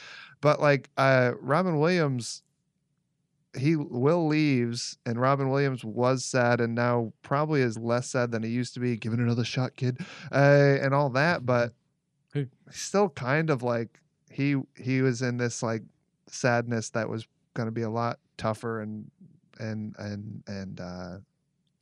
But 0.40 0.58
like, 0.58 0.88
uh, 0.96 1.32
Robin 1.38 1.78
Williams 1.78 2.42
he 3.54 3.76
will 3.76 4.26
leaves 4.26 4.96
and 5.04 5.20
robin 5.20 5.50
williams 5.50 5.84
was 5.84 6.24
sad 6.24 6.58
and 6.58 6.74
now 6.74 7.12
probably 7.20 7.60
is 7.60 7.76
less 7.76 8.08
sad 8.08 8.30
than 8.30 8.42
he 8.42 8.48
used 8.48 8.72
to 8.72 8.80
be 8.80 8.96
give 8.96 9.12
it 9.12 9.18
another 9.18 9.44
shot 9.44 9.76
kid 9.76 9.98
uh, 10.32 10.78
and 10.80 10.94
all 10.94 11.10
that 11.10 11.44
but 11.44 11.74
Hey. 12.32 12.48
still 12.70 13.08
kind 13.10 13.50
of 13.50 13.62
like 13.62 14.00
he 14.30 14.56
he 14.76 15.02
was 15.02 15.22
in 15.22 15.36
this 15.36 15.62
like 15.62 15.82
sadness 16.28 16.90
that 16.90 17.08
was 17.08 17.26
going 17.54 17.66
to 17.66 17.72
be 17.72 17.82
a 17.82 17.90
lot 17.90 18.18
tougher 18.36 18.80
and 18.80 19.10
and 19.58 19.94
and 19.98 20.42
and 20.46 20.80
uh 20.80 21.18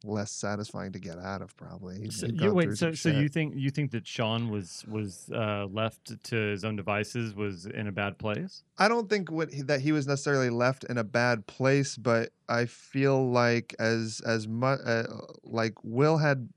less 0.05 0.31
satisfying 0.31 0.93
to 0.93 0.99
get 0.99 1.19
out 1.19 1.43
of 1.43 1.55
probably 1.57 2.09
So, 2.11 2.27
you, 2.27 2.55
wait, 2.55 2.77
so 2.77 2.93
so 2.93 3.11
you 3.11 3.29
think 3.29 3.55
you 3.55 3.71
think 3.71 3.91
that 3.91 4.07
Sean 4.07 4.51
was 4.51 4.85
was 4.89 5.29
uh, 5.35 5.67
left 5.71 6.23
to 6.25 6.37
his 6.37 6.65
own 6.65 6.77
devices 6.77 7.35
was 7.35 7.67
in 7.67 7.87
a 7.87 7.93
bad 7.93 8.19
place? 8.19 8.63
I 8.79 8.89
don't 8.89 9.11
think 9.11 9.31
what 9.31 9.53
he, 9.53 9.63
that 9.63 9.81
he 9.81 9.93
was 9.93 10.07
necessarily 10.07 10.51
left 10.51 10.85
in 10.85 10.97
a 10.97 11.05
bad 11.05 11.47
place, 11.47 11.97
but 11.97 12.31
I 12.49 12.65
feel 12.67 13.31
like 13.31 13.75
as 13.79 14.23
as 14.25 14.49
much 14.49 14.81
uh, 14.85 15.05
like 15.45 15.75
Will 15.83 16.17
had 16.17 16.49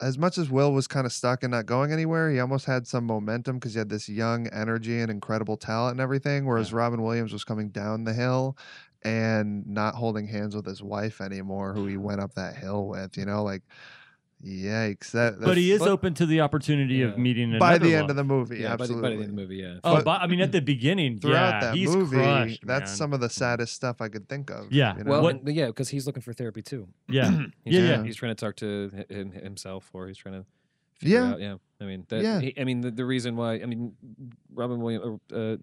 as 0.00 0.18
much 0.18 0.36
as 0.38 0.50
Will 0.50 0.72
was 0.72 0.86
kind 0.86 1.06
of 1.06 1.12
stuck 1.12 1.42
and 1.42 1.50
not 1.50 1.66
going 1.66 1.92
anywhere, 1.92 2.30
he 2.30 2.38
almost 2.38 2.66
had 2.66 2.86
some 2.86 3.04
momentum 3.04 3.56
because 3.56 3.72
he 3.72 3.78
had 3.78 3.88
this 3.88 4.08
young 4.08 4.46
energy 4.48 5.00
and 5.00 5.10
incredible 5.10 5.56
talent 5.56 5.92
and 5.92 6.00
everything. 6.00 6.44
Whereas 6.44 6.72
Robin 6.72 7.02
Williams 7.02 7.32
was 7.32 7.44
coming 7.44 7.70
down 7.70 8.04
the 8.04 8.12
hill 8.12 8.56
and 9.02 9.66
not 9.66 9.94
holding 9.94 10.26
hands 10.26 10.54
with 10.54 10.66
his 10.66 10.82
wife 10.82 11.20
anymore, 11.20 11.72
who 11.72 11.86
he 11.86 11.96
went 11.96 12.20
up 12.20 12.34
that 12.34 12.56
hill 12.56 12.88
with. 12.88 13.16
You 13.16 13.24
know, 13.24 13.42
like 13.42 13.62
yikes! 14.44 15.10
That 15.12 15.40
But 15.40 15.56
he 15.56 15.72
is 15.72 15.80
but- 15.80 15.88
open 15.88 16.14
to 16.14 16.26
the 16.26 16.40
opportunity 16.40 17.02
of 17.02 17.18
meeting 17.18 17.50
another 17.54 17.58
by 17.60 17.78
the 17.78 17.94
end 17.94 18.02
love. 18.02 18.10
of 18.10 18.16
the 18.16 18.24
movie. 18.24 18.58
yeah, 18.58 18.76
by 18.76 18.86
the, 18.86 18.94
by 18.94 19.00
the 19.00 19.14
end 19.14 19.22
of 19.22 19.26
the 19.28 19.32
movie, 19.34 19.56
yeah. 19.56 19.78
Oh, 19.84 19.94
But- 19.96 20.04
but, 20.04 20.20
I 20.22 20.26
mean, 20.26 20.40
at 20.40 20.52
the 20.52 20.60
beginning, 20.74 21.18
Throughout 21.18 21.54
yeah, 21.54 21.60
that 21.60 21.74
he's 21.74 21.94
movie, 21.94 22.16
crushed. 22.16 22.66
that's 22.66 22.90
man. 22.90 22.96
some 22.96 23.12
of 23.12 23.20
the 23.20 23.30
saddest 23.30 23.74
stuff 23.74 24.00
I 24.00 24.08
could 24.08 24.28
think 24.28 24.50
of. 24.50 24.70
Yeah, 24.72 24.96
you 24.96 25.04
know? 25.04 25.10
Well, 25.10 25.22
What- 25.22 25.46
yeah, 25.48 25.66
because 25.66 25.88
he's 25.88 26.06
looking 26.06 26.22
for 26.22 26.32
therapy 26.32 26.62
too. 26.62 26.88
yeah, 27.08 27.30
He's 27.64 27.74
Yeah, 27.74 27.80
trying, 27.88 28.00
yeah. 28.00 28.02
He's 28.04 28.16
trying 28.16 28.34
to 28.34 28.44
talk 28.44 28.56
to 28.56 28.90
him, 29.08 29.32
himself, 29.32 29.90
or 29.92 30.08
he's 30.08 30.18
trying 30.18 30.40
to. 30.42 30.46
Figure 30.98 31.18
Yeah. 31.18 31.32
Out, 31.32 31.40
yeah. 31.40 31.54
I 31.80 31.84
mean, 31.84 32.06
that, 32.08 32.22
Yeah. 32.22 32.40
he- 32.40 32.54
I 32.58 32.64
mean, 32.64 32.80
the, 32.80 32.90
the 32.90 33.04
reason 33.04 33.36
why. 33.36 33.54
I 33.54 33.66
mean, 33.66 33.92
Robin 34.54 34.80
Williams, 34.80 35.20
uh, 35.32 35.56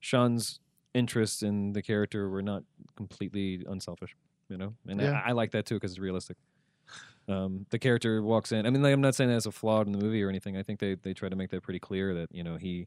Sean's 0.00 0.60
interests 0.92 1.42
in 1.42 1.72
the 1.72 1.80
character 1.82 2.28
were 2.28 2.42
not 2.42 2.62
completely 2.96 3.64
unselfish. 3.66 4.14
You 4.50 4.58
know, 4.58 4.74
and 4.86 5.00
Yeah. 5.00 5.22
I, 5.24 5.30
I 5.30 5.32
like 5.32 5.52
that 5.52 5.64
too 5.64 5.76
because 5.76 5.92
it's 5.92 5.98
realistic. 6.00 6.36
Um, 7.28 7.66
the 7.70 7.78
character 7.78 8.22
walks 8.22 8.52
in. 8.52 8.66
I 8.66 8.70
mean, 8.70 8.82
like, 8.82 8.92
I'm 8.92 9.00
not 9.00 9.14
saying 9.14 9.30
that's 9.30 9.46
a 9.46 9.52
flaw 9.52 9.80
in 9.80 9.92
the 9.92 9.98
movie 9.98 10.22
or 10.22 10.28
anything. 10.28 10.56
I 10.56 10.62
think 10.62 10.78
they 10.80 10.94
they 10.96 11.14
try 11.14 11.28
to 11.28 11.36
make 11.36 11.50
that 11.50 11.62
pretty 11.62 11.78
clear 11.80 12.14
that 12.14 12.28
you 12.32 12.42
know 12.44 12.56
he. 12.56 12.86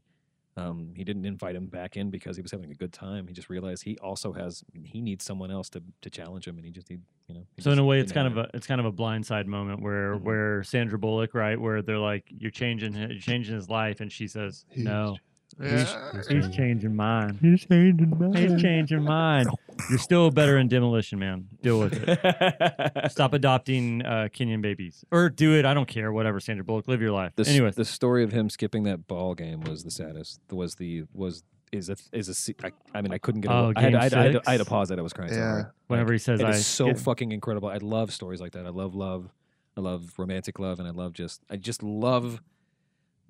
Um, 0.56 0.92
he 0.96 1.04
didn't 1.04 1.24
invite 1.24 1.54
him 1.54 1.66
back 1.66 1.96
in 1.96 2.10
because 2.10 2.34
he 2.34 2.42
was 2.42 2.50
having 2.50 2.68
a 2.72 2.74
good 2.74 2.92
time. 2.92 3.28
He 3.28 3.32
just 3.32 3.48
realized 3.48 3.84
he 3.84 3.96
also 3.98 4.32
has 4.32 4.64
he 4.82 5.00
needs 5.00 5.24
someone 5.24 5.52
else 5.52 5.68
to, 5.70 5.82
to 6.00 6.10
challenge 6.10 6.48
him, 6.48 6.56
and 6.56 6.64
he 6.64 6.72
just 6.72 6.90
need 6.90 7.00
you 7.28 7.36
know. 7.36 7.46
he 7.54 7.62
So 7.62 7.70
in 7.70 7.78
a 7.78 7.84
way, 7.84 8.00
it's 8.00 8.10
kind 8.10 8.26
have 8.26 8.36
of 8.36 8.46
a 8.52 8.56
it's 8.56 8.66
kind 8.66 8.80
of 8.80 8.86
a 8.86 8.90
blindside 8.92 9.46
moment 9.46 9.82
where 9.82 10.16
Mhm. 10.16 10.22
where 10.22 10.62
Sandra 10.64 10.98
Bullock, 10.98 11.32
right, 11.34 11.60
where 11.60 11.80
they're 11.80 11.98
like, 12.00 12.24
"You're 12.36 12.50
changing, 12.50 12.94
you're 12.96 13.20
changing 13.20 13.54
his 13.54 13.68
life," 13.70 14.00
and 14.00 14.10
she 14.10 14.26
says, 14.26 14.64
He's 14.70 14.84
"No, 14.84 15.16
Yeah. 15.60 16.12
he's 16.28 16.48
changing 16.54 16.94
mine. 16.94 17.38
He's 17.40 17.64
changing 17.66 18.16
mine. 18.18 18.34
He's 18.34 18.60
changing 18.62 19.02
mine. 19.02 19.46
You're 19.90 19.98
still 19.98 20.30
better 20.30 20.58
in 20.58 20.68
demolition, 20.68 21.18
man. 21.18 21.48
Deal 21.62 21.80
with 21.80 21.94
it. 21.94 22.20
it. 22.22 23.10
Stop 23.10 23.32
adopting 23.32 24.04
uh, 24.04 24.28
Kenyan 24.32 24.60
babies, 24.62 25.04
or 25.10 25.30
do 25.30 25.54
it. 25.58 25.64
I 25.64 25.74
don't 25.74 25.88
care. 25.88 26.12
Whatever, 26.12 26.38
Sandra 26.40 26.64
Bullock, 26.64 26.86
live 26.88 27.00
your 27.00 27.12
life. 27.12 27.32
The, 27.36 27.48
Anyways, 27.48 27.74
the 27.76 27.84
story 27.84 28.22
of 28.24 28.30
him 28.32 28.50
skipping 28.50 28.84
that 28.84 29.06
ball 29.08 29.34
game 29.34 29.60
was 29.62 29.82
the 29.84 29.90
saddest. 29.90 30.40
Was 30.50 30.74
the 30.76 31.04
was 31.14 31.42
is 31.72 31.88
a 31.90 31.96
is 32.12 32.28
a. 32.28 32.34
se- 32.34 32.54
I, 32.62 32.70
I 32.94 33.02
mean, 33.02 33.12
I 33.12 33.18
couldn't 33.18 33.40
get. 33.42 33.50
Oh, 33.50 33.72
a, 33.76 33.78
I, 33.78 33.80
had, 33.82 33.94
I, 33.94 34.02
had, 34.04 34.14
I, 34.14 34.22
had 34.24 34.32
to, 34.32 34.42
I 34.46 34.50
had 34.52 34.58
to 34.58 34.64
pause 34.64 34.88
that. 34.90 34.98
I 34.98 35.02
was 35.02 35.12
crying. 35.12 35.30
so 35.32 35.36
Yeah. 35.38 35.50
hard. 35.50 35.66
whenever 35.88 36.12
he 36.12 36.18
says, 36.18 36.40
It 36.40 36.46
"I," 36.46 36.50
is 36.50 36.66
so 36.66 36.86
get- 36.86 36.98
fucking 37.00 37.32
incredible. 37.32 37.68
I 37.68 37.78
love 37.78 38.12
stories 38.12 38.40
like 38.40 38.52
that. 38.52 38.66
I 38.66 38.70
love 38.70 38.94
love. 38.94 39.28
I 39.76 39.80
love 39.80 40.12
romantic 40.18 40.58
love, 40.58 40.78
and 40.80 40.86
I 40.88 40.92
love 40.92 41.12
just. 41.14 41.42
I 41.50 41.56
just 41.56 41.82
love. 41.82 42.40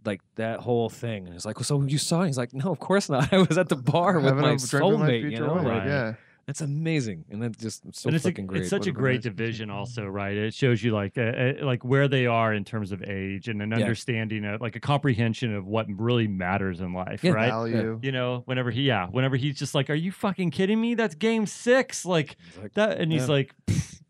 Like 0.04 0.20
that 0.36 0.60
whole 0.60 0.88
thing, 0.88 1.26
and 1.26 1.34
it's 1.34 1.44
like, 1.44 1.58
so 1.60 1.82
you 1.82 1.98
saw? 1.98 2.22
it? 2.22 2.28
He's 2.28 2.38
like, 2.38 2.54
no, 2.54 2.70
of 2.70 2.78
course 2.78 3.08
not. 3.10 3.32
I 3.32 3.38
was 3.38 3.58
at 3.58 3.68
the 3.68 3.76
bar 3.76 4.20
with 4.20 4.34
my 4.36 4.52
a 4.52 4.56
drink 4.56 4.60
with 4.62 4.72
my 4.72 4.78
soulmate. 5.08 5.30
You 5.32 5.40
know, 5.40 5.56
Right. 5.56 5.86
Yeah. 5.86 6.14
that's 6.46 6.60
amazing, 6.60 7.24
and 7.30 7.42
that's 7.42 7.58
just 7.58 7.82
so 7.94 8.08
and 8.08 8.14
it's, 8.16 8.24
a, 8.24 8.28
fucking 8.30 8.46
great. 8.46 8.60
it's 8.62 8.70
such 8.70 8.80
What 8.82 8.86
a 8.86 8.90
a 8.90 8.92
great 8.94 9.22
division, 9.22 9.70
also, 9.78 10.06
right? 10.06 10.34
It 10.36 10.54
shows 10.54 10.82
you 10.82 10.92
like 10.92 11.18
uh, 11.18 11.22
uh, 11.22 11.52
like 11.62 11.84
where 11.84 12.06
they 12.08 12.26
are 12.26 12.54
in 12.54 12.64
terms 12.64 12.92
of 12.92 13.02
age 13.02 13.48
and 13.48 13.60
an 13.60 13.70
Yeah. 13.70 13.78
understanding 13.78 14.44
of 14.44 14.60
like 14.60 14.76
a 14.76 14.80
comprehension 14.80 15.52
of 15.54 15.66
what 15.66 15.86
really 15.90 16.28
matters 16.28 16.80
in 16.80 16.92
life, 16.94 17.22
Yeah. 17.24 17.32
right? 17.32 17.48
Value. 17.50 17.98
You 18.02 18.12
know, 18.12 18.42
whenever 18.46 18.70
he, 18.70 18.82
yeah, 18.82 19.08
whenever 19.08 19.36
he's 19.36 19.58
just 19.58 19.74
like, 19.74 19.90
"Are 19.90 19.94
you 19.94 20.12
fucking 20.12 20.52
kidding 20.52 20.80
me? 20.80 20.94
That's 20.94 21.16
game 21.16 21.44
six, 21.44 22.06
like 22.06 22.36
like, 22.62 22.72
that," 22.74 22.98
and 23.00 23.10
he's 23.12 23.28
like, 23.28 23.52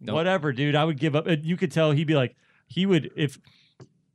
Nope. 0.00 0.14
"Whatever, 0.14 0.52
dude. 0.52 0.76
I 0.76 0.84
would 0.84 0.98
give 1.00 1.16
up." 1.16 1.26
And 1.26 1.44
you 1.44 1.56
could 1.56 1.72
tell 1.72 1.90
he'd 1.92 2.06
be 2.06 2.14
like, 2.14 2.36
he 2.68 2.84
would 2.86 3.10
if 3.16 3.38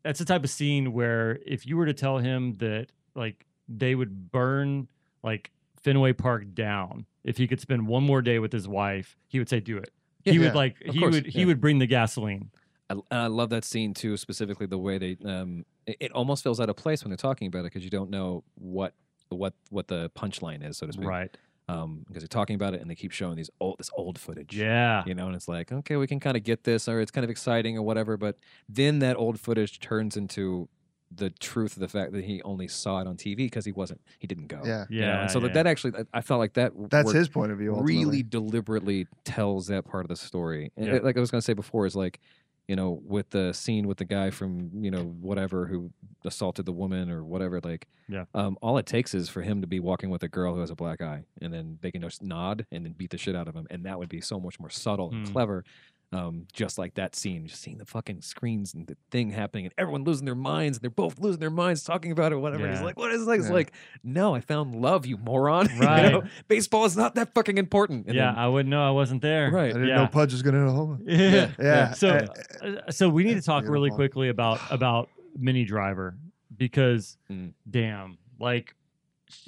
that's 0.04 0.20
the 0.20 0.26
type 0.26 0.44
of 0.44 0.50
scene 0.50 0.94
where 0.94 1.40
if 1.46 1.66
you 1.66 1.78
were 1.78 1.86
to 1.86 1.94
tell 1.94 2.18
him 2.18 2.54
that 2.56 2.88
like 3.16 3.46
they 3.68 3.96
would 3.96 4.32
burn 4.32 4.90
like 5.24 5.52
Fenway 5.82 6.14
Park 6.14 6.54
down 6.54 7.06
if 7.24 7.38
he 7.38 7.48
could 7.48 7.60
spend 7.62 7.88
one 7.88 8.04
more 8.04 8.22
day 8.22 8.40
with 8.40 8.52
his 8.52 8.68
wife, 8.68 9.18
he 9.28 9.40
would 9.40 9.50
say, 9.50 9.60
"Do 9.60 9.78
it." 9.78 9.92
he 10.24 10.32
Yeah. 10.34 10.40
would 10.48 10.56
like 10.56 10.82
he 10.84 11.00
course, 11.00 11.14
would 11.16 11.26
he 11.28 11.46
would 11.46 11.60
bring 11.62 11.80
the 11.80 11.88
gasoline. 11.88 12.50
I, 12.90 12.94
and 12.94 13.04
I 13.12 13.28
love 13.28 13.50
that 13.50 13.64
scene 13.64 13.94
too, 13.94 14.18
specifically 14.18 14.66
the 14.66 14.78
way 14.78 14.98
they. 14.98 15.18
Um, 15.26 15.66
it, 15.86 15.98
it 16.00 16.12
almost 16.12 16.44
feels 16.44 16.60
out 16.60 16.70
of 16.70 16.76
place 16.76 17.04
when 17.04 17.10
they're 17.10 17.18
talking 17.18 17.48
about 17.48 17.60
it 17.60 17.64
because 17.66 17.84
you 17.84 17.90
don't 17.90 18.10
know 18.10 18.44
what 18.56 18.94
what 19.30 19.54
what 19.70 19.88
the 19.88 20.10
punchline 20.12 20.68
is, 20.68 20.78
so 20.78 20.86
to 20.88 20.94
speak. 20.94 21.08
Right. 21.08 21.36
Um, 21.70 22.04
because 22.08 22.22
they're 22.22 22.28
talking 22.28 22.56
about 22.56 22.74
it 22.74 22.82
and 22.82 22.90
they 22.92 22.96
keep 22.96 23.12
showing 23.14 23.38
these 23.38 23.50
old 23.62 23.78
this 23.78 23.90
old 23.96 24.20
footage. 24.20 24.54
Yeah. 24.56 25.04
You 25.06 25.14
know, 25.16 25.28
and 25.28 25.36
it's 25.36 25.48
like, 25.48 25.72
okay, 25.72 25.96
we 25.96 26.08
can 26.08 26.20
kind 26.20 26.36
of 26.36 26.44
get 26.44 26.66
this, 26.66 26.90
or 26.90 27.00
it's 27.00 27.10
kind 27.12 27.24
of 27.24 27.30
exciting, 27.30 27.78
or 27.78 27.84
whatever. 27.84 28.18
But 28.18 28.38
then 28.68 29.00
that 29.00 29.16
old 29.16 29.40
footage 29.40 29.80
turns 29.80 30.18
into 30.18 30.68
the 31.16 31.30
truth 31.30 31.74
of 31.76 31.80
the 31.80 31.88
fact 31.88 32.12
that 32.12 32.26
he 32.26 32.42
only 32.42 32.68
saw 32.68 33.00
it 33.00 33.08
on 33.08 33.16
TV 33.16 33.38
because 33.38 33.64
he 33.66 33.72
wasn't, 33.72 34.02
he 34.20 34.26
didn't 34.28 34.48
go. 34.48 34.62
Yeah. 34.66 34.86
You 34.90 35.02
know, 35.02 35.08
Yeah. 35.08 35.22
and 35.22 35.32
so 35.32 35.40
yeah. 35.40 35.46
that, 35.48 35.54
that 35.54 35.68
actually, 35.68 35.94
I- 35.96 36.18
I 36.18 36.22
felt 36.22 36.40
like 36.40 36.54
that. 36.54 36.74
That's 36.90 37.12
his 37.12 37.30
point 37.30 37.52
of 37.52 37.60
view. 37.60 37.72
Ultimately. 37.76 37.98
really 38.06 38.24
deliberately 38.24 39.06
tells 39.24 39.68
that 39.68 39.86
part 39.86 40.04
of 40.06 40.10
the 40.10 40.16
story. 40.16 40.72
And 40.76 40.88
Yeah. 40.88 40.94
it- 40.96 41.04
like 41.04 41.16
I 41.16 41.20
was 41.20 41.30
going 41.32 41.40
to 41.40 41.46
say 41.46 41.54
before, 41.54 41.86
is 41.86 41.96
like, 41.96 42.20
you 42.68 42.76
know, 42.76 43.02
with 43.06 43.30
the 43.32 43.54
scene 43.54 43.88
with 43.88 43.98
the 43.98 44.06
guy 44.06 44.30
from 44.30 44.72
you 44.84 44.90
know 44.92 45.04
whatever 45.04 45.66
who 45.68 45.92
assaulted 46.26 46.66
the 46.66 46.72
woman 46.72 47.10
or 47.12 47.24
whatever. 47.24 47.60
Like, 47.62 47.88
Yeah. 48.08 48.26
um, 48.34 48.58
all 48.62 48.78
it 48.78 48.86
takes 48.86 49.14
is 49.14 49.28
for 49.30 49.42
him 49.42 49.60
to 49.62 49.68
be 49.68 49.80
walking 49.82 50.10
with 50.10 50.24
a 50.24 50.30
girl 50.30 50.54
who 50.54 50.62
has 50.62 50.70
a 50.70 50.76
black 50.76 51.02
eye, 51.02 51.24
and 51.42 51.54
then 51.54 51.78
they 51.82 51.92
can 51.92 52.02
just 52.02 52.22
nod 52.24 52.66
and 52.72 52.86
then 52.86 52.94
beat 52.94 53.10
the 53.12 53.18
shit 53.18 53.36
out 53.36 53.48
of 53.48 53.56
him, 53.56 53.68
and 53.70 53.86
that 53.86 54.00
would 54.00 54.10
be 54.10 54.22
so 54.22 54.40
much 54.40 54.60
more 54.60 54.70
subtle 54.70 55.12
and 55.12 55.28
Hmm. 55.28 55.34
clever. 55.34 55.66
Um, 56.14 56.46
just 56.54 56.78
like 56.78 56.94
that 56.94 57.16
scene, 57.16 57.48
just 57.48 57.62
seeing 57.62 57.80
the 57.80 57.86
fucking 57.86 58.22
screens 58.22 58.74
and 58.76 58.86
the 58.86 58.96
thing 59.10 59.32
happening, 59.32 59.66
and 59.66 59.74
everyone 59.80 60.04
losing 60.04 60.26
their 60.26 60.36
minds, 60.36 60.78
and 60.78 60.84
they're 60.84 60.92
both 60.92 61.18
losing 61.20 61.40
their 61.40 61.50
minds 61.50 61.84
talking 61.84 62.12
about 62.12 62.32
it, 62.32 62.36
whatever. 62.36 62.70
He's 62.70 62.82
like, 62.82 62.98
"What 63.00 63.12
is 63.12 63.26
like?" 63.26 63.40
It's 63.40 63.50
like, 63.50 63.74
"No, 64.04 64.36
I 64.36 64.40
found 64.42 64.76
love, 64.76 65.06
you 65.08 65.18
moron." 65.18 65.68
You 65.74 65.80
Right. 65.82 66.12
know? 66.12 66.24
Baseball 66.48 66.86
is 66.86 66.96
not 66.96 67.16
that 67.16 67.34
fucking 67.34 67.58
important. 67.58 68.06
And 68.08 68.16
yeah, 68.16 68.28
then- 68.32 68.36
I 68.40 68.48
wouldn't 68.48 68.70
know. 68.70 68.86
I 68.88 68.92
wasn't 68.92 69.22
there. 69.24 69.48
I 69.48 69.50
right. 69.50 69.74
didn't 69.74 69.88
Yeah. 69.88 69.96
know 69.96 70.08
Pudge 70.08 70.34
was 70.34 70.42
going 70.44 70.54
to 70.54 70.60
hit 70.62 70.68
a 70.68 70.72
home. 70.72 70.90
run. 70.92 71.04
Yeah. 71.08 71.50
Yeah. 71.60 71.92
So, 71.94 72.28
uh, 72.62 72.92
so 72.92 73.10
we 73.10 73.24
need 73.24 73.36
to 73.36 73.42
talk 73.42 73.64
really 73.64 73.90
Beautiful. 73.90 73.96
quickly 73.98 74.30
about 74.30 74.60
about 74.72 75.10
Minnie 75.38 75.66
Driver 75.66 76.16
because, 76.56 77.18
Mm. 77.32 77.54
damn, 77.70 78.18
like, 78.40 78.76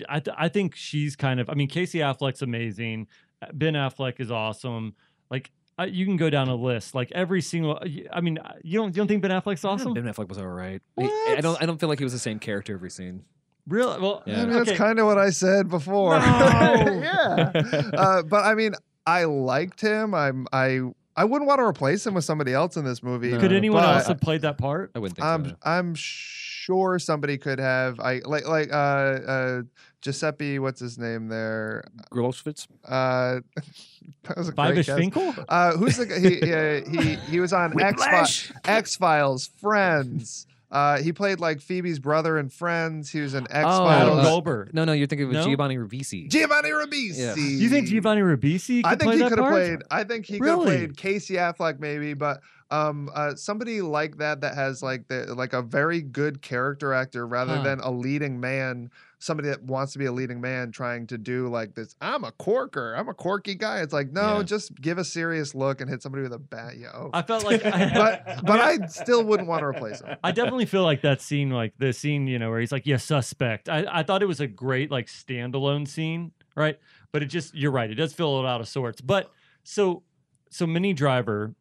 I 0.10 0.20
th- 0.20 0.36
I 0.40 0.50
think 0.50 0.76
she's 0.76 1.16
kind 1.16 1.40
of. 1.40 1.48
I 1.50 1.54
mean, 1.54 1.68
Casey 1.68 2.00
Affleck's 2.00 2.42
amazing. 2.42 3.08
Uh, 3.42 3.48
Ben 3.54 3.74
Affleck 3.76 4.20
is 4.20 4.32
awesome. 4.32 4.96
Like, 5.30 5.52
uh, 5.80 5.84
you 5.84 6.06
can 6.06 6.18
go 6.18 6.30
down 6.30 6.48
a 6.48 6.56
list. 6.56 6.96
Like 6.96 7.12
every 7.14 7.42
single. 7.42 7.80
I 8.12 8.22
mean, 8.22 8.38
uh, 8.38 8.54
you 8.64 8.80
don't 8.80 8.88
you 8.88 8.94
don't 9.02 9.08
think 9.08 9.22
Ben 9.22 9.32
Affleck's 9.32 9.66
awesome? 9.66 9.94
Ben 9.94 10.04
Affleck 10.06 10.30
was 10.30 10.38
all 10.38 10.48
right. 10.48 10.82
He- 11.00 11.06
I 11.06 11.40
don't. 11.42 11.62
I 11.62 11.66
don't 11.66 11.80
feel 11.80 11.90
like 11.90 12.00
he 12.00 12.04
was 12.06 12.14
the 12.14 12.20
same 12.20 12.40
character 12.40 12.74
every 12.74 12.90
scene. 12.92 13.24
Really? 13.68 14.00
Well, 14.00 14.22
Yeah. 14.26 14.42
I 14.44 14.46
mean, 14.46 14.54
that's 14.54 14.70
okay. 14.70 14.78
kind 14.78 15.00
of 15.00 15.08
what 15.08 15.18
I 15.18 15.32
said 15.32 15.70
before. 15.70 16.20
No. 16.20 16.26
yeah. 16.26 17.52
Uh, 17.94 18.22
but 18.24 18.46
I 18.46 18.54
mean, 18.54 18.74
I 19.06 19.24
liked 19.26 19.82
him. 19.82 20.14
I'm. 20.14 20.48
I. 20.54 20.82
I 21.18 21.24
wouldn't 21.24 21.48
want 21.48 21.60
to 21.60 21.64
replace 21.64 22.06
him 22.06 22.14
with 22.14 22.26
somebody 22.26 22.52
else 22.54 22.76
in 22.76 22.84
this 22.84 23.02
movie. 23.02 23.32
No. 23.32 23.40
Could 23.40 23.54
anyone 23.54 23.82
but 23.84 23.96
else 23.96 24.08
have 24.08 24.20
played 24.20 24.42
that 24.42 24.58
part? 24.58 24.92
I 24.96 25.00
wouldn't 25.00 25.16
think 25.16 25.26
I'm. 25.26 25.46
so. 25.50 25.56
I'm 25.64 25.96
sure 25.96 27.00
somebody 27.00 27.38
could 27.38 27.58
have. 27.60 28.00
I 28.00 28.22
like 28.26 28.46
like 28.48 28.72
uh 28.72 28.76
uh 28.76 29.62
Giuseppe. 30.06 30.60
What's 30.60 30.80
his 30.80 30.98
name 31.00 31.28
there? 31.30 31.84
Grolschwitz. 32.12 32.68
Uh, 32.88 33.40
that 34.24 34.38
was 34.38 34.50
a 34.50 34.52
great 34.52 34.56
Five-ish 34.56 34.86
guess. 34.86 34.98
Finkel? 34.98 35.34
Uh, 35.50 35.72
who's 35.76 35.98
the 35.98 36.06
guy? 36.06 36.20
He, 36.20 36.54
uh, 36.54 36.90
he 37.04 37.16
he 37.32 37.40
was 37.40 37.52
on 37.54 37.80
X 37.82 38.06
Files. 38.06 38.52
X 38.66 38.96
Files, 38.96 39.48
Friends. 39.60 40.46
Uh, 40.72 40.98
he 41.02 41.12
played 41.14 41.40
like 41.40 41.62
Phoebe's 41.62 42.00
brother 42.00 42.38
in 42.38 42.50
Friends. 42.50 43.10
He 43.10 43.22
was 43.22 43.34
in 43.34 43.44
X 43.50 43.66
Oh, 43.68 43.88
Adam 43.90 44.10
Files. 44.10 44.20
uh, 44.20 44.30
Goldberg. 44.30 44.74
No, 44.74 44.84
no, 44.84 44.94
you're 44.94 45.08
thinking 45.08 45.28
of 45.28 45.34
No? 45.34 45.44
Giovanni 45.46 45.78
Ribisi. 45.78 46.28
Giovanni 46.30 46.70
Ribisi. 46.70 47.18
Yeah. 47.18 47.36
You 47.36 47.70
think 47.70 47.88
Giovanni 47.88 48.22
Ribisi 48.22 48.84
could 48.84 48.86
I 48.86 48.90
think 48.90 49.02
play 49.04 49.16
he 49.16 49.22
that 49.24 49.30
could 49.30 49.38
have 49.40 49.48
part? 49.48 49.54
played. 49.54 49.80
I 49.90 50.04
think 50.04 50.26
he 50.26 50.40
could 50.40 50.48
have 50.50 50.62
played 50.64 50.98
Casey 50.98 51.36
Affleck 51.36 51.80
maybe, 51.80 52.14
but 52.14 52.42
um, 52.72 53.10
uh, 53.16 53.36
somebody 53.36 53.82
like 53.82 54.18
that 54.18 54.42
that 54.42 54.56
has 54.56 54.84
like 54.84 55.08
the 55.08 55.34
like 55.36 55.54
a 55.54 55.62
very 55.62 56.02
good 56.02 56.42
character 56.42 56.94
actor 56.94 57.26
rather 57.26 57.58
Huh. 57.58 57.64
than 57.64 57.80
a 57.80 57.92
leading 57.92 58.40
man. 58.40 58.90
Somebody 59.20 59.50
that 59.50 59.64
wants 59.64 59.94
to 59.94 60.00
be 60.00 60.06
a 60.06 60.12
leading 60.12 60.42
man 60.42 60.72
trying 60.72 61.08
to 61.08 61.18
do 61.18 61.48
like 61.48 61.74
this. 61.74 61.96
I'm 62.02 62.24
a 62.24 62.32
corker. 62.34 62.94
I'm 62.96 63.08
a 63.08 63.14
quirky 63.14 63.56
guy. 63.56 63.80
It's 63.80 63.94
like 63.94 64.12
no, 64.12 64.38
Yeah. 64.38 64.44
just 64.44 64.76
give 64.82 64.98
a 64.98 65.04
serious 65.06 65.56
look 65.56 65.82
and 65.82 65.90
hit 65.90 66.04
somebody 66.04 66.22
with 66.24 66.34
a 66.34 66.40
bat. 66.40 66.78
Yo. 66.78 67.10
I 67.14 67.22
felt 67.22 67.44
like, 67.44 67.64
but 67.64 68.42
but 68.46 68.60
I 68.60 68.86
still 68.88 69.24
wouldn't 69.24 69.48
want 69.48 69.62
to 69.62 69.66
replace 69.68 70.02
him. 70.02 70.18
I 70.24 70.32
definitely 70.32 70.66
feel 70.66 70.84
like 70.84 71.02
that 71.02 71.22
scene, 71.22 71.50
like 71.50 71.74
the 71.78 71.94
scene, 71.94 72.28
you 72.28 72.38
know, 72.40 72.50
where 72.50 72.60
he's 72.60 72.72
like, 72.72 72.86
"Yeah, 72.86 72.98
suspect." 72.98 73.70
I, 73.70 73.86
I 73.90 74.04
thought 74.04 74.22
it 74.22 74.28
was 74.28 74.42
a 74.42 74.48
great 74.48 74.92
like 74.92 75.08
standalone 75.08 75.88
scene, 75.88 76.32
right? 76.56 76.78
But 77.12 77.24
it 77.24 77.28
just, 77.28 77.56
you're 77.56 77.72
right, 77.72 77.90
it 77.90 77.96
does 77.96 78.14
feel 78.14 78.30
a 78.30 78.34
little 78.36 78.50
out 78.50 78.60
of 78.60 78.68
sorts. 78.68 79.00
But 79.00 79.32
so, 79.64 80.04
so 80.50 80.68
Minnie 80.68 80.94
Driver, 80.94 81.56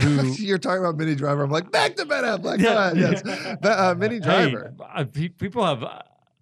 who 0.00 0.22
You're 0.38 0.58
talking 0.58 0.78
about 0.84 0.96
Minnie 0.96 1.16
Driver. 1.16 1.42
I'm 1.42 1.50
like 1.50 1.72
back 1.72 1.96
to 1.96 2.06
Ben 2.06 2.22
Affleck. 2.22 2.56
Come 2.56 2.60
Yeah. 2.60 2.78
on, 2.90 2.96
yes. 2.96 3.22
But, 3.60 3.78
uh, 3.78 3.94
Minnie 3.96 4.20
Driver. 4.20 4.72
I- 4.88 5.02
pe- 5.04 5.28
people 5.30 5.66
have. 5.66 5.82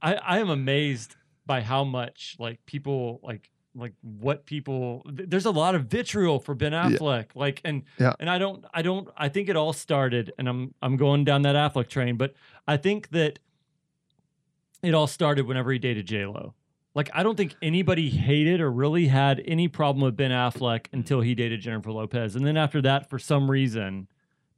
I, 0.03 0.15
I 0.15 0.39
am 0.39 0.51
amazed 0.51 1.17
by 1.47 1.61
how 1.63 1.85
much 1.85 2.37
like 2.39 2.65
people 2.67 3.21
like 3.23 3.51
like 3.75 3.93
what 4.03 4.45
people. 4.45 5.05
th- 5.17 5.29
There's 5.29 5.47
a 5.47 5.51
lot 5.51 5.75
of 5.75 5.85
vitriol 5.87 6.41
for 6.41 6.55
Ben 6.55 6.73
Affleck. 6.73 7.27
Like 7.35 7.61
and 7.65 7.85
Yeah. 7.99 8.15
and 8.19 8.29
I 8.29 8.39
don't 8.39 8.65
I 8.75 8.83
don't 8.83 9.09
I 9.17 9.29
think 9.29 9.49
it 9.49 9.57
all 9.57 9.73
started 9.73 10.33
and 10.39 10.49
I'm 10.49 10.75
I'm 10.83 10.97
going 10.97 11.25
down 11.25 11.43
that 11.43 11.55
Affleck 11.57 11.89
train, 11.89 12.17
but 12.17 12.35
I 12.67 12.77
think 12.77 13.11
that 13.11 13.39
it 14.83 14.95
all 14.95 15.07
started 15.07 15.47
whenever 15.47 15.73
he 15.73 15.79
dated 15.79 16.07
J 16.07 16.27
Lo. 16.27 16.55
Like 16.95 17.11
I 17.15 17.23
don't 17.23 17.37
think 17.37 17.55
anybody 17.63 18.09
hated 18.11 18.61
or 18.61 18.71
really 18.71 19.07
had 19.09 19.41
any 19.47 19.69
problem 19.69 20.05
with 20.05 20.17
Ben 20.17 20.31
Affleck 20.33 20.87
until 20.93 21.21
he 21.21 21.35
dated 21.35 21.61
Jennifer 21.61 21.93
Lopez, 21.93 22.35
and 22.35 22.45
then 22.47 22.57
after 22.57 22.81
that, 22.83 23.09
for 23.09 23.19
some 23.19 23.49
reason, 23.51 24.09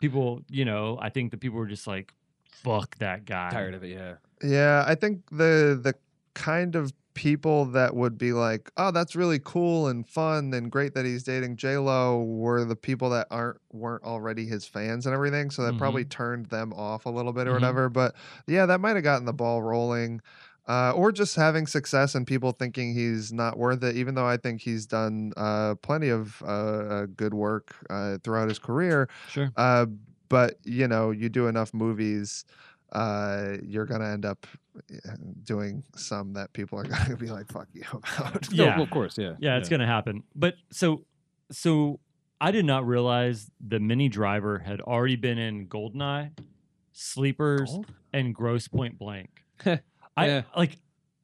people, 0.01 0.41
you 0.49 0.65
know, 0.65 0.99
I 1.03 1.11
think 1.11 1.33
that 1.33 1.41
people 1.41 1.59
were 1.59 1.67
just 1.67 1.87
like, 1.87 2.15
"Fuck 2.51 2.97
that 2.99 3.27
guy." 3.27 3.51
Tired 3.51 3.75
of 3.75 3.85
it. 3.85 3.89
Yeah. 3.89 4.15
Yeah, 4.43 4.85
I 4.87 4.95
think 4.95 5.29
the 5.31 5.79
the 5.83 5.95
kind 6.35 6.75
of 6.75 6.93
people 7.15 7.67
that 7.67 7.95
would 7.97 8.17
be 8.17 8.33
like, 8.33 8.71
"Oh, 8.77 8.91
that's 8.91 9.15
really 9.17 9.39
cool 9.39 9.89
and 9.89 10.07
fun 10.09 10.55
and 10.55 10.71
great 10.71 10.95
that 10.95 11.05
he's 11.05 11.25
dating 11.25 11.57
J 11.57 11.77
Lo," 11.79 12.23
were 12.23 12.65
the 12.65 12.77
people 12.77 13.11
that 13.11 13.27
aren't 13.31 13.61
weren't 13.73 14.05
already 14.05 14.47
his 14.47 14.67
fans 14.67 15.07
and 15.07 15.15
everything. 15.15 15.51
So 15.51 15.63
that 15.65 15.77
probably 15.77 16.05
turned 16.05 16.47
them 16.47 16.73
off 16.73 17.05
a 17.07 17.11
little 17.11 17.33
bit 17.33 17.47
or 17.49 17.53
Mhm. 17.53 17.55
whatever. 17.55 17.89
But 17.91 18.15
yeah, 18.47 18.65
that 18.67 18.81
might 18.81 18.97
have 18.97 19.05
gotten 19.05 19.27
the 19.27 19.33
ball 19.35 19.63
rolling. 19.63 20.21
Uh, 20.69 20.93
or 20.93 21.11
just 21.11 21.35
having 21.35 21.67
success 21.67 22.15
and 22.15 22.27
people 22.27 22.53
thinking 22.53 22.95
he's 22.95 23.33
not 23.33 23.59
worth 23.59 23.83
it, 23.83 23.97
even 23.97 24.15
though 24.15 24.27
I 24.27 24.37
think 24.37 24.61
he's 24.61 24.87
done 24.87 25.33
uh, 25.37 25.75
plenty 25.77 26.11
of 26.11 26.41
uh, 26.43 26.47
uh, 26.47 27.07
good 27.07 27.35
work 27.35 27.75
uh, 27.91 28.19
throughout 28.23 28.49
his 28.49 28.61
career. 28.61 29.09
Sure. 29.25 29.55
Uh, 29.57 29.87
but 30.29 30.59
you 30.65 30.87
know, 30.87 31.11
you 31.11 31.29
do 31.29 31.49
enough 31.49 31.75
movies, 31.75 32.45
uh, 32.93 33.57
you're 33.63 33.87
gonna 33.87 34.09
end 34.09 34.25
up 34.25 34.47
uh, 34.77 35.11
doing 35.45 35.83
some 35.97 36.33
that 36.35 36.53
people 36.53 36.79
are 36.79 36.85
gonna 36.89 37.17
be 37.17 37.31
like, 37.31 37.51
"Fuck 37.53 37.69
you" 37.73 37.83
about. 37.93 38.51
No, 38.53 38.65
Yeah. 38.65 38.75
well, 38.75 38.83
of 38.85 38.91
course. 38.91 39.17
Yeah. 39.19 39.35
Yeah, 39.39 39.57
it's 39.59 39.69
gonna 39.69 39.87
happen. 39.87 40.23
But 40.35 40.55
so 40.73 41.05
so 41.51 42.01
I 42.41 42.51
did 42.51 42.65
not 42.65 42.87
realize 42.87 43.51
the 43.61 43.81
Minnie 43.81 44.09
Driver 44.09 44.59
had 44.59 44.81
already 44.81 45.17
been 45.17 45.39
in 45.39 45.67
Goldeneye, 45.69 46.31
Sleepers, 46.93 47.71
Gold? 47.71 47.87
and 48.13 48.35
Grosse 48.35 48.69
Pointe 48.69 48.99
Blank. 48.99 49.45
I 49.67 49.81
Yeah. 50.27 50.43
like 50.57 50.79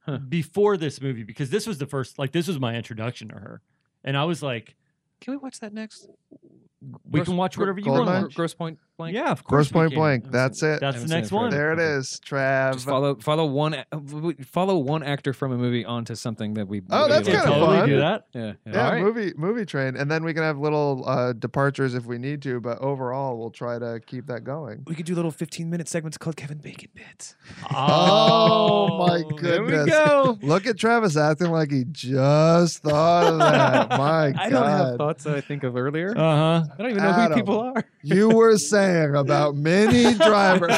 Huh. 0.05 0.19
before 0.19 0.77
this 0.77 1.01
movie 1.01 1.25
because 1.25 1.51
this 1.51 1.67
was 1.67 1.79
the 1.79 1.87
first 1.87 2.17
like 2.17 2.31
this 2.31 2.47
was 2.47 2.61
my 2.61 2.77
introduction 2.77 3.27
to 3.31 3.35
her, 3.35 3.61
and 4.05 4.17
I 4.17 4.23
was 4.25 4.41
like, 4.41 4.77
Can 5.21 5.33
we 5.33 5.39
watch 5.39 5.59
that 5.61 5.73
next? 5.75 6.09
we 6.81 7.19
Gross- 7.19 7.27
can 7.27 7.37
watch 7.37 7.59
whatever 7.59 7.81
you 7.81 7.87
Goldeneye? 7.87 8.07
want. 8.07 8.21
Gro- 8.27 8.31
Grosse 8.37 8.55
Pointe 8.55 8.79
Blank. 8.97 9.15
Yeah, 9.15 9.31
of 9.31 9.45
course. 9.45 9.69
we 9.71 9.73
Point 9.75 9.91
can. 9.91 9.99
Blank. 10.01 10.31
That's 10.31 10.63
it. 10.63 10.81
That's 10.81 11.03
the 11.03 11.09
next 11.09 11.31
one. 11.31 11.51
there 11.51 11.73
it 11.73 11.79
is, 11.79 12.19
Trav. 12.25 12.73
Just 12.75 12.87
follow 12.87 13.15
follow 13.17 13.45
one 13.45 13.85
follow 14.47 14.79
one 14.79 15.03
actor 15.03 15.33
from 15.35 15.53
a 15.53 15.57
movie 15.59 15.85
onto 15.85 16.15
something 16.15 16.55
that 16.55 16.67
we. 16.67 16.81
Oh, 16.91 17.01
really 17.01 17.09
that's 17.11 17.29
like. 17.29 17.37
kinda 17.43 17.53
totally 17.59 17.79
fun. 17.79 17.89
do 17.91 17.99
that. 17.99 18.27
Yeah. 18.33 18.41
yeah. 18.65 18.73
yeah, 18.73 18.85
Alright. 18.87 19.03
movie 19.03 19.33
movie 19.37 19.67
train, 19.67 19.97
and 19.97 20.11
then 20.11 20.25
we 20.25 20.33
can 20.33 20.43
have 20.45 20.59
little 20.59 21.05
uh, 21.07 21.35
departures 21.35 21.95
if 21.95 22.07
we 22.07 22.17
need 22.17 22.41
to. 22.43 22.59
But 22.61 22.79
overall, 22.79 23.37
we'll 23.39 23.51
try 23.51 23.79
to 23.79 24.01
keep 24.07 24.27
that 24.29 24.45
going. 24.45 24.85
We 24.87 24.95
could 24.95 25.05
do 25.07 25.15
little 25.15 25.31
15 25.31 25.69
minute 25.69 25.89
segments 25.89 26.17
called 26.17 26.37
Kevin 26.37 26.59
Bacon 26.59 26.89
bits. 26.95 27.37
Oh, 27.71 28.99
my 29.07 29.19
There 29.43 29.63
we 29.63 29.69
goodness. 29.73 29.91
go. 29.95 30.39
Look 30.43 30.67
at 30.67 30.79
Travis 30.79 31.17
acting 31.17 31.51
like 31.51 31.71
he 31.71 31.85
just 31.91 32.79
thought 32.83 33.25
of 33.27 33.39
that. 33.41 33.91
My 33.99 34.33
God. 34.33 34.41
I 34.41 34.49
don't 34.49 34.67
have 34.67 34.97
thoughts 34.97 35.25
that 35.25 35.35
I 35.37 35.41
think 35.43 35.65
of 35.65 35.77
earlier. 35.77 36.13
Uh 36.17 36.21
huh. 36.61 36.65
I 36.79 36.83
don't 36.83 36.91
even 36.93 37.03
know 37.03 37.11
Adam. 37.11 37.33
who 37.33 37.35
people 37.37 37.61
are. 37.61 37.85
you 38.03 38.31
were 38.31 38.57
saying 38.57 38.86
about 39.15 39.57
Minnie 39.67 40.15
Driver. 40.15 40.69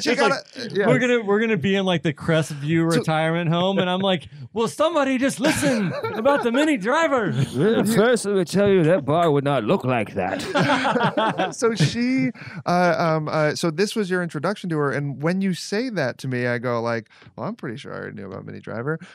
she 0.00 0.10
It's 0.10 0.20
got 0.20 0.30
like, 0.30 0.40
it. 0.56 0.72
Yeah. 0.72 0.86
We're 0.86 0.98
gonna 0.98 1.22
we're 1.24 1.40
gonna 1.40 1.56
be 1.56 1.76
in 1.76 1.84
like 1.84 2.02
the 2.02 2.12
Crestview 2.12 2.90
So- 2.92 2.98
retirement 2.98 3.50
home, 3.50 3.78
and 3.78 3.88
I'm 3.88 4.00
like, 4.00 4.28
"Will 4.52 4.68
somebody 4.68 5.18
just 5.18 5.40
listen 5.40 5.92
about 6.14 6.42
the 6.42 6.52
Minnie 6.52 6.76
Driver?" 6.76 7.32
First, 7.96 8.24
let 8.26 8.36
me 8.36 8.44
tell 8.44 8.68
you 8.68 8.82
that 8.84 9.04
bar 9.04 9.30
would 9.30 9.44
not 9.44 9.64
look 9.64 9.84
like 9.84 10.14
that. 10.14 11.54
so 11.54 11.74
she 11.74 12.30
uh, 12.66 12.94
um 12.98 13.28
uh, 13.28 13.54
so 13.54 13.70
this 13.70 13.94
was 13.94 14.10
your 14.10 14.22
introduction 14.22 14.68
to 14.70 14.76
her 14.78 14.90
and 14.92 15.22
when 15.22 15.40
you 15.40 15.54
say 15.54 15.88
that 15.90 16.18
to 16.18 16.28
me 16.28 16.46
i 16.46 16.58
go 16.58 16.80
like 16.80 17.08
well 17.36 17.46
i'm 17.46 17.54
pretty 17.56 17.76
sure 17.76 17.92
i 17.92 17.96
already 17.96 18.16
knew 18.16 18.26
about 18.26 18.44
minnie 18.44 18.60
driver 18.60 18.98
but 19.00 19.08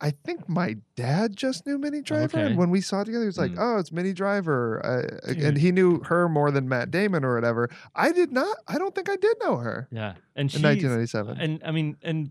I 0.00 0.12
think 0.12 0.48
my 0.48 0.76
dad 0.94 1.36
just 1.36 1.66
knew 1.66 1.76
Minnie 1.76 2.02
Driver, 2.02 2.38
Okay. 2.38 2.46
and 2.46 2.56
when 2.56 2.70
we 2.70 2.80
saw 2.80 3.00
it 3.00 3.06
together, 3.06 3.24
he 3.24 3.26
was 3.26 3.38
like, 3.38 3.50
Mm. 3.52 3.58
"Oh, 3.58 3.78
it's 3.78 3.90
Minnie 3.90 4.12
Driver," 4.12 4.80
uh, 4.86 5.30
and 5.32 5.58
he 5.58 5.72
knew 5.72 6.00
her 6.04 6.28
more 6.28 6.50
than 6.52 6.68
Matt 6.68 6.90
Damon 6.92 7.24
or 7.24 7.34
whatever. 7.34 7.68
I 7.96 8.12
did 8.12 8.30
not. 8.30 8.56
I 8.68 8.78
don't 8.78 8.94
think 8.94 9.08
I 9.10 9.16
did 9.16 9.36
know 9.42 9.56
her 9.56 9.88
Yeah, 9.90 10.14
and 10.36 10.54
in 10.54 10.62
1997. 10.62 11.40
and 11.40 11.60
I 11.64 11.72
mean, 11.72 11.96
and 12.02 12.30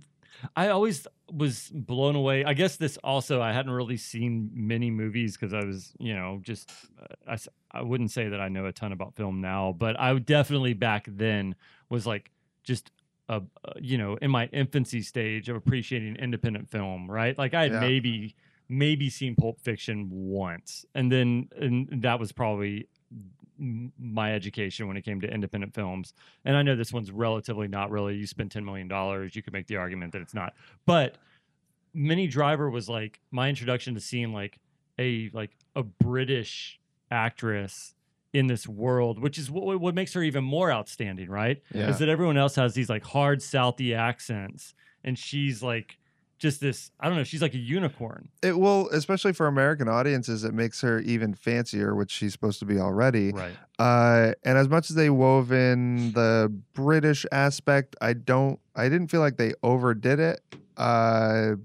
I 0.55 0.69
always 0.69 1.07
was 1.29 1.69
blown 1.73 2.15
away. 2.15 2.45
I 2.45 2.53
guess 2.53 2.77
this 2.77 2.95
also 3.03 3.41
I 3.41 3.51
hadn't 3.51 3.73
really 3.73 3.97
seen 3.97 4.49
many 4.53 4.89
movies 4.89 5.35
because 5.35 5.53
I 5.53 5.65
was, 5.65 5.91
you 5.99 6.13
know, 6.15 6.39
just 6.41 6.71
uh, 7.01 7.33
I, 7.33 7.37
I 7.79 7.81
wouldn't 7.81 8.11
say 8.11 8.29
that 8.29 8.39
I 8.39 8.47
know 8.47 8.65
a 8.65 8.71
ton 8.71 8.93
about 8.93 9.15
film 9.15 9.41
now, 9.41 9.75
but 9.77 9.99
I 9.99 10.17
definitely 10.19 10.73
back 10.73 11.05
then 11.09 11.55
was 11.89 12.07
like 12.07 12.31
just 12.63 12.91
a 13.29 13.33
uh, 13.65 13.73
you 13.79 13.97
know 13.97 14.15
in 14.21 14.31
my 14.31 14.45
infancy 14.47 15.01
stage 15.01 15.49
of 15.49 15.55
appreciating 15.55 16.15
independent 16.15 16.69
film, 16.69 17.09
right? 17.09 17.37
Like 17.37 17.53
I 17.53 17.63
had 17.63 17.73
Yeah. 17.73 17.79
maybe 17.79 18.35
maybe 18.69 19.09
seen 19.09 19.35
Pulp 19.35 19.59
Fiction 19.61 20.07
once, 20.09 20.85
and 20.95 21.11
then 21.11 21.49
and 21.57 22.01
that 22.03 22.19
was 22.19 22.31
probably 22.31 22.87
my 23.59 24.33
education 24.33 24.87
when 24.87 24.97
it 24.97 25.01
came 25.01 25.19
to 25.21 25.27
independent 25.27 25.73
films. 25.73 26.13
And 26.45 26.55
I 26.55 26.61
know 26.61 26.75
this 26.75 26.93
one's 26.93 27.11
relatively 27.11 27.67
not 27.67 27.89
really. 27.89 28.15
You 28.15 28.27
spend 28.27 28.51
ten 28.51 28.63
million 28.63 28.87
dollars, 28.87 29.35
you 29.35 29.41
could 29.41 29.53
make 29.53 29.67
the 29.67 29.77
argument 29.77 30.13
that 30.13 30.21
it's 30.21 30.33
not. 30.33 30.53
But 30.85 31.17
Minnie 31.93 32.27
Driver 32.27 32.69
was 32.69 32.87
like 32.87 33.19
my 33.31 33.49
introduction 33.49 33.95
to 33.95 33.99
seeing 33.99 34.31
like 34.31 34.59
a 34.99 35.29
like 35.33 35.51
a 35.75 35.83
British 35.83 36.79
actress 37.09 37.95
in 38.37 38.45
this 38.47 38.67
world, 38.67 39.19
which 39.19 39.37
is 39.37 39.49
what 39.49 39.79
what 39.81 39.95
makes 39.95 40.13
her 40.13 40.21
even 40.21 40.43
more 40.43 40.71
outstanding, 40.71 41.29
right? 41.29 41.61
Yeah. 41.73 41.89
Is 41.89 41.99
that 41.99 42.07
everyone 42.07 42.37
else 42.37 42.55
has 42.55 42.75
these 42.75 42.89
like 42.89 43.03
hard 43.03 43.39
Southie 43.39 43.97
accents, 43.97 44.75
and 45.03 45.17
she's 45.17 45.63
like 45.63 45.97
just 46.37 46.61
this. 46.61 46.91
I 46.99 47.07
don't 47.07 47.17
know. 47.17 47.23
She's 47.23 47.41
like 47.41 47.55
a 47.55 47.59
unicorn. 47.59 48.29
It 48.43 48.59
will, 48.59 48.89
especially 48.89 49.33
for 49.33 49.47
American 49.47 49.89
audiences, 49.89 50.43
it 50.43 50.53
makes 50.53 50.81
her 50.81 50.99
even 50.99 51.33
fancier, 51.33 51.95
which 51.95 52.11
she's 52.11 52.31
supposed 52.31 52.59
to 52.59 52.65
be 52.65 52.79
already. 52.79 53.31
Right. 53.31 53.57
Uh, 53.79 54.33
and 54.45 54.55
as 54.57 54.69
much 54.69 54.91
as 54.91 54.95
they 54.95 55.09
wove 55.09 55.51
in 55.51 56.11
the 56.11 56.53
British 56.73 57.25
aspect, 57.31 57.95
I 58.01 58.13
don't, 58.13 58.59
I 58.75 58.83
didn't 58.87 59.07
feel 59.07 59.21
like 59.21 59.37
they 59.37 59.53
overdid 59.63 60.19
it. 60.19 60.41
Uh, 60.77 61.55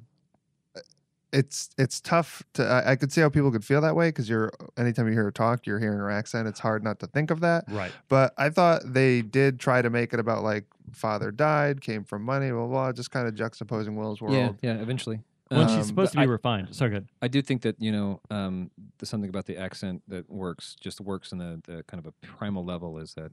it's 1.33 1.71
it's 1.79 2.01
tough 2.01 2.43
to. 2.55 2.65
I, 2.67 2.93
I 2.93 2.97
could 2.97 3.11
see 3.13 3.21
how 3.21 3.29
people 3.31 3.51
could 3.51 3.65
feel 3.65 3.81
that 3.81 3.97
way 3.97 4.09
because 4.09 4.29
you're 4.29 4.53
anytime 4.77 5.07
you 5.07 5.13
hear 5.15 5.25
her 5.25 5.31
talk, 5.33 5.67
you're 5.67 5.79
hearing 5.79 5.99
her 5.99 6.11
accent. 6.11 6.47
It's 6.49 6.61
hard 6.61 6.85
not 6.85 7.01
to 7.01 7.07
think 7.07 7.31
of 7.31 7.41
that. 7.41 7.65
Right. 7.69 7.93
But 8.09 8.35
I 8.37 8.51
thought 8.51 8.83
they 8.85 9.23
did 9.23 9.59
try 9.59 9.81
to 9.83 9.91
make 9.91 10.13
it 10.13 10.21
about 10.21 10.43
like 10.43 10.65
father 10.93 11.31
died, 11.31 11.81
came 11.81 12.05
from 12.05 12.23
money, 12.23 12.51
blah 12.51 12.61
blah, 12.61 12.67
blah 12.69 12.93
just 12.93 13.11
kind 13.11 13.27
of 13.27 13.35
juxtaposing 13.35 13.97
Will's 13.97 14.21
world. 14.21 14.35
Yeah, 14.35 14.51
yeah. 14.75 14.81
Eventually, 14.83 15.21
Well, 15.51 15.63
Um, 15.63 15.77
she's 15.77 15.87
supposed 15.87 16.13
to 16.13 16.19
be 16.19 16.23
I- 16.23 16.27
refined. 16.27 16.75
So 16.75 16.89
good. 16.91 17.09
I 17.23 17.29
do 17.29 17.41
think 17.41 17.63
that 17.63 17.77
you 17.81 17.93
know 17.93 18.21
um, 18.31 18.71
there's 18.99 19.09
something 19.09 19.31
about 19.31 19.47
the 19.47 19.57
accent 19.57 20.03
that 20.09 20.29
works, 20.31 20.77
just 20.81 21.01
works 21.01 21.33
in 21.33 21.39
the, 21.39 21.61
the 21.67 21.83
kind 21.85 22.05
of 22.05 22.07
a 22.07 22.27
primal 22.27 22.65
level. 22.65 22.99
Is 22.99 23.15
that 23.15 23.33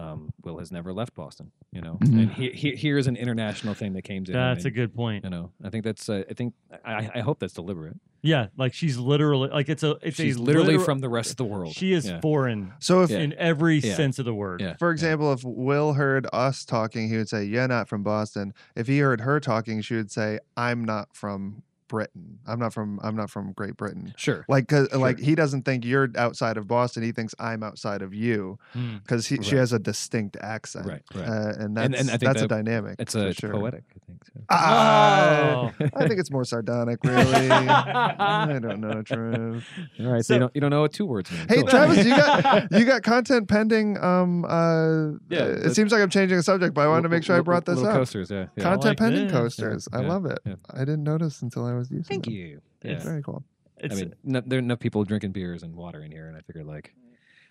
um, 0.00 0.32
Will 0.42 0.58
has 0.58 0.72
never 0.72 0.92
left 0.92 1.14
Boston, 1.14 1.50
you 1.72 1.80
know, 1.80 1.98
Mhm. 2.02 2.22
and 2.22 2.32
he, 2.32 2.50
he, 2.50 2.74
here's 2.76 3.06
an 3.06 3.16
international 3.16 3.74
thing 3.74 3.92
that 3.92 4.02
came 4.02 4.24
to 4.24 4.32
him. 4.32 4.38
That's 4.38 4.64
a 4.64 4.70
good 4.70 4.94
point. 4.94 5.24
You 5.24 5.30
know, 5.30 5.50
I 5.62 5.68
think 5.70 5.84
that's. 5.84 6.08
Uh, 6.08 6.22
I 6.30 6.32
think 6.34 6.54
I, 6.84 7.10
I 7.16 7.20
hope 7.20 7.38
that's 7.40 7.52
deliberate. 7.54 7.96
Yeah, 8.22 8.48
like 8.56 8.74
she's 8.74 8.98
literally 8.98 9.48
like 9.48 9.68
it's 9.68 9.82
a 9.82 9.96
it's 10.02 10.16
She's 10.16 10.36
a 10.36 10.42
literally 10.42 10.66
literal- 10.68 10.84
from 10.84 10.98
the 11.00 11.08
rest 11.08 11.30
of 11.30 11.36
the 11.36 11.44
world. 11.44 11.74
She 11.74 11.92
is 11.92 12.06
Yeah. 12.06 12.20
foreign 12.20 12.72
So 12.78 13.02
if 13.02 13.10
Yeah. 13.10 13.18
in 13.20 13.32
every 13.34 13.78
Yeah. 13.78 13.94
sense 13.94 14.18
of 14.18 14.24
the 14.26 14.34
word. 14.34 14.60
Yeah. 14.60 14.74
For 14.78 14.90
example, 14.90 15.32
if 15.32 15.42
Will 15.44 15.94
heard 15.94 16.26
us 16.32 16.64
talking, 16.64 17.08
he 17.08 17.16
would 17.16 17.28
say, 17.28 17.44
"You're 17.44 17.68
not 17.68 17.88
from 17.88 18.02
Boston." 18.02 18.52
If 18.76 18.86
he 18.88 18.98
heard 18.98 19.20
her 19.22 19.40
talking, 19.40 19.80
she 19.80 19.94
would 19.94 20.10
say, 20.10 20.38
"I'm 20.56 20.84
not 20.84 21.14
from 21.16 21.62
Britain. 21.90 22.38
I'm 22.46 22.58
not 22.58 22.72
from. 22.72 22.98
I'm 23.02 23.14
not 23.16 23.28
from 23.30 23.52
Great 23.52 23.76
Britain." 23.76 24.14
Sure. 24.16 24.46
Like, 24.48 24.68
cause, 24.68 24.90
like 24.94 25.18
he 25.18 25.34
doesn't 25.34 25.64
think 25.64 25.84
you're 25.84 26.08
outside 26.16 26.56
of 26.56 26.66
Boston. 26.66 27.02
He 27.02 27.12
thinks 27.12 27.34
I'm 27.38 27.62
outside 27.62 28.00
of 28.00 28.14
you 28.14 28.58
Hmm. 28.72 28.96
because 28.98 29.26
she 29.26 29.36
Right. 29.36 29.46
has 29.52 29.72
a 29.74 29.78
distinct 29.78 30.36
accent. 30.40 30.86
Right. 30.86 31.02
Right. 31.14 31.28
Uh, 31.28 31.52
and 31.58 31.76
that's 31.76 31.86
And- 31.86 31.94
and 31.96 32.10
I 32.10 32.16
that's 32.16 32.42
a 32.42 32.48
dynamic. 32.48 32.96
it's 32.98 33.14
a 33.14 33.32
sure. 33.34 33.50
poetic. 33.50 33.84
I 33.94 33.98
think. 34.06 34.24
So. 34.24 34.40
Ah, 34.50 35.72
Oh. 35.80 35.86
I 35.96 36.06
think 36.08 36.20
it's 36.20 36.30
more 36.30 36.44
sardonic, 36.44 36.98
really. 37.04 37.50
I 37.50 38.58
don't 38.60 38.80
know, 38.80 39.02
Trav. 39.02 39.62
All 40.00 40.06
right. 40.12 40.24
So, 40.24 40.30
So- 40.30 40.34
you 40.34 40.40
don't 40.40 40.54
you 40.54 40.60
don't 40.60 40.70
know 40.70 40.82
what 40.82 40.92
two 40.92 41.06
words 41.06 41.30
mean. 41.30 41.46
Hey, 41.48 41.56
Cool. 41.56 41.68
Travis, 41.68 42.04
you 42.04 42.10
got 42.16 42.70
you 42.78 42.84
got 42.84 43.02
content 43.02 43.48
pending. 43.48 43.98
Um, 44.02 44.44
uh, 44.44 45.12
Yeah, 45.28 45.44
it 45.44 45.74
seems 45.74 45.92
like 45.92 46.02
I'm 46.02 46.10
changing 46.10 46.36
the 46.36 46.42
subject, 46.42 46.74
but 46.74 46.82
I 46.82 46.88
wanted 46.88 47.02
to 47.02 47.08
make 47.08 47.24
sure 47.24 47.36
I 47.36 47.40
brought 47.40 47.64
this 47.66 47.78
up. 47.82 47.94
Coasters, 47.94 48.30
yeah. 48.30 48.46
yeah. 48.56 48.62
Content 48.62 48.84
like 48.84 48.98
pending 48.98 49.24
this. 49.24 49.32
coasters. 49.32 49.88
I 49.92 50.02
Yeah, 50.02 50.08
love 50.08 50.26
it. 50.26 50.38
I 50.72 50.78
didn't 50.80 51.04
notice 51.04 51.42
until 51.42 51.64
I 51.66 51.74
was 51.74 51.79
using 51.88 52.04
Thank 52.04 52.24
them. 52.24 52.34
you. 52.34 52.60
Yeah. 52.82 52.92
It's 52.92 53.04
very 53.04 53.22
cool. 53.22 53.44
It's, 53.78 53.94
I 53.94 53.98
mean, 53.98 54.14
no, 54.24 54.42
there 54.44 54.58
are 54.58 54.62
enough 54.62 54.80
people 54.80 55.04
drinking 55.04 55.32
beers 55.32 55.62
and 55.62 55.74
water 55.74 56.02
in 56.02 56.10
here, 56.10 56.28
and 56.28 56.36
I 56.36 56.40
figured 56.40 56.66
like 56.66 56.94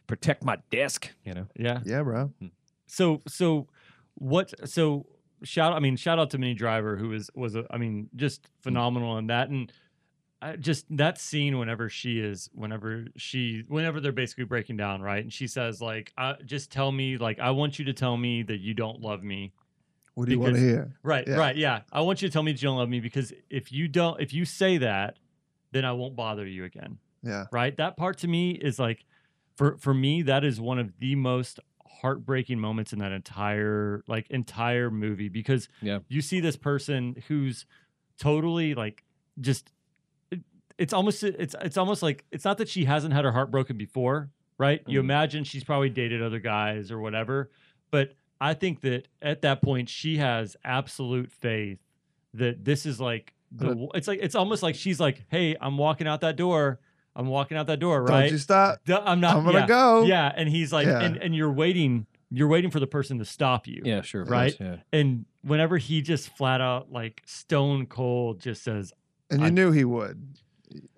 protect 0.07 0.43
my 0.43 0.57
desk. 0.69 1.09
You 1.23 1.33
know. 1.33 1.47
yeah. 1.55 1.79
Yeah, 1.85 2.03
bro. 2.03 2.31
Hmm. 2.39 2.47
So 2.87 3.21
so 3.27 3.67
what 4.15 4.53
so 4.69 5.05
shout 5.43 5.73
I 5.73 5.79
mean 5.79 5.95
shout 5.95 6.19
out 6.19 6.31
to 6.31 6.37
Minnie 6.37 6.53
Driver 6.53 6.97
who 6.97 7.09
was 7.09 7.29
was 7.33 7.55
a, 7.55 7.65
I 7.71 7.77
mean 7.77 8.09
just 8.15 8.45
hmm. 8.45 8.63
phenomenal 8.63 9.17
in 9.17 9.27
that 9.27 9.49
and 9.49 9.71
I 10.41 10.55
just 10.55 10.85
that 10.97 11.19
scene 11.19 11.57
whenever 11.57 11.89
she 11.89 12.19
is 12.19 12.49
whenever 12.53 13.05
she 13.17 13.63
whenever 13.67 13.99
they're 13.99 14.11
basically 14.11 14.45
breaking 14.45 14.77
down 14.77 15.01
right 15.01 15.23
and 15.23 15.31
she 15.31 15.47
says 15.47 15.81
like 15.81 16.11
I, 16.17 16.35
just 16.45 16.71
tell 16.71 16.91
me 16.91 17.17
like 17.17 17.39
I 17.39 17.51
want 17.51 17.79
you 17.79 17.85
to 17.85 17.93
tell 17.93 18.17
me 18.17 18.43
that 18.43 18.59
you 18.59 18.73
don't 18.73 19.01
love 19.01 19.23
me 19.23 19.53
What 20.19 20.27
do 20.27 20.33
you 20.33 20.39
want 20.39 20.55
to 20.55 20.59
hear? 20.61 20.95
right 21.03 21.25
Yeah. 21.27 21.35
right 21.37 21.55
yeah 21.55 21.81
I 21.91 22.01
want 22.01 22.21
you 22.21 22.27
to 22.27 22.33
tell 22.33 22.43
me 22.43 22.51
that 22.51 22.61
you 22.61 22.67
don't 22.67 22.77
love 22.77 22.89
me 22.89 22.99
because 22.99 23.33
if 23.49 23.71
you 23.71 23.87
don't 23.87 24.19
if 24.21 24.33
you 24.33 24.45
say 24.45 24.77
that 24.79 25.17
then 25.71 25.85
I 25.85 25.93
won't 25.93 26.15
bother 26.15 26.45
you 26.45 26.63
again 26.65 26.97
Yeah. 27.23 27.45
right 27.51 27.75
that 27.77 27.95
part 27.97 28.17
to 28.19 28.27
me 28.27 28.51
is 28.51 28.79
like 28.79 29.05
for 29.55 29.77
for 29.77 29.93
me 29.93 30.21
that 30.23 30.43
is 30.43 30.59
one 30.59 30.79
of 30.79 30.91
the 30.99 31.15
most 31.15 31.59
heartbreaking 32.01 32.59
moments 32.59 32.93
in 32.93 32.99
that 32.99 33.11
entire 33.11 34.03
like 34.07 34.27
entire 34.29 34.89
movie 34.91 35.29
because 35.29 35.67
Yeah. 35.81 35.99
you 36.07 36.21
see 36.21 36.39
this 36.39 36.55
person 36.57 37.15
who's 37.27 37.65
totally 38.19 38.73
like 38.75 39.03
just 39.39 39.71
it, 40.31 40.39
it's 40.77 40.93
almost 40.93 41.23
it's 41.23 41.55
it's 41.61 41.77
almost 41.77 42.01
like 42.03 42.25
it's 42.31 42.45
not 42.45 42.57
that 42.57 42.69
she 42.69 42.85
hasn't 42.85 43.13
had 43.13 43.25
her 43.25 43.31
heart 43.31 43.51
broken 43.51 43.77
before 43.77 44.29
right 44.57 44.81
you 44.87 44.99
Mhm. 44.99 45.03
imagine 45.05 45.43
she's 45.43 45.63
probably 45.63 45.89
dated 45.89 46.21
other 46.21 46.39
guys 46.39 46.91
or 46.91 46.99
whatever 46.99 47.51
but 47.91 48.13
i 48.41 48.53
think 48.53 48.81
that 48.81 49.07
at 49.21 49.41
that 49.41 49.61
point 49.61 49.89
she 49.89 50.17
has 50.17 50.55
absolute 50.63 51.31
faith 51.31 51.79
that 52.33 52.63
this 52.65 52.85
is 52.85 52.99
like 52.99 53.33
the 53.51 53.87
it's 53.95 54.07
like 54.07 54.19
it's 54.21 54.35
almost 54.35 54.61
like 54.63 54.75
she's 54.75 54.99
like 54.99 55.23
hey 55.29 55.55
i'm 55.61 55.77
walking 55.77 56.07
out 56.07 56.21
that 56.21 56.35
door 56.35 56.79
i'm 57.15 57.27
walking 57.27 57.57
out 57.57 57.67
that 57.67 57.79
door 57.79 58.03
right 58.03 58.23
Don't 58.23 58.31
you 58.33 58.37
stop. 58.37 58.79
Duh, 58.85 59.01
i'm 59.05 59.19
not 59.19 59.35
I'm 59.37 59.43
gonna 59.45 59.59
yeah, 59.59 59.65
go. 59.67 60.03
yeah 60.03 60.31
and 60.35 60.47
he's 60.47 60.71
like 60.71 60.85
Yeah. 60.87 61.01
and, 61.01 61.17
and 61.17 61.35
you're 61.35 61.51
waiting 61.51 62.05
you're 62.31 62.47
waiting 62.47 62.69
for 62.69 62.79
the 62.79 62.85
person 62.87 63.17
to 63.17 63.25
stop 63.25 63.65
you 63.67 63.81
Yeah. 63.83 64.01
Sure. 64.01 64.21
of 64.21 64.29
Right? 64.29 64.55
course, 64.55 64.79
and 64.93 65.25
whenever 65.41 65.77
he 65.79 66.01
just 66.03 66.29
flat 66.37 66.61
out 66.61 66.91
like 66.91 67.23
stone 67.25 67.87
cold 67.87 68.39
just 68.39 68.63
says 68.63 68.93
And 69.31 69.39
you 69.41 69.47
I- 69.47 69.49
knew 69.49 69.71
he 69.71 69.83
would. 69.85 70.35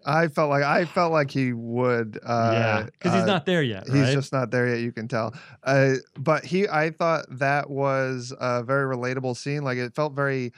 I 0.05 0.27
felt 0.27 0.49
like 0.49 0.63
I 0.63 0.85
felt 0.85 1.11
like 1.11 1.31
he 1.31 1.53
would. 1.53 2.19
Uh, 2.23 2.51
yeah 2.53 2.83
because 2.83 3.13
he's 3.13 3.23
uh, 3.23 3.27
not 3.27 3.45
there 3.45 3.63
yet 3.63 3.87
He's 3.87 4.01
right? 4.01 4.13
just 4.13 4.33
not 4.33 4.51
there 4.51 4.67
yet. 4.67 4.79
You 4.79 4.91
can 4.91 5.07
tell. 5.07 5.33
Uh, 5.63 5.95
but 6.17 6.43
he, 6.43 6.67
I 6.67 6.89
thought 6.89 7.25
that 7.29 7.69
was 7.69 8.33
a 8.39 8.63
very 8.63 8.93
relatable 8.95 9.37
scene. 9.37 9.63
Like 9.63 9.77
it 9.77 9.95
felt 9.95 10.13
very. 10.13 10.53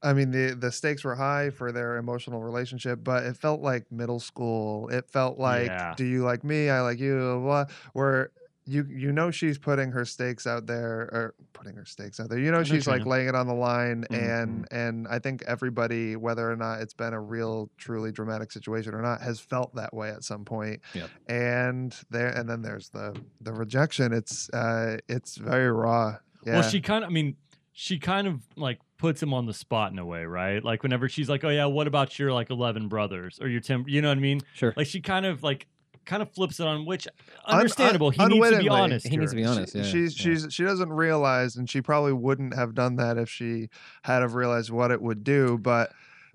I 0.00 0.12
mean, 0.12 0.30
the 0.30 0.54
the 0.54 0.70
stakes 0.70 1.02
were 1.04 1.16
high 1.16 1.50
for 1.50 1.72
their 1.72 1.96
emotional 1.96 2.42
relationship, 2.42 3.00
but 3.02 3.24
it 3.24 3.36
felt 3.36 3.60
like 3.60 3.90
middle 3.90 4.20
school. 4.20 4.88
It 4.88 5.10
felt 5.10 5.38
like, 5.38 5.66
Yeah. 5.66 5.94
do 5.96 6.04
you 6.04 6.22
like 6.22 6.44
me? 6.44 6.70
I 6.70 6.80
like 6.82 7.00
you. 7.00 7.16
Blah, 7.18 7.64
blah. 7.64 7.74
Where 7.94 8.30
you 8.68 8.84
you 8.88 9.12
know 9.12 9.30
she's 9.30 9.56
putting 9.58 9.90
her 9.92 10.04
stakes 10.04 10.46
out 10.46 10.66
there, 10.66 11.08
or 11.12 11.34
putting 11.52 11.74
her 11.76 11.84
stakes 11.84 12.20
out 12.20 12.28
there. 12.28 12.38
You 12.38 12.50
know 12.52 12.62
she's 12.62 12.86
like 12.86 13.06
laying 13.06 13.28
it 13.28 13.34
on 13.34 13.46
the 13.46 13.54
line, 13.54 14.04
Mhm. 14.10 14.42
and 14.42 14.68
and 14.70 15.08
I 15.08 15.18
think 15.18 15.42
everybody, 15.46 16.16
whether 16.16 16.50
or 16.50 16.56
not 16.56 16.80
it's 16.82 16.94
been 16.94 17.14
a 17.14 17.20
real, 17.20 17.70
truly 17.78 18.12
dramatic 18.12 18.52
situation 18.52 18.94
or 18.94 19.02
not, 19.02 19.20
has 19.22 19.40
felt 19.40 19.74
that 19.76 19.94
way 19.94 20.10
at 20.10 20.22
some 20.24 20.44
point 20.44 20.80
and 21.28 21.94
there 22.10 22.28
and 22.28 22.48
then 22.48 22.62
there's 22.62 22.88
the 22.90 23.18
the 23.40 23.52
rejection 23.52 24.12
it's 24.12 24.48
uh 24.50 24.96
it's 25.08 25.36
very 25.36 25.70
raw 25.70 26.16
yeah 26.46 26.54
well 26.60 26.62
she 26.62 26.80
kind 26.80 27.04
of 27.04 27.10
i 27.10 27.12
mean 27.12 27.36
she 27.72 27.98
kind 27.98 28.26
of 28.26 28.40
like 28.56 28.78
puts 28.98 29.22
him 29.22 29.32
on 29.32 29.46
the 29.46 29.54
spot 29.54 29.92
in 29.92 29.98
a 29.98 30.04
way 30.06 30.24
right 30.24 30.64
like 30.64 30.82
whenever 30.82 31.08
she's 31.08 31.28
like 31.28 31.44
oh 31.44 31.48
yeah 31.48 31.64
what 31.66 31.86
about 31.86 32.18
your 32.18 32.32
like 32.32 32.50
11 32.50 32.88
brothers 32.88 33.38
or 33.40 33.48
your 33.48 33.60
10 33.60 33.84
you 33.86 34.02
know 34.02 34.08
what 34.08 34.18
i 34.18 34.20
mean 34.20 34.40
Sure. 34.54 34.72
like 34.76 34.86
she 34.86 35.00
kind 35.00 35.26
of 35.26 35.42
like 35.42 35.66
kind 36.08 36.22
of 36.22 36.32
flips 36.32 36.58
it 36.58 36.66
on 36.66 36.84
which 36.84 37.06
un- 37.44 37.58
understandable 37.58 38.10
he 38.10 38.24
needs 38.26 38.50
to 38.50 38.58
be 38.58 38.68
honest 38.68 39.06
He 39.06 39.16
needs 39.16 39.30
to 39.30 39.36
be 39.36 39.44
honest. 39.44 39.72
She- 39.74 39.78
yeah. 39.78 39.84
she's 39.84 40.18
yeah. 40.18 40.34
she's 40.34 40.52
she 40.52 40.64
doesn't 40.64 40.92
realize 40.92 41.54
and 41.54 41.70
she 41.70 41.80
probably 41.80 42.12
wouldn't 42.12 42.54
have 42.56 42.74
done 42.74 42.96
that 42.96 43.16
if 43.18 43.28
she 43.28 43.68
had 44.02 44.22
have 44.22 44.34
realized 44.34 44.70
what 44.70 44.90
it 44.90 45.00
would 45.00 45.22
do 45.22 45.56
but 45.58 45.92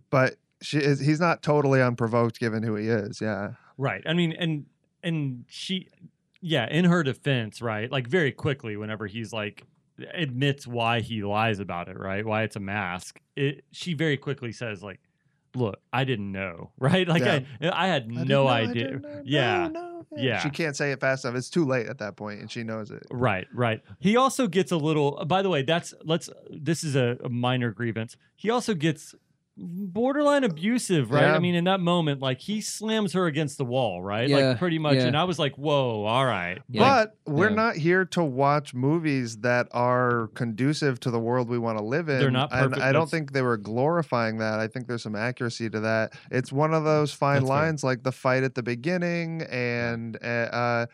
but 0.09 0.35
she 0.61 0.77
is 0.77 0.99
he's 0.99 1.19
not 1.19 1.41
totally 1.43 1.81
unprovoked 1.81 2.39
given 2.39 2.63
who 2.63 2.75
he 2.75 2.87
is 2.87 3.19
yeah 3.19 3.53
Right. 3.77 4.03
I 4.05 4.13
mean, 4.13 4.33
and 4.33 4.65
and 5.01 5.45
she, 5.47 5.87
yeah, 6.41 6.67
in 6.69 6.85
her 6.85 7.03
defense, 7.03 7.61
right? 7.61 7.91
Like 7.91 8.07
very 8.07 8.31
quickly, 8.31 8.77
whenever 8.77 9.07
he's 9.07 9.33
like 9.33 9.63
admits 10.13 10.65
why 10.67 10.99
he 11.01 11.23
lies 11.23 11.59
about 11.59 11.87
it, 11.87 11.97
right? 11.97 12.25
Why 12.25 12.43
it's 12.43 12.55
a 12.55 12.59
mask. 12.59 13.19
It 13.35 13.63
she 13.71 13.93
very 13.95 14.17
quickly 14.17 14.51
says 14.51 14.83
like, 14.83 14.99
look, 15.55 15.79
I 15.91 16.03
didn't 16.03 16.31
know, 16.31 16.71
right? 16.79 17.07
Like 17.07 17.23
Yeah. 17.23 17.41
I, 17.61 17.85
I 17.85 17.87
had 17.87 18.03
I 18.03 18.23
no 18.23 18.23
know, 18.23 18.47
idea. 18.47 19.01
Yeah. 19.23 19.67
no, 19.67 19.81
no, 19.81 20.05
Yeah. 20.15 20.39
She 20.39 20.49
can't 20.49 20.75
say 20.75 20.91
it 20.91 20.99
fast 20.99 21.25
enough. 21.25 21.37
It's 21.37 21.49
too 21.49 21.65
late 21.65 21.87
at 21.87 21.97
that 21.99 22.15
point, 22.15 22.39
and 22.41 22.51
she 22.51 22.63
knows 22.63 22.91
it. 22.91 23.03
Right, 23.11 23.47
right. 23.53 23.81
He 23.99 24.15
also 24.15 24.47
gets 24.47 24.71
a 24.71 24.77
little. 24.77 25.23
By 25.25 25.41
the 25.41 25.49
way, 25.49 25.61
that's 25.63 25.93
let's. 26.03 26.29
This 26.49 26.83
is 26.83 26.95
a, 26.95 27.17
a 27.23 27.29
minor 27.29 27.71
grievance. 27.71 28.17
He 28.35 28.49
also 28.49 28.73
gets 28.73 29.15
borderline 29.55 30.43
abusive, 30.43 31.11
right? 31.11 31.23
Yeah. 31.23 31.35
I 31.35 31.39
mean, 31.39 31.53
in 31.55 31.65
that 31.65 31.79
moment, 31.79 32.21
like 32.21 32.39
he 32.41 32.59
slams 32.61 33.13
her 33.13 33.27
against 33.27 33.57
the 33.57 33.65
wall, 33.65 34.01
right? 34.01 34.27
Yeah, 34.27 34.37
like 34.49 34.57
pretty 34.59 34.79
much. 34.79 34.95
yeah. 34.95 35.05
And 35.05 35.15
I 35.17 35.25
was 35.25 35.37
like, 35.37 35.55
"Whoa, 35.57 36.03
all 36.05 36.25
right." 36.25 36.59
Yeah. 36.69 36.79
But 36.81 37.17
we're 37.31 37.49
Yeah. 37.49 37.55
not 37.55 37.75
here 37.75 38.03
to 38.05 38.23
watch 38.23 38.73
movies 38.73 39.37
that 39.37 39.67
are 39.71 40.27
conducive 40.33 40.99
to 41.01 41.11
the 41.11 41.19
world 41.19 41.49
we 41.49 41.59
want 41.59 41.77
to 41.77 41.83
live 41.83 42.09
in. 42.09 42.19
They're 42.19 42.31
not 42.31 42.51
And 42.51 42.71
perfect. 42.71 42.81
I 42.81 42.91
don't 42.91 43.09
think 43.09 43.31
they 43.31 43.43
were 43.43 43.57
glorifying 43.57 44.37
that. 44.39 44.59
I 44.59 44.67
think 44.67 44.87
there's 44.87 45.03
some 45.03 45.15
accuracy 45.15 45.69
to 45.69 45.79
that. 45.81 46.13
It's 46.31 46.51
one 46.51 46.73
of 46.73 46.83
those 46.83 47.13
fine 47.13 47.41
That's 47.41 47.49
fair. 47.49 47.57
lines, 47.61 47.83
like 47.83 48.03
the 48.03 48.11
fight 48.11 48.43
at 48.43 48.55
the 48.55 48.63
beginning, 48.63 49.43
and 49.43 50.17
uh, 50.23 50.27
uh, 50.27 50.85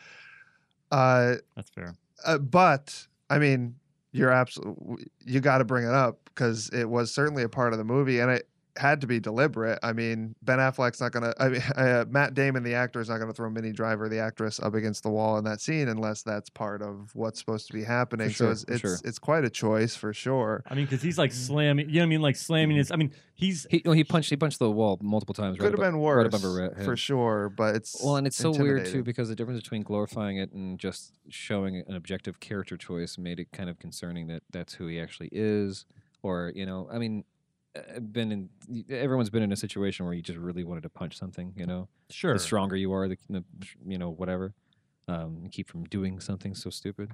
uh, 0.92 1.36
That's 1.56 1.70
fair. 1.70 1.96
uh, 2.26 2.38
but 2.40 3.08
I 3.30 3.40
mean, 3.40 3.76
you're 4.12 4.32
absolutely 4.32 5.06
you 5.24 5.40
got 5.40 5.60
to 5.60 5.66
bring 5.66 5.86
it 5.86 5.94
up 5.94 6.20
because 6.26 6.70
it 6.74 6.90
was 6.90 7.14
certainly 7.14 7.44
a 7.44 7.50
part 7.50 7.74
of 7.74 7.80
the 7.80 7.86
movie, 7.86 8.20
and 8.20 8.32
it 8.32 8.49
had 8.80 9.02
to 9.02 9.08
be 9.08 9.20
deliberate. 9.20 9.78
I 9.84 9.92
mean, 9.94 10.36
Ben 10.42 10.58
Affleck's 10.60 11.02
not 11.02 11.12
gonna. 11.12 11.34
I 11.38 11.50
mean, 11.50 11.62
uh, 11.76 12.06
Matt 12.10 12.34
Damon, 12.34 12.64
the 12.64 12.74
actor, 12.74 13.02
is 13.02 13.10
not 13.10 13.20
gonna 13.20 13.34
throw 13.34 13.50
Minnie 13.50 13.74
Driver, 13.74 14.08
the 14.08 14.20
actress, 14.20 14.60
up 14.60 14.74
against 14.74 15.04
the 15.04 15.10
wall 15.10 15.38
in 15.38 15.44
that 15.44 15.62
scene 15.62 15.90
unless 15.90 16.24
that's 16.24 16.50
part 16.50 16.82
of 16.82 17.14
what's 17.14 17.40
supposed 17.40 17.68
to 17.68 17.74
be 17.74 17.84
happening. 17.84 18.30
sure, 18.30 18.48
so 18.48 18.52
it's 18.52 18.64
it's, 18.64 18.80
sure. 18.82 18.98
it's 19.04 19.20
quite 19.20 19.44
a 19.44 19.50
choice 19.50 19.96
for 19.96 20.14
sure. 20.14 20.64
I 20.70 20.76
mean, 20.76 20.86
because 20.86 21.02
he's 21.02 21.18
like 21.18 21.32
slamming. 21.32 21.90
You 21.90 21.96
know 21.96 22.02
what 22.02 22.06
I 22.06 22.10
mean? 22.10 22.22
Like 22.22 22.38
slamming 22.38 22.78
his. 22.78 22.92
I 22.92 22.96
mean, 22.96 23.12
he's. 23.36 23.68
He 23.70 23.82
well, 23.84 23.94
he 23.94 24.04
punched 24.04 24.30
he 24.30 24.38
punched 24.38 24.60
the 24.60 24.72
wall 24.72 24.98
multiple 25.02 25.36
times. 25.36 25.58
Could 25.58 25.72
have 25.72 25.74
right 25.74 25.92
been 25.92 26.00
abo- 26.00 26.04
worse 26.04 26.18
right 26.18 26.26
above 26.28 26.42
her 26.42 26.84
for 26.86 26.96
sure, 26.96 27.50
but 27.50 27.76
it's 27.76 28.02
Well, 28.04 28.16
and 28.16 28.26
it's 28.26 28.38
so 28.38 28.52
weird 28.52 28.86
too 28.86 29.04
because 29.04 29.28
the 29.28 29.36
difference 29.36 29.62
between 29.62 29.84
glorifying 29.84 30.38
it 30.38 30.52
and 30.54 30.80
just 30.80 31.14
showing 31.28 31.84
an 31.86 31.96
objective 31.96 32.40
character 32.40 32.78
choice 32.78 33.18
made 33.18 33.40
it 33.40 33.52
kind 33.52 33.70
of 33.70 33.78
concerning 33.78 34.28
that 34.28 34.44
that's 34.52 34.74
who 34.74 34.88
he 34.88 35.00
actually 35.00 35.30
is. 35.32 35.86
Or 36.22 36.52
you 36.56 36.66
know, 36.66 36.90
I 36.92 36.98
mean, 36.98 37.24
I've 37.24 37.39
been 38.12 38.32
in 38.32 38.50
everyone's 38.90 39.30
been 39.30 39.44
in 39.44 39.52
a 39.52 39.56
situation 39.56 40.06
where 40.06 40.14
you 40.14 40.22
just 40.22 40.40
really 40.40 40.64
wanted 40.64 40.84
to 40.84 40.90
punch 40.90 41.18
something. 41.18 41.54
You 41.56 41.66
know, 41.66 41.88
Sure. 42.10 42.34
the 42.34 42.40
stronger 42.40 42.76
you 42.76 42.92
are, 42.94 43.08
the, 43.08 43.18
the 43.30 43.44
you 43.88 43.98
know 43.98 44.10
whatever. 44.10 44.54
Um, 45.08 45.48
keep 45.52 45.68
from 45.70 45.86
doing 45.86 46.20
something 46.20 46.54
so 46.56 46.70
stupid. 46.70 47.12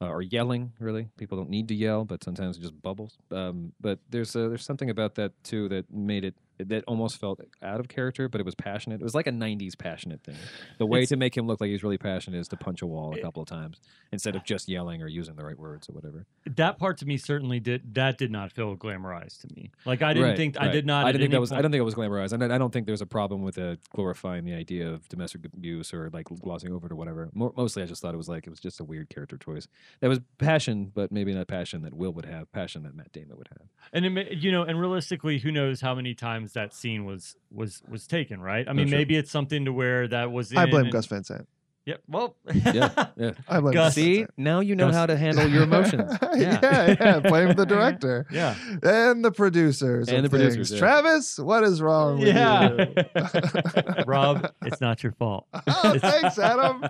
Uh, 0.00 0.08
or 0.08 0.20
yelling, 0.20 0.72
really. 0.78 1.08
People 1.16 1.38
don't 1.38 1.48
need 1.48 1.68
to 1.68 1.74
yell, 1.74 2.04
but 2.04 2.22
sometimes 2.22 2.58
it 2.58 2.60
just 2.60 2.82
bubbles. 2.82 3.16
Um, 3.30 3.72
but 3.80 3.98
there's 4.10 4.36
a, 4.36 4.48
there's 4.50 4.64
something 4.64 4.90
about 4.90 5.14
that 5.14 5.32
too 5.42 5.70
that 5.70 5.90
made 5.90 6.22
it 6.22 6.34
that 6.58 6.84
almost 6.86 7.18
felt 7.18 7.40
out 7.62 7.80
of 7.80 7.88
character, 7.88 8.28
but 8.28 8.40
it 8.40 8.44
was 8.44 8.54
passionate. 8.54 9.00
It 9.00 9.04
was 9.04 9.14
like 9.14 9.26
a 9.26 9.32
'90s 9.32 9.76
passionate 9.78 10.22
thing. 10.22 10.36
The 10.78 10.86
way 10.86 11.00
It's- 11.00 11.08
to 11.10 11.16
make 11.16 11.36
him 11.36 11.46
look 11.46 11.60
like 11.60 11.70
he's 11.70 11.82
really 11.82 11.98
passionate 11.98 12.38
is 12.38 12.48
to 12.48 12.56
punch 12.56 12.82
a 12.82 12.86
wall 12.86 13.14
a 13.14 13.20
couple 13.20 13.42
of 13.42 13.48
times 13.48 13.80
instead 14.12 14.36
of 14.36 14.44
just 14.44 14.68
yelling 14.68 15.02
or 15.02 15.08
using 15.08 15.36
the 15.36 15.44
right 15.44 15.58
words 15.58 15.88
or 15.88 15.92
whatever. 15.92 16.26
that 16.46 16.78
part 16.78 16.98
to 16.98 17.06
me 17.06 17.16
certainly 17.16 17.60
did. 17.60 17.94
That 17.94 18.18
did 18.18 18.30
not 18.30 18.52
feel 18.52 18.76
glamorized 18.76 19.40
to 19.42 19.48
me. 19.54 19.70
Like 19.84 20.02
I 20.02 20.12
didn't 20.14 20.28
Right, 20.30 20.36
think. 20.36 20.60
I 20.60 20.68
did 20.68 20.86
not. 20.86 21.06
I 21.06 21.12
didn't 21.12 21.22
think 21.22 21.32
that 21.32 21.40
was. 21.40 21.52
I 21.52 21.60
don't 21.62 21.70
think 21.70 21.80
it 21.80 21.84
was 21.84 21.94
glamorized, 21.94 22.32
and 22.32 22.42
I 22.42 22.54
I 22.54 22.58
don't 22.58 22.72
think 22.72 22.86
there's 22.86 23.02
a 23.02 23.06
problem 23.06 23.42
with 23.42 23.58
uh, 23.58 23.76
glorifying 23.94 24.44
the 24.44 24.54
idea 24.54 24.88
of 24.90 25.08
domestic 25.08 25.44
abuse 25.44 25.92
or 25.92 26.10
like 26.12 26.26
glossing 26.40 26.72
over 26.72 26.86
it 26.86 26.92
or 26.92 26.96
whatever. 26.96 27.30
Mo- 27.34 27.52
mostly, 27.56 27.82
I 27.82 27.86
just 27.86 28.00
thought 28.02 28.14
it 28.14 28.16
was 28.16 28.28
like 28.28 28.46
it 28.46 28.50
was 28.50 28.60
just 28.60 28.80
a 28.80 28.84
weird 28.84 29.08
character 29.10 29.36
choice. 29.36 29.68
That 30.00 30.08
was 30.08 30.20
passion, 30.38 30.92
but 30.94 31.12
maybe 31.12 31.32
not 31.34 31.46
passion 31.48 31.82
that 31.82 31.94
Will 31.94 32.12
would 32.12 32.24
have, 32.26 32.50
passion 32.52 32.82
that 32.84 32.94
Matt 32.94 33.12
Damon 33.12 33.36
would 33.36 33.48
have. 33.48 33.68
And 33.92 34.04
you 34.42 34.52
know, 34.52 34.62
and 34.62 34.80
realistically, 34.80 35.38
who 35.38 35.50
knows 35.52 35.80
how 35.80 35.94
many 35.94 36.14
times 36.14 36.45
that 36.54 36.74
scene 36.74 37.04
was 37.04 37.36
was 37.50 37.82
was 37.88 38.06
taken, 38.06 38.40
right? 38.40 38.68
I 38.68 38.72
mean, 38.72 38.88
sure. 38.88 38.98
maybe 38.98 39.16
it's 39.16 39.30
something 39.30 39.64
to 39.64 39.72
where 39.72 40.08
that 40.08 40.30
was. 40.32 40.52
In 40.52 40.58
I 40.58 40.66
blame 40.66 40.84
and- 40.84 40.92
Gus 40.92 41.06
Van 41.06 41.24
Sant. 41.24 41.46
Yep. 41.86 42.02
Well. 42.08 42.34
Yeah, 42.52 42.90
yeah. 43.16 43.30
I 43.48 43.60
blame 43.60 43.72
Gus- 43.74 43.94
Gus 43.94 43.94
See, 43.94 44.26
now 44.36 44.58
you 44.58 44.74
know 44.74 44.88
Gus- 44.88 44.96
how 44.96 45.06
to 45.06 45.16
handle 45.16 45.46
your 45.48 45.62
emotions. 45.62 46.12
Yeah. 46.34 46.58
yeah, 46.60 46.96
yeah. 47.00 47.20
Blame 47.20 47.54
the 47.54 47.64
director. 47.64 48.26
Yeah. 48.32 48.56
And 48.82 49.24
the 49.24 49.30
producers. 49.30 50.08
And 50.08 50.18
of 50.18 50.22
the 50.24 50.30
producers, 50.30 50.72
yeah. 50.72 50.78
Travis, 50.80 51.38
what 51.38 51.62
is 51.62 51.80
wrong 51.80 52.18
with 52.18 52.28
Yeah. 52.28 52.72
you? 52.72 54.04
Rob, 54.06 54.52
it's 54.62 54.80
not 54.80 55.02
your 55.04 55.12
fault. 55.12 55.46
oh, 55.68 55.96
thanks, 56.00 56.38
Adam. 56.40 56.82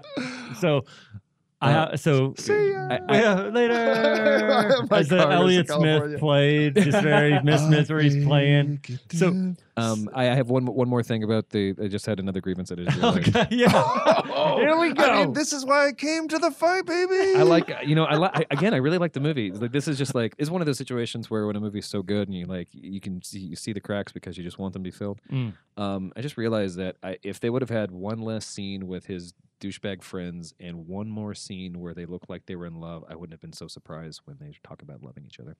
So, 0.61 0.85
I 1.61 1.73
Uh, 1.73 1.97
so 1.97 2.35
See 2.37 2.73
ya. 2.73 2.89
I- 2.91 3.01
I- 3.09 3.21
yeah, 3.21 3.35
later. 3.53 3.73
As 4.91 5.09
the 5.09 5.17
car 5.17 5.27
goes 5.27 5.29
to 5.29 5.33
Elliott 5.33 5.69
Smith 5.69 6.19
played, 6.21 6.75
just 6.75 7.03
very 7.03 7.41
Miss 7.45 7.63
Smith 7.63 7.91
where 7.91 8.03
playing. 8.25 8.81
So- 9.13 9.55
Um, 9.79 10.09
I, 10.15 10.31
I 10.31 10.35
have 10.35 10.49
one 10.49 10.65
one 10.67 10.89
more 10.89 11.03
thing 11.03 11.23
about 11.23 11.51
the. 11.51 11.75
I 11.83 11.89
just 11.89 12.07
had 12.07 12.19
another 12.19 12.41
grievance 12.41 12.71
that 12.71 12.79
I 12.81 12.85
just. 12.85 13.03
Okay, 13.29 13.47
yeah. 13.51 14.57
Here 14.57 14.75
we 14.79 14.89
I 14.89 14.93
go. 14.93 15.15
mean, 15.17 15.33
this 15.35 15.53
is 15.53 15.67
why 15.67 15.89
I 15.89 15.93
came 15.93 16.29
to 16.29 16.39
the 16.39 16.51
fight, 16.51 16.87
baby. 16.87 17.37
I 17.37 17.43
like 17.43 17.71
you 17.85 17.95
know 17.95 18.05
I 18.05 18.15
like 18.15 18.47
again 18.51 18.73
I 18.73 18.79
really 18.79 18.97
like 18.97 19.13
the 19.13 19.21
movie. 19.21 19.51
Like 19.51 19.73
this 19.73 19.87
is 19.87 19.99
just 19.99 20.15
like 20.15 20.35
it's 20.39 20.49
one 20.49 20.63
of 20.63 20.67
those 20.67 20.79
situations 20.79 21.29
where 21.31 21.47
when 21.47 21.57
a 21.57 21.61
movie's 21.61 21.85
so 21.85 22.01
good 22.03 22.27
and 22.29 22.35
you 22.35 22.47
like 22.47 22.69
you 22.73 23.01
can 23.03 23.21
see 23.23 23.39
you 23.41 23.55
see 23.57 23.75
the 23.75 23.81
cracks 23.83 24.13
because 24.13 24.39
you 24.39 24.45
just 24.45 24.59
want 24.59 24.73
them 24.73 24.83
to 24.83 24.91
be 24.91 24.97
filled. 24.97 25.21
Mm. 25.31 25.53
Um, 25.77 26.11
I 26.17 26.23
just 26.23 26.39
realized 26.39 26.79
that 26.79 26.97
I, 27.03 27.19
if 27.23 27.41
they 27.41 27.51
would 27.51 27.61
have 27.61 27.69
had 27.69 27.91
one 27.91 28.21
less 28.21 28.47
scene 28.47 28.87
with 28.89 29.05
his 29.05 29.35
douchebag 29.61 30.03
friends 30.03 30.55
and 30.61 30.87
one 30.87 31.09
more 31.09 31.35
scene 31.35 31.81
where 31.81 31.95
they 31.95 32.07
look 32.07 32.25
like 32.29 32.47
they 32.47 32.57
were 32.57 32.67
in 32.67 32.81
love, 32.81 33.05
I 33.09 33.15
wouldn't 33.15 33.33
have 33.33 33.41
been 33.41 33.53
so 33.53 33.69
surprised 33.69 34.21
when 34.25 34.37
they 34.41 34.53
talk 34.63 34.83
about 34.83 35.03
loving 35.03 35.25
each 35.27 35.41
other. 35.41 35.57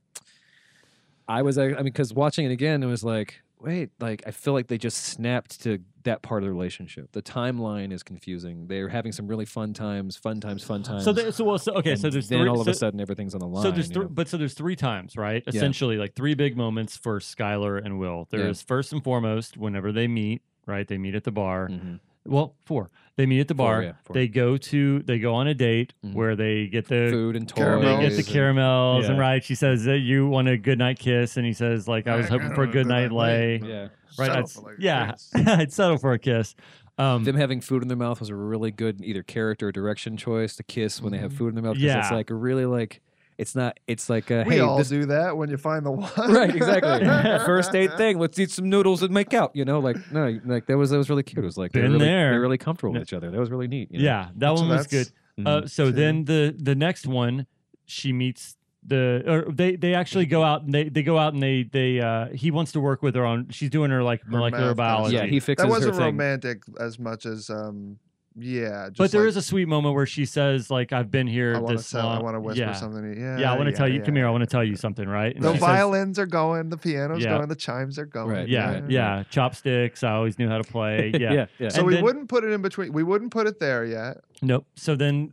I 1.29 1.43
was, 1.43 1.59
I 1.59 1.69
mean, 1.69 1.85
because 1.85 2.15
watching 2.15 2.47
it 2.47 2.53
again, 2.53 2.83
it 2.83 2.87
was 2.87 3.03
like, 3.03 3.43
wait, 3.59 3.91
like 3.99 4.23
I 4.27 4.31
feel 4.31 4.53
like 4.53 4.69
they 4.69 4.79
just 4.79 4.99
snapped 4.99 5.63
to 5.63 5.79
that 6.05 6.23
part 6.23 6.43
of 6.43 6.47
the 6.47 6.53
relationship. 6.53 7.11
The 7.13 7.23
timeline 7.23 7.93
is 7.93 8.03
confusing. 8.03 8.69
They're 8.69 8.89
having 8.89 9.11
some 9.13 9.27
really 9.27 9.45
fun 9.45 9.75
times, 9.75 10.17
fun 10.17 10.41
times, 10.41 10.63
fun 10.63 10.83
times. 10.83 11.05
So, 11.05 11.13
there, 11.13 11.33
so 11.33 11.45
well, 11.45 11.59
so 11.59 11.73
okay. 11.75 11.97
So 11.97 12.11
there's 12.11 12.29
then 12.29 12.41
three. 12.41 12.49
all 12.49 12.61
of 12.61 12.67
so, 12.67 12.71
a 12.71 12.75
sudden 12.75 13.01
everything's 13.01 13.35
on 13.35 13.41
the 13.41 13.47
line. 13.47 13.63
so 13.65 13.71
there's 13.71 13.89
you 13.89 13.95
three, 13.95 14.03
know? 14.05 14.11
but 14.11 14.29
so 14.29 14.37
there's 14.37 14.55
three 14.55 14.77
times, 14.77 15.17
right? 15.17 15.43
Essentially, 15.47 15.97
like 15.97 16.15
three 16.15 16.35
big 16.35 16.57
moments 16.57 16.97
for 16.97 17.19
Skylar 17.19 17.85
and 17.85 17.99
Will. 17.99 18.29
Yeah. 18.31 18.39
There's 18.39 18.63
first 18.63 18.93
and 18.93 19.03
foremost 19.03 19.57
whenever 19.57 19.91
they 19.91 20.07
meet, 20.07 20.43
right? 20.67 20.87
They 20.87 20.99
meet 20.99 21.15
at 21.15 21.25
the 21.25 21.33
bar. 21.33 21.69
Mhm. 21.69 21.99
Well, 22.27 22.55
four. 22.65 22.91
They 23.17 23.25
meet 23.25 23.41
at 23.41 23.49
the 23.49 23.55
Four, 23.55 23.67
bar. 23.67 23.83
yeah, 23.83 23.93
four. 24.05 24.15
They 24.15 24.29
go 24.29 24.57
to 24.59 24.99
they 25.05 25.19
go 25.19 25.35
on 25.35 25.47
a 25.47 25.55
date 25.55 25.95
Mhm. 26.05 26.13
where 26.15 26.37
they 26.37 26.67
get 26.67 26.87
the 26.87 27.09
food 27.11 27.35
and 27.35 27.49
toys. 27.49 27.57
Caramels. 27.65 27.85
they 27.99 28.03
get 28.03 28.11
the 28.11 28.17
and- 28.19 28.27
caramels 28.27 29.07
and 29.07 29.15
Yeah. 29.17 29.21
right. 29.23 29.43
She 29.45 29.55
says 29.55 29.85
that 29.85 29.99
you 30.01 30.27
want 30.27 30.49
a 30.49 30.59
good 30.59 30.79
night 30.79 30.99
kiss, 30.99 31.37
and 31.39 31.47
he 31.47 31.55
says 31.55 31.89
like 31.89 32.07
I 32.07 32.17
was 32.17 32.27
I 32.27 32.31
hoping 32.31 32.55
for 32.55 32.65
a 32.65 32.67
good 32.67 32.73
good 32.85 32.87
night 32.89 33.03
night 33.11 33.13
lay. 33.13 33.59
lay. 33.59 33.69
Yeah, 33.69 33.89
Right. 34.19 34.27
Settle 34.27 34.37
I'd- 34.37 34.53
for, 34.53 34.61
like, 34.63 34.77
yeah, 34.81 35.11
kiss. 35.13 35.31
I'd 35.47 35.73
settle 35.73 35.97
for 35.99 36.13
a 36.13 36.19
kiss. 36.19 36.55
Um, 36.99 37.25
them 37.25 37.37
having 37.37 37.61
food 37.61 37.83
in 37.83 37.89
their 37.89 37.97
mouth 37.97 38.21
was 38.21 38.29
a 38.31 38.35
really 38.35 38.71
good 38.71 39.03
either 39.05 39.23
character 39.23 39.69
or 39.69 39.73
direction 39.73 40.17
choice 40.17 40.57
to 40.57 40.63
kiss 40.63 41.01
when 41.03 41.13
they 41.13 41.19
have 41.19 41.33
food 41.33 41.49
in 41.49 41.55
their 41.55 41.63
mouth. 41.65 41.75
'cause 41.75 41.83
it's 41.85 42.11
Yeah. 42.11 42.15
like 42.15 42.29
really 42.31 42.65
like 42.67 43.01
it's 43.39 43.55
not. 43.55 43.79
It's 43.87 44.09
like 44.09 44.31
uh, 44.31 44.45
We 44.47 44.55
hey, 44.55 44.61
all 44.61 44.79
this, 44.79 44.89
do 44.89 45.07
that 45.07 45.37
when 45.37 45.51
you 45.51 45.57
find 45.57 45.85
the 45.85 45.91
one. 45.91 46.11
right, 46.33 46.55
exactly. 46.55 47.05
First 47.47 47.73
date 47.73 47.97
thing. 47.97 48.19
Let's 48.19 48.39
eat 48.39 48.51
some 48.51 48.69
noodles 48.71 49.03
and 49.03 49.13
make 49.13 49.35
out. 49.35 49.51
You 49.55 49.65
know, 49.65 49.79
like 49.81 49.97
no, 50.13 50.39
like 50.45 50.67
that 50.67 50.77
was 50.77 50.91
that 50.91 50.99
was 50.99 51.11
really 51.11 51.23
cute. 51.23 51.43
It 51.43 51.47
was 51.47 51.57
like 51.59 51.73
they're 51.73 51.83
Been 51.83 51.93
really, 51.93 52.05
there. 52.07 52.31
They're 52.31 52.41
really 52.41 52.59
comfortable 52.59 52.95
with 52.95 53.03
each 53.03 53.13
other. 53.13 53.31
That 53.31 53.39
was 53.41 53.51
really 53.51 53.69
neat. 53.69 53.91
you 53.93 53.99
know? 53.99 54.05
yeah, 54.05 54.29
that 54.37 54.49
So 54.57 54.63
one 54.63 54.69
was 54.71 54.87
good. 54.87 55.07
that's- 55.07 55.65
Uh, 55.65 55.67
so 55.67 55.85
True. 55.85 55.93
then 55.93 56.25
the 56.25 56.55
the 56.59 56.75
next 56.75 57.07
one, 57.07 57.47
she 57.85 58.13
meets 58.13 58.57
the 58.89 59.23
or 59.27 59.53
they 59.53 59.77
they 59.77 59.95
actually 59.95 60.27
go 60.27 60.43
out 60.45 60.63
and 60.63 60.73
they 60.73 60.89
they 60.89 61.03
go 61.03 61.19
out 61.19 61.35
and 61.35 61.43
they 61.43 61.65
they 61.65 62.01
uh 62.01 62.27
he 62.29 62.51
wants 62.53 62.71
to 62.73 62.81
work 62.81 63.03
with 63.03 63.15
her 63.17 63.25
on 63.27 63.49
she's 63.51 63.69
doing 63.69 63.91
her 63.91 64.03
like 64.03 64.23
Her 64.23 64.31
molecular 64.31 64.69
math 64.69 64.77
biology. 64.77 65.17
yeah. 65.17 65.27
He 65.27 65.41
fixes 65.41 65.65
that 65.65 65.69
wasn't 65.71 65.97
thing. 65.97 66.05
romantic 66.05 66.63
as 66.81 66.99
much 66.99 67.27
as 67.27 67.51
um 67.51 67.99
yeah. 68.39 68.87
Just 68.89 68.99
but 68.99 69.11
there 69.13 69.23
like, 69.23 69.29
is 69.29 69.37
a 69.37 69.43
sweet 69.43 69.67
moment 69.67 69.95
where 69.95 70.07
she 70.07 70.25
says 70.25 70.71
like 70.71 70.93
I've 70.93 71.11
been 71.11 71.27
here 71.27 71.57
I 71.57 71.59
want 71.59 71.69
to 71.71 71.77
this 71.79 71.91
tell. 71.91 72.09
I 72.09 72.21
want 72.21 72.35
to 72.37 72.41
whisper 72.41 72.61
yeah. 72.65 72.73
something. 72.75 73.03
to 73.03 73.19
you. 73.19 73.25
Yeah. 73.25 73.39
Yeah, 73.39 73.53
I 73.53 73.57
want 73.57 73.69
to 73.71 73.75
tell 73.75 73.89
you. 73.89 74.01
yeah, 74.01 74.05
Come 74.05 74.17
here. 74.17 74.27
I 74.27 74.31
want 74.31 74.43
to 74.43 74.47
tell 74.47 74.63
you 74.65 74.77
something, 74.77 75.09
right? 75.09 75.35
And 75.35 75.45
The 75.45 75.53
she 75.53 75.59
says- 75.59 75.67
violins 75.67 76.19
are 76.19 76.27
going. 76.27 76.69
The 76.69 76.77
piano's 76.77 77.23
Yeah. 77.25 77.37
going. 77.37 77.49
The 77.49 77.57
chimes 77.57 77.99
are 77.99 78.07
going. 78.07 78.29
Right, 78.31 78.49
yeah, 78.49 78.73
right, 78.81 78.91
yeah, 78.91 79.23
chopsticks. 79.31 80.03
I 80.03 80.13
always 80.13 80.39
knew 80.39 80.49
how 80.49 80.59
to 80.59 80.65
play. 80.65 81.13
Yeah. 81.19 81.33
yeah, 81.33 81.47
yeah. 81.59 81.69
So 81.71 81.79
And 81.79 81.87
we 81.87 81.95
then- 81.95 82.05
wouldn't 82.05 82.29
put 82.29 82.45
it 82.45 82.51
in 82.53 82.61
between. 82.63 82.93
We 82.93 83.03
wouldn't 83.03 83.31
put 83.31 83.47
it 83.47 83.59
there 83.59 83.85
yet. 83.85 84.19
Nope. 84.43 84.67
So 84.77 84.97
then 84.97 85.33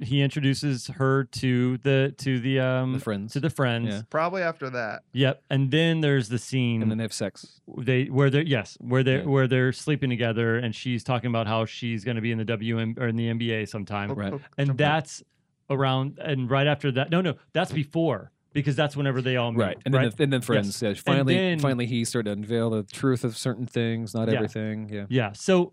he 0.00 0.20
introduces 0.22 0.88
her 0.88 1.24
to 1.24 1.78
the 1.78 2.14
to 2.18 2.38
the 2.40 2.60
um 2.60 2.92
the 2.94 2.98
friends. 2.98 3.32
to 3.34 3.40
the 3.40 3.50
friends. 3.50 3.88
Yeah. 3.88 4.02
Probably 4.10 4.42
after 4.42 4.68
that. 4.70 5.02
Yep. 5.12 5.42
And 5.50 5.70
then 5.70 6.00
there's 6.00 6.28
the 6.28 6.38
scene 6.38 6.82
and 6.82 6.90
then 6.90 6.98
they 6.98 7.04
have 7.04 7.12
sex. 7.12 7.60
they 7.78 8.06
where 8.06 8.30
they're 8.30 8.42
yes 8.42 8.76
where 8.80 9.02
they 9.02 9.14
are 9.14 9.18
Yeah. 9.18 9.24
where 9.26 9.46
they're 9.46 9.72
sleeping 9.72 10.10
together 10.10 10.56
and 10.56 10.74
she's 10.74 11.04
talking 11.04 11.28
about 11.30 11.46
how 11.46 11.64
she's 11.64 12.04
going 12.04 12.16
to 12.16 12.22
be 12.22 12.32
in 12.32 12.38
the 12.38 12.44
WM 12.44 12.94
or 12.98 13.06
in 13.08 13.16
the 13.16 13.28
NBA 13.28 13.68
sometime 13.68 14.10
Right. 14.12 14.32
Oh, 14.32 14.40
and 14.58 14.76
that's 14.76 15.22
around 15.70 16.18
and 16.20 16.50
right 16.50 16.66
after 16.66 16.92
that 16.92 17.10
no 17.10 17.20
no 17.20 17.34
that's 17.52 17.72
before 17.72 18.30
because 18.52 18.76
that's 18.76 18.96
whenever 18.96 19.20
they 19.22 19.36
all 19.36 19.50
meet 19.50 19.58
Right, 19.60 19.78
and 19.84 19.92
then 19.94 20.10
the, 20.16 20.22
and 20.22 20.32
then 20.32 20.40
friends. 20.40 20.80
Yeah, 20.80 20.94
finally, 20.94 21.34
then- 21.34 21.58
finally, 21.58 21.86
he 21.86 22.04
started 22.04 22.26
to 22.30 22.32
unveil 22.40 22.70
the 22.70 22.84
truth 22.84 23.24
of 23.24 23.36
certain 23.36 23.66
things, 23.66 24.14
not 24.14 24.28
Yeah. 24.28 24.34
everything. 24.34 24.88
Yeah, 24.92 25.06
yeah 25.08 25.32
so 25.32 25.72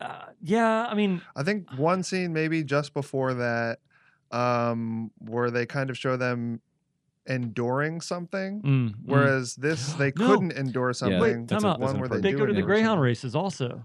uh, 0.00 0.26
yeah 0.42 0.86
I 0.86 0.94
mean 0.94 1.20
I 1.36 1.42
think 1.42 1.70
one 1.76 2.02
scene 2.02 2.32
maybe 2.32 2.62
just 2.64 2.92
before 2.94 3.34
that, 3.34 3.78
um, 4.30 5.10
where 5.18 5.50
they 5.50 5.66
kind 5.66 5.90
of 5.90 5.96
show 5.98 6.16
them 6.16 6.60
enduring 7.26 8.00
something. 8.00 8.60
Mm, 8.62 8.88
mm. 8.90 8.94
Whereas 9.04 9.54
this, 9.56 9.92
they 9.94 10.12
No. 10.16 10.26
couldn't 10.26 10.52
endure 10.52 10.92
something. 10.92 11.20
Wait, 11.20 11.32
to 11.48 11.54
time 11.54 11.62
the 11.62 11.68
out. 11.68 11.80
one 11.80 11.98
where 12.00 12.08
they, 12.08 12.20
they 12.20 12.30
do 12.32 12.38
go 12.38 12.46
to 12.46 12.52
the 12.52 12.62
Greyhound 12.62 12.90
something. 12.96 13.02
races 13.02 13.34
also. 13.34 13.84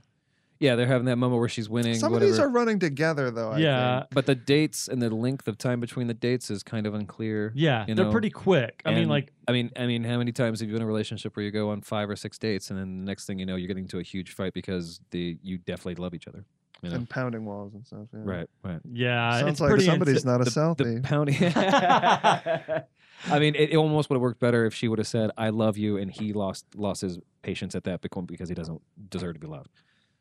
Yeah, 0.60 0.76
they're 0.76 0.88
having 0.88 1.05
that 1.05 1.16
moment 1.16 1.39
where 1.39 1.47
she's 1.47 1.70
winning. 1.70 1.95
Some 1.95 2.14
of 2.14 2.20
these 2.20 2.38
are 2.38 2.49
running 2.49 2.80
together, 2.80 3.32
though. 3.32 3.51
I 3.51 3.60
yeah, 3.60 3.99
think. 4.01 4.12
but 4.12 4.26
the 4.26 4.36
dates 4.36 4.89
and 4.89 5.01
the 5.01 5.10
length 5.10 5.47
of 5.47 5.57
time 5.57 5.80
between 5.80 6.07
the 6.07 6.14
dates 6.14 6.51
is 6.51 6.64
kind 6.64 6.86
of 6.86 6.93
unclear. 6.93 7.53
yeah, 7.55 7.86
you 7.88 7.95
they're 7.95 8.05
know, 8.05 8.12
pretty 8.12 8.30
quick. 8.30 8.82
I 8.86 8.89
mean, 8.89 8.99
And, 9.03 9.10
like, 9.10 9.32
I 9.47 9.53
mean, 9.53 9.72
I 9.78 9.86
mean, 9.88 10.03
how 10.03 10.18
many 10.18 10.34
times 10.34 10.60
have 10.60 10.68
you 10.68 10.74
been 10.74 10.82
in 10.82 10.86
a 10.86 10.88
relationship 10.88 11.36
where 11.38 11.45
you 11.45 11.51
go 11.51 11.70
on 11.70 11.82
five 11.82 12.10
or 12.10 12.16
six 12.18 12.38
dates, 12.38 12.70
and 12.72 12.78
then 12.80 12.99
the 12.99 13.05
next 13.05 13.26
thing 13.26 13.39
you 13.39 13.45
know, 13.45 13.55
you're 13.55 13.68
getting 13.70 13.86
into 13.86 13.99
a 13.99 14.03
huge 14.03 14.34
fight 14.34 14.53
because 14.53 14.99
the 15.12 15.38
you 15.41 15.60
definitely 15.60 15.95
love 15.95 16.14
each 16.14 16.28
other. 16.28 16.43
You 16.82 16.89
know? 16.89 16.95
and 16.95 17.10
pounding 17.10 17.43
walls 17.45 17.74
and 17.74 17.86
stuff. 17.86 18.07
Yeah. 18.14 18.20
Right, 18.24 18.49
right. 18.64 18.80
yeah, 18.89 19.39
Sounds 19.39 19.51
it's 19.51 19.60
like 19.62 19.70
pretty 19.70 19.86
somebody's 19.86 20.24
insi- 20.24 20.26
not 20.26 20.41
a 20.41 20.45
the, 20.45 20.49
selfie. 20.51 20.95
the 20.95 21.01
pounding. 21.01 21.36
I 23.30 23.39
mean, 23.39 23.55
it, 23.55 23.72
it 23.72 23.76
almost 23.76 24.10
would 24.10 24.16
have 24.16 24.22
worked 24.22 24.39
better 24.39 24.66
if 24.66 24.74
she 24.74 24.88
would 24.88 24.97
have 24.99 25.07
said, 25.07 25.32
"I 25.38 25.49
love 25.49 25.78
you," 25.78 25.97
and 25.97 26.10
he 26.10 26.32
lost 26.34 26.66
lost 26.76 27.01
his 27.01 27.20
patience 27.41 27.76
at 27.76 27.84
that 27.84 28.01
become- 28.01 28.26
because 28.26 28.47
he 28.49 28.55
doesn't 28.55 28.82
deserve 29.10 29.34
to 29.36 29.39
be 29.39 29.47
loved. 29.47 29.70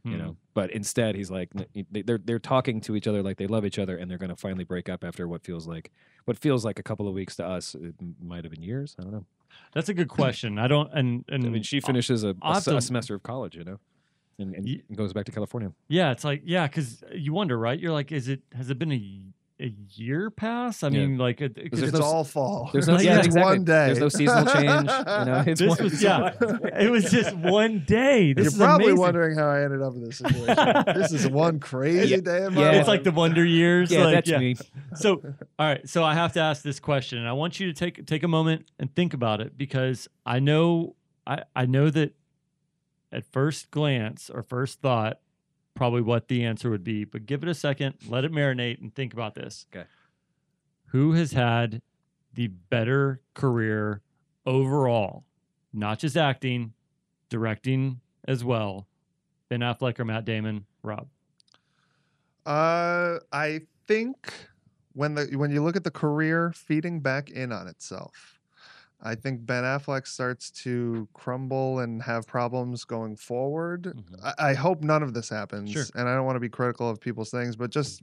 You 0.05 0.12
Hmm. 0.12 0.18
know, 0.18 0.36
but 0.55 0.70
instead 0.70 1.16
he's 1.16 1.30
like 1.30 1.51
they- 1.53 2.03
they're 2.03 2.18
they're 2.18 2.38
talking 2.38 2.80
to 2.82 2.94
each 2.94 3.07
other 3.09 3.22
like 3.22 3.36
they 3.36 3.49
love 3.49 3.64
each 3.66 3.78
other, 3.80 3.96
and 3.96 4.09
they're 4.11 4.16
going 4.18 4.30
to 4.30 4.36
finally 4.36 4.64
break 4.64 4.88
up 4.88 5.03
after 5.03 5.26
what 5.26 5.42
feels 5.44 5.66
like 5.66 5.90
what 6.24 6.38
feels 6.38 6.64
like 6.64 6.78
a 6.78 6.82
couple 6.84 7.09
of 7.09 7.14
weeks 7.14 7.34
to 7.36 7.44
us. 7.44 7.74
It 7.74 7.94
might 8.22 8.44
have 8.44 8.53
been 8.53 8.62
years. 8.62 8.94
I 8.99 9.03
don't 9.03 9.12
know. 9.12 9.24
That's 9.72 9.88
a 9.88 9.94
good 9.94 10.09
question. 10.09 10.59
I 10.59 10.68
don't, 10.68 10.88
and 10.94 11.24
and 11.28 11.44
I 11.44 11.49
mean, 11.49 11.62
she 11.64 11.80
finishes 11.80 12.22
a, 12.22 12.36
a 12.42 12.61
se- 12.61 12.76
a 12.76 12.80
semester 12.80 13.14
of 13.16 13.22
college, 13.24 13.57
you 13.57 13.64
know, 13.64 13.80
and, 14.38 14.55
and 14.55 14.68
Ye- 14.68 14.82
goes 14.94 15.12
back 15.12 15.24
to 15.24 15.32
California. 15.32 15.72
Yeah, 15.88 16.12
it's 16.12 16.22
like 16.24 16.42
yeah, 16.44 16.68
because 16.68 17.03
you 17.12 17.32
wonder, 17.32 17.59
right? 17.59 17.78
You're 17.78 17.92
like, 17.92 18.12
is 18.12 18.28
it 18.28 18.42
has 18.55 18.70
it 18.70 18.78
been 18.78 18.92
a, 18.92 19.03
a 19.61 19.74
year 19.94 20.30
pass? 20.30 20.82
I 20.84 20.88
Yeah. 20.88 21.00
mean, 21.06 21.18
like, 21.18 21.40
it, 21.40 21.54
'cause 21.56 21.80
There's 21.80 21.90
it's 21.92 21.98
no 21.98 22.04
all 22.04 22.22
fall. 22.24 22.70
There's 22.72 22.86
no 22.86 22.96
Yeah, 22.98 23.18
it's 23.18 23.26
exactly. 23.26 23.56
one 23.56 23.64
day. 23.64 23.86
There's 23.86 23.98
no 23.98 24.09
seasonal 24.09 24.44
change. 24.52 24.88
You 24.88 25.24
know, 25.24 25.44
it's 25.46 25.61
this 25.61 25.68
one, 25.68 25.82
was 25.82 26.02
yeah, 26.02 26.30
it 26.80 26.90
was 26.90 27.11
just 27.11 27.34
one 27.36 27.80
day. 27.86 28.32
This 28.34 28.44
You're 28.44 28.52
is 28.52 28.56
probably 28.59 28.84
amazing. 28.86 29.00
wondering 29.00 29.36
how 29.38 29.48
I 29.48 29.64
ended 29.64 29.82
up 29.82 29.94
in 29.94 30.04
this 30.04 30.18
situation. 30.18 30.56
this 30.94 31.12
is 31.12 31.26
one 31.26 31.59
crazy 31.59 32.14
Yeah. 32.14 32.20
day 32.20 32.44
in 32.46 32.54
my 32.54 32.61
Yeah. 32.61 32.66
life. 32.68 32.76
It's 32.78 32.88
like 32.88 33.02
the 33.02 33.11
Wonder 33.11 33.44
Years. 33.44 33.90
yeah, 33.90 34.04
like, 34.04 34.14
that's 34.14 34.30
yeah. 34.30 34.38
me. 34.38 34.54
So, 34.94 35.14
all 35.59 35.66
right. 35.66 35.88
So 35.88 36.04
I 36.04 36.14
have 36.14 36.32
to 36.34 36.40
ask 36.40 36.62
this 36.62 36.78
question, 36.78 37.18
and 37.18 37.26
I 37.26 37.32
want 37.32 37.59
you 37.59 37.66
to 37.66 37.72
take 37.72 38.06
take 38.06 38.22
a 38.22 38.28
moment 38.28 38.66
and 38.78 38.94
think 38.94 39.12
about 39.12 39.40
it 39.40 39.59
because 39.59 40.06
I 40.24 40.38
know 40.38 40.94
I 41.26 41.42
I 41.56 41.66
know 41.66 41.90
that 41.90 42.14
at 43.11 43.24
first 43.32 43.70
glance 43.72 44.30
or 44.30 44.42
first 44.42 44.80
thought, 44.82 45.18
probably 45.79 46.03
what 46.03 46.26
the 46.26 46.45
answer 46.45 46.68
would 46.70 46.83
be. 46.83 47.05
But 47.05 47.24
give 47.24 47.43
it 47.45 47.49
a 47.49 47.55
second, 47.55 47.95
let 48.09 48.24
it 48.24 48.33
marinate, 48.33 48.81
and 48.81 48.93
think 48.93 49.12
about 49.12 49.37
this. 49.37 49.64
Okay. 49.72 49.87
Who 50.87 51.12
has 51.12 51.33
had 51.33 51.81
the 52.35 52.49
better 52.49 53.20
career 53.35 54.03
overall, 54.45 55.24
not 55.72 56.01
just 56.01 56.16
acting, 56.16 56.72
directing 57.31 58.01
as 58.26 58.43
well? 58.45 58.89
Ben 59.49 59.61
Affleck 59.61 60.01
or 60.01 60.05
Matt 60.05 60.24
Damon? 60.24 60.66
Rob. 60.83 61.07
Uh, 62.45 63.18
I 63.33 63.61
think 63.87 64.33
when 64.95 65.14
the 65.14 65.26
when 65.37 65.53
you 65.53 65.62
look 65.62 65.76
at 65.76 65.85
the 65.85 65.91
career 65.91 66.53
feeding 66.53 67.01
back 67.01 67.31
in 67.31 67.53
on 67.53 67.68
itself, 67.68 68.38
I 69.01 69.14
think 69.14 69.46
Ben 69.46 69.64
Affleck 69.64 70.07
starts 70.07 70.51
to 70.62 71.09
crumble 71.12 71.78
and 71.78 72.03
have 72.03 72.26
problems 72.26 72.84
going 72.84 73.16
forward. 73.16 73.84
Mhm. 73.96 74.20
I, 74.38 74.51
I 74.51 74.55
hope 74.55 74.82
none 74.82 75.03
of 75.03 75.14
this 75.14 75.28
happens, 75.28 75.70
Sure. 75.70 75.84
and 75.94 76.09
I 76.09 76.14
don't 76.16 76.26
want 76.26 76.36
to 76.36 76.40
be 76.40 76.49
critical 76.49 76.90
of 76.90 77.01
people's 77.01 77.30
things, 77.30 77.57
but 77.57 77.70
just 77.70 78.03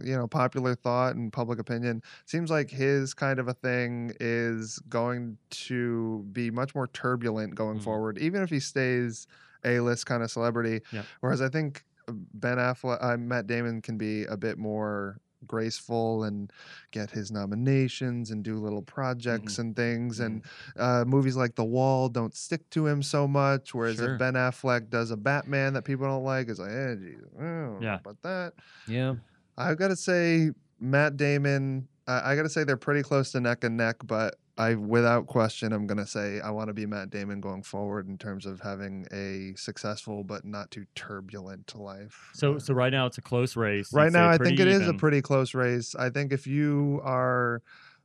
you 0.00 0.16
know, 0.16 0.28
popular 0.28 0.76
thought 0.76 1.16
and 1.16 1.32
public 1.32 1.58
opinion 1.58 2.00
seems 2.24 2.52
like 2.52 2.70
his 2.70 3.14
kind 3.14 3.40
of 3.40 3.48
a 3.48 3.54
thing 3.54 4.12
is 4.20 4.78
going 4.88 5.36
to 5.50 6.24
be 6.30 6.52
much 6.52 6.72
more 6.72 6.86
turbulent 6.86 7.56
going 7.56 7.78
Mhm. 7.78 7.82
forward, 7.82 8.16
even 8.18 8.40
if 8.40 8.48
he 8.48 8.60
stays 8.60 9.26
a 9.64 9.80
list 9.80 10.06
kind 10.06 10.22
of 10.22 10.30
celebrity. 10.30 10.82
Yeah. 10.92 11.02
Whereas 11.18 11.42
I 11.42 11.48
think 11.48 11.84
Ben 12.06 12.58
Affleck, 12.58 12.98
uh, 13.00 13.16
Matt 13.16 13.48
Damon 13.48 13.82
can 13.82 13.98
be 13.98 14.22
a 14.26 14.36
bit 14.36 14.56
more 14.56 15.18
graceful 15.46 16.24
and 16.24 16.52
get 16.90 17.10
his 17.10 17.30
nominations 17.30 18.30
and 18.30 18.42
do 18.42 18.56
little 18.58 18.82
projects 18.82 19.54
Mm-hmm. 19.54 19.60
and 19.62 19.76
things. 19.76 20.20
And 20.20 20.42
uh, 20.76 21.04
movies 21.06 21.36
like 21.36 21.54
The 21.54 21.64
Wall 21.64 22.08
don't 22.08 22.34
stick 22.34 22.68
to 22.70 22.86
him 22.86 23.02
so 23.02 23.28
much. 23.28 23.74
Whereas 23.74 23.96
Sure. 23.96 24.14
if 24.14 24.18
Ben 24.18 24.34
Affleck 24.34 24.90
does 24.90 25.10
a 25.10 25.16
Batman 25.16 25.72
that 25.74 25.82
people 25.84 26.06
don't 26.06 26.24
like, 26.24 26.48
it's 26.48 26.58
like, 26.58 26.70
eh, 26.70 26.94
geez, 26.96 27.18
I 27.38 27.42
don't 27.42 27.72
know 27.72 27.78
Yeah. 27.80 27.98
about 28.00 28.22
that. 28.22 28.52
Yeah. 28.86 29.14
I've 29.56 29.78
got 29.78 29.88
to 29.88 29.96
say, 29.96 30.50
Matt 30.80 31.16
Damon. 31.16 31.88
I 32.06 32.32
I 32.32 32.36
got 32.36 32.42
to 32.44 32.48
say 32.48 32.64
they're 32.64 32.76
pretty 32.76 33.02
close 33.02 33.32
to 33.32 33.40
neck 33.40 33.64
and 33.64 33.76
neck, 33.76 33.96
but 34.04 34.36
I, 34.58 34.74
without 34.74 35.26
question, 35.28 35.72
I'm 35.72 35.86
gonna 35.86 36.06
say 36.06 36.40
I 36.40 36.50
want 36.50 36.68
to 36.68 36.74
be 36.74 36.84
Matt 36.84 37.10
Damon 37.10 37.40
going 37.40 37.62
forward 37.62 38.08
in 38.08 38.18
terms 38.18 38.44
of 38.44 38.60
having 38.60 39.06
a 39.12 39.54
successful 39.56 40.24
but 40.24 40.44
not 40.44 40.70
too 40.70 40.84
turbulent 40.94 41.74
life. 41.76 42.30
So 42.34 42.56
Uh, 42.56 42.58
so 42.58 42.74
right 42.74 42.92
now 42.92 43.06
it's 43.06 43.18
a 43.18 43.22
close 43.22 43.56
race. 43.56 43.92
right 43.92 44.12
now, 44.12 44.28
I 44.28 44.36
think 44.36 44.58
it 44.58 44.66
is 44.68 44.86
a 44.88 44.94
pretty 44.94 45.22
close 45.22 45.54
race. 45.54 45.94
I 45.94 46.10
think 46.10 46.32
if 46.32 46.46
you 46.46 47.00
are 47.04 47.62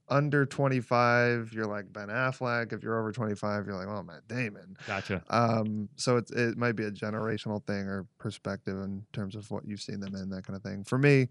under 0.09 0.45
25, 0.45 1.53
you're 1.53 1.65
like 1.65 1.91
Ben 1.91 2.09
Affleck. 2.09 2.71
If 2.73 2.83
you're 2.83 2.99
over 2.99 3.11
25, 3.11 3.65
you're 3.65 3.75
like, 3.75 3.87
oh, 3.87 4.03
Matt 4.03 4.27
Damon. 4.27 4.77
Gotcha. 4.85 5.23
Um, 5.29 5.89
so 5.95 6.17
it's, 6.17 6.29
it 6.31 6.57
might 6.57 6.75
be 6.75 6.83
a 6.83 6.91
generational 6.91 7.65
thing 7.65 7.87
or 7.87 8.05
perspective 8.19 8.77
in 8.77 9.05
terms 9.13 9.35
of 9.35 9.49
what 9.49 9.65
you've 9.65 9.81
seen 9.81 9.99
them 10.01 10.13
in, 10.15 10.29
that 10.29 10.45
kind 10.45 10.57
of 10.57 10.61
thing. 10.61 10.83
For 10.83 10.97
me, 10.97 11.29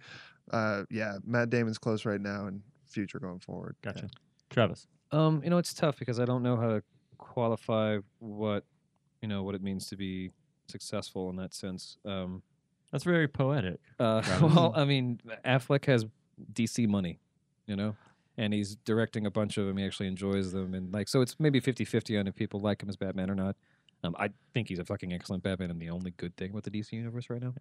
uh, 0.52 0.82
yeah, 0.90 1.18
Matt 1.24 1.50
Damon's 1.50 1.78
close 1.78 2.04
right 2.04 2.20
now 2.20 2.46
and 2.46 2.62
future 2.88 3.20
going 3.20 3.40
forward. 3.40 3.76
Yeah. 3.84 3.92
Gotcha. 3.92 4.08
Travis. 4.50 4.86
Um, 5.12 5.42
you 5.44 5.50
know, 5.50 5.58
it's 5.58 5.74
tough 5.74 5.98
because 5.98 6.18
I 6.18 6.24
don't 6.24 6.42
know 6.42 6.56
how 6.56 6.68
to 6.68 6.82
qualify 7.18 7.98
what 8.18 8.64
you 9.20 9.28
know 9.28 9.42
what 9.42 9.54
it 9.54 9.62
means 9.62 9.88
to 9.88 9.96
be 9.96 10.30
successful 10.68 11.30
in 11.30 11.36
that 11.36 11.54
sense. 11.54 11.98
Um, 12.04 12.42
That's 12.90 13.04
very 13.04 13.28
poetic. 13.28 13.78
uh, 14.00 14.22
well, 14.40 14.72
I 14.74 14.84
mean, 14.84 15.20
Affleck 15.44 15.84
has 15.86 16.06
DC 16.52 16.88
money, 16.88 17.20
you 17.66 17.76
know, 17.76 17.94
and 18.38 18.52
he's 18.52 18.76
directing 18.84 19.26
a 19.26 19.30
bunch 19.30 19.58
of 19.58 19.66
them. 19.66 19.76
He 19.76 19.84
actually 19.84 20.08
enjoys 20.08 20.52
them, 20.52 20.74
and 20.74 20.92
like, 20.92 21.08
so 21.08 21.20
it's 21.20 21.36
maybe 21.38 21.60
50-50 21.60 22.18
on 22.18 22.26
if 22.26 22.34
people 22.34 22.60
like 22.60 22.82
him 22.82 22.88
as 22.88 22.96
Batman 22.96 23.30
or 23.30 23.34
not. 23.34 23.56
Um, 24.04 24.16
I 24.18 24.30
think 24.52 24.68
he's 24.68 24.80
a 24.80 24.84
fucking 24.84 25.12
excellent 25.12 25.44
Batman, 25.44 25.70
and 25.70 25.80
the 25.80 25.90
only 25.90 26.10
good 26.16 26.36
thing 26.36 26.52
with 26.52 26.64
the 26.64 26.70
DC 26.70 26.90
universe 26.92 27.30
right 27.30 27.40
now. 27.40 27.54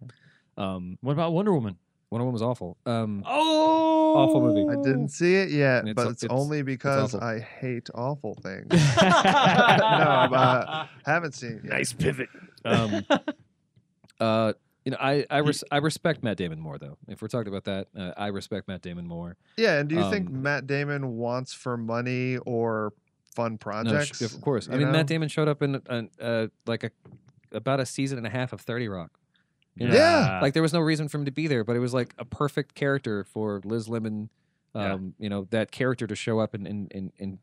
Um, 0.56 0.98
What 1.00 1.12
about 1.12 1.32
Wonder 1.32 1.52
Woman? 1.52 1.76
Wonder 2.12 2.26
them 2.26 2.32
was 2.34 2.42
awful. 2.42 2.76
Um, 2.84 3.24
Oh, 3.26 4.14
Awful 4.16 4.42
movie. 4.42 4.68
I 4.70 4.82
didn't 4.82 5.08
see 5.08 5.34
it 5.36 5.48
yet, 5.50 5.78
It's- 5.88 5.94
but 5.94 6.08
it's, 6.08 6.22
it's- 6.24 6.38
only 6.38 6.60
because 6.60 7.14
awful. 7.14 7.26
I 7.26 7.38
hate 7.40 7.88
awful 7.94 8.34
things. 8.34 8.66
no, 8.70 10.28
but 10.30 10.88
haven't 11.06 11.32
seen 11.34 11.62
it 11.64 11.64
yet. 11.64 11.98
pivot. 11.98 12.28
um, 12.66 13.02
uh, 14.20 14.52
you 14.84 14.90
know, 14.92 14.98
I 15.00 15.24
I, 15.30 15.38
res- 15.38 15.64
I 15.70 15.78
respect 15.78 16.22
Matt 16.22 16.36
Damon 16.36 16.60
more 16.60 16.76
though. 16.76 16.98
If 17.08 17.22
we're 17.22 17.28
talking 17.28 17.48
about 17.48 17.64
that, 17.64 17.86
uh, 17.98 18.12
I 18.18 18.26
respect 18.26 18.68
Matt 18.68 18.82
Damon 18.82 19.06
more. 19.06 19.38
Yeah, 19.56 19.78
and 19.78 19.88
do 19.88 19.94
you 19.94 20.10
think 20.10 20.28
Um, 20.28 20.42
Matt 20.42 20.66
Damon 20.66 21.16
wants 21.16 21.54
for 21.54 21.76
money 21.78 22.36
or 22.38 22.92
fun 23.34 23.56
projects? 23.56 24.18
sh- 24.18 24.22
of 24.34 24.38
course. 24.42 24.68
I 24.68 24.72
mean, 24.72 24.82
know? 24.88 24.92
Matt 24.92 25.06
Damon 25.06 25.28
showed 25.28 25.48
up 25.48 25.62
in 25.62 25.76
uh, 25.88 26.02
uh, 26.20 26.46
like 26.66 26.84
a 26.84 26.90
about 27.52 27.80
a 27.80 27.86
season 27.86 28.18
and 28.18 28.26
a 28.26 28.30
half 28.30 28.52
of 28.52 28.60
Thirty 28.60 28.88
Rock. 28.88 29.12
You 29.76 29.88
know? 29.88 29.94
Yeah. 29.94 30.40
like 30.42 30.52
there 30.54 30.62
was 30.62 30.72
no 30.72 30.80
reason 30.80 31.08
for 31.08 31.18
him 31.18 31.24
to 31.24 31.30
be 31.30 31.46
there, 31.46 31.64
but 31.64 31.76
it 31.76 31.80
was 31.80 31.94
like 31.94 32.14
a 32.18 32.24
perfect 32.24 32.74
character 32.74 33.24
for 33.24 33.60
Liz 33.64 33.88
Lemon. 33.88 34.30
Yeah. 34.74 34.94
Um, 34.94 35.14
you 35.18 35.28
know 35.28 35.46
that 35.50 35.70
character 35.70 36.06
to 36.06 36.14
show 36.14 36.38
up 36.38 36.54
and 36.54 36.66
and, 36.66 36.90
and, 36.94 37.12
and 37.18 37.38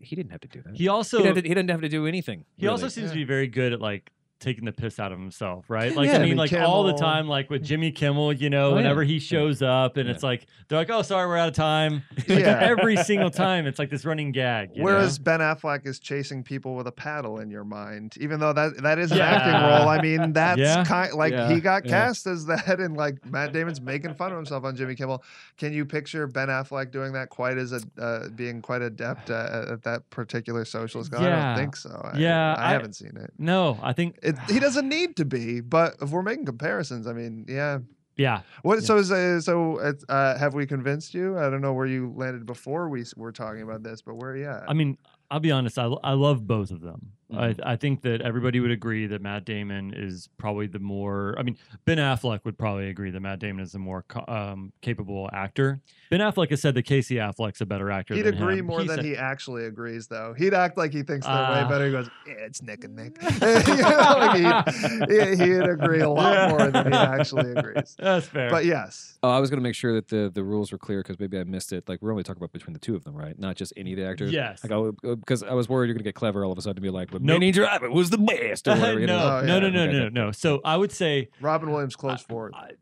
he 0.00 0.14
didn't 0.14 0.32
have 0.32 0.40
to 0.42 0.48
do 0.48 0.60
that. 0.62 0.76
he 0.76 0.86
also 0.86 1.18
he, 1.18 1.24
didn't, 1.24 1.44
he 1.46 1.54
didn't 1.54 1.70
have 1.70 1.80
to 1.80 1.88
do 1.88 2.06
anything. 2.06 2.44
he 2.56 2.66
also 2.66 2.82
really. 2.82 2.90
seems 2.90 3.10
to 3.10 3.16
be 3.16 3.24
very 3.24 3.46
good 3.46 3.72
at 3.72 3.80
like 3.80 4.12
taking 4.40 4.64
the 4.64 4.72
piss 4.72 5.00
out 5.00 5.10
of 5.10 5.18
himself, 5.18 5.64
right? 5.68 5.94
Like 5.96 6.06
Yeah, 6.06 6.12
I 6.12 6.16
I 6.16 6.18
mean, 6.20 6.28
mean, 6.30 6.38
like 6.38 6.52
all 6.52 6.84
the 6.84 6.94
time, 6.94 7.26
like 7.26 7.50
with 7.50 7.64
Jimmy 7.64 7.90
Kimmel, 7.90 8.32
you 8.32 8.50
know, 8.50 8.66
Oh, 8.66 8.68
yeah. 8.70 8.74
whenever 8.76 9.02
he 9.02 9.18
shows 9.18 9.62
up, 9.62 9.96
and 9.96 10.08
Yeah. 10.08 10.14
it's 10.14 10.22
like 10.22 10.46
they're 10.68 10.78
like, 10.78 10.90
"Oh, 10.90 11.02
sorry, 11.02 11.26
we're 11.26 11.36
out 11.36 11.48
of 11.48 11.54
time." 11.54 12.02
Like 12.28 12.28
Yeah. 12.40 12.58
every 12.60 12.96
single 12.98 13.30
time, 13.30 13.66
it's 13.66 13.78
like 13.78 13.90
this 13.90 14.04
running 14.04 14.30
gag. 14.32 14.70
you 14.74 14.82
Whereas 14.84 15.18
know? 15.18 15.24
Ben 15.24 15.40
Affleck 15.40 15.86
is 15.86 15.98
chasing 15.98 16.42
people 16.44 16.74
with 16.76 16.86
a 16.86 16.92
paddle 16.92 17.40
in 17.40 17.50
your 17.50 17.64
mind, 17.64 18.14
even 18.20 18.38
though 18.38 18.52
that 18.52 18.82
that 18.82 18.98
is 18.98 19.10
an 19.12 19.18
Yeah. 19.18 19.24
acting 19.26 19.52
role. 19.54 19.88
I 19.88 20.00
mean, 20.00 20.32
that's 20.34 20.58
Yeah. 20.60 20.84
kind 20.84 21.12
like 21.14 21.32
Yeah. 21.32 21.48
he 21.48 21.60
got 21.60 21.84
Yeah. 21.84 21.90
cast 21.90 22.26
as 22.26 22.46
that, 22.46 22.78
and 22.80 22.96
like 22.96 23.24
Matt 23.26 23.52
Damon's 23.52 23.80
making 23.80 24.14
fun 24.14 24.30
of 24.30 24.36
himself 24.36 24.64
on 24.64 24.76
Jimmy 24.76 24.94
Kimmel. 24.94 25.22
Can 25.56 25.72
you 25.72 25.84
picture 25.84 26.26
Ben 26.26 26.48
Affleck 26.48 26.90
doing 26.92 27.12
that 27.14 27.28
quite 27.30 27.58
as 27.58 27.72
a 27.72 27.80
uh, 28.00 28.28
being 28.28 28.62
quite 28.62 28.82
adept 28.82 29.30
uh, 29.30 29.66
at 29.72 29.82
that 29.82 30.08
particular 30.10 30.64
socialist? 30.64 31.12
I 31.14 31.22
Yeah. 31.22 31.46
don't 31.46 31.56
think 31.56 31.76
so. 31.76 32.10
I, 32.14 32.18
Yeah, 32.18 32.54
I, 32.54 32.68
I- 32.68 32.72
haven't 32.72 32.94
seen 32.94 33.16
it. 33.16 33.32
no, 33.38 33.78
I 33.82 33.92
think 33.92 34.16
It, 34.28 34.36
he 34.50 34.58
doesn't 34.58 34.88
need 34.88 35.16
to 35.16 35.24
be, 35.24 35.60
but 35.60 35.96
if 36.00 36.10
we're 36.10 36.22
making 36.22 36.46
comparisons, 36.46 37.06
I 37.06 37.12
mean, 37.12 37.46
yeah. 37.48 37.78
yeah. 38.16 38.42
What? 38.62 38.76
Yeah. 38.76 38.86
So 38.86 38.96
is 38.98 39.10
uh, 39.10 39.40
so? 39.40 39.78
Uh, 40.08 40.38
have 40.38 40.54
we 40.54 40.66
convinced 40.66 41.14
you? 41.14 41.38
I 41.38 41.50
don't 41.50 41.60
know 41.60 41.72
where 41.72 41.86
you 41.86 42.12
landed 42.16 42.46
before 42.46 42.88
we 42.88 43.04
were 43.16 43.32
talking 43.32 43.62
about 43.62 43.82
this, 43.82 44.02
but 44.02 44.14
where? 44.16 44.36
Yeah. 44.36 44.64
I 44.68 44.74
mean, 44.74 44.98
I'll 45.30 45.40
be 45.40 45.50
honest. 45.50 45.78
I, 45.78 45.86
I 46.04 46.12
love 46.12 46.46
both 46.46 46.70
of 46.70 46.80
them. 46.80 47.12
I, 47.36 47.54
I 47.62 47.76
think 47.76 48.02
that 48.02 48.22
everybody 48.22 48.58
would 48.60 48.70
agree 48.70 49.06
that 49.06 49.20
Matt 49.20 49.44
Damon 49.44 49.92
is 49.94 50.28
probably 50.38 50.66
the 50.66 50.78
more. 50.78 51.34
I 51.38 51.42
mean, 51.42 51.58
Ben 51.84 51.98
Affleck 51.98 52.40
would 52.44 52.56
probably 52.56 52.88
agree 52.88 53.10
that 53.10 53.20
Matt 53.20 53.38
Damon 53.38 53.62
is 53.62 53.72
the 53.72 53.78
more 53.78 54.04
um, 54.28 54.72
capable 54.80 55.28
actor. 55.32 55.80
Ben 56.10 56.20
Affleck 56.20 56.48
has 56.50 56.62
said 56.62 56.74
that 56.74 56.84
Casey 56.84 57.16
Affleck's 57.16 57.60
a 57.60 57.66
better 57.66 57.90
actor. 57.90 58.14
He'd 58.14 58.22
than 58.22 58.34
agree 58.34 58.58
him. 58.60 58.66
more 58.66 58.78
than 58.82 58.96
said- 58.96 59.04
he 59.04 59.14
actually 59.16 59.66
agrees, 59.66 60.06
though. 60.06 60.34
He'd 60.38 60.54
act 60.54 60.78
like 60.78 60.92
he 60.92 61.02
thinks 61.02 61.26
they're 61.26 61.34
way 61.34 61.60
Ah. 61.64 61.68
better. 61.68 61.86
He 61.86 61.92
goes, 61.92 62.08
"Yeah, 62.26 62.32
it's 62.38 62.62
neck 62.62 62.84
and 62.84 62.96
neck." 62.96 63.18
You 63.68 63.82
know, 63.82 64.14
like 64.18 65.06
he'd, 65.08 65.38
he- 65.38 65.44
he'd 65.44 65.62
agree 65.68 66.00
a 66.00 66.08
lot 66.08 66.50
more 66.50 66.70
than 66.70 66.92
he 66.92 66.98
actually 66.98 67.52
agrees. 67.56 67.94
That's 67.98 68.26
fair. 68.26 68.48
But 68.50 68.64
yes, 68.64 69.18
Oh, 69.22 69.30
I 69.30 69.40
was 69.40 69.50
going 69.50 69.58
to 69.58 69.62
make 69.64 69.74
sure 69.74 69.92
that 69.94 70.08
the, 70.08 70.30
the 70.32 70.44
rules 70.44 70.70
were 70.72 70.78
clear 70.78 71.00
because 71.02 71.18
maybe 71.18 71.38
I 71.38 71.44
missed 71.44 71.72
it. 71.72 71.88
Like 71.88 72.00
we're 72.00 72.12
only 72.12 72.22
talking 72.22 72.40
about 72.40 72.52
between 72.52 72.72
the 72.72 72.78
two 72.78 72.94
of 72.94 73.04
them, 73.04 73.14
right? 73.16 73.38
Not 73.38 73.56
just 73.56 73.72
any 73.76 73.92
of 73.92 73.98
the 73.98 74.06
actors. 74.06 74.32
Yes. 74.32 74.64
Like 74.64 74.94
because 75.02 75.42
I 75.42 75.52
was 75.54 75.68
worried 75.68 75.88
you're 75.88 75.94
going 75.94 76.04
to 76.04 76.08
get 76.08 76.14
clever 76.14 76.44
all 76.44 76.52
of 76.52 76.58
a 76.58 76.62
sudden 76.62 76.76
and 76.78 76.82
be 76.82 76.90
like, 76.90 77.10
"But 77.18 77.24
Nope. 77.26 77.40
Minnie 77.40 77.52
Driver 77.52 77.90
was 77.90 78.10
the 78.10 78.18
best." 78.18 78.66
Or 78.68 78.70
no, 78.74 78.80
whatever, 78.80 79.00
you 79.00 79.06
know? 79.06 79.18
Oh, 79.18 79.46
no, 79.46 79.54
yeah. 79.54 79.60
no, 79.60 79.68
no, 79.70 79.82
Okay, 79.82 79.92
no, 79.92 79.98
okay. 80.06 80.14
no. 80.14 80.32
So 80.32 80.60
I 80.64 80.76
would 80.76 80.92
say, 80.92 81.28
Robin 81.40 81.70
Williams 81.70 81.96
close 81.96 82.22
fourth. 82.22 82.54
I- 82.54 82.72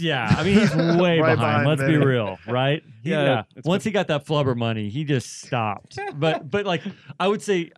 yeah. 0.00 0.32
I 0.38 0.44
mean, 0.44 0.60
he's 0.60 0.74
way 0.76 1.18
Right 1.18 1.34
behind. 1.34 1.64
behind 1.64 1.66
Let's 1.68 1.82
be 1.82 1.96
real, 1.96 2.38
right? 2.46 2.82
He- 3.02 3.10
Yeah, 3.10 3.24
yeah. 3.24 3.42
it's 3.56 3.66
Once 3.66 3.82
he 3.84 3.90
got 3.90 4.06
that 4.08 4.26
flubber 4.26 4.56
money, 4.56 4.90
he 4.90 5.04
just 5.04 5.40
stopped. 5.42 5.98
but 6.14 6.50
but 6.50 6.66
like 6.66 6.82
I 7.18 7.26
would 7.28 7.42
say, 7.42 7.72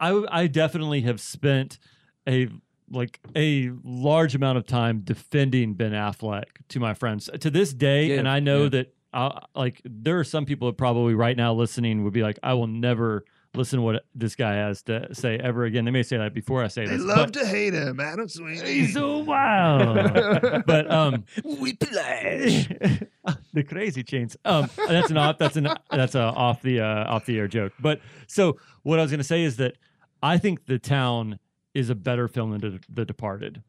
I 0.00 0.24
I 0.30 0.46
definitely 0.48 1.02
have 1.02 1.20
spent 1.20 1.78
a 2.28 2.48
like 2.90 3.20
a 3.34 3.70
large 3.82 4.34
amount 4.34 4.58
of 4.58 4.66
time 4.66 5.00
defending 5.00 5.74
Ben 5.74 5.92
Affleck 5.92 6.44
to 6.68 6.80
my 6.80 6.92
friends 6.94 7.30
to 7.40 7.50
this 7.50 7.72
day, 7.72 8.08
Yeah, 8.08 8.18
and 8.18 8.28
I 8.28 8.40
know 8.40 8.64
yeah. 8.64 8.68
that 8.70 8.94
I, 9.14 9.40
like 9.54 9.80
there 9.84 10.18
are 10.18 10.24
some 10.24 10.44
people 10.44 10.68
that 10.68 10.76
probably 10.76 11.14
right 11.14 11.36
now 11.36 11.54
listening 11.54 12.04
would 12.04 12.12
be 12.12 12.22
like, 12.22 12.38
I 12.42 12.52
will 12.54 12.66
never 12.66 13.24
listen 13.56 13.78
to 13.78 13.82
what 13.82 14.04
this 14.14 14.34
guy 14.36 14.54
has 14.54 14.82
to 14.84 15.14
say 15.14 15.36
ever 15.36 15.64
again. 15.64 15.84
They 15.84 15.90
may 15.90 16.02
say 16.02 16.16
that 16.16 16.34
before 16.34 16.62
I 16.64 16.68
say 16.68 16.86
They 16.86 16.96
this. 16.96 17.04
love 17.04 17.32
to 17.32 17.46
hate 17.46 17.74
him, 17.74 18.00
Adam 18.00 18.28
Sweeney. 18.28 18.60
he's 18.72 18.92
so 18.94 19.18
wild. 19.18 20.64
but 20.66 20.90
um, 20.90 21.24
Whiplash. 21.44 22.68
the 23.52 23.62
crazy 23.66 24.02
chains. 24.02 24.36
Um, 24.44 24.68
that's 24.88 25.10
an 25.10 25.16
off. 25.16 25.38
That's 25.38 25.56
an 25.56 25.68
that's 25.90 26.14
a 26.14 26.20
off 26.22 26.62
the 26.62 26.80
uh, 26.80 27.04
off 27.12 27.26
the 27.26 27.38
air 27.38 27.48
joke. 27.48 27.72
But 27.80 28.00
so 28.26 28.58
what 28.82 28.98
I 28.98 29.02
was 29.02 29.10
going 29.10 29.18
to 29.18 29.24
say 29.24 29.42
is 29.44 29.56
that 29.56 29.76
I 30.22 30.38
think 30.38 30.66
the 30.66 30.78
town 30.78 31.38
is 31.74 31.90
a 31.90 31.94
better 31.94 32.28
film 32.28 32.52
than 32.52 32.60
the, 32.60 32.80
the 32.88 33.04
Departed. 33.04 33.62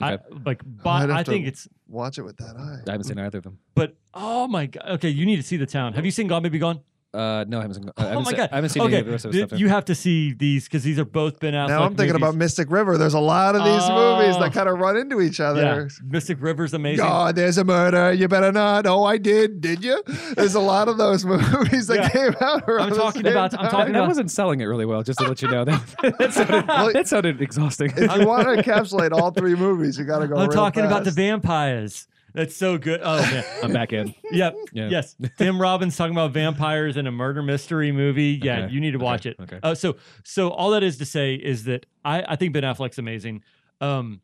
I 0.00 0.14
Okay. 0.14 0.24
like, 0.44 0.60
I'd 0.62 0.82
but 0.82 1.00
have 1.02 1.10
I 1.10 1.22
to- 1.22 1.30
think 1.30 1.46
it's. 1.46 1.68
Watch 1.86 2.18
it 2.18 2.22
with 2.22 2.36
that 2.38 2.56
eye. 2.56 2.78
I 2.88 2.90
haven't 2.92 3.04
seen 3.04 3.18
either 3.18 3.38
of 3.38 3.44
them. 3.44 3.58
But 3.74 3.94
oh 4.14 4.48
my 4.48 4.66
god. 4.66 4.84
Okay, 4.94 5.10
you 5.10 5.24
need 5.26 5.36
to 5.36 5.42
see 5.42 5.56
the 5.56 5.66
town. 5.66 5.92
Have 5.92 6.04
you 6.04 6.10
seen 6.10 6.26
Gone 6.26 6.42
Baby 6.42 6.58
Gone? 6.58 6.80
Uh, 7.14 7.44
no, 7.48 7.58
I 7.58 7.62
haven't 7.62 7.74
seen. 7.74 7.88
I 7.96 8.02
Oh 8.04 8.08
haven't 8.08 8.24
my 8.24 8.30
seen, 8.30 8.36
God. 8.38 8.48
I 8.52 8.54
haven't 8.56 8.70
seen 8.70 8.82
okay, 8.82 8.92
any 8.94 9.00
of 9.00 9.06
the 9.06 9.12
rest 9.12 9.24
of 9.24 9.32
his 9.32 9.38
th- 9.40 9.48
stuff. 9.50 9.60
you 9.60 9.68
have 9.68 9.84
to 9.86 9.94
see 9.94 10.32
these 10.32 10.64
because 10.64 10.82
these 10.82 10.98
are 10.98 11.04
both 11.04 11.38
Ben 11.40 11.54
Affleck. 11.54 11.68
Now 11.68 11.82
I'm 11.84 11.94
thinking 11.94 12.16
about. 12.16 12.34
Mystic 12.34 12.70
River. 12.70 12.98
There's 12.98 13.14
a 13.14 13.20
lot 13.20 13.54
of 13.54 13.62
these 13.64 13.88
movies 13.88 14.34
Oh. 14.36 14.40
that 14.40 14.52
kind 14.52 14.68
of 14.68 14.78
run 14.78 14.96
into 14.96 15.20
each 15.20 15.38
yeah, 15.38 15.46
other. 15.50 15.88
Mystic 16.04 16.38
River's 16.42 16.74
amazing. 16.74 17.04
God, 17.04 17.36
there's 17.36 17.56
a 17.58 17.64
murder. 17.64 18.12
You 18.12 18.26
better 18.28 18.50
not. 18.50 18.86
Oh, 18.86 19.04
I 19.04 19.18
did. 19.18 19.60
Did 19.60 19.84
you? 19.84 20.02
There's 20.34 20.54
a 20.56 20.60
lot 20.60 20.88
of 20.88 20.96
those 20.98 21.24
movies 21.24 21.86
that 21.86 21.96
Yeah. 21.96 22.08
came 22.08 22.34
out. 22.40 22.68
around 22.68 22.80
I'm 22.86 22.90
the 22.90 22.96
talking 22.96 23.22
same 23.22 23.32
about- 23.32 23.54
I'm 23.58 23.70
talking 23.70 23.92
that 23.92 23.98
about- 24.00 24.08
wasn't 24.08 24.30
selling 24.32 24.60
it 24.60 24.64
really 24.64 24.84
well. 24.86 25.02
Just 25.04 25.20
to 25.20 25.28
let 25.28 25.40
you 25.42 25.48
know, 25.48 25.64
that 25.64 25.80
that 26.18 26.32
sounded, 26.32 26.66
Well, 26.68 26.92
that 26.92 27.06
sounded 27.08 27.40
exhausting. 27.40 27.92
If 27.96 28.16
you 28.16 28.26
want 28.26 28.42
to 28.48 28.62
encapsulate 28.62 29.12
all 29.12 29.30
three 29.30 29.54
movies, 29.54 29.96
you 29.98 30.04
got 30.04 30.18
to 30.18 30.26
go. 30.28 30.34
I'm 30.34 30.48
real 30.48 30.50
talking 30.52 30.84
about 30.84 31.04
the 31.04 31.10
vampires. 31.12 32.08
That's 32.34 32.56
so 32.56 32.78
good. 32.78 33.00
Oh 33.02 33.20
man. 33.22 33.44
I'm 33.62 33.72
back 33.72 33.92
in. 33.92 34.12
Yep. 34.32 34.56
Yeah. 34.72 34.88
Yes. 34.88 35.16
Tim 35.38 35.60
Robbins 35.60 35.96
talking 35.96 36.12
about 36.14 36.32
vampires 36.32 36.96
in 36.96 37.06
a 37.06 37.12
murder 37.12 37.42
mystery 37.42 37.92
movie. 37.92 38.40
Yeah, 38.42 38.64
Okay, 38.64 38.72
you 38.74 38.80
need 38.80 38.90
to 38.90 38.96
okay, 38.98 39.04
watch 39.04 39.26
it. 39.26 39.36
okay. 39.40 39.60
Uh, 39.62 39.74
so, 39.74 39.96
so 40.24 40.48
all 40.50 40.70
that 40.72 40.82
is 40.82 40.98
to 40.98 41.04
say 41.04 41.34
is 41.34 41.64
that 41.64 41.86
I, 42.04 42.24
I 42.28 42.36
think 42.36 42.52
Ben 42.52 42.64
Affleck's 42.64 42.98
amazing. 42.98 43.42
Um, 43.80 44.20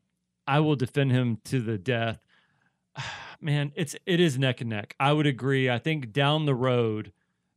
I 0.46 0.58
will 0.60 0.74
defend 0.76 1.12
him 1.12 1.38
to 1.44 1.60
the 1.60 1.78
death. 1.78 2.18
Man, 3.40 3.72
it's 3.74 3.96
it 4.06 4.20
is 4.20 4.38
neck 4.38 4.60
and 4.60 4.68
neck. 4.70 4.94
I 5.00 5.12
would 5.12 5.26
agree. 5.26 5.70
I 5.70 5.78
think 5.78 6.12
down 6.12 6.44
the 6.44 6.54
road, 6.54 7.12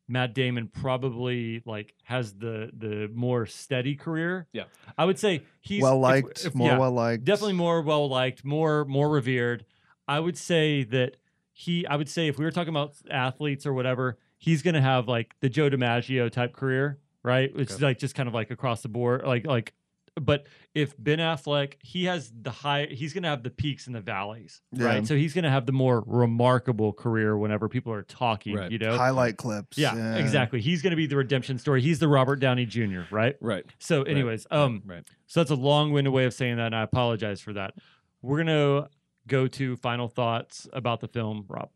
Matt 0.07 0.34
Damon 0.34 0.67
probably 0.69 1.61
like 1.65 1.93
has 2.03 2.34
the 2.34 2.69
the 2.77 3.09
more 3.13 3.45
steady 3.45 3.95
career. 3.95 4.47
Yeah. 4.53 4.65
I 4.97 5.05
would 5.05 5.19
say 5.19 5.41
he's 5.61 5.81
well 5.81 5.95
if- 5.95 6.01
liked, 6.01 6.45
if- 6.45 6.55
more 6.55 6.69
yeah, 6.69 6.77
well 6.77 6.91
liked. 6.91 7.25
definitely 7.25 7.53
more 7.55 7.81
well 7.81 8.07
liked, 8.07 8.45
more 8.45 8.85
more 8.85 9.09
revered. 9.09 9.65
I 10.07 10.19
would 10.19 10.38
say 10.38 10.84
that 10.85 11.17
he. 11.51 11.85
I 11.88 11.95
would 11.95 12.09
say 12.09 12.27
if 12.27 12.38
we 12.38 12.45
were 12.45 12.51
talking 12.51 12.69
about 12.73 12.93
athletes 13.09 13.65
or 13.65 13.73
whatever, 13.73 14.17
he's 14.38 14.61
going 14.61 14.75
to 14.75 14.81
have 14.81 15.07
like 15.07 15.35
the 15.39 15.49
Joe 15.49 15.69
DiMaggio 15.69 16.31
type 16.31 16.53
career, 16.53 16.99
right? 17.23 17.51
It's 17.55 17.75
Okay. 17.75 17.85
like 17.85 17.99
just 17.99 18.15
kind 18.15 18.27
of 18.27 18.34
like 18.35 18.51
across 18.51 18.81
the 18.81 18.89
board, 18.89 19.23
like 19.25 19.45
like. 19.47 19.73
But 20.21 20.45
if 20.75 20.93
Ben 20.99 21.17
Affleck, 21.17 21.73
he 21.81 22.05
has 22.05 22.31
the 22.39 22.51
high, 22.51 22.85
he's 22.85 23.13
going 23.13 23.23
to 23.23 23.30
have 23.30 23.41
the 23.41 23.49
peaks 23.49 23.88
and 23.88 23.95
the 23.95 23.99
valleys, 23.99 24.61
Yeah. 24.71 24.85
right? 24.85 25.07
So 25.07 25.15
he's 25.15 25.34
going 25.34 25.43
to 25.45 25.49
have 25.49 25.65
the 25.65 25.71
more 25.71 26.03
remarkable 26.05 26.93
career 26.93 27.35
whenever 27.35 27.67
people 27.67 27.91
are 27.93 28.03
talking, 28.03 28.55
Right. 28.55 28.71
you 28.71 28.77
know. 28.77 28.95
highlight 28.95 29.38
clips. 29.38 29.75
yeah, 29.75 30.17
exactly. 30.17 30.61
He's 30.61 30.84
going 30.84 30.91
to 30.91 30.97
be 30.97 31.07
the 31.07 31.15
redemption 31.15 31.57
story. 31.57 31.81
He's 31.81 31.97
the 31.97 32.07
Robert 32.07 32.35
Downey 32.35 32.67
Jr., 32.67 33.01
right? 33.09 33.35
Right. 33.41 33.65
So, 33.80 34.03
anyways, 34.03 34.45
um, 34.51 34.84
Right. 34.85 35.03
so 35.25 35.39
that's 35.39 35.49
a 35.49 35.55
long-winded 35.55 36.13
way 36.13 36.25
of 36.25 36.34
saying 36.35 36.57
that, 36.57 36.67
and 36.67 36.75
I 36.75 36.84
apologize 36.84 37.41
for 37.41 37.53
that. 37.53 37.73
We're 38.21 38.38
gonna 38.43 38.89
go 39.28 39.48
to 39.48 39.76
final 39.76 40.08
thoughts 40.08 40.68
about 40.74 41.00
the 41.00 41.08
film, 41.08 41.45
Rob. 41.48 41.70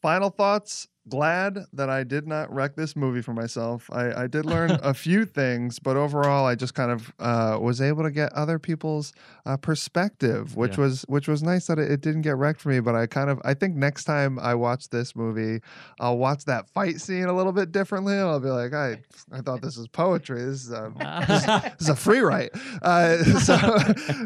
Final 0.00 0.30
thoughts. 0.30 0.88
Glad 1.08 1.60
that 1.72 1.88
I 1.88 2.04
did 2.04 2.28
not 2.28 2.52
wreck 2.52 2.76
this 2.76 2.94
movie 2.94 3.22
for 3.22 3.32
myself. 3.32 3.88
I, 3.92 4.24
I 4.24 4.26
did 4.26 4.44
learn 4.54 4.72
a 4.82 4.92
few 4.92 5.24
things, 5.24 5.78
but 5.78 5.96
overall, 5.96 6.46
I 6.46 6.54
just 6.54 6.74
kind 6.74 6.90
of 6.90 7.12
uh, 7.18 7.58
was 7.60 7.80
able 7.80 8.02
to 8.02 8.10
get 8.10 8.32
other 8.34 8.58
people's 8.58 9.12
uh, 9.46 9.56
perspective, 9.56 10.56
which 10.56 10.76
Yeah. 10.76 10.84
was 10.84 11.02
which 11.08 11.26
was 11.26 11.42
nice 11.42 11.66
that 11.68 11.78
it, 11.78 11.90
it 11.90 12.00
didn't 12.02 12.22
get 12.22 12.36
wrecked 12.36 12.60
for 12.60 12.68
me. 12.68 12.80
But 12.80 12.94
I 12.94 13.06
kind 13.06 13.30
of 13.30 13.40
I 13.44 13.54
think 13.54 13.76
next 13.76 14.04
time 14.04 14.38
I 14.38 14.54
watch 14.54 14.90
this 14.90 15.16
movie, 15.16 15.60
I'll 15.98 16.18
watch 16.18 16.44
that 16.44 16.68
fight 16.68 17.00
scene 17.00 17.24
a 17.24 17.32
little 17.34 17.52
bit 17.52 17.72
differently. 17.72 18.12
and 18.14 18.22
I'll 18.28 18.38
be 18.38 18.50
like, 18.50 18.74
I 18.74 19.00
I 19.32 19.40
thought 19.40 19.62
this 19.62 19.78
was 19.78 19.88
poetry. 19.88 20.42
This 20.42 20.66
is 20.66 20.72
um, 20.72 20.94
this 21.26 21.46
is 21.80 21.88
a 21.88 21.96
free 21.96 22.20
write. 22.20 22.50
Uh, 22.82 23.22
so, 23.40 23.56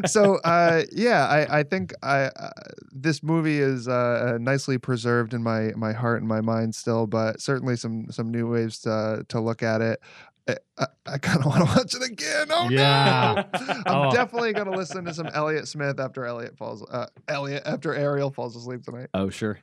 so 0.07 0.35
uh, 0.43 0.83
yeah, 0.91 1.25
I, 1.25 1.59
I 1.59 1.63
think 1.63 1.93
I 2.03 2.23
uh, 2.25 2.49
this 2.91 3.23
movie 3.23 3.59
is 3.59 3.87
uh, 3.87 4.37
nicely 4.41 4.77
preserved 4.77 5.33
in 5.33 5.41
my 5.41 5.71
my 5.77 5.93
heart 5.93 6.19
and 6.19 6.27
my 6.27 6.41
mind 6.41 6.64
still, 6.73 7.05
but 7.07 7.41
certainly 7.41 7.75
some 7.75 8.11
some 8.11 8.31
new 8.31 8.49
ways 8.49 8.79
to 8.79 9.25
to 9.29 9.39
look 9.39 9.61
at 9.63 9.81
it. 9.81 9.99
I, 10.47 10.57
I, 10.77 10.85
I 11.07 11.17
kind 11.17 11.39
of 11.39 11.45
want 11.47 11.57
to 11.67 11.75
watch 11.75 11.95
it 11.95 12.03
again. 12.03 12.47
Oh 12.51 12.69
Yeah. 12.69 13.45
no! 13.53 13.59
I'm 13.87 14.07
Oh. 14.09 14.11
definitely 14.11 14.53
gonna 14.53 14.75
listen 14.77 15.03
to 15.05 15.13
some 15.13 15.27
Elliott 15.27 15.67
Smith 15.67 15.99
after 15.99 16.25
Elliot 16.25 16.55
falls. 16.57 16.83
Uh, 16.83 17.07
Elliot 17.27 17.63
after 17.65 17.93
Ariel 17.95 18.29
falls 18.31 18.55
asleep 18.55 18.83
tonight. 18.83 19.07
Oh, 19.13 19.29
sure. 19.29 19.57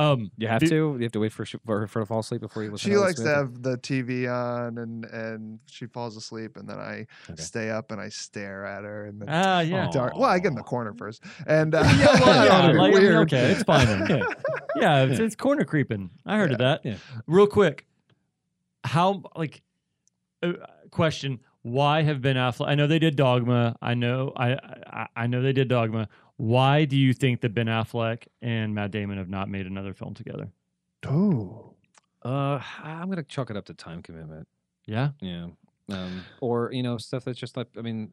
Um, 0.00 0.30
You 0.36 0.48
have 0.48 0.60
Do- 0.60 0.68
to. 0.68 0.74
You 0.98 1.02
have 1.02 1.12
to 1.12 1.20
wait 1.20 1.32
for 1.32 1.44
for 1.44 1.80
her 1.80 1.86
to 1.86 2.06
fall 2.06 2.20
asleep 2.20 2.40
before 2.40 2.62
you 2.64 2.70
listen. 2.72 2.90
She 2.90 2.94
to 2.94 3.00
likes 3.00 3.20
to 3.20 3.28
have 3.28 3.62
the 3.62 3.76
TV 3.78 4.26
on, 4.32 4.78
and 4.78 5.04
and 5.04 5.58
she 5.66 5.86
falls 5.86 6.16
asleep, 6.16 6.56
and 6.56 6.68
then 6.68 6.78
I 6.78 7.06
Okay. 7.30 7.42
stay 7.42 7.70
up 7.70 7.90
and 7.92 8.00
I 8.00 8.08
stare 8.08 8.64
at 8.64 8.84
her, 8.84 9.06
and 9.06 9.20
then 9.20 9.28
ah, 9.30 9.60
yeah. 9.60 9.90
Dark. 9.92 10.14
Well, 10.16 10.28
I 10.30 10.38
get 10.38 10.48
in 10.48 10.54
the 10.54 10.62
corner 10.62 10.92
first, 10.94 11.22
and 11.46 11.74
uh, 11.74 11.80
Yeah, 11.98 12.06
well, 12.20 12.64
don't 12.64 12.74
yeah, 12.76 12.80
like, 12.82 12.94
weird. 12.94 13.14
okay, 13.26 13.50
it's 13.52 13.62
fine. 13.62 13.86
Then. 13.86 14.08
Yeah. 14.18 14.26
Yeah, 14.76 15.02
it's, 15.02 15.18
it's 15.18 15.34
corner 15.34 15.64
creeping. 15.64 16.10
I 16.24 16.36
heard 16.38 16.52
of 16.52 16.58
that. 16.58 16.82
Yeah. 16.84 16.94
Real 17.26 17.48
quick, 17.48 17.86
how 18.84 19.22
like 19.36 19.62
uh, 20.42 20.52
question? 20.90 21.40
Why 21.62 22.02
have 22.02 22.22
Ben 22.22 22.36
Affleck? 22.36 22.68
I 22.68 22.74
know 22.76 22.86
they 22.86 22.98
did 23.00 23.16
Dogma. 23.16 23.76
I 23.82 23.94
know. 23.94 24.32
I, 24.36 24.52
I 24.86 25.06
I 25.16 25.26
know 25.26 25.42
they 25.42 25.52
did 25.52 25.68
Dogma. 25.68 26.08
Why 26.40 26.86
do 26.86 26.96
you 26.96 27.12
think 27.12 27.42
that 27.42 27.52
Ben 27.52 27.66
Affleck 27.66 28.26
and 28.40 28.74
Matt 28.74 28.92
Damon 28.92 29.18
have 29.18 29.28
not 29.28 29.50
made 29.50 29.66
another 29.66 29.92
film 29.92 30.14
together? 30.14 30.50
Oh, 31.06 31.74
Uh, 32.24 32.60
I'm 32.82 33.08
gonna 33.10 33.22
chalk 33.22 33.50
it 33.50 33.56
up 33.56 33.66
to 33.66 33.74
time 33.74 34.02
commitment. 34.02 34.48
Yeah. 34.86 35.10
Yeah. 35.20 35.48
Um, 35.90 36.24
or 36.40 36.70
you 36.72 36.82
know 36.82 36.96
stuff 36.98 37.24
that's 37.24 37.38
just 37.38 37.56
like 37.56 37.68
I 37.76 37.82
mean, 37.82 38.12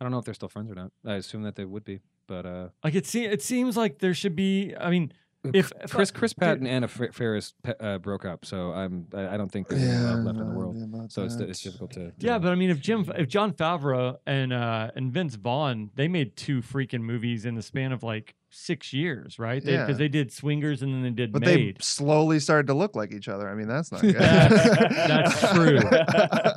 I 0.00 0.04
don't 0.04 0.10
know 0.12 0.18
if 0.18 0.24
they're 0.24 0.34
still 0.34 0.48
friends 0.48 0.70
or 0.70 0.74
not. 0.74 0.90
I 1.04 1.14
assume 1.14 1.42
that 1.42 1.56
they 1.56 1.64
would 1.64 1.84
be, 1.84 2.00
but 2.26 2.46
uh, 2.46 2.68
Like 2.84 2.94
it 2.94 3.04
seems 3.06 3.32
it 3.32 3.42
seems 3.42 3.76
like 3.76 3.98
there 3.98 4.14
should 4.14 4.36
be. 4.36 4.74
I 4.78 4.90
mean, 4.90 5.12
if, 5.54 5.72
if 5.82 5.90
Chris 5.92 6.12
I- 6.14 6.18
Chris 6.18 6.34
dude, 6.34 6.58
and 6.58 6.68
Anna 6.68 6.88
Fer- 6.88 7.12
Faris 7.12 7.54
pe- 7.62 7.74
uh, 7.80 7.98
broke 7.98 8.24
up, 8.24 8.44
so 8.44 8.72
I'm 8.72 9.06
I, 9.14 9.28
I 9.34 9.36
don't 9.36 9.50
think 9.50 9.68
there's 9.68 9.82
any 9.82 9.90
yeah, 9.92 10.14
love 10.14 10.24
left 10.24 10.38
in 10.38 10.48
the 10.48 10.54
world. 10.54 11.12
So 11.12 11.24
it's 11.24 11.36
it's 11.36 11.60
difficult 11.62 11.92
to. 11.92 12.06
to 12.10 12.12
Yeah, 12.18 12.32
know. 12.34 12.38
but 12.40 12.52
I 12.52 12.54
mean, 12.54 12.70
if 12.70 12.80
Jim, 12.80 13.10
if 13.16 13.28
Jon 13.28 13.52
Favreau 13.52 14.16
and 14.26 14.52
uh 14.52 14.90
and 14.94 15.12
Vince 15.12 15.34
Vaughn, 15.36 15.90
they 15.94 16.08
made 16.08 16.36
two 16.36 16.60
freaking 16.62 17.00
movies 17.02 17.44
in 17.46 17.54
the 17.54 17.62
span 17.62 17.92
of 17.92 18.02
like 18.02 18.34
six 18.50 18.92
years, 18.92 19.38
right? 19.38 19.62
Because 19.62 19.88
Yeah. 19.90 19.94
they, 19.96 20.08
did 20.08 20.32
Swingers 20.32 20.80
and 20.80 20.94
then 20.94 21.02
they 21.02 21.10
did 21.10 21.30
But 21.30 21.42
Made. 21.42 21.76
they 21.76 21.82
slowly 21.82 22.38
started 22.40 22.68
to 22.68 22.74
look 22.74 22.96
like 22.96 23.12
each 23.12 23.28
other. 23.28 23.50
I 23.50 23.54
mean, 23.54 23.68
that's 23.68 23.92
not 23.92 24.00
good. 24.02 24.14
That's 24.14 25.52
true. 25.52 25.78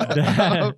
That- 0.10 0.76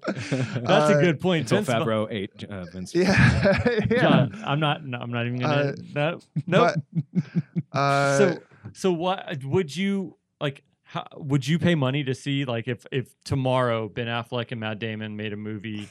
That's 0.64 0.90
a 0.92 0.98
Uh, 0.98 1.02
good 1.02 1.20
point. 1.20 1.42
until 1.52 1.58
Vince 1.60 1.68
Vaughn- 1.70 1.88
Favreau 1.88 2.08
ate 2.10 2.44
uh, 2.46 2.66
Vince. 2.66 2.96
yeah, 2.96 3.60
yeah. 3.90 4.02
John, 4.02 4.42
I'm 4.46 4.60
not. 4.60 4.86
no, 4.86 4.98
I'm 4.98 5.12
not 5.12 5.26
even 5.28 5.40
gonna. 5.40 5.54
Uh, 5.54 5.74
no, 5.96 6.20
nope. 6.48 6.74
But, 7.04 7.41
uh, 7.74 8.18
so, 8.18 8.38
so 8.74 8.92
what 8.92 9.44
would 9.44 9.76
you 9.76 10.18
like? 10.40 10.64
how, 10.84 11.06
would 11.16 11.48
you 11.48 11.58
pay 11.58 11.74
money 11.74 12.04
to 12.04 12.14
see 12.14 12.44
like 12.44 12.68
if 12.68 12.86
if 12.92 13.16
tomorrow 13.24 13.88
Ben 13.88 14.08
Affleck 14.08 14.52
and 14.52 14.60
Matt 14.60 14.80
Damon 14.80 15.16
made 15.16 15.32
a 15.32 15.38
movie 15.38 15.88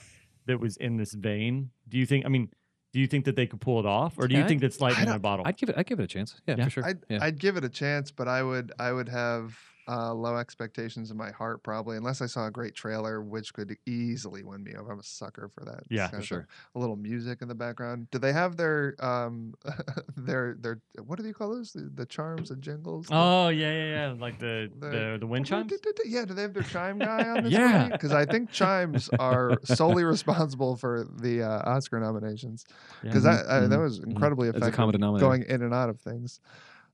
that 0.47 0.61
was 0.61 0.77
in 0.77 0.97
this 0.99 1.15
vein? 1.15 1.71
Do 1.89 1.97
you 1.97 2.05
think? 2.07 2.27
I 2.27 2.29
mean, 2.29 2.51
do 2.93 3.01
you 3.01 3.07
think 3.07 3.25
that 3.25 3.35
they 3.37 3.47
could 3.47 3.61
pull 3.63 3.81
it 3.81 3.87
off, 3.87 4.19
or 4.19 4.29
do 4.29 4.35
you 4.35 4.43
Yeah, 4.43 4.47
think 4.49 4.61
that's 4.61 4.81
I 4.81 4.87
lightning 4.87 5.09
in 5.09 5.15
a 5.15 5.19
bottle? 5.19 5.47
I'd 5.49 5.57
give 5.57 5.69
it. 5.71 5.77
I'd 5.79 5.87
give 5.87 6.01
it 6.01 6.05
a 6.05 6.07
chance. 6.07 6.39
Yeah, 6.47 6.57
Yeah. 6.59 6.65
for 6.65 6.71
sure. 6.71 6.85
I'd, 6.87 6.99
yeah. 7.09 7.19
I'd 7.23 7.39
give 7.41 7.57
it 7.57 7.65
a 7.65 7.69
chance, 7.71 8.11
but 8.11 8.29
I 8.29 8.43
would 8.43 8.73
I 8.79 8.93
would 8.93 9.09
have 9.09 9.57
uh, 9.91 10.15
low 10.15 10.37
expectations 10.37 11.11
in 11.11 11.17
my 11.17 11.31
heart 11.33 11.63
probably, 11.65 11.97
unless 11.97 12.23
I 12.23 12.27
saw 12.27 12.47
a 12.47 12.51
great 12.51 12.75
trailer, 12.75 13.21
which 13.21 13.53
could 13.53 13.77
easily 13.87 14.45
win 14.45 14.63
me 14.63 14.75
over. 14.79 14.93
I'm 14.93 15.01
a 15.01 15.03
sucker 15.03 15.49
for 15.49 15.65
that. 15.65 15.81
Yeah, 15.91 16.07
for 16.09 16.23
sure. 16.23 16.47
A 16.75 16.79
little 16.79 16.97
music 16.97 17.43
in 17.43 17.49
the 17.49 17.55
background. 17.55 18.09
Do 18.11 18.19
they 18.19 18.33
have 18.33 18.57
their 18.57 18.95
um 19.01 19.55
their 20.17 20.55
their 20.61 20.79
what 21.05 21.19
do 21.19 21.27
you 21.27 21.35
call 21.35 21.51
those? 21.55 21.73
The, 21.73 21.91
the 21.95 22.07
charms 22.07 22.51
and 22.51 22.63
jingles. 22.63 23.07
The- 23.07 23.15
oh 23.15 23.49
yeah, 23.49 23.73
yeah, 23.73 23.85
yeah, 24.09 24.15
like 24.19 24.39
the 24.39 24.71
The- 24.79 24.89
the, 24.91 25.17
the 25.21 25.27
wind 25.27 25.47
chimes. 25.47 25.73
Yeah, 26.07 26.25
do 26.25 26.35
they 26.35 26.43
have 26.43 26.55
their 26.55 26.63
chime 26.63 26.99
guy 26.99 27.29
on 27.29 27.45
this 27.45 27.53
Yeah. 27.53 27.89
Because 27.89 28.13
I 28.13 28.25
think 28.27 28.51
chimes 28.51 29.09
are 29.19 29.59
solely 29.65 30.05
responsible 30.05 30.77
for 30.77 31.07
the 31.21 31.43
uh, 31.43 31.63
Oscar 31.71 31.99
nominations. 32.01 32.65
Because 33.03 33.25
Yeah. 33.25 33.37
that 33.37 33.47
uh, 33.47 33.67
that 33.69 33.79
was 33.79 33.99
incredibly 33.99 34.49
It's 34.49 34.55
a 34.57 34.59
effective. 34.59 34.77
common 34.77 34.93
denominator. 34.93 35.27
going 35.27 35.43
in 35.45 35.63
and 35.63 35.75
out 35.75 35.89
of 35.91 35.99
things. 36.01 36.41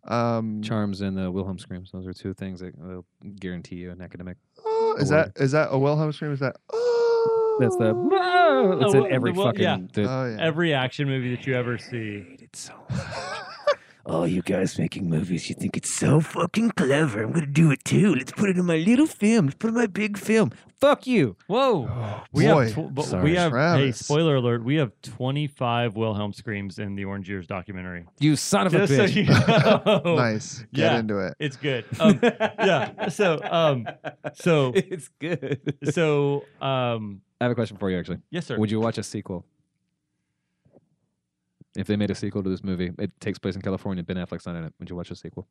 Um, 0.08 0.62
Charms 0.62 1.00
and 1.00 1.16
the 1.16 1.30
Wilhelm 1.30 1.58
screams. 1.58 1.90
Those 1.92 2.06
are 2.06 2.12
two 2.12 2.32
things 2.34 2.60
that 2.60 2.78
will 2.78 3.04
guarantee 3.40 3.76
you 3.76 3.90
an 3.90 4.00
academic. 4.00 4.36
oh, 4.64 4.96
is 4.98 5.10
award. 5.10 5.32
that 5.34 5.42
is 5.42 5.52
that 5.52 5.68
a 5.70 5.78
Wilhelm 5.78 6.12
scream? 6.12 6.32
Is 6.32 6.40
that? 6.40 6.56
Oh, 6.72 7.56
That's 7.60 7.76
the. 7.76 7.90
Uh, 7.90 8.76
it's 8.86 8.94
Oh, 8.94 9.04
in 9.04 9.12
every 9.12 9.32
the 9.32 9.42
fucking. 9.42 9.60
yeah. 9.62 9.78
the- 9.92 10.10
Oh 10.10 10.26
yeah. 10.36 10.36
Every 10.44 10.72
action 10.74 11.08
movie 11.08 11.34
that 11.34 11.46
you 11.46 11.54
ever 11.54 11.78
see. 11.78 12.20
hate 12.28 12.42
it 12.42 12.54
so 12.56 12.72
much. 12.90 13.00
Oh, 14.08 14.22
you 14.22 14.40
guys 14.40 14.78
making 14.78 15.10
movies, 15.10 15.48
you 15.48 15.56
think 15.56 15.76
it's 15.76 15.90
so 15.90 16.20
fucking 16.20 16.70
clever. 16.72 17.24
I'm 17.24 17.32
gonna 17.32 17.44
do 17.46 17.72
it 17.72 17.84
too. 17.84 18.14
Let's 18.14 18.30
put 18.30 18.48
it 18.50 18.56
in 18.56 18.64
my 18.64 18.76
little 18.76 19.06
film. 19.06 19.46
Let's 19.46 19.56
put 19.56 19.66
it 19.66 19.70
in 19.70 19.74
my 19.74 19.86
big 19.88 20.16
film. 20.16 20.52
Fuck 20.80 21.08
you. 21.08 21.36
Whoa. 21.48 21.88
Oh, 21.90 22.22
We 22.32 22.44
boy. 22.46 22.66
have 22.66 22.74
tw- 22.74 22.94
but 22.94 23.04
Sorry. 23.06 23.24
we 23.24 23.34
have 23.34 23.50
hey 23.50 23.56
Travis. 23.58 23.98
spoiler 23.98 24.36
alert 24.36 24.62
we 24.62 24.76
have 24.76 24.92
25 25.02 25.96
Wilhelm 25.96 26.32
screams 26.32 26.78
in 26.78 26.94
the 26.94 27.04
Orange 27.04 27.28
Years 27.28 27.48
documentary. 27.48 28.04
You 28.20 28.36
son 28.36 28.68
of 28.68 28.74
a 28.74 28.86
Just 28.86 28.94
so 28.94 29.06
bitch. 29.06 29.16
you 29.16 30.04
know. 30.04 30.14
nice. 30.16 30.58
Get 30.72 30.92
Yeah. 30.92 30.98
into 31.00 31.18
it. 31.18 31.34
It's 31.40 31.56
good. 31.56 31.84
Um, 31.98 32.20
yeah. 32.22 33.08
So 33.08 33.40
um 33.42 33.88
so 34.34 34.72
it's 34.76 35.08
good. 35.18 35.74
so 35.90 36.44
um 36.60 37.22
I 37.40 37.44
have 37.44 37.52
a 37.52 37.54
question 37.56 37.76
for 37.76 37.90
you, 37.90 37.98
actually. 37.98 38.18
yes 38.30 38.46
sir. 38.46 38.56
Would 38.56 38.70
you 38.70 38.78
watch 38.78 38.98
a 38.98 39.02
sequel? 39.02 39.44
If 41.76 41.86
they 41.86 41.96
made 41.96 42.10
a 42.10 42.14
sequel 42.14 42.42
to 42.42 42.48
this 42.50 42.64
movie, 42.64 42.90
it 42.98 43.12
takes 43.20 43.38
place 43.38 43.54
in 43.56 43.62
California. 43.62 44.02
Ben 44.02 44.16
Affleck's 44.16 44.46
not 44.46 44.56
in 44.56 44.64
it. 44.64 44.72
Would 44.78 44.90
you 44.90 44.96
watch 44.96 45.10
a 45.10 45.16
sequel? 45.16 45.46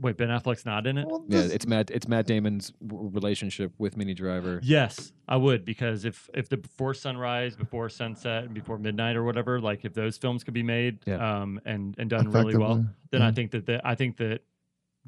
Wait, 0.00 0.16
Ben 0.16 0.28
Affleck's 0.28 0.64
not 0.64 0.86
in 0.86 0.96
it? 0.98 1.06
Well, 1.08 1.24
Yeah, 1.28 1.40
it's 1.40 1.66
Matt. 1.66 1.90
It's 1.90 2.06
Matt 2.06 2.24
Damon's 2.26 2.72
w- 2.86 3.10
relationship 3.12 3.72
with 3.76 3.96
Minnie 3.96 4.14
Driver. 4.14 4.60
Yes, 4.62 5.12
I 5.26 5.36
would 5.36 5.64
because 5.64 6.04
if 6.04 6.30
if 6.32 6.48
the 6.48 6.56
before 6.58 6.94
sunrise, 6.94 7.56
before 7.56 7.88
sunset, 7.88 8.44
and 8.44 8.54
before 8.54 8.78
midnight 8.78 9.16
or 9.16 9.24
whatever, 9.24 9.60
like 9.60 9.84
if 9.84 9.92
those 9.92 10.16
films 10.16 10.44
could 10.44 10.54
be 10.54 10.62
made 10.62 11.00
Yeah. 11.06 11.40
um 11.42 11.60
and 11.64 11.96
and 11.98 12.08
done 12.08 12.30
really 12.30 12.56
well, 12.56 12.72
effectively. 12.72 12.94
then 13.10 13.22
I 13.22 13.32
think 13.32 13.50
that 13.50 13.66
the, 13.66 13.80
I 13.86 13.96
think 13.96 14.16
that 14.18 14.42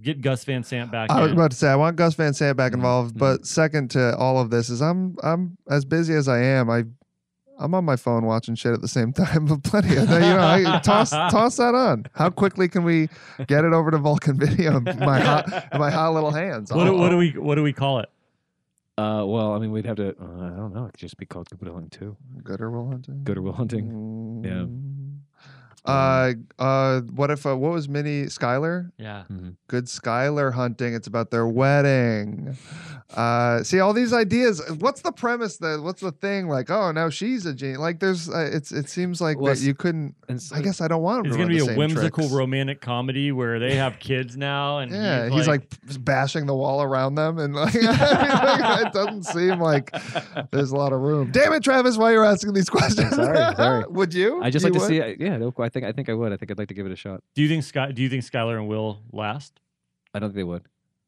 get 0.01 0.21
Gus 0.21 0.45
Van 0.45 0.65
Sant 0.65 0.91
back 0.91 1.11
I 1.13 1.21
was 1.23 1.31
in. 1.31 1.37
about 1.39 1.53
to 1.53 1.57
say 1.57 1.69
I 1.69 1.77
want 1.77 1.95
Gus 1.95 2.15
Van 2.17 2.35
Sant 2.35 2.57
back 2.57 2.73
Mhm, 2.73 2.77
involved, 2.77 3.15
mhm. 3.15 3.19
but 3.21 3.47
second 3.47 3.93
to 3.93 4.17
all 4.17 4.41
of 4.41 4.51
this 4.51 4.69
is 4.69 4.83
I'm 4.83 5.15
I'm 5.23 5.57
as 5.71 5.85
busy 5.85 6.13
as 6.15 6.27
I 6.27 6.41
am. 6.43 6.69
I 6.69 6.87
I'm 7.59 7.75
on 7.75 7.85
my 7.85 7.97
phone 7.97 8.25
watching 8.25 8.55
shit 8.55 8.73
at 8.73 8.81
the 8.81 8.89
same 8.89 9.13
time, 9.13 9.47
but 9.47 9.63
plenty 9.63 9.97
of 9.97 10.09
that, 10.09 10.23
you 10.23 10.65
know. 10.65 10.73
I, 10.75 10.79
toss 10.81 11.11
toss 11.11 11.57
that 11.57 11.75
on. 11.75 12.07
How 12.15 12.31
quickly 12.31 12.69
can 12.69 12.83
we 12.85 13.09
get 13.47 13.65
it 13.65 13.73
over 13.73 13.91
to 13.91 13.99
Vulcan 13.99 14.39
Video 14.39 14.81
my 14.99 15.21
hot 15.21 15.69
my 15.79 15.91
hot 15.91 16.15
little 16.15 16.31
hands? 16.33 16.73
what, 16.73 16.85
do- 16.85 16.97
what 16.97 17.11
do 17.11 17.17
we 17.17 17.31
what 17.33 17.55
do 17.57 17.63
we 17.63 17.73
call 17.73 18.01
it? 18.01 18.09
Uh, 18.99 19.25
well, 19.27 19.55
I 19.55 19.59
mean, 19.59 19.73
we'd 19.73 19.87
have 19.87 19.97
to. 19.97 20.09
Uh, 20.11 20.47
I 20.47 20.51
don't 20.57 20.75
know. 20.75 20.85
It 20.85 20.93
could 20.93 21.01
just 21.01 21.17
be 21.17 21.25
called 21.25 21.49
Good 21.49 21.63
Will 21.63 21.73
Hunting 21.73 21.91
Two. 21.91 22.17
Good 22.45 22.61
or 22.61 22.71
Will 22.71 22.89
Hunting? 22.91 23.21
Good 23.25 23.39
or 23.39 23.53
Hunting. 23.53 24.43
Yeah. 24.45 24.67
Mm. 25.87 26.45
Uh, 26.59 26.63
uh, 26.63 27.01
what 27.01 27.31
if 27.31 27.45
uh, 27.45 27.57
what 27.57 27.73
was 27.73 27.89
Minnie 27.89 28.25
Skylar? 28.27 28.93
Yeah. 28.99 29.25
Mhm. 29.31 29.57
Good 29.69 29.87
Skylar 29.87 30.53
hunting. 30.53 30.95
It's 30.95 31.09
about 31.09 31.31
their 31.31 31.47
wedding. 31.47 32.57
Uh, 33.15 33.63
see 33.63 33.79
all 33.81 33.93
these 33.93 34.13
ideas. 34.13 34.63
What's 34.79 35.03
the 35.03 35.13
premise? 35.13 35.59
That 35.59 35.83
what's 35.83 36.01
the 36.01 36.13
thing? 36.13 36.49
Like, 36.49 36.71
oh, 36.71 36.93
now 36.93 37.11
she's 37.11 37.45
a 37.47 37.53
genius. 37.53 37.79
Like, 37.81 37.99
there's. 38.01 38.31
Uh, 38.31 38.49
it's. 38.53 38.71
It 38.73 38.89
seems 38.89 39.21
like 39.21 39.39
Well, 39.41 39.53
that 39.55 39.61
you 39.61 39.75
couldn't. 39.75 40.15
And 40.29 40.41
so, 40.41 40.57
I 40.57 40.63
guess 40.63 40.81
I 40.81 40.89
don't 40.89 41.03
want 41.03 41.27
It's 41.27 41.35
to 41.37 41.43
gonna 41.43 41.45
run 41.49 41.53
be 41.53 41.59
the 41.59 41.65
a 41.65 41.69
same 41.69 41.77
whimsical 41.77 42.23
tricks. 42.25 42.33
romantic 42.33 42.81
comedy 42.81 43.33
where 43.33 43.59
they 43.59 43.75
have 43.75 43.99
kids 43.99 44.37
now, 44.37 44.79
and 44.79 44.93
Yeah, 44.93 45.29
he's, 45.29 45.47
like, 45.47 45.63
bashing 46.01 46.47
the 46.47 46.55
wall 46.55 46.81
around 46.83 47.17
them, 47.17 47.39
and 47.39 47.55
like, 47.57 47.75
it 47.75 48.93
doesn't 48.95 49.25
seem 49.25 49.59
like 49.61 49.91
there's 50.53 50.71
a 50.71 50.77
lot 50.77 50.93
of 50.95 51.01
room. 51.01 51.33
Damn 51.33 51.53
it, 51.53 51.63
Travis! 51.65 51.99
Why 51.99 52.13
you're 52.13 52.25
asking 52.25 52.55
these 52.55 52.71
questions? 52.71 53.15
Sorry, 53.15 53.55
sorry. 53.57 53.85
would 53.89 54.15
you? 54.15 54.43
I 54.43 54.49
just 54.49 54.65
You 54.65 54.73
like 54.73 54.81
to 54.81 54.87
see. 54.87 55.17
Yeah, 55.23 55.37
no, 55.37 55.53
I 55.59 55.69
think. 55.73 55.85
I 55.87 55.93
think 55.93 56.09
I 56.09 56.15
would. 56.15 56.33
I 56.33 56.37
think 56.37 56.51
I'd 56.51 56.59
like 56.59 56.69
to 56.69 56.75
give 56.75 56.87
it 56.87 56.93
a 56.93 56.97
shot. 56.97 57.23
Do 57.35 57.43
you 57.43 57.49
think 57.49 57.65
Sky? 57.65 57.93
Do 57.93 58.03
you 58.03 58.09
think 58.09 58.23
Skylar 58.25 58.57
and 58.59 58.69
Will 58.69 59.01
last? 59.13 59.61
I 60.15 60.19
don't 60.19 60.29
think 60.31 60.37
they 60.37 60.45
would. 60.45 60.63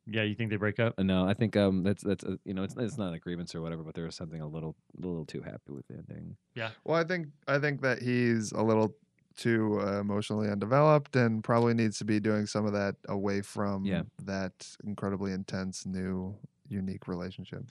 Yeah, 0.07 0.23
you 0.23 0.35
think 0.35 0.51
they 0.51 0.57
break 0.57 0.79
up? 0.81 0.95
Uh, 0.99 1.03
No, 1.03 1.27
I 1.27 1.33
think 1.35 1.57
um 1.57 1.83
that's 1.83 2.03
that's 2.03 2.25
uh, 2.25 2.37
you 2.45 2.53
know 2.55 2.63
it's 2.63 2.75
it's 2.77 2.99
not 2.99 3.15
a 3.15 3.19
grievance 3.19 3.55
or 3.55 3.63
whatever, 3.63 3.83
but 3.83 3.95
there 3.95 4.05
was 4.05 4.15
something 4.15 4.41
a 4.41 4.47
little 4.47 4.77
a 5.03 5.07
little 5.07 5.25
too 5.25 5.41
happy 5.41 5.71
with 5.73 5.87
the 5.89 5.95
ending. 5.95 6.37
Yeah. 6.55 6.71
Well, 6.85 6.99
I 6.99 7.05
think 7.05 7.29
I 7.49 7.59
think 7.59 7.81
that 7.83 8.03
he's 8.03 8.53
a 8.53 8.63
little 8.63 8.95
too 9.37 9.81
uh, 9.81 10.01
emotionally 10.01 10.49
undeveloped 10.49 11.17
and 11.17 11.43
probably 11.43 11.75
needs 11.75 11.99
to 11.99 12.05
be 12.05 12.21
doing 12.21 12.47
some 12.47 12.67
of 12.67 12.73
that 12.73 12.95
away 13.09 13.41
from 13.41 13.85
Yeah. 13.85 14.03
that 14.25 14.53
incredibly 14.85 15.33
intense 15.33 15.85
new 15.87 16.37
unique 16.69 17.09
relationship. 17.09 17.65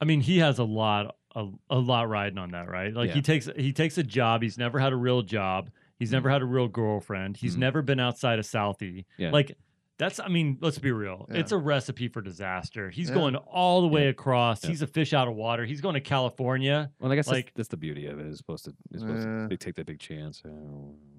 I 0.00 0.04
mean, 0.04 0.20
he 0.20 0.38
has 0.38 0.58
a 0.60 0.64
lot, 0.64 1.16
a, 1.34 1.48
a 1.70 1.78
lot 1.78 2.08
riding 2.08 2.38
on 2.38 2.52
that, 2.52 2.68
right? 2.70 2.94
Like 2.94 3.10
he 3.10 3.20
takes 3.22 3.48
he 3.56 3.72
takes 3.72 3.98
a 3.98 4.04
job. 4.04 4.42
He's 4.42 4.56
never 4.58 4.78
had 4.78 4.92
a 4.92 4.96
real 4.96 5.22
job. 5.22 5.70
He's 5.98 6.12
never 6.12 6.30
had 6.30 6.42
a 6.42 6.46
real 6.46 6.68
girlfriend. 6.68 7.36
He's 7.36 7.56
Mhm. 7.56 7.60
never 7.60 7.82
been 7.82 8.00
outside 8.00 8.38
of 8.38 8.44
Southie. 8.44 9.04
Yeah. 9.16 9.30
Like 9.30 9.56
that's. 9.98 10.20
I 10.20 10.28
mean, 10.28 10.58
let's 10.60 10.78
be 10.78 10.92
real. 10.92 11.26
Yeah. 11.28 11.38
It's 11.40 11.50
a 11.50 11.58
recipe 11.58 12.06
for 12.08 12.20
disaster. 12.22 12.88
He's 12.88 13.08
Yeah. 13.08 13.14
going 13.16 13.34
all 13.36 13.80
the 13.82 13.88
way 13.88 14.06
across. 14.08 14.62
Yeah. 14.62 14.70
He's 14.70 14.82
a 14.82 14.86
fish 14.86 15.12
out 15.12 15.26
of 15.26 15.34
water. 15.34 15.64
He's 15.66 15.80
going 15.80 15.94
to 15.94 16.00
California. 16.00 16.92
Well, 17.00 17.10
I 17.10 17.16
guess 17.16 17.26
Like- 17.26 17.46
that's, 17.46 17.54
that's 17.56 17.68
the 17.70 17.76
beauty 17.78 18.06
of 18.06 18.20
it. 18.20 18.26
Is 18.26 18.38
supposed 18.38 18.64
to 18.66 18.74
is 18.92 19.00
supposed 19.00 19.24
to 19.24 19.46
they 19.48 19.56
take 19.56 19.74
that 19.74 19.86
big 19.86 19.98
chance. 19.98 20.42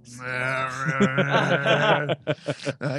I 0.21 2.15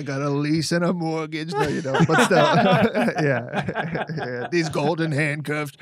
got 0.05 0.23
a 0.23 0.31
lease 0.31 0.73
and 0.73 0.85
a 0.85 0.93
mortgage. 0.93 1.53
No, 1.53 1.63
you 1.69 1.83
don't. 1.83 2.07
But 2.07 2.25
still, 2.25 2.39
yeah. 2.39 4.05
yeah. 4.17 4.49
These 4.51 4.69
golden 4.69 5.13
handcuffs. 5.13 5.73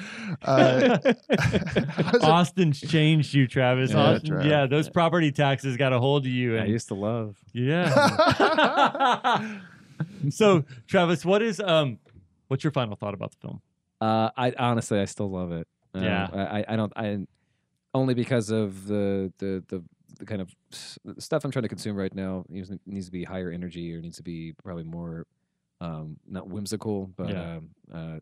Uh, 0.43 0.99
Austin's 2.23 2.81
changed 2.81 3.35
you, 3.35 3.47
Travis. 3.47 3.90
Yeah, 3.93 3.99
Austin, 4.15 4.35
Trav. 4.36 4.45
yeah, 4.45 4.66
those 4.66 4.89
property 4.89 5.32
taxes 5.32 5.77
got 5.77 5.93
a 5.93 5.99
hold 5.99 6.24
of 6.27 6.32
you. 6.32 6.57
I 6.59 6.65
used 6.65 6.89
to 6.89 6.95
love. 6.95 7.36
yeah. 7.53 9.59
so, 10.31 10.65
Travis, 10.86 11.24
what 11.24 11.43
is 11.43 11.61
um, 11.61 11.99
what's 12.49 12.65
your 12.65 12.73
final 12.73 12.97
thought 12.97 13.15
about 13.15 13.31
the 13.32 13.36
film? 13.39 13.61
Uh, 14.01 14.31
I 14.36 14.53
honestly, 14.59 15.01
I 15.01 15.05
still 15.07 15.31
love 15.31 15.53
it. 15.53 15.66
Uh, 15.95 16.01
Yeah. 16.01 16.28
I, 16.32 16.61
I- 16.61 16.65
I 16.69 16.77
don't. 16.77 16.93
I 16.97 17.19
only 17.95 18.15
because 18.15 18.51
of 18.51 18.86
the 18.86 19.32
the 19.39 19.65
the, 19.69 19.82
the 20.19 20.27
kind 20.27 20.40
of 20.40 20.55
stuff 21.19 21.45
I'm 21.45 21.51
trying 21.51 21.62
to 21.65 21.69
consume 21.69 21.97
right 21.97 22.15
now 22.15 22.45
needs, 22.49 22.70
needs 22.86 23.07
to 23.07 23.12
be 23.12 23.24
higher 23.24 23.51
energy 23.51 23.95
or 23.95 24.01
needs 24.01 24.16
to 24.19 24.23
be 24.23 24.53
probably 24.62 24.85
more 24.85 25.27
um, 25.81 26.16
not 26.28 26.49
whimsical 26.49 27.07
but 27.16 27.28
Yeah. 27.31 27.57
um, 27.57 27.70
uh, 27.93 28.19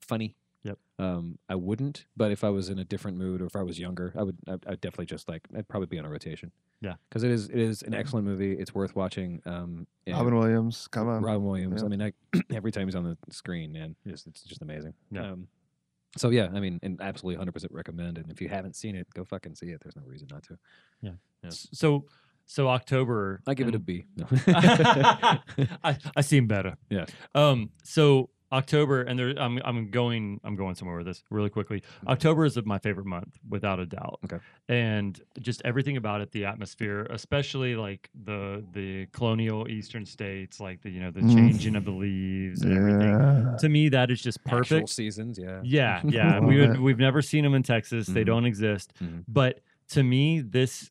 funny. 0.00 0.36
Yep. 0.64 0.78
Um, 1.00 1.38
I 1.48 1.56
wouldn't, 1.56 2.06
but 2.16 2.30
if 2.30 2.44
I 2.44 2.48
was 2.50 2.68
in 2.68 2.78
a 2.78 2.84
different 2.84 3.16
mood 3.16 3.40
or 3.42 3.46
if 3.46 3.56
I 3.56 3.62
was 3.64 3.80
younger, 3.80 4.12
I 4.16 4.22
would. 4.22 4.36
I'd, 4.46 4.64
I'd 4.68 4.80
definitely 4.80 5.06
just 5.06 5.28
like. 5.28 5.42
I'd 5.56 5.66
probably 5.66 5.88
be 5.88 5.98
on 5.98 6.04
a 6.04 6.08
rotation. 6.08 6.52
Yeah. 6.80 6.94
because 7.08 7.24
it 7.24 7.30
is 7.32 7.48
it 7.48 7.58
is 7.58 7.82
an 7.82 7.94
excellent 7.94 8.26
movie. 8.26 8.52
It's 8.52 8.72
worth 8.72 8.94
watching. 8.94 9.40
Um, 9.44 9.86
and 10.06 10.16
Robin 10.16 10.36
Williams, 10.36 10.86
come 10.88 11.08
on. 11.08 11.22
Robin 11.22 11.44
Williams. 11.44 11.80
Yeah. 11.80 11.86
I 11.86 11.88
mean, 11.88 12.02
I, 12.02 12.12
every 12.54 12.70
time 12.70 12.86
he's 12.86 12.94
on 12.94 13.02
the 13.04 13.16
screen, 13.32 13.72
man, 13.72 13.96
it's, 14.04 14.24
it's 14.26 14.42
just 14.42 14.62
amazing. 14.62 14.94
Yeah. 15.10 15.32
Um, 15.32 15.48
so 16.16 16.30
yeah, 16.30 16.48
I 16.54 16.60
mean, 16.60 16.78
and 16.82 17.00
absolutely 17.00 17.44
100% 17.44 17.66
recommend 17.70 18.18
it. 18.18 18.22
And 18.24 18.32
if 18.32 18.40
you 18.40 18.48
haven't 18.48 18.76
seen 18.76 18.94
it, 18.96 19.06
go 19.14 19.24
fucking 19.24 19.54
see 19.54 19.66
it. 19.70 19.80
There's 19.82 19.96
no 19.96 20.02
reason 20.04 20.28
not 20.30 20.42
to. 20.44 20.58
Yeah. 21.00 21.12
S- 21.44 21.68
So, 21.72 22.04
so 22.46 22.68
October. 22.68 23.40
I 23.46 23.54
give 23.54 23.68
it 23.68 23.74
a 23.74 23.78
B. 23.78 24.04
No. 24.16 24.26
I, 24.46 25.96
I 26.16 26.20
seem 26.20 26.46
better. 26.46 26.76
Yeah. 26.90 27.06
Um. 27.34 27.70
So 27.84 28.28
October, 28.52 29.02
and 29.02 29.18
there, 29.18 29.34
I'm 29.38 29.58
I'm 29.64 29.90
going 29.90 30.40
I'm 30.44 30.54
going 30.54 30.74
somewhere 30.74 30.98
with 30.98 31.06
this 31.06 31.24
really 31.30 31.48
quickly. 31.50 31.82
October 32.06 32.44
is 32.44 32.56
my 32.64 32.78
favorite 32.78 33.06
month, 33.06 33.38
without 33.48 33.80
a 33.80 33.86
doubt. 33.86 34.20
Mm-hmm. 34.24 34.34
Okay. 34.36 34.44
And 34.68 35.20
just 35.40 35.62
everything 35.64 35.96
about 35.96 36.20
it, 36.20 36.30
the 36.32 36.44
atmosphere, 36.44 37.06
especially 37.10 37.74
like 37.74 38.10
the 38.24 38.62
the 38.72 39.06
colonial 39.06 39.68
Eastern 39.68 40.04
states, 40.04 40.60
like 40.60 40.82
the 40.82 40.90
you 40.90 41.00
know 41.00 41.10
the 41.10 41.20
Mm. 41.22 41.34
changing 41.34 41.76
of 41.76 41.84
the 41.84 41.90
leaves 41.90 42.62
and 42.62 42.76
everything. 42.76 43.56
To 43.58 43.68
me, 43.68 43.88
that 43.88 44.10
is 44.10 44.20
just 44.22 44.38
Actual 44.46 44.58
perfect. 44.58 44.88
seasons, 44.90 45.38
yeah. 45.38 45.60
Yeah, 45.64 46.00
yeah. 46.04 46.38
we 46.38 46.60
would, 46.60 46.78
we've 46.78 46.98
never 46.98 47.22
seen 47.22 47.42
them 47.44 47.54
in 47.54 47.62
Texas. 47.62 48.06
They 48.06 48.22
Mhm. 48.22 48.26
don't 48.26 48.44
exist. 48.44 48.92
Mhm. 49.02 49.24
But 49.26 49.60
to 49.88 50.02
me, 50.02 50.40
this 50.40 50.90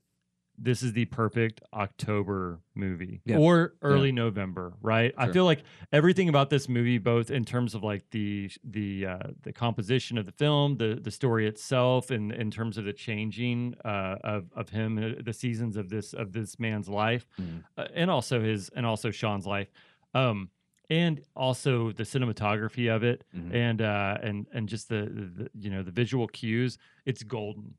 this 0.63 0.83
is 0.83 0.93
the 0.93 1.05
perfect 1.05 1.59
October 1.73 2.59
movie 2.75 3.21
Yeah. 3.25 3.37
or 3.37 3.73
early 3.81 4.11
November, 4.11 4.73
right? 4.81 5.13
I 5.17 5.31
feel 5.31 5.43
like 5.45 5.63
everything 5.91 6.29
about 6.29 6.49
this 6.51 6.69
movie, 6.69 6.99
both 6.99 7.31
in 7.31 7.45
terms 7.45 7.73
of 7.73 7.83
like 7.83 8.09
the 8.11 8.51
the 8.63 9.05
uh, 9.07 9.19
the 9.41 9.51
composition 9.53 10.17
of 10.17 10.25
the 10.25 10.31
film, 10.31 10.77
the 10.77 10.99
the 11.01 11.11
story 11.11 11.47
itself, 11.47 12.11
and 12.11 12.31
in 12.31 12.51
terms 12.51 12.77
of 12.77 12.85
the 12.85 12.93
changing 12.93 13.75
uh, 13.83 14.17
of 14.23 14.51
of 14.55 14.69
him, 14.69 14.97
uh, 14.97 15.21
the 15.23 15.33
seasons 15.33 15.77
of 15.77 15.89
this 15.89 16.13
of 16.13 16.31
this 16.33 16.59
man's 16.59 16.87
life, 16.87 17.25
Mhm. 17.39 17.63
uh, 17.77 17.87
and 17.93 18.11
also 18.11 18.39
his 18.41 18.69
and 18.69 18.85
also 18.85 19.09
Sean's 19.11 19.47
life, 19.47 19.71
um, 20.13 20.49
and 20.89 21.21
also 21.35 21.91
the 21.91 22.03
cinematography 22.03 22.93
of 22.95 23.03
it, 23.03 23.23
Mhm. 23.35 23.53
and 23.53 23.81
uh, 23.81 24.17
and 24.21 24.45
and 24.53 24.69
just 24.69 24.89
the, 24.89 25.01
the 25.37 25.49
you 25.59 25.69
know 25.71 25.81
the 25.81 25.91
visual 25.91 26.27
cues, 26.27 26.77
it's 27.05 27.23
golden. 27.23 27.73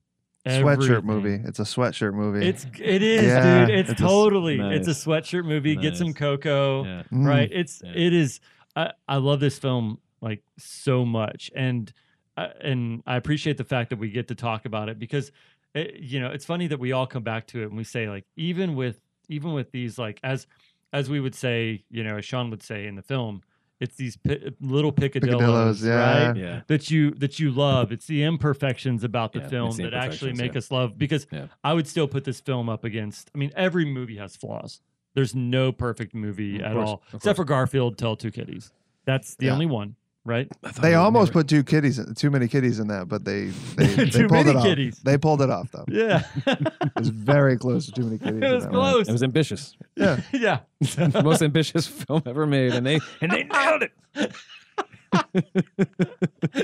Sweatshirt 0.46 1.04
movie. 1.04 1.40
It's 1.46 1.60
a 1.60 1.64
sweatshirt 1.64 2.14
movie. 2.14 2.46
It's 2.46 2.66
it 2.80 3.02
is, 3.02 3.22
Yeah, 3.24 3.66
dude. 3.66 3.74
It's, 3.76 3.90
it's 3.90 4.00
a 4.00 4.04
s- 4.04 4.10
totally 4.10 4.60
it's 4.60 4.88
a 4.88 4.92
sweatshirt 4.92 5.44
movie. 5.44 5.76
Get 5.76 5.96
some 5.96 6.12
cocoa, 6.14 6.84
Yeah. 6.84 7.02
Mm. 7.12 7.26
right? 7.26 7.48
It's 7.52 7.80
Yeah. 7.84 7.92
it 7.94 8.12
is. 8.12 8.40
I, 8.74 8.92
I 9.06 9.16
love 9.16 9.38
this 9.40 9.58
film 9.58 9.98
like 10.20 10.42
so 10.58 11.04
much, 11.04 11.50
and 11.54 11.92
uh, 12.36 12.48
and 12.60 13.02
I 13.06 13.16
appreciate 13.16 13.56
the 13.58 13.64
fact 13.64 13.90
that 13.90 13.98
we 13.98 14.10
get 14.10 14.28
to 14.28 14.34
talk 14.34 14.64
about 14.64 14.88
it 14.88 14.98
because 14.98 15.30
it, 15.74 15.96
you 16.00 16.18
know 16.20 16.28
it's 16.30 16.44
funny 16.44 16.66
that 16.68 16.80
we 16.80 16.92
all 16.92 17.06
come 17.06 17.22
back 17.22 17.46
to 17.48 17.62
it 17.62 17.66
and 17.66 17.76
we 17.76 17.84
say 17.84 18.08
like 18.08 18.24
even 18.36 18.74
with 18.74 19.00
even 19.28 19.52
with 19.52 19.70
these 19.70 19.98
like 19.98 20.18
as 20.24 20.46
as 20.92 21.08
we 21.08 21.20
would 21.20 21.34
say 21.34 21.84
you 21.90 22.02
know 22.02 22.16
as 22.16 22.24
Sean 22.24 22.50
would 22.50 22.62
say 22.62 22.86
in 22.86 22.96
the 22.96 23.02
film. 23.02 23.42
It's 23.82 23.96
these 23.96 24.16
pi- 24.16 24.38
little 24.60 24.92
picadillos, 24.92 25.40
Picadillos, 25.40 25.84
yeah. 25.84 26.26
right? 26.28 26.36
Yeah. 26.36 26.60
that 26.68 26.90
you 26.90 27.10
that 27.12 27.38
you 27.40 27.50
love. 27.50 27.90
It's 27.92 28.06
the 28.06 28.22
imperfections 28.22 29.02
about 29.04 29.32
the 29.32 29.40
Yeah, 29.40 29.48
film 29.48 29.76
the 29.76 29.82
that 29.84 29.94
actually 29.94 30.32
make 30.34 30.52
yeah. 30.52 30.58
us 30.58 30.70
love. 30.70 30.96
Because 30.96 31.26
Yeah. 31.30 31.46
I 31.64 31.72
would 31.74 31.88
still 31.88 32.06
put 32.08 32.24
this 32.24 32.40
film 32.40 32.68
up 32.68 32.84
against. 32.84 33.30
I 33.34 33.38
mean, 33.38 33.50
every 33.56 33.84
movie 33.84 34.16
has 34.18 34.36
flaws. 34.36 34.80
There's 35.14 35.34
no 35.34 35.72
perfect 35.72 36.14
movie 36.14 36.56
Of 36.60 36.62
at 36.62 36.72
course, 36.74 36.88
all, 36.88 37.02
except 37.08 37.22
course. 37.24 37.36
for 37.36 37.44
Garfield. 37.44 37.98
Tell 37.98 38.16
two 38.16 38.30
kitties. 38.30 38.72
That's 39.04 39.34
the 39.34 39.46
Yeah. 39.46 39.52
only 39.54 39.66
one, 39.66 39.96
right? 40.24 40.48
They 40.80 40.94
almost 40.94 41.32
put 41.32 41.48
two 41.48 41.62
kitties, 41.64 42.00
too 42.16 42.30
many 42.30 42.48
kitties 42.48 42.78
in 42.78 42.88
that, 42.88 43.08
but 43.08 43.24
they 43.24 43.46
they, 43.76 43.86
they 43.86 44.04
Too 44.10 44.28
pulled 44.28 44.46
many 44.46 44.50
it 44.50 44.56
off. 44.56 44.64
kitties. 44.64 45.00
They 45.04 45.18
pulled 45.18 45.42
it 45.42 45.50
off 45.50 45.70
though. 45.72 45.84
Yeah, 45.90 46.22
It 46.46 46.92
was 46.96 47.08
very 47.08 47.56
close 47.58 47.86
to 47.86 47.92
too 47.92 48.02
many 48.04 48.18
kitties. 48.18 48.42
It 48.42 48.52
was 48.54 48.64
that 48.64 48.72
one. 48.72 48.80
close. 48.92 49.08
It 49.08 49.12
was 49.12 49.22
ambitious. 49.22 49.76
Yeah. 49.96 50.20
yeah. 50.32 50.60
the 50.80 51.22
most 51.24 51.42
ambitious 51.42 51.86
film 51.86 52.22
ever 52.26 52.46
made, 52.46 52.72
and 52.74 52.86
they 52.86 53.00
and 53.20 53.30
they 53.32 53.44
nailed 53.44 53.82
it. 53.82 53.92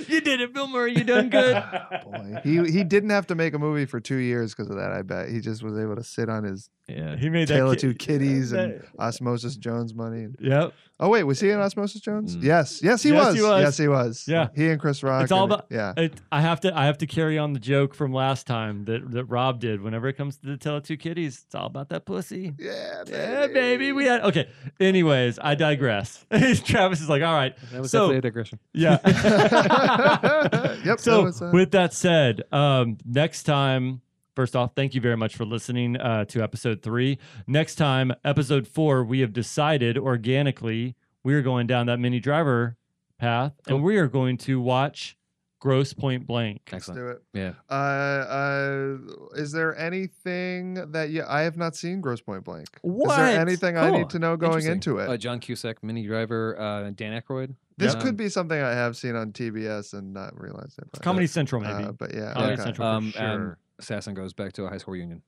you 0.08 0.20
did 0.22 0.40
it, 0.40 0.54
Bill 0.54 0.66
Murray. 0.68 0.96
You 0.96 1.04
done 1.04 1.28
good. 1.28 1.62
Boy, 2.04 2.36
he 2.44 2.64
he 2.70 2.84
didn't 2.84 3.10
have 3.10 3.26
to 3.26 3.34
make 3.34 3.52
a 3.54 3.58
movie 3.58 3.84
for 3.84 4.00
two 4.00 4.16
years 4.16 4.54
because 4.54 4.70
of 4.70 4.76
that. 4.76 4.90
I 4.92 5.02
bet 5.02 5.28
he 5.28 5.40
just 5.40 5.62
was 5.62 5.78
able 5.78 5.96
to 5.96 6.02
sit 6.04 6.28
on 6.30 6.44
his 6.44 6.70
Yeah. 6.88 7.16
he 7.16 7.28
made 7.28 7.48
Tale 7.48 7.66
that 7.68 7.74
of 7.74 7.78
Two 7.80 7.92
ki- 7.94 8.06
Kitties 8.14 8.52
and 8.52 8.74
that- 8.80 8.84
Osmosis 8.98 9.56
Jones 9.56 9.94
money. 9.94 10.28
Yep. 10.40 10.72
Oh 11.00 11.08
wait, 11.10 11.22
was 11.22 11.38
he 11.38 11.50
in 11.50 11.60
Osmosis 11.60 12.00
Jones? 12.00 12.36
Mm. 12.36 12.42
Yes, 12.42 12.80
yes 12.82 13.04
he, 13.04 13.10
Yes, 13.10 13.26
was. 13.26 13.36
he 13.36 13.42
was. 13.42 13.60
Yes 13.62 13.76
he 13.78 13.86
was. 13.88 14.24
Yeah. 14.26 14.48
he 14.56 14.68
and 14.68 14.80
Chris 14.80 15.02
Rock. 15.04 15.22
It's 15.22 15.30
all 15.30 15.44
and- 15.44 15.52
about- 15.52 15.66
yeah. 15.70 15.92
It, 15.96 16.14
I 16.32 16.40
have 16.40 16.60
to 16.62 16.76
I 16.76 16.86
have 16.86 16.98
to 16.98 17.06
carry 17.06 17.38
on 17.38 17.52
the 17.52 17.60
joke 17.60 17.94
from 17.94 18.12
last 18.12 18.48
time 18.48 18.84
that, 18.86 19.08
that 19.12 19.24
Rob 19.26 19.60
did. 19.60 19.80
Whenever 19.80 20.08
it 20.08 20.14
comes 20.14 20.38
to 20.38 20.46
the 20.48 20.56
Tail 20.56 20.78
of 20.78 20.82
Two 20.82 20.96
Kitties, 20.96 21.44
it's 21.46 21.54
all 21.54 21.66
about 21.66 21.90
that 21.90 22.04
pussy. 22.04 22.52
Yeah, 22.58 23.04
Yeah, 23.06 23.46
baby. 23.46 23.92
We 23.92 24.06
had 24.06 24.22
okay. 24.22 24.48
Anyways, 24.80 25.38
I 25.40 25.54
digress. 25.54 26.24
Travis 26.64 27.00
is 27.00 27.08
like, 27.08 27.22
all 27.22 27.34
right. 27.34 27.54
That 27.70 27.80
was 27.80 27.92
So- 27.92 28.08
definitely 28.12 28.18
a 28.18 28.22
digression. 28.22 28.58
Yeah. 28.72 28.98
yep. 29.04 29.12
that 30.84 31.00
so 31.00 31.24
was, 31.24 31.40
uh, 31.42 31.50
with 31.52 31.70
that 31.72 31.92
said, 31.92 32.42
um, 32.52 32.98
next 33.04 33.44
time, 33.44 34.00
first 34.38 34.54
off, 34.54 34.70
thank 34.76 34.94
you 34.94 35.00
very 35.00 35.16
much 35.16 35.34
for 35.34 35.44
listening 35.44 35.96
uh, 35.96 36.24
to 36.26 36.40
episode 36.40 36.80
three. 36.80 37.18
Next 37.48 37.74
time, 37.74 38.12
episode 38.24 38.68
four, 38.68 39.02
we 39.02 39.18
have 39.18 39.32
decided 39.32 39.98
organically 39.98 40.94
we 41.24 41.34
are 41.34 41.42
going 41.42 41.66
down 41.66 41.86
that 41.86 41.98
minnie 41.98 42.20
driver 42.20 42.76
path, 43.18 43.52
and 43.66 43.82
we 43.82 43.96
are 43.96 44.06
going 44.06 44.36
to 44.36 44.60
watch 44.60 45.16
Grosse 45.58 45.92
Pointe 45.92 46.24
Blank. 46.24 46.60
let's 46.72 46.86
do 46.86 47.08
it. 47.08 47.20
Yeah. 47.34 47.54
Uh, 47.68 47.72
uh, 47.74 48.96
is 49.34 49.50
there 49.50 49.76
anything 49.76 50.92
that 50.92 51.10
you? 51.10 51.24
I 51.28 51.40
have 51.40 51.56
not 51.56 51.74
seen 51.74 52.00
Grosse 52.00 52.20
Pointe 52.20 52.44
Blank. 52.44 52.68
Is 52.74 52.78
What? 52.82 53.16
there 53.16 53.40
anything 53.40 53.76
I 53.76 53.90
need 53.90 54.08
to 54.10 54.20
know 54.20 54.36
going 54.36 54.64
into 54.66 54.98
it? 54.98 55.08
Uh, 55.08 55.16
John 55.16 55.40
Cusack, 55.40 55.82
Minnie 55.82 56.06
Driver, 56.06 56.56
uh, 56.60 56.88
Dan 56.90 57.20
Aykroyd. 57.20 57.56
this 57.76 57.92
Um, 57.96 58.00
could 58.02 58.16
be 58.16 58.28
something 58.28 58.60
I 58.60 58.70
have 58.70 58.96
seen 58.96 59.16
on 59.16 59.32
TBS 59.32 59.94
and 59.94 60.14
not 60.14 60.40
realized 60.40 60.78
it. 60.78 60.84
but- 60.92 61.02
Comedy 61.02 61.26
Central, 61.26 61.60
maybe. 61.60 61.82
Uh, 61.88 61.90
but 61.92 62.14
yeah, 62.14 62.34
Comedy 62.34 62.52
okay. 62.52 62.62
Central 62.62 62.88
for 62.88 62.94
Um, 62.96 63.10
sure. 63.10 63.22
and 63.22 63.56
Assassin 63.78 64.14
goes 64.14 64.32
back 64.32 64.52
to 64.54 64.64
a 64.64 64.68
high 64.68 64.78
school 64.78 64.94
reunion. 64.94 65.22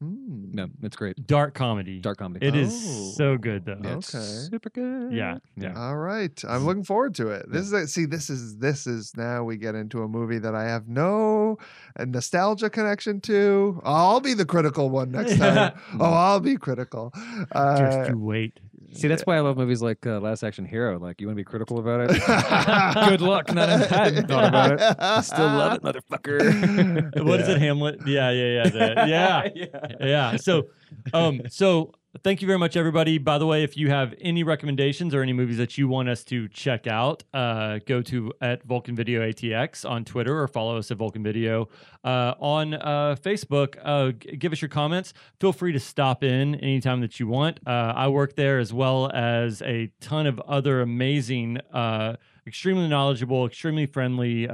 Hmm. 0.00 0.50
No, 0.52 0.66
it's 0.82 0.96
great. 0.96 1.28
Dark 1.28 1.54
comedy. 1.54 2.00
Dark 2.00 2.18
comedy. 2.18 2.44
It 2.44 2.56
is 2.56 2.72
Oh. 2.74 3.12
so 3.16 3.38
good 3.38 3.64
though. 3.64 3.78
Yeah, 3.80 3.98
it's 3.98 4.12
Okay. 4.12 4.24
Super 4.50 4.68
good. 4.70 5.12
Yeah. 5.12 5.38
Yeah. 5.56 5.74
All 5.76 5.96
right, 5.96 6.42
I'm 6.48 6.64
looking 6.66 6.82
forward 6.82 7.14
to 7.16 7.28
it. 7.28 7.46
This 7.48 7.62
is 7.66 7.72
a, 7.72 7.86
see, 7.86 8.06
this 8.06 8.28
is 8.28 8.56
this 8.56 8.88
is 8.88 9.12
now 9.16 9.44
we 9.44 9.56
get 9.56 9.76
into 9.76 10.02
a 10.02 10.08
movie 10.08 10.38
that 10.40 10.56
I 10.56 10.64
have 10.64 10.88
no 10.88 11.58
uh, 11.96 12.04
nostalgia 12.04 12.68
connection 12.68 13.20
to. 13.22 13.80
I'll 13.84 14.18
be 14.20 14.34
the 14.34 14.44
critical 14.44 14.90
one 14.90 15.12
next 15.12 15.36
time. 15.38 15.72
oh, 16.00 16.04
I'll 16.12 16.40
be 16.40 16.56
critical. 16.56 17.12
Uh, 17.52 17.78
Just 17.78 18.10
you 18.10 18.18
wait. 18.18 18.58
See, 18.94 19.08
that's 19.08 19.22
why 19.22 19.36
I 19.36 19.40
love 19.40 19.56
movies 19.56 19.80
like 19.82 20.06
uh, 20.06 20.20
Last 20.20 20.42
Action 20.42 20.64
Hero. 20.64 20.98
Like, 20.98 21.20
you 21.20 21.26
want 21.26 21.36
to 21.36 21.40
be 21.40 21.44
critical 21.44 21.78
about 21.78 22.10
it? 22.10 23.08
Good 23.08 23.20
luck. 23.22 23.52
Not 23.52 23.68
I 23.68 23.78
hadn't 23.78 24.28
thought 24.28 24.44
about 24.44 24.72
it. 24.72 24.96
I 24.98 25.20
still 25.22 25.46
love 25.46 25.74
it, 25.74 25.82
motherfucker. 25.82 27.24
What 27.24 27.40
is 27.40 27.48
it, 27.48 27.58
Hamlet? 27.58 28.06
Yeah, 28.06 28.30
yeah, 28.30 28.62
yeah. 28.64 28.68
the- 28.70 29.04
yeah. 29.08 29.48
yeah. 29.54 30.06
yeah. 30.06 30.36
So, 30.36 30.68
um, 31.14 31.42
so 31.48 31.92
thank 32.20 32.42
you 32.42 32.46
very 32.46 32.58
much, 32.58 32.76
everybody. 32.76 33.16
By 33.18 33.38
the 33.38 33.46
way, 33.46 33.64
if 33.64 33.76
you 33.76 33.88
have 33.88 34.14
any 34.20 34.42
recommendations 34.42 35.14
or 35.14 35.22
any 35.22 35.32
movies 35.32 35.56
that 35.56 35.78
you 35.78 35.88
want 35.88 36.08
us 36.08 36.24
to 36.24 36.46
check 36.48 36.86
out, 36.86 37.24
uh, 37.32 37.78
go 37.86 38.02
to 38.02 38.32
at 38.40 38.62
Vulcan 38.64 38.94
Video 38.94 39.22
ATX 39.22 39.88
on 39.88 40.04
Twitter 40.04 40.40
or 40.40 40.46
follow 40.46 40.76
us 40.76 40.90
at 40.90 40.98
Vulcan 40.98 41.22
Video 41.22 41.68
uh, 42.04 42.34
on 42.38 42.74
uh, 42.74 43.16
Facebook. 43.20 43.76
Uh, 43.82 44.12
g- 44.12 44.36
give 44.36 44.52
us 44.52 44.60
your 44.60 44.68
comments. 44.68 45.14
Feel 45.40 45.52
free 45.52 45.72
to 45.72 45.80
stop 45.80 46.22
in 46.22 46.54
anytime 46.56 47.00
that 47.00 47.18
you 47.18 47.26
want. 47.26 47.60
Uh, 47.66 47.92
I 47.96 48.08
work 48.08 48.36
there 48.36 48.58
as 48.58 48.72
well 48.72 49.10
as 49.12 49.62
a 49.62 49.90
ton 50.00 50.26
of 50.26 50.38
other 50.40 50.82
amazing, 50.82 51.58
uh, 51.72 52.16
extremely 52.46 52.88
knowledgeable, 52.88 53.46
extremely 53.46 53.86
friendly 53.86 54.46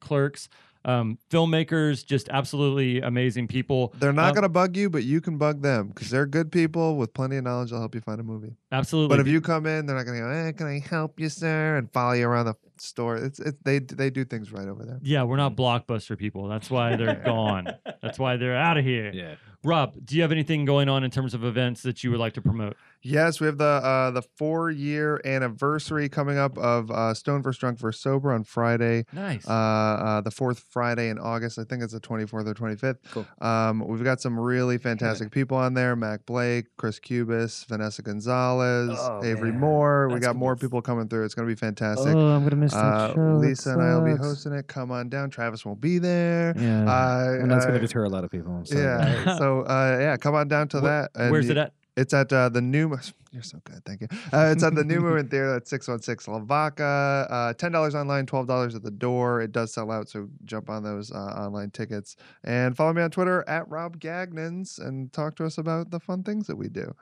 clerks. 0.00 0.48
Um, 0.86 1.18
filmmakers, 1.30 2.06
just 2.06 2.28
absolutely 2.28 3.00
amazing 3.00 3.48
people. 3.48 3.92
They're 3.98 4.12
not 4.12 4.28
Um, 4.28 4.34
going 4.34 4.42
to 4.44 4.48
bug 4.48 4.76
you, 4.76 4.88
but 4.88 5.02
you 5.02 5.20
can 5.20 5.36
bug 5.36 5.60
them 5.60 5.88
because 5.88 6.10
they're 6.10 6.26
good 6.26 6.52
people 6.52 6.96
with 6.96 7.12
plenty 7.12 7.36
of 7.36 7.44
knowledge. 7.44 7.70
They'll 7.70 7.80
help 7.80 7.96
you 7.96 8.00
find 8.00 8.20
a 8.20 8.22
movie. 8.22 8.54
Absolutely. 8.70 9.14
But 9.16 9.20
if 9.20 9.26
you 9.26 9.40
come 9.40 9.66
in, 9.66 9.86
they're 9.86 9.96
not 9.96 10.06
going 10.06 10.18
to 10.18 10.24
go, 10.24 10.30
eh, 10.30 10.52
"Can 10.52 10.68
I 10.68 10.78
help 10.78 11.18
you, 11.18 11.28
sir?" 11.28 11.76
and 11.76 11.92
follow 11.92 12.12
you 12.12 12.26
around 12.28 12.46
the 12.46 12.54
store. 12.80 13.16
It's 13.16 13.38
it's 13.40 13.58
they 13.64 13.78
they 13.80 14.10
do 14.10 14.24
things 14.24 14.52
right 14.52 14.68
over 14.68 14.84
there. 14.84 14.98
yeah, 15.02 15.22
we're 15.24 15.36
not 15.36 15.56
blockbuster 15.56 16.16
people. 16.18 16.48
That's 16.48 16.70
why 16.70 16.96
they're 16.96 17.14
gone. 17.24 17.68
That's 18.02 18.18
why 18.18 18.36
they're 18.36 18.56
out 18.56 18.76
of 18.78 18.84
here. 18.84 19.10
Yeah. 19.14 19.34
Rob, 19.64 19.94
do 20.04 20.14
you 20.14 20.22
have 20.22 20.30
anything 20.30 20.64
going 20.64 20.88
on 20.88 21.02
in 21.02 21.10
terms 21.10 21.34
of 21.34 21.42
events 21.42 21.82
that 21.82 22.04
you 22.04 22.10
would 22.12 22.20
like 22.20 22.34
to 22.34 22.40
promote? 22.42 22.76
Yes, 23.02 23.40
we 23.40 23.46
have 23.46 23.58
the 23.58 23.64
uh, 23.64 24.10
the 24.12 24.22
four 24.22 24.70
year 24.70 25.20
anniversary 25.24 26.08
coming 26.08 26.38
up 26.38 26.56
of 26.58 26.90
uh, 26.90 27.14
Stone 27.14 27.42
vs 27.42 27.58
Drunk 27.58 27.78
vs 27.78 28.00
Sober 28.00 28.32
on 28.32 28.44
Friday. 28.44 29.04
Nice. 29.12 29.46
Uh, 29.48 29.52
uh, 29.52 30.20
the 30.20 30.30
fourth 30.30 30.64
Friday 30.70 31.08
in 31.08 31.18
August. 31.18 31.58
I 31.58 31.64
think 31.64 31.82
it's 31.82 31.92
the 31.92 32.00
24th 32.00 32.46
or 32.46 32.54
25th. 32.54 32.96
Cool. 33.10 33.26
Um, 33.40 33.86
we've 33.86 34.04
got 34.04 34.20
some 34.20 34.38
really 34.38 34.78
fantastic 34.78 35.30
people 35.32 35.56
on 35.56 35.74
there 35.74 35.96
Mac 35.96 36.26
Blake, 36.26 36.66
Chris 36.76 36.98
Cubis, 37.00 37.64
Vanessa 37.68 38.02
Gonzalez, 38.02 38.96
Oh, 39.00 39.24
Avery 39.24 39.50
man. 39.50 39.60
Moore. 39.60 40.08
we 40.08 40.14
got 40.20 40.28
gonna 40.28 40.38
more 40.38 40.56
people 40.56 40.80
coming 40.82 41.08
through. 41.08 41.24
It's 41.24 41.34
going 41.34 41.48
to 41.48 41.52
be 41.54 41.58
fantastic. 41.58 42.14
Oh, 42.14 42.18
I'm 42.36 42.42
gonna 42.44 42.56
miss 42.66 42.74
that 42.74 42.78
Uh, 42.84 43.08
show. 43.14 43.14
That 43.40 43.46
Lisa 43.46 43.70
and 43.72 43.82
I 43.82 43.94
will 43.96 44.04
be 44.04 44.16
hosting 44.16 44.52
it. 44.52 44.66
Come 44.66 44.90
on 44.90 45.08
down. 45.08 45.30
Travis 45.30 45.64
won't 45.64 45.80
be 45.80 45.98
there. 45.98 46.54
Yeah. 46.56 46.82
Uh, 46.90 47.38
and 47.40 47.50
that's 47.50 47.64
uh, 47.64 47.68
gonna 47.68 47.80
deter 47.80 48.04
a 48.04 48.08
lot 48.08 48.24
of 48.24 48.30
people. 48.30 48.62
So. 48.64 48.76
yeah. 48.78 49.36
so 49.38 49.60
uh, 49.62 49.96
yeah, 50.00 50.16
come 50.16 50.34
on 50.34 50.48
down 50.48 50.68
to 50.68 50.80
Wh- 50.80 50.84
that. 50.84 51.10
and 51.14 51.30
Where's 51.30 51.46
you- 51.46 51.52
it 51.52 51.58
at? 51.58 51.72
It's 51.96 52.12
at 52.12 52.30
uh, 52.30 52.50
the 52.50 52.60
new. 52.60 52.94
You're 53.32 53.42
so 53.42 53.58
good, 53.64 53.82
thank 53.86 54.00
you. 54.02 54.08
Uh, 54.32 54.50
it's 54.54 54.62
at 54.62 54.74
the 54.74 54.84
New 54.84 55.00
Movement 55.00 55.30
Theater 55.30 55.56
at 55.56 55.66
616 55.68 56.32
Lavaca. 56.32 57.26
Uh, 57.30 57.52
Ten 57.54 57.72
dollars 57.72 57.94
online, 57.94 58.24
twelve 58.26 58.46
dollars 58.46 58.74
at 58.74 58.82
the 58.82 58.90
door. 58.90 59.40
It 59.42 59.52
does 59.52 59.72
sell 59.74 59.90
out, 59.90 60.08
so 60.08 60.28
jump 60.44 60.68
on 60.70 60.82
those 60.82 61.10
uh, 61.10 61.16
online 61.16 61.70
tickets 61.70 62.16
and 62.44 62.76
follow 62.76 62.92
me 62.94 63.00
on 63.02 63.10
Twitter 63.10 63.44
at 63.48 63.68
Rob 63.70 63.98
Gagnons 63.98 64.78
and 64.78 65.10
talk 65.12 65.36
to 65.36 65.44
us 65.46 65.56
about 65.58 65.90
the 65.90 66.00
fun 66.00 66.22
things 66.22 66.46
that 66.48 66.56
we 66.56 66.68
do. 66.68 66.94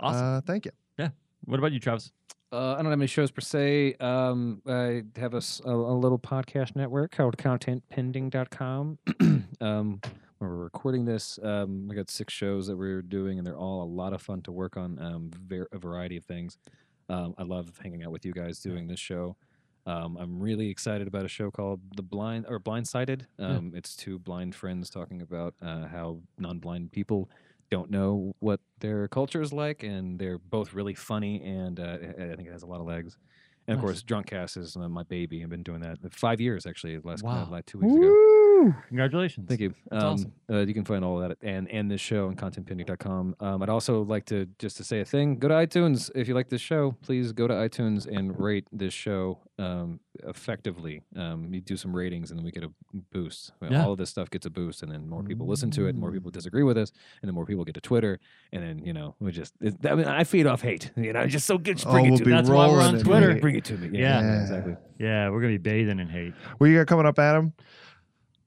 Awesome. 0.00 0.24
Uh, 0.24 0.40
thank 0.42 0.64
you. 0.66 0.72
Yeah. 0.98 1.08
What 1.46 1.58
about 1.58 1.72
you, 1.72 1.80
Travis? 1.80 2.12
Uh, 2.52 2.74
I 2.74 2.82
don't 2.82 2.90
have 2.90 3.00
any 3.00 3.06
shows 3.06 3.30
per 3.30 3.40
se. 3.40 3.94
Um, 3.94 4.60
I 4.66 5.04
have 5.16 5.32
a 5.32 5.38
little 5.70 6.18
podcast 6.18 6.76
network 6.76 7.12
called 7.12 7.38
ContentPending.com. 7.38 8.98
um, 9.62 10.00
when 10.38 10.50
we're 10.50 10.56
recording 10.56 11.06
this, 11.06 11.38
um, 11.42 11.88
we 11.88 11.96
got 11.96 12.10
six 12.10 12.34
shows 12.34 12.66
that 12.66 12.76
we're 12.76 13.00
doing, 13.00 13.38
and 13.38 13.46
they're 13.46 13.56
all 13.56 13.82
a 13.82 13.86
lot 13.88 14.12
of 14.12 14.20
fun 14.20 14.42
to 14.42 14.52
work 14.52 14.76
on. 14.76 14.98
Um, 14.98 15.30
ver- 15.34 15.68
a 15.72 15.78
variety 15.78 16.18
of 16.18 16.26
things. 16.26 16.58
Um, 17.08 17.34
I 17.38 17.42
love 17.44 17.72
hanging 17.82 18.04
out 18.04 18.12
with 18.12 18.26
you 18.26 18.34
guys 18.34 18.58
doing 18.58 18.86
this 18.86 19.00
show. 19.00 19.34
Um, 19.86 20.18
I'm 20.20 20.38
really 20.38 20.68
excited 20.68 21.08
about 21.08 21.24
a 21.24 21.28
show 21.28 21.50
called 21.50 21.80
The 21.96 22.02
Blind 22.02 22.44
or 22.48 22.60
Blindsided. 22.60 23.22
Yeah. 23.38 23.46
Um, 23.46 23.72
It's 23.74 23.96
two 23.96 24.18
blind 24.18 24.54
friends 24.54 24.90
talking 24.90 25.22
about 25.22 25.54
uh, 25.62 25.86
how 25.86 26.20
non-blind 26.38 26.92
people 26.92 27.30
don't 27.72 27.90
know 27.90 28.34
what 28.40 28.60
their 28.80 29.08
culture 29.08 29.40
is 29.40 29.50
like, 29.50 29.82
and 29.82 30.18
they're 30.18 30.38
both 30.38 30.74
really 30.74 30.94
funny, 30.94 31.42
and 31.42 31.80
uh, 31.80 31.96
I 32.02 32.34
think 32.36 32.46
it 32.48 32.52
has 32.52 32.62
a 32.62 32.66
lot 32.66 32.80
of 32.80 32.86
legs. 32.86 33.16
And 33.66 33.78
of 33.78 33.82
Nice. 33.82 34.02
course, 34.02 34.02
Drunkcast 34.02 34.58
is 34.58 34.76
uh, 34.76 34.88
my 34.90 35.04
baby. 35.04 35.42
I've 35.42 35.48
been 35.48 35.62
doing 35.62 35.80
that 35.80 35.96
five 36.12 36.38
years 36.38 36.66
actually. 36.66 36.98
Last 36.98 37.22
Wow. 37.22 37.48
like 37.50 37.64
two 37.64 37.78
weeks 37.78 37.94
ago. 37.94 38.41
Woo! 38.62 38.74
Congratulations. 38.88 39.48
Thank 39.48 39.60
you. 39.60 39.74
That's 39.90 40.04
um, 40.04 40.12
awesome. 40.12 40.32
uh, 40.50 40.58
you 40.60 40.74
can 40.74 40.84
find 40.84 41.04
all 41.04 41.20
of 41.20 41.28
that 41.28 41.38
and 41.42 41.68
and 41.70 41.90
this 41.90 42.00
show 42.00 42.26
on 42.28 42.36
contentpending.com. 42.36 43.36
Um, 43.40 43.62
I'd 43.62 43.68
also 43.68 44.02
like 44.02 44.24
to 44.26 44.46
just 44.58 44.76
to 44.78 44.84
say 44.84 45.00
a 45.00 45.04
thing. 45.04 45.36
Go 45.38 45.48
to 45.48 45.54
iTunes 45.54 46.10
if 46.14 46.28
you 46.28 46.34
like 46.34 46.48
this 46.48 46.60
show. 46.60 46.96
Please 47.02 47.32
go 47.32 47.46
to 47.46 47.54
iTunes 47.54 48.06
and 48.06 48.38
rate 48.38 48.66
this 48.72 48.92
show 48.94 49.38
um, 49.58 50.00
effectively. 50.24 51.02
Um, 51.16 51.52
you 51.52 51.60
do 51.60 51.76
some 51.76 51.94
ratings 51.94 52.30
and 52.30 52.38
then 52.38 52.44
we 52.44 52.50
get 52.50 52.64
a 52.64 52.70
boost. 53.12 53.52
Yeah. 53.68 53.84
All 53.84 53.92
of 53.92 53.98
this 53.98 54.10
stuff 54.10 54.30
gets 54.30 54.46
a 54.46 54.50
boost, 54.50 54.82
and 54.82 54.90
then 54.92 55.08
more 55.08 55.22
people 55.22 55.46
listen 55.46 55.70
to 55.72 55.86
it. 55.86 55.94
More 55.94 56.12
people 56.12 56.30
disagree 56.30 56.62
with 56.62 56.78
us, 56.78 56.92
and 57.22 57.28
then 57.28 57.34
more 57.34 57.46
people 57.46 57.64
get 57.64 57.74
to 57.74 57.80
Twitter, 57.80 58.20
and 58.52 58.62
then 58.62 58.84
you 58.84 58.92
know 58.92 59.14
we 59.20 59.32
just. 59.32 59.54
It, 59.60 59.84
I 59.84 59.94
mean, 59.94 60.06
I 60.06 60.24
feed 60.24 60.46
off 60.46 60.62
hate. 60.62 60.90
You 60.96 61.12
know, 61.12 61.26
just 61.26 61.46
so 61.46 61.58
good. 61.58 61.76
Just 61.76 61.86
Oh, 61.88 61.92
bring 61.92 62.06
we'll 62.06 62.14
it 62.14 62.18
to 62.18 62.24
be 62.24 62.30
me. 62.30 62.36
That's 62.36 62.48
why 62.48 62.66
we're 62.68 62.78
rolling 62.78 62.96
on 62.96 63.00
Twitter. 63.02 63.32
hate. 63.32 63.40
Bring 63.42 63.56
it 63.56 63.64
to 63.64 63.76
me. 63.76 63.98
Yeah. 63.98 64.20
Yeah. 64.20 64.40
exactly. 64.40 64.76
Yeah, 64.98 65.30
we're 65.30 65.40
gonna 65.40 65.52
be 65.54 65.58
bathing 65.58 65.98
in 65.98 66.08
hate. 66.08 66.34
What 66.58 66.68
you 66.68 66.76
got 66.78 66.86
coming 66.86 67.06
up, 67.06 67.18
Adam? 67.18 67.52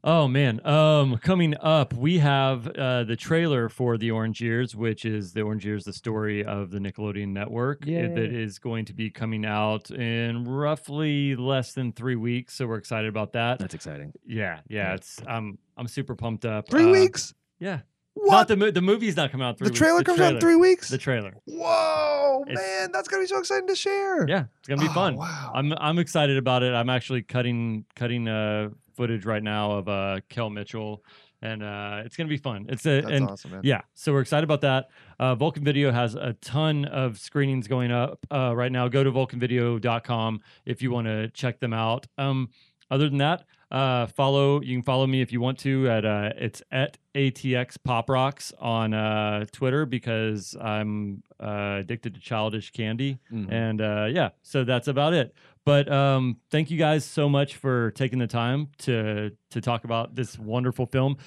Oh 0.07 0.27
man, 0.27 0.63
um, 0.67 1.17
coming 1.17 1.55
up, 1.59 1.91
we 1.91 2.19
have 2.19 2.67
uh, 2.67 3.05
the 3.05 3.15
trailer 3.15 3.69
for 3.69 3.97
the 3.97 4.11
Orange 4.11 4.39
Years, 4.39 4.75
which 4.75 5.03
is 5.03 5.33
the 5.33 5.41
Orange 5.41 5.65
Years, 5.65 5.83
the 5.83 5.93
story 5.93 6.45
of 6.45 6.69
the 6.69 6.77
Nickelodeon 6.77 7.29
network, 7.29 7.83
Yay. 7.87 8.07
that 8.09 8.31
is 8.31 8.59
going 8.59 8.85
to 8.85 8.93
be 8.93 9.09
coming 9.09 9.47
out 9.47 9.89
in 9.89 10.43
roughly 10.45 11.35
less 11.35 11.73
than 11.73 11.91
three 11.91 12.15
weeks. 12.15 12.53
So 12.53 12.67
we're 12.67 12.77
excited 12.77 13.07
about 13.09 13.33
that. 13.33 13.57
That's 13.57 13.73
exciting. 13.73 14.13
Yeah, 14.27 14.59
yeah, 14.67 14.89
Yeah. 14.89 14.93
it's 14.93 15.19
I'm 15.27 15.57
I'm 15.75 15.87
super 15.87 16.13
pumped 16.15 16.45
up. 16.45 16.69
Three 16.69 16.85
Uh, 16.85 16.91
weeks? 16.91 17.33
Yeah, 17.57 17.79
What? 18.13 18.31
not 18.31 18.47
the 18.47 18.57
mo- 18.57 18.69
the 18.71 18.81
movie's 18.83 19.17
not 19.17 19.31
coming 19.31 19.47
out. 19.47 19.51
in 19.51 19.55
Three 19.55 19.65
the 19.69 19.71
weeks. 19.71 19.79
trailer 19.79 19.97
the 19.99 20.03
comes 20.05 20.19
out 20.19 20.33
in 20.35 20.39
three 20.39 20.55
weeks? 20.55 20.87
The 20.89 20.99
trailer. 20.99 21.33
Whoa, 21.45 22.43
It's- 22.47 22.55
man, 22.63 22.91
that's 22.91 23.07
gonna 23.07 23.23
be 23.23 23.27
so 23.27 23.39
exciting 23.39 23.67
to 23.69 23.75
share. 23.75 24.27
Yeah, 24.29 24.43
it's 24.59 24.67
gonna 24.67 24.81
be 24.81 24.87
Oh, 24.87 24.93
fun. 24.93 25.15
Wow. 25.15 25.51
I'm 25.55 25.73
I'm 25.73 25.97
excited 25.97 26.37
about 26.37 26.61
it. 26.61 26.75
I'm 26.75 26.91
actually 26.91 27.23
cutting 27.23 27.85
cutting 27.95 28.27
uh 28.27 28.69
footage 28.95 29.25
right 29.25 29.43
now 29.43 29.71
of 29.71 29.87
uh 29.87 30.19
Kel 30.29 30.49
Mitchell, 30.49 31.03
and 31.41 31.61
uh 31.63 32.01
it's 32.05 32.15
gonna 32.17 32.29
be 32.29 32.37
fun. 32.37 32.65
It's 32.69 32.85
a 32.85 33.01
that's 33.01 33.07
and 33.11 33.29
awesome, 33.29 33.51
man. 33.51 33.61
yeah, 33.63 33.81
so 33.93 34.13
we're 34.13 34.21
excited 34.21 34.43
about 34.43 34.61
that. 34.61 34.89
Uh, 35.19 35.35
Vulcan 35.35 35.63
Video 35.63 35.91
has 35.91 36.15
a 36.15 36.33
ton 36.41 36.85
of 36.85 37.17
screenings 37.19 37.67
going 37.67 37.91
up 37.91 38.25
uh, 38.31 38.53
right 38.55 38.71
now. 38.71 38.87
Go 38.87 39.03
to 39.03 39.11
vulcanvideo.com 39.11 40.41
if 40.65 40.81
you 40.81 40.91
want 40.91 41.07
to 41.07 41.29
check 41.29 41.59
them 41.59 41.73
out. 41.73 42.07
Um, 42.17 42.49
other 42.91 43.09
than 43.09 43.17
that, 43.17 43.45
uh, 43.71 44.05
follow. 44.07 44.61
You 44.61 44.75
can 44.75 44.83
follow 44.83 45.07
me 45.07 45.21
if 45.21 45.31
you 45.31 45.41
want 45.41 45.57
to 45.59 45.89
at 45.89 46.05
uh, 46.05 46.29
it's 46.37 46.61
at 46.71 46.97
ATX 47.15 47.77
Pop 47.83 48.09
Rocks 48.09 48.53
on 48.59 48.93
uh, 48.93 49.45
Twitter 49.51 49.85
because 49.85 50.55
I'm 50.61 51.23
uh, 51.39 51.77
addicted 51.79 52.13
to 52.13 52.19
childish 52.19 52.71
candy. 52.71 53.17
Mhm. 53.33 53.51
And 53.51 53.81
uh, 53.81 54.07
yeah, 54.11 54.29
so 54.43 54.63
that's 54.63 54.87
about 54.87 55.13
it. 55.13 55.33
But 55.65 55.91
um, 55.91 56.37
thank 56.51 56.69
you 56.69 56.77
guys 56.77 57.03
so 57.03 57.27
much 57.27 57.55
for 57.55 57.91
taking 57.91 58.19
the 58.19 58.27
time 58.27 58.69
to 58.79 59.31
to 59.49 59.61
talk 59.61 59.83
about 59.83 60.15
this 60.15 60.37
wonderful 60.37 60.85
film. 60.85 61.17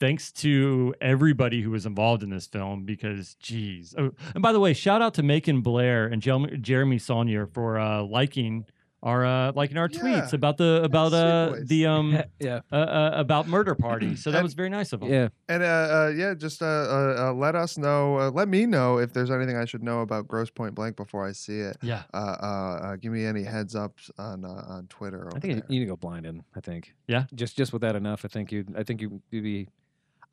Thanks 0.00 0.32
to 0.32 0.94
everybody 1.00 1.62
who 1.62 1.70
was 1.70 1.86
involved 1.86 2.24
in 2.24 2.30
this 2.30 2.48
film 2.48 2.84
because, 2.84 3.36
geez. 3.36 3.94
Oh, 3.96 4.10
and 4.34 4.42
by 4.42 4.52
the 4.52 4.58
way, 4.58 4.72
shout 4.74 5.00
out 5.00 5.14
to 5.14 5.22
Macon 5.22 5.60
Blair 5.60 6.06
and 6.06 6.20
Jeremy 6.20 6.98
Saulnier 6.98 7.46
for 7.46 7.78
uh, 7.78 8.02
liking 8.02 8.66
our 9.04 9.24
uh, 9.24 9.52
liking 9.54 9.76
our 9.76 9.88
Yeah. 9.92 10.00
tweets 10.00 10.32
about 10.32 10.56
the 10.56 10.82
about 10.82 11.12
uh, 11.12 11.56
the 11.62 11.86
um 11.86 12.18
yeah. 12.40 12.60
uh, 12.72 12.74
uh, 12.76 13.10
about 13.14 13.46
Murder 13.46 13.74
Party. 13.74 14.16
So 14.16 14.30
that 14.30 14.38
And- 14.38 14.44
was 14.44 14.54
very 14.54 14.70
nice 14.70 14.92
of 14.92 15.00
them. 15.00 15.10
Yeah. 15.10 15.28
And 15.48 15.62
uh, 15.62 15.66
uh, 15.66 16.12
yeah, 16.16 16.34
just 16.34 16.62
uh, 16.62 16.66
uh, 16.66 17.16
uh, 17.28 17.32
let 17.34 17.54
us 17.54 17.76
know. 17.78 18.18
Uh, 18.18 18.30
let 18.30 18.48
me 18.48 18.66
know 18.66 18.98
if 18.98 19.12
there's 19.12 19.30
anything 19.30 19.56
I 19.56 19.66
should 19.66 19.82
know 19.82 20.00
about 20.00 20.26
Grosse 20.26 20.50
Pointe 20.50 20.74
Blank 20.74 20.96
before 20.96 21.24
I 21.24 21.32
see 21.32 21.60
it. 21.60 21.76
Yeah. 21.82 22.02
Uh, 22.12 22.16
uh, 22.42 22.46
uh, 22.46 22.96
give 22.96 23.12
me 23.12 23.24
any 23.26 23.44
heads 23.44 23.76
ups 23.76 24.10
on 24.18 24.44
uh, 24.44 24.48
on 24.74 24.86
Twitter. 24.88 25.28
I 25.36 25.38
think 25.38 25.44
you 25.54 25.60
there. 25.60 25.64
you 25.68 25.78
need 25.80 25.84
to 25.86 25.90
go 25.90 25.96
blind 25.96 26.24
in. 26.26 26.42
I 26.56 26.60
think. 26.60 26.94
Yeah? 27.06 27.24
Just 27.34 27.56
just 27.56 27.72
with 27.74 27.82
that 27.82 27.94
enough, 27.96 28.24
I 28.24 28.28
think 28.28 28.50
you. 28.50 28.64
I 28.76 28.82
think 28.82 29.00
you 29.02 29.20
you'd 29.30 29.44
be. 29.44 29.68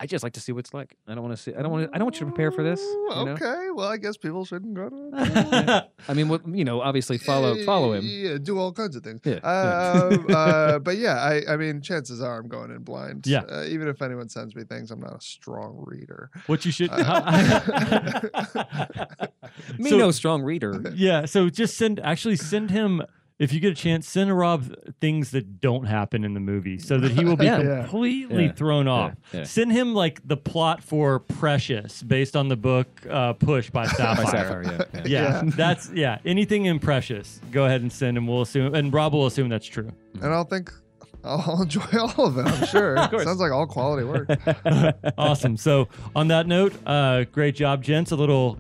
I 0.02 0.08
just 0.08 0.24
like 0.24 0.34
to 0.34 0.40
see 0.40 0.52
what 0.52 0.62
it's 0.62 0.74
like. 0.74 0.98
I 1.08 1.14
don't 1.14 1.24
want 1.24 1.38
to 1.38 1.42
see. 1.44 1.54
I 1.54 1.62
don't 1.62 1.72
want. 1.72 1.86
to 1.88 1.96
I 1.96 2.00
don't 2.00 2.06
want 2.08 2.20
you 2.20 2.26
to 2.26 2.32
prepare 2.32 2.52
for 2.52 2.64
this. 2.64 2.82
You 2.82 3.10
know? 3.10 3.28
Okay, 3.34 3.68
well, 3.76 3.88
I 3.88 3.98
guess 3.98 4.18
people 4.18 4.46
shouldn't 4.46 4.74
go 4.74 4.90
to. 4.90 5.88
I 6.10 6.14
mean, 6.16 6.28
what 6.28 6.42
you 6.48 6.66
know, 6.66 6.82
obviously 6.82 7.20
follow 7.20 7.56
follow 7.66 7.94
him. 7.94 8.04
Yeah, 8.08 8.40
do 8.42 8.58
all 8.58 8.72
kinds 8.72 8.96
of 8.96 9.04
things. 9.04 9.22
Yeah, 9.24 9.36
Uh, 9.44 10.18
uh, 10.34 10.80
but 10.80 10.98
yeah, 10.98 11.18
I, 11.22 11.54
I 11.54 11.56
mean, 11.56 11.82
chances 11.82 12.20
are 12.20 12.40
I'm 12.40 12.48
going 12.48 12.72
in 12.72 12.80
blind. 12.80 13.28
Yeah. 13.28 13.42
Uh, 13.42 13.66
even 13.66 13.88
if 13.88 14.02
anyone 14.02 14.28
sends 14.28 14.56
me 14.56 14.64
things, 14.64 14.90
I'm 14.90 15.02
not 15.02 15.18
a 15.18 15.22
strong 15.22 15.84
reader. 15.86 16.32
what 16.48 16.66
you 16.66 16.72
should. 16.72 16.90
Me 19.78 19.90
So- 19.92 19.98
no 19.98 20.10
strong 20.12 20.42
reader. 20.42 20.82
Yeah, 20.96 21.26
so 21.26 21.48
just 21.50 21.78
send 21.78 22.00
actually 22.00 22.38
send 22.38 22.72
him 22.72 23.04
if 23.42 23.52
you 23.52 23.60
get 23.60 23.72
a 23.72 23.76
chance, 23.76 24.08
send 24.08 24.36
Rob 24.38 24.74
things 25.02 25.32
that 25.32 25.60
don't 25.60 25.86
happen 25.86 26.24
in 26.24 26.34
the 26.36 26.40
movie 26.40 26.78
so 26.78 26.98
that 27.00 27.12
he 27.12 27.26
will 27.26 27.36
be 27.36 27.46
Yeah. 27.52 27.62
Yeah. 27.62 27.82
completely 27.82 28.46
Yeah. 28.46 28.52
thrown 28.52 28.88
off. 28.88 29.16
yeah. 29.34 29.44
Send 29.44 29.72
him 29.72 29.94
like 29.96 30.22
the 30.28 30.38
plot 30.38 30.84
for 30.84 31.20
Precious 31.20 32.04
based 32.04 32.36
on 32.36 32.50
the 32.50 32.56
book 32.56 32.88
uh, 33.10 33.34
Push 33.34 33.72
by 33.72 33.88
Sapphire. 33.88 34.16
By 34.26 34.32
Sapphire, 34.32 34.64
yeah. 34.94 35.02
yeah. 35.02 35.02
Yeah, 35.06 35.44
Yeah. 35.44 35.52
that's 35.56 35.90
yeah. 35.94 36.18
Anything 36.24 36.66
in 36.66 36.80
Precious, 36.80 37.42
go 37.52 37.66
ahead 37.66 37.82
and 37.82 37.92
send 37.92 38.16
him. 38.18 38.28
We'll 38.28 38.42
assume, 38.44 38.76
and 38.76 38.94
Rob 38.94 39.14
will 39.14 39.26
assume 39.26 39.50
that's 39.50 39.66
true. 39.68 39.92
And 40.22 40.32
I'll 40.34 40.44
think 40.44 40.72
I'll 41.24 41.62
enjoy 41.64 41.82
all 42.00 42.28
of 42.28 42.38
it. 42.38 42.46
I'm 42.46 42.66
sure. 42.68 42.96
course. 43.10 43.24
Sounds 43.24 43.40
like 43.40 43.52
all 43.52 43.66
quality 43.68 44.04
work. 44.06 44.30
awesome. 45.18 45.58
So 45.58 45.88
on 46.16 46.28
that 46.30 46.48
note, 46.48 46.74
uh, 46.86 47.24
great 47.26 47.56
job, 47.56 47.84
gents. 47.84 48.12
A 48.12 48.16
little 48.16 48.58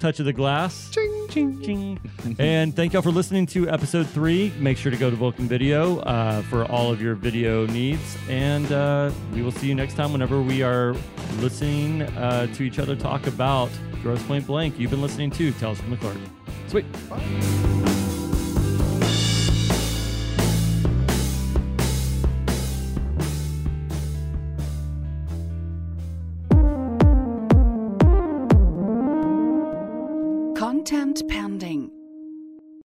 touch 0.00 0.18
of 0.18 0.26
the 0.26 0.32
glass. 0.32 0.90
Ching. 0.90 1.28
Ching, 1.28 1.62
ching. 1.62 2.00
and 2.40 2.74
thank 2.74 2.92
y'all 2.92 3.02
for 3.02 3.12
listening 3.12 3.46
to 3.46 3.68
episode 3.68 4.08
three. 4.08 4.52
Make 4.58 4.76
sure 4.76 4.90
to 4.90 4.96
go 4.96 5.10
to 5.10 5.16
Vulcan 5.16 5.46
Video 5.46 6.00
uh, 6.00 6.42
for 6.42 6.64
all 6.64 6.90
of 6.90 7.00
your 7.00 7.14
video 7.14 7.66
needs. 7.66 8.16
And 8.28 8.72
uh, 8.72 9.12
we 9.32 9.42
will 9.42 9.52
see 9.52 9.68
you 9.68 9.74
next 9.76 9.94
time 9.94 10.10
whenever 10.10 10.42
we 10.42 10.62
are 10.62 10.96
listening 11.38 12.02
uh, 12.02 12.52
to 12.54 12.62
each 12.64 12.80
other 12.80 12.96
talk 12.96 13.26
about 13.28 13.70
Grosse 14.02 14.22
Pointe 14.24 14.46
Blank. 14.46 14.78
You've 14.78 14.90
been 14.90 15.02
listening 15.02 15.30
to 15.32 15.52
Tales 15.52 15.80
from 15.80 15.90
the 15.90 15.96
Court. 15.98 16.16
Sweet. 16.66 16.86
Bye. 17.08 17.89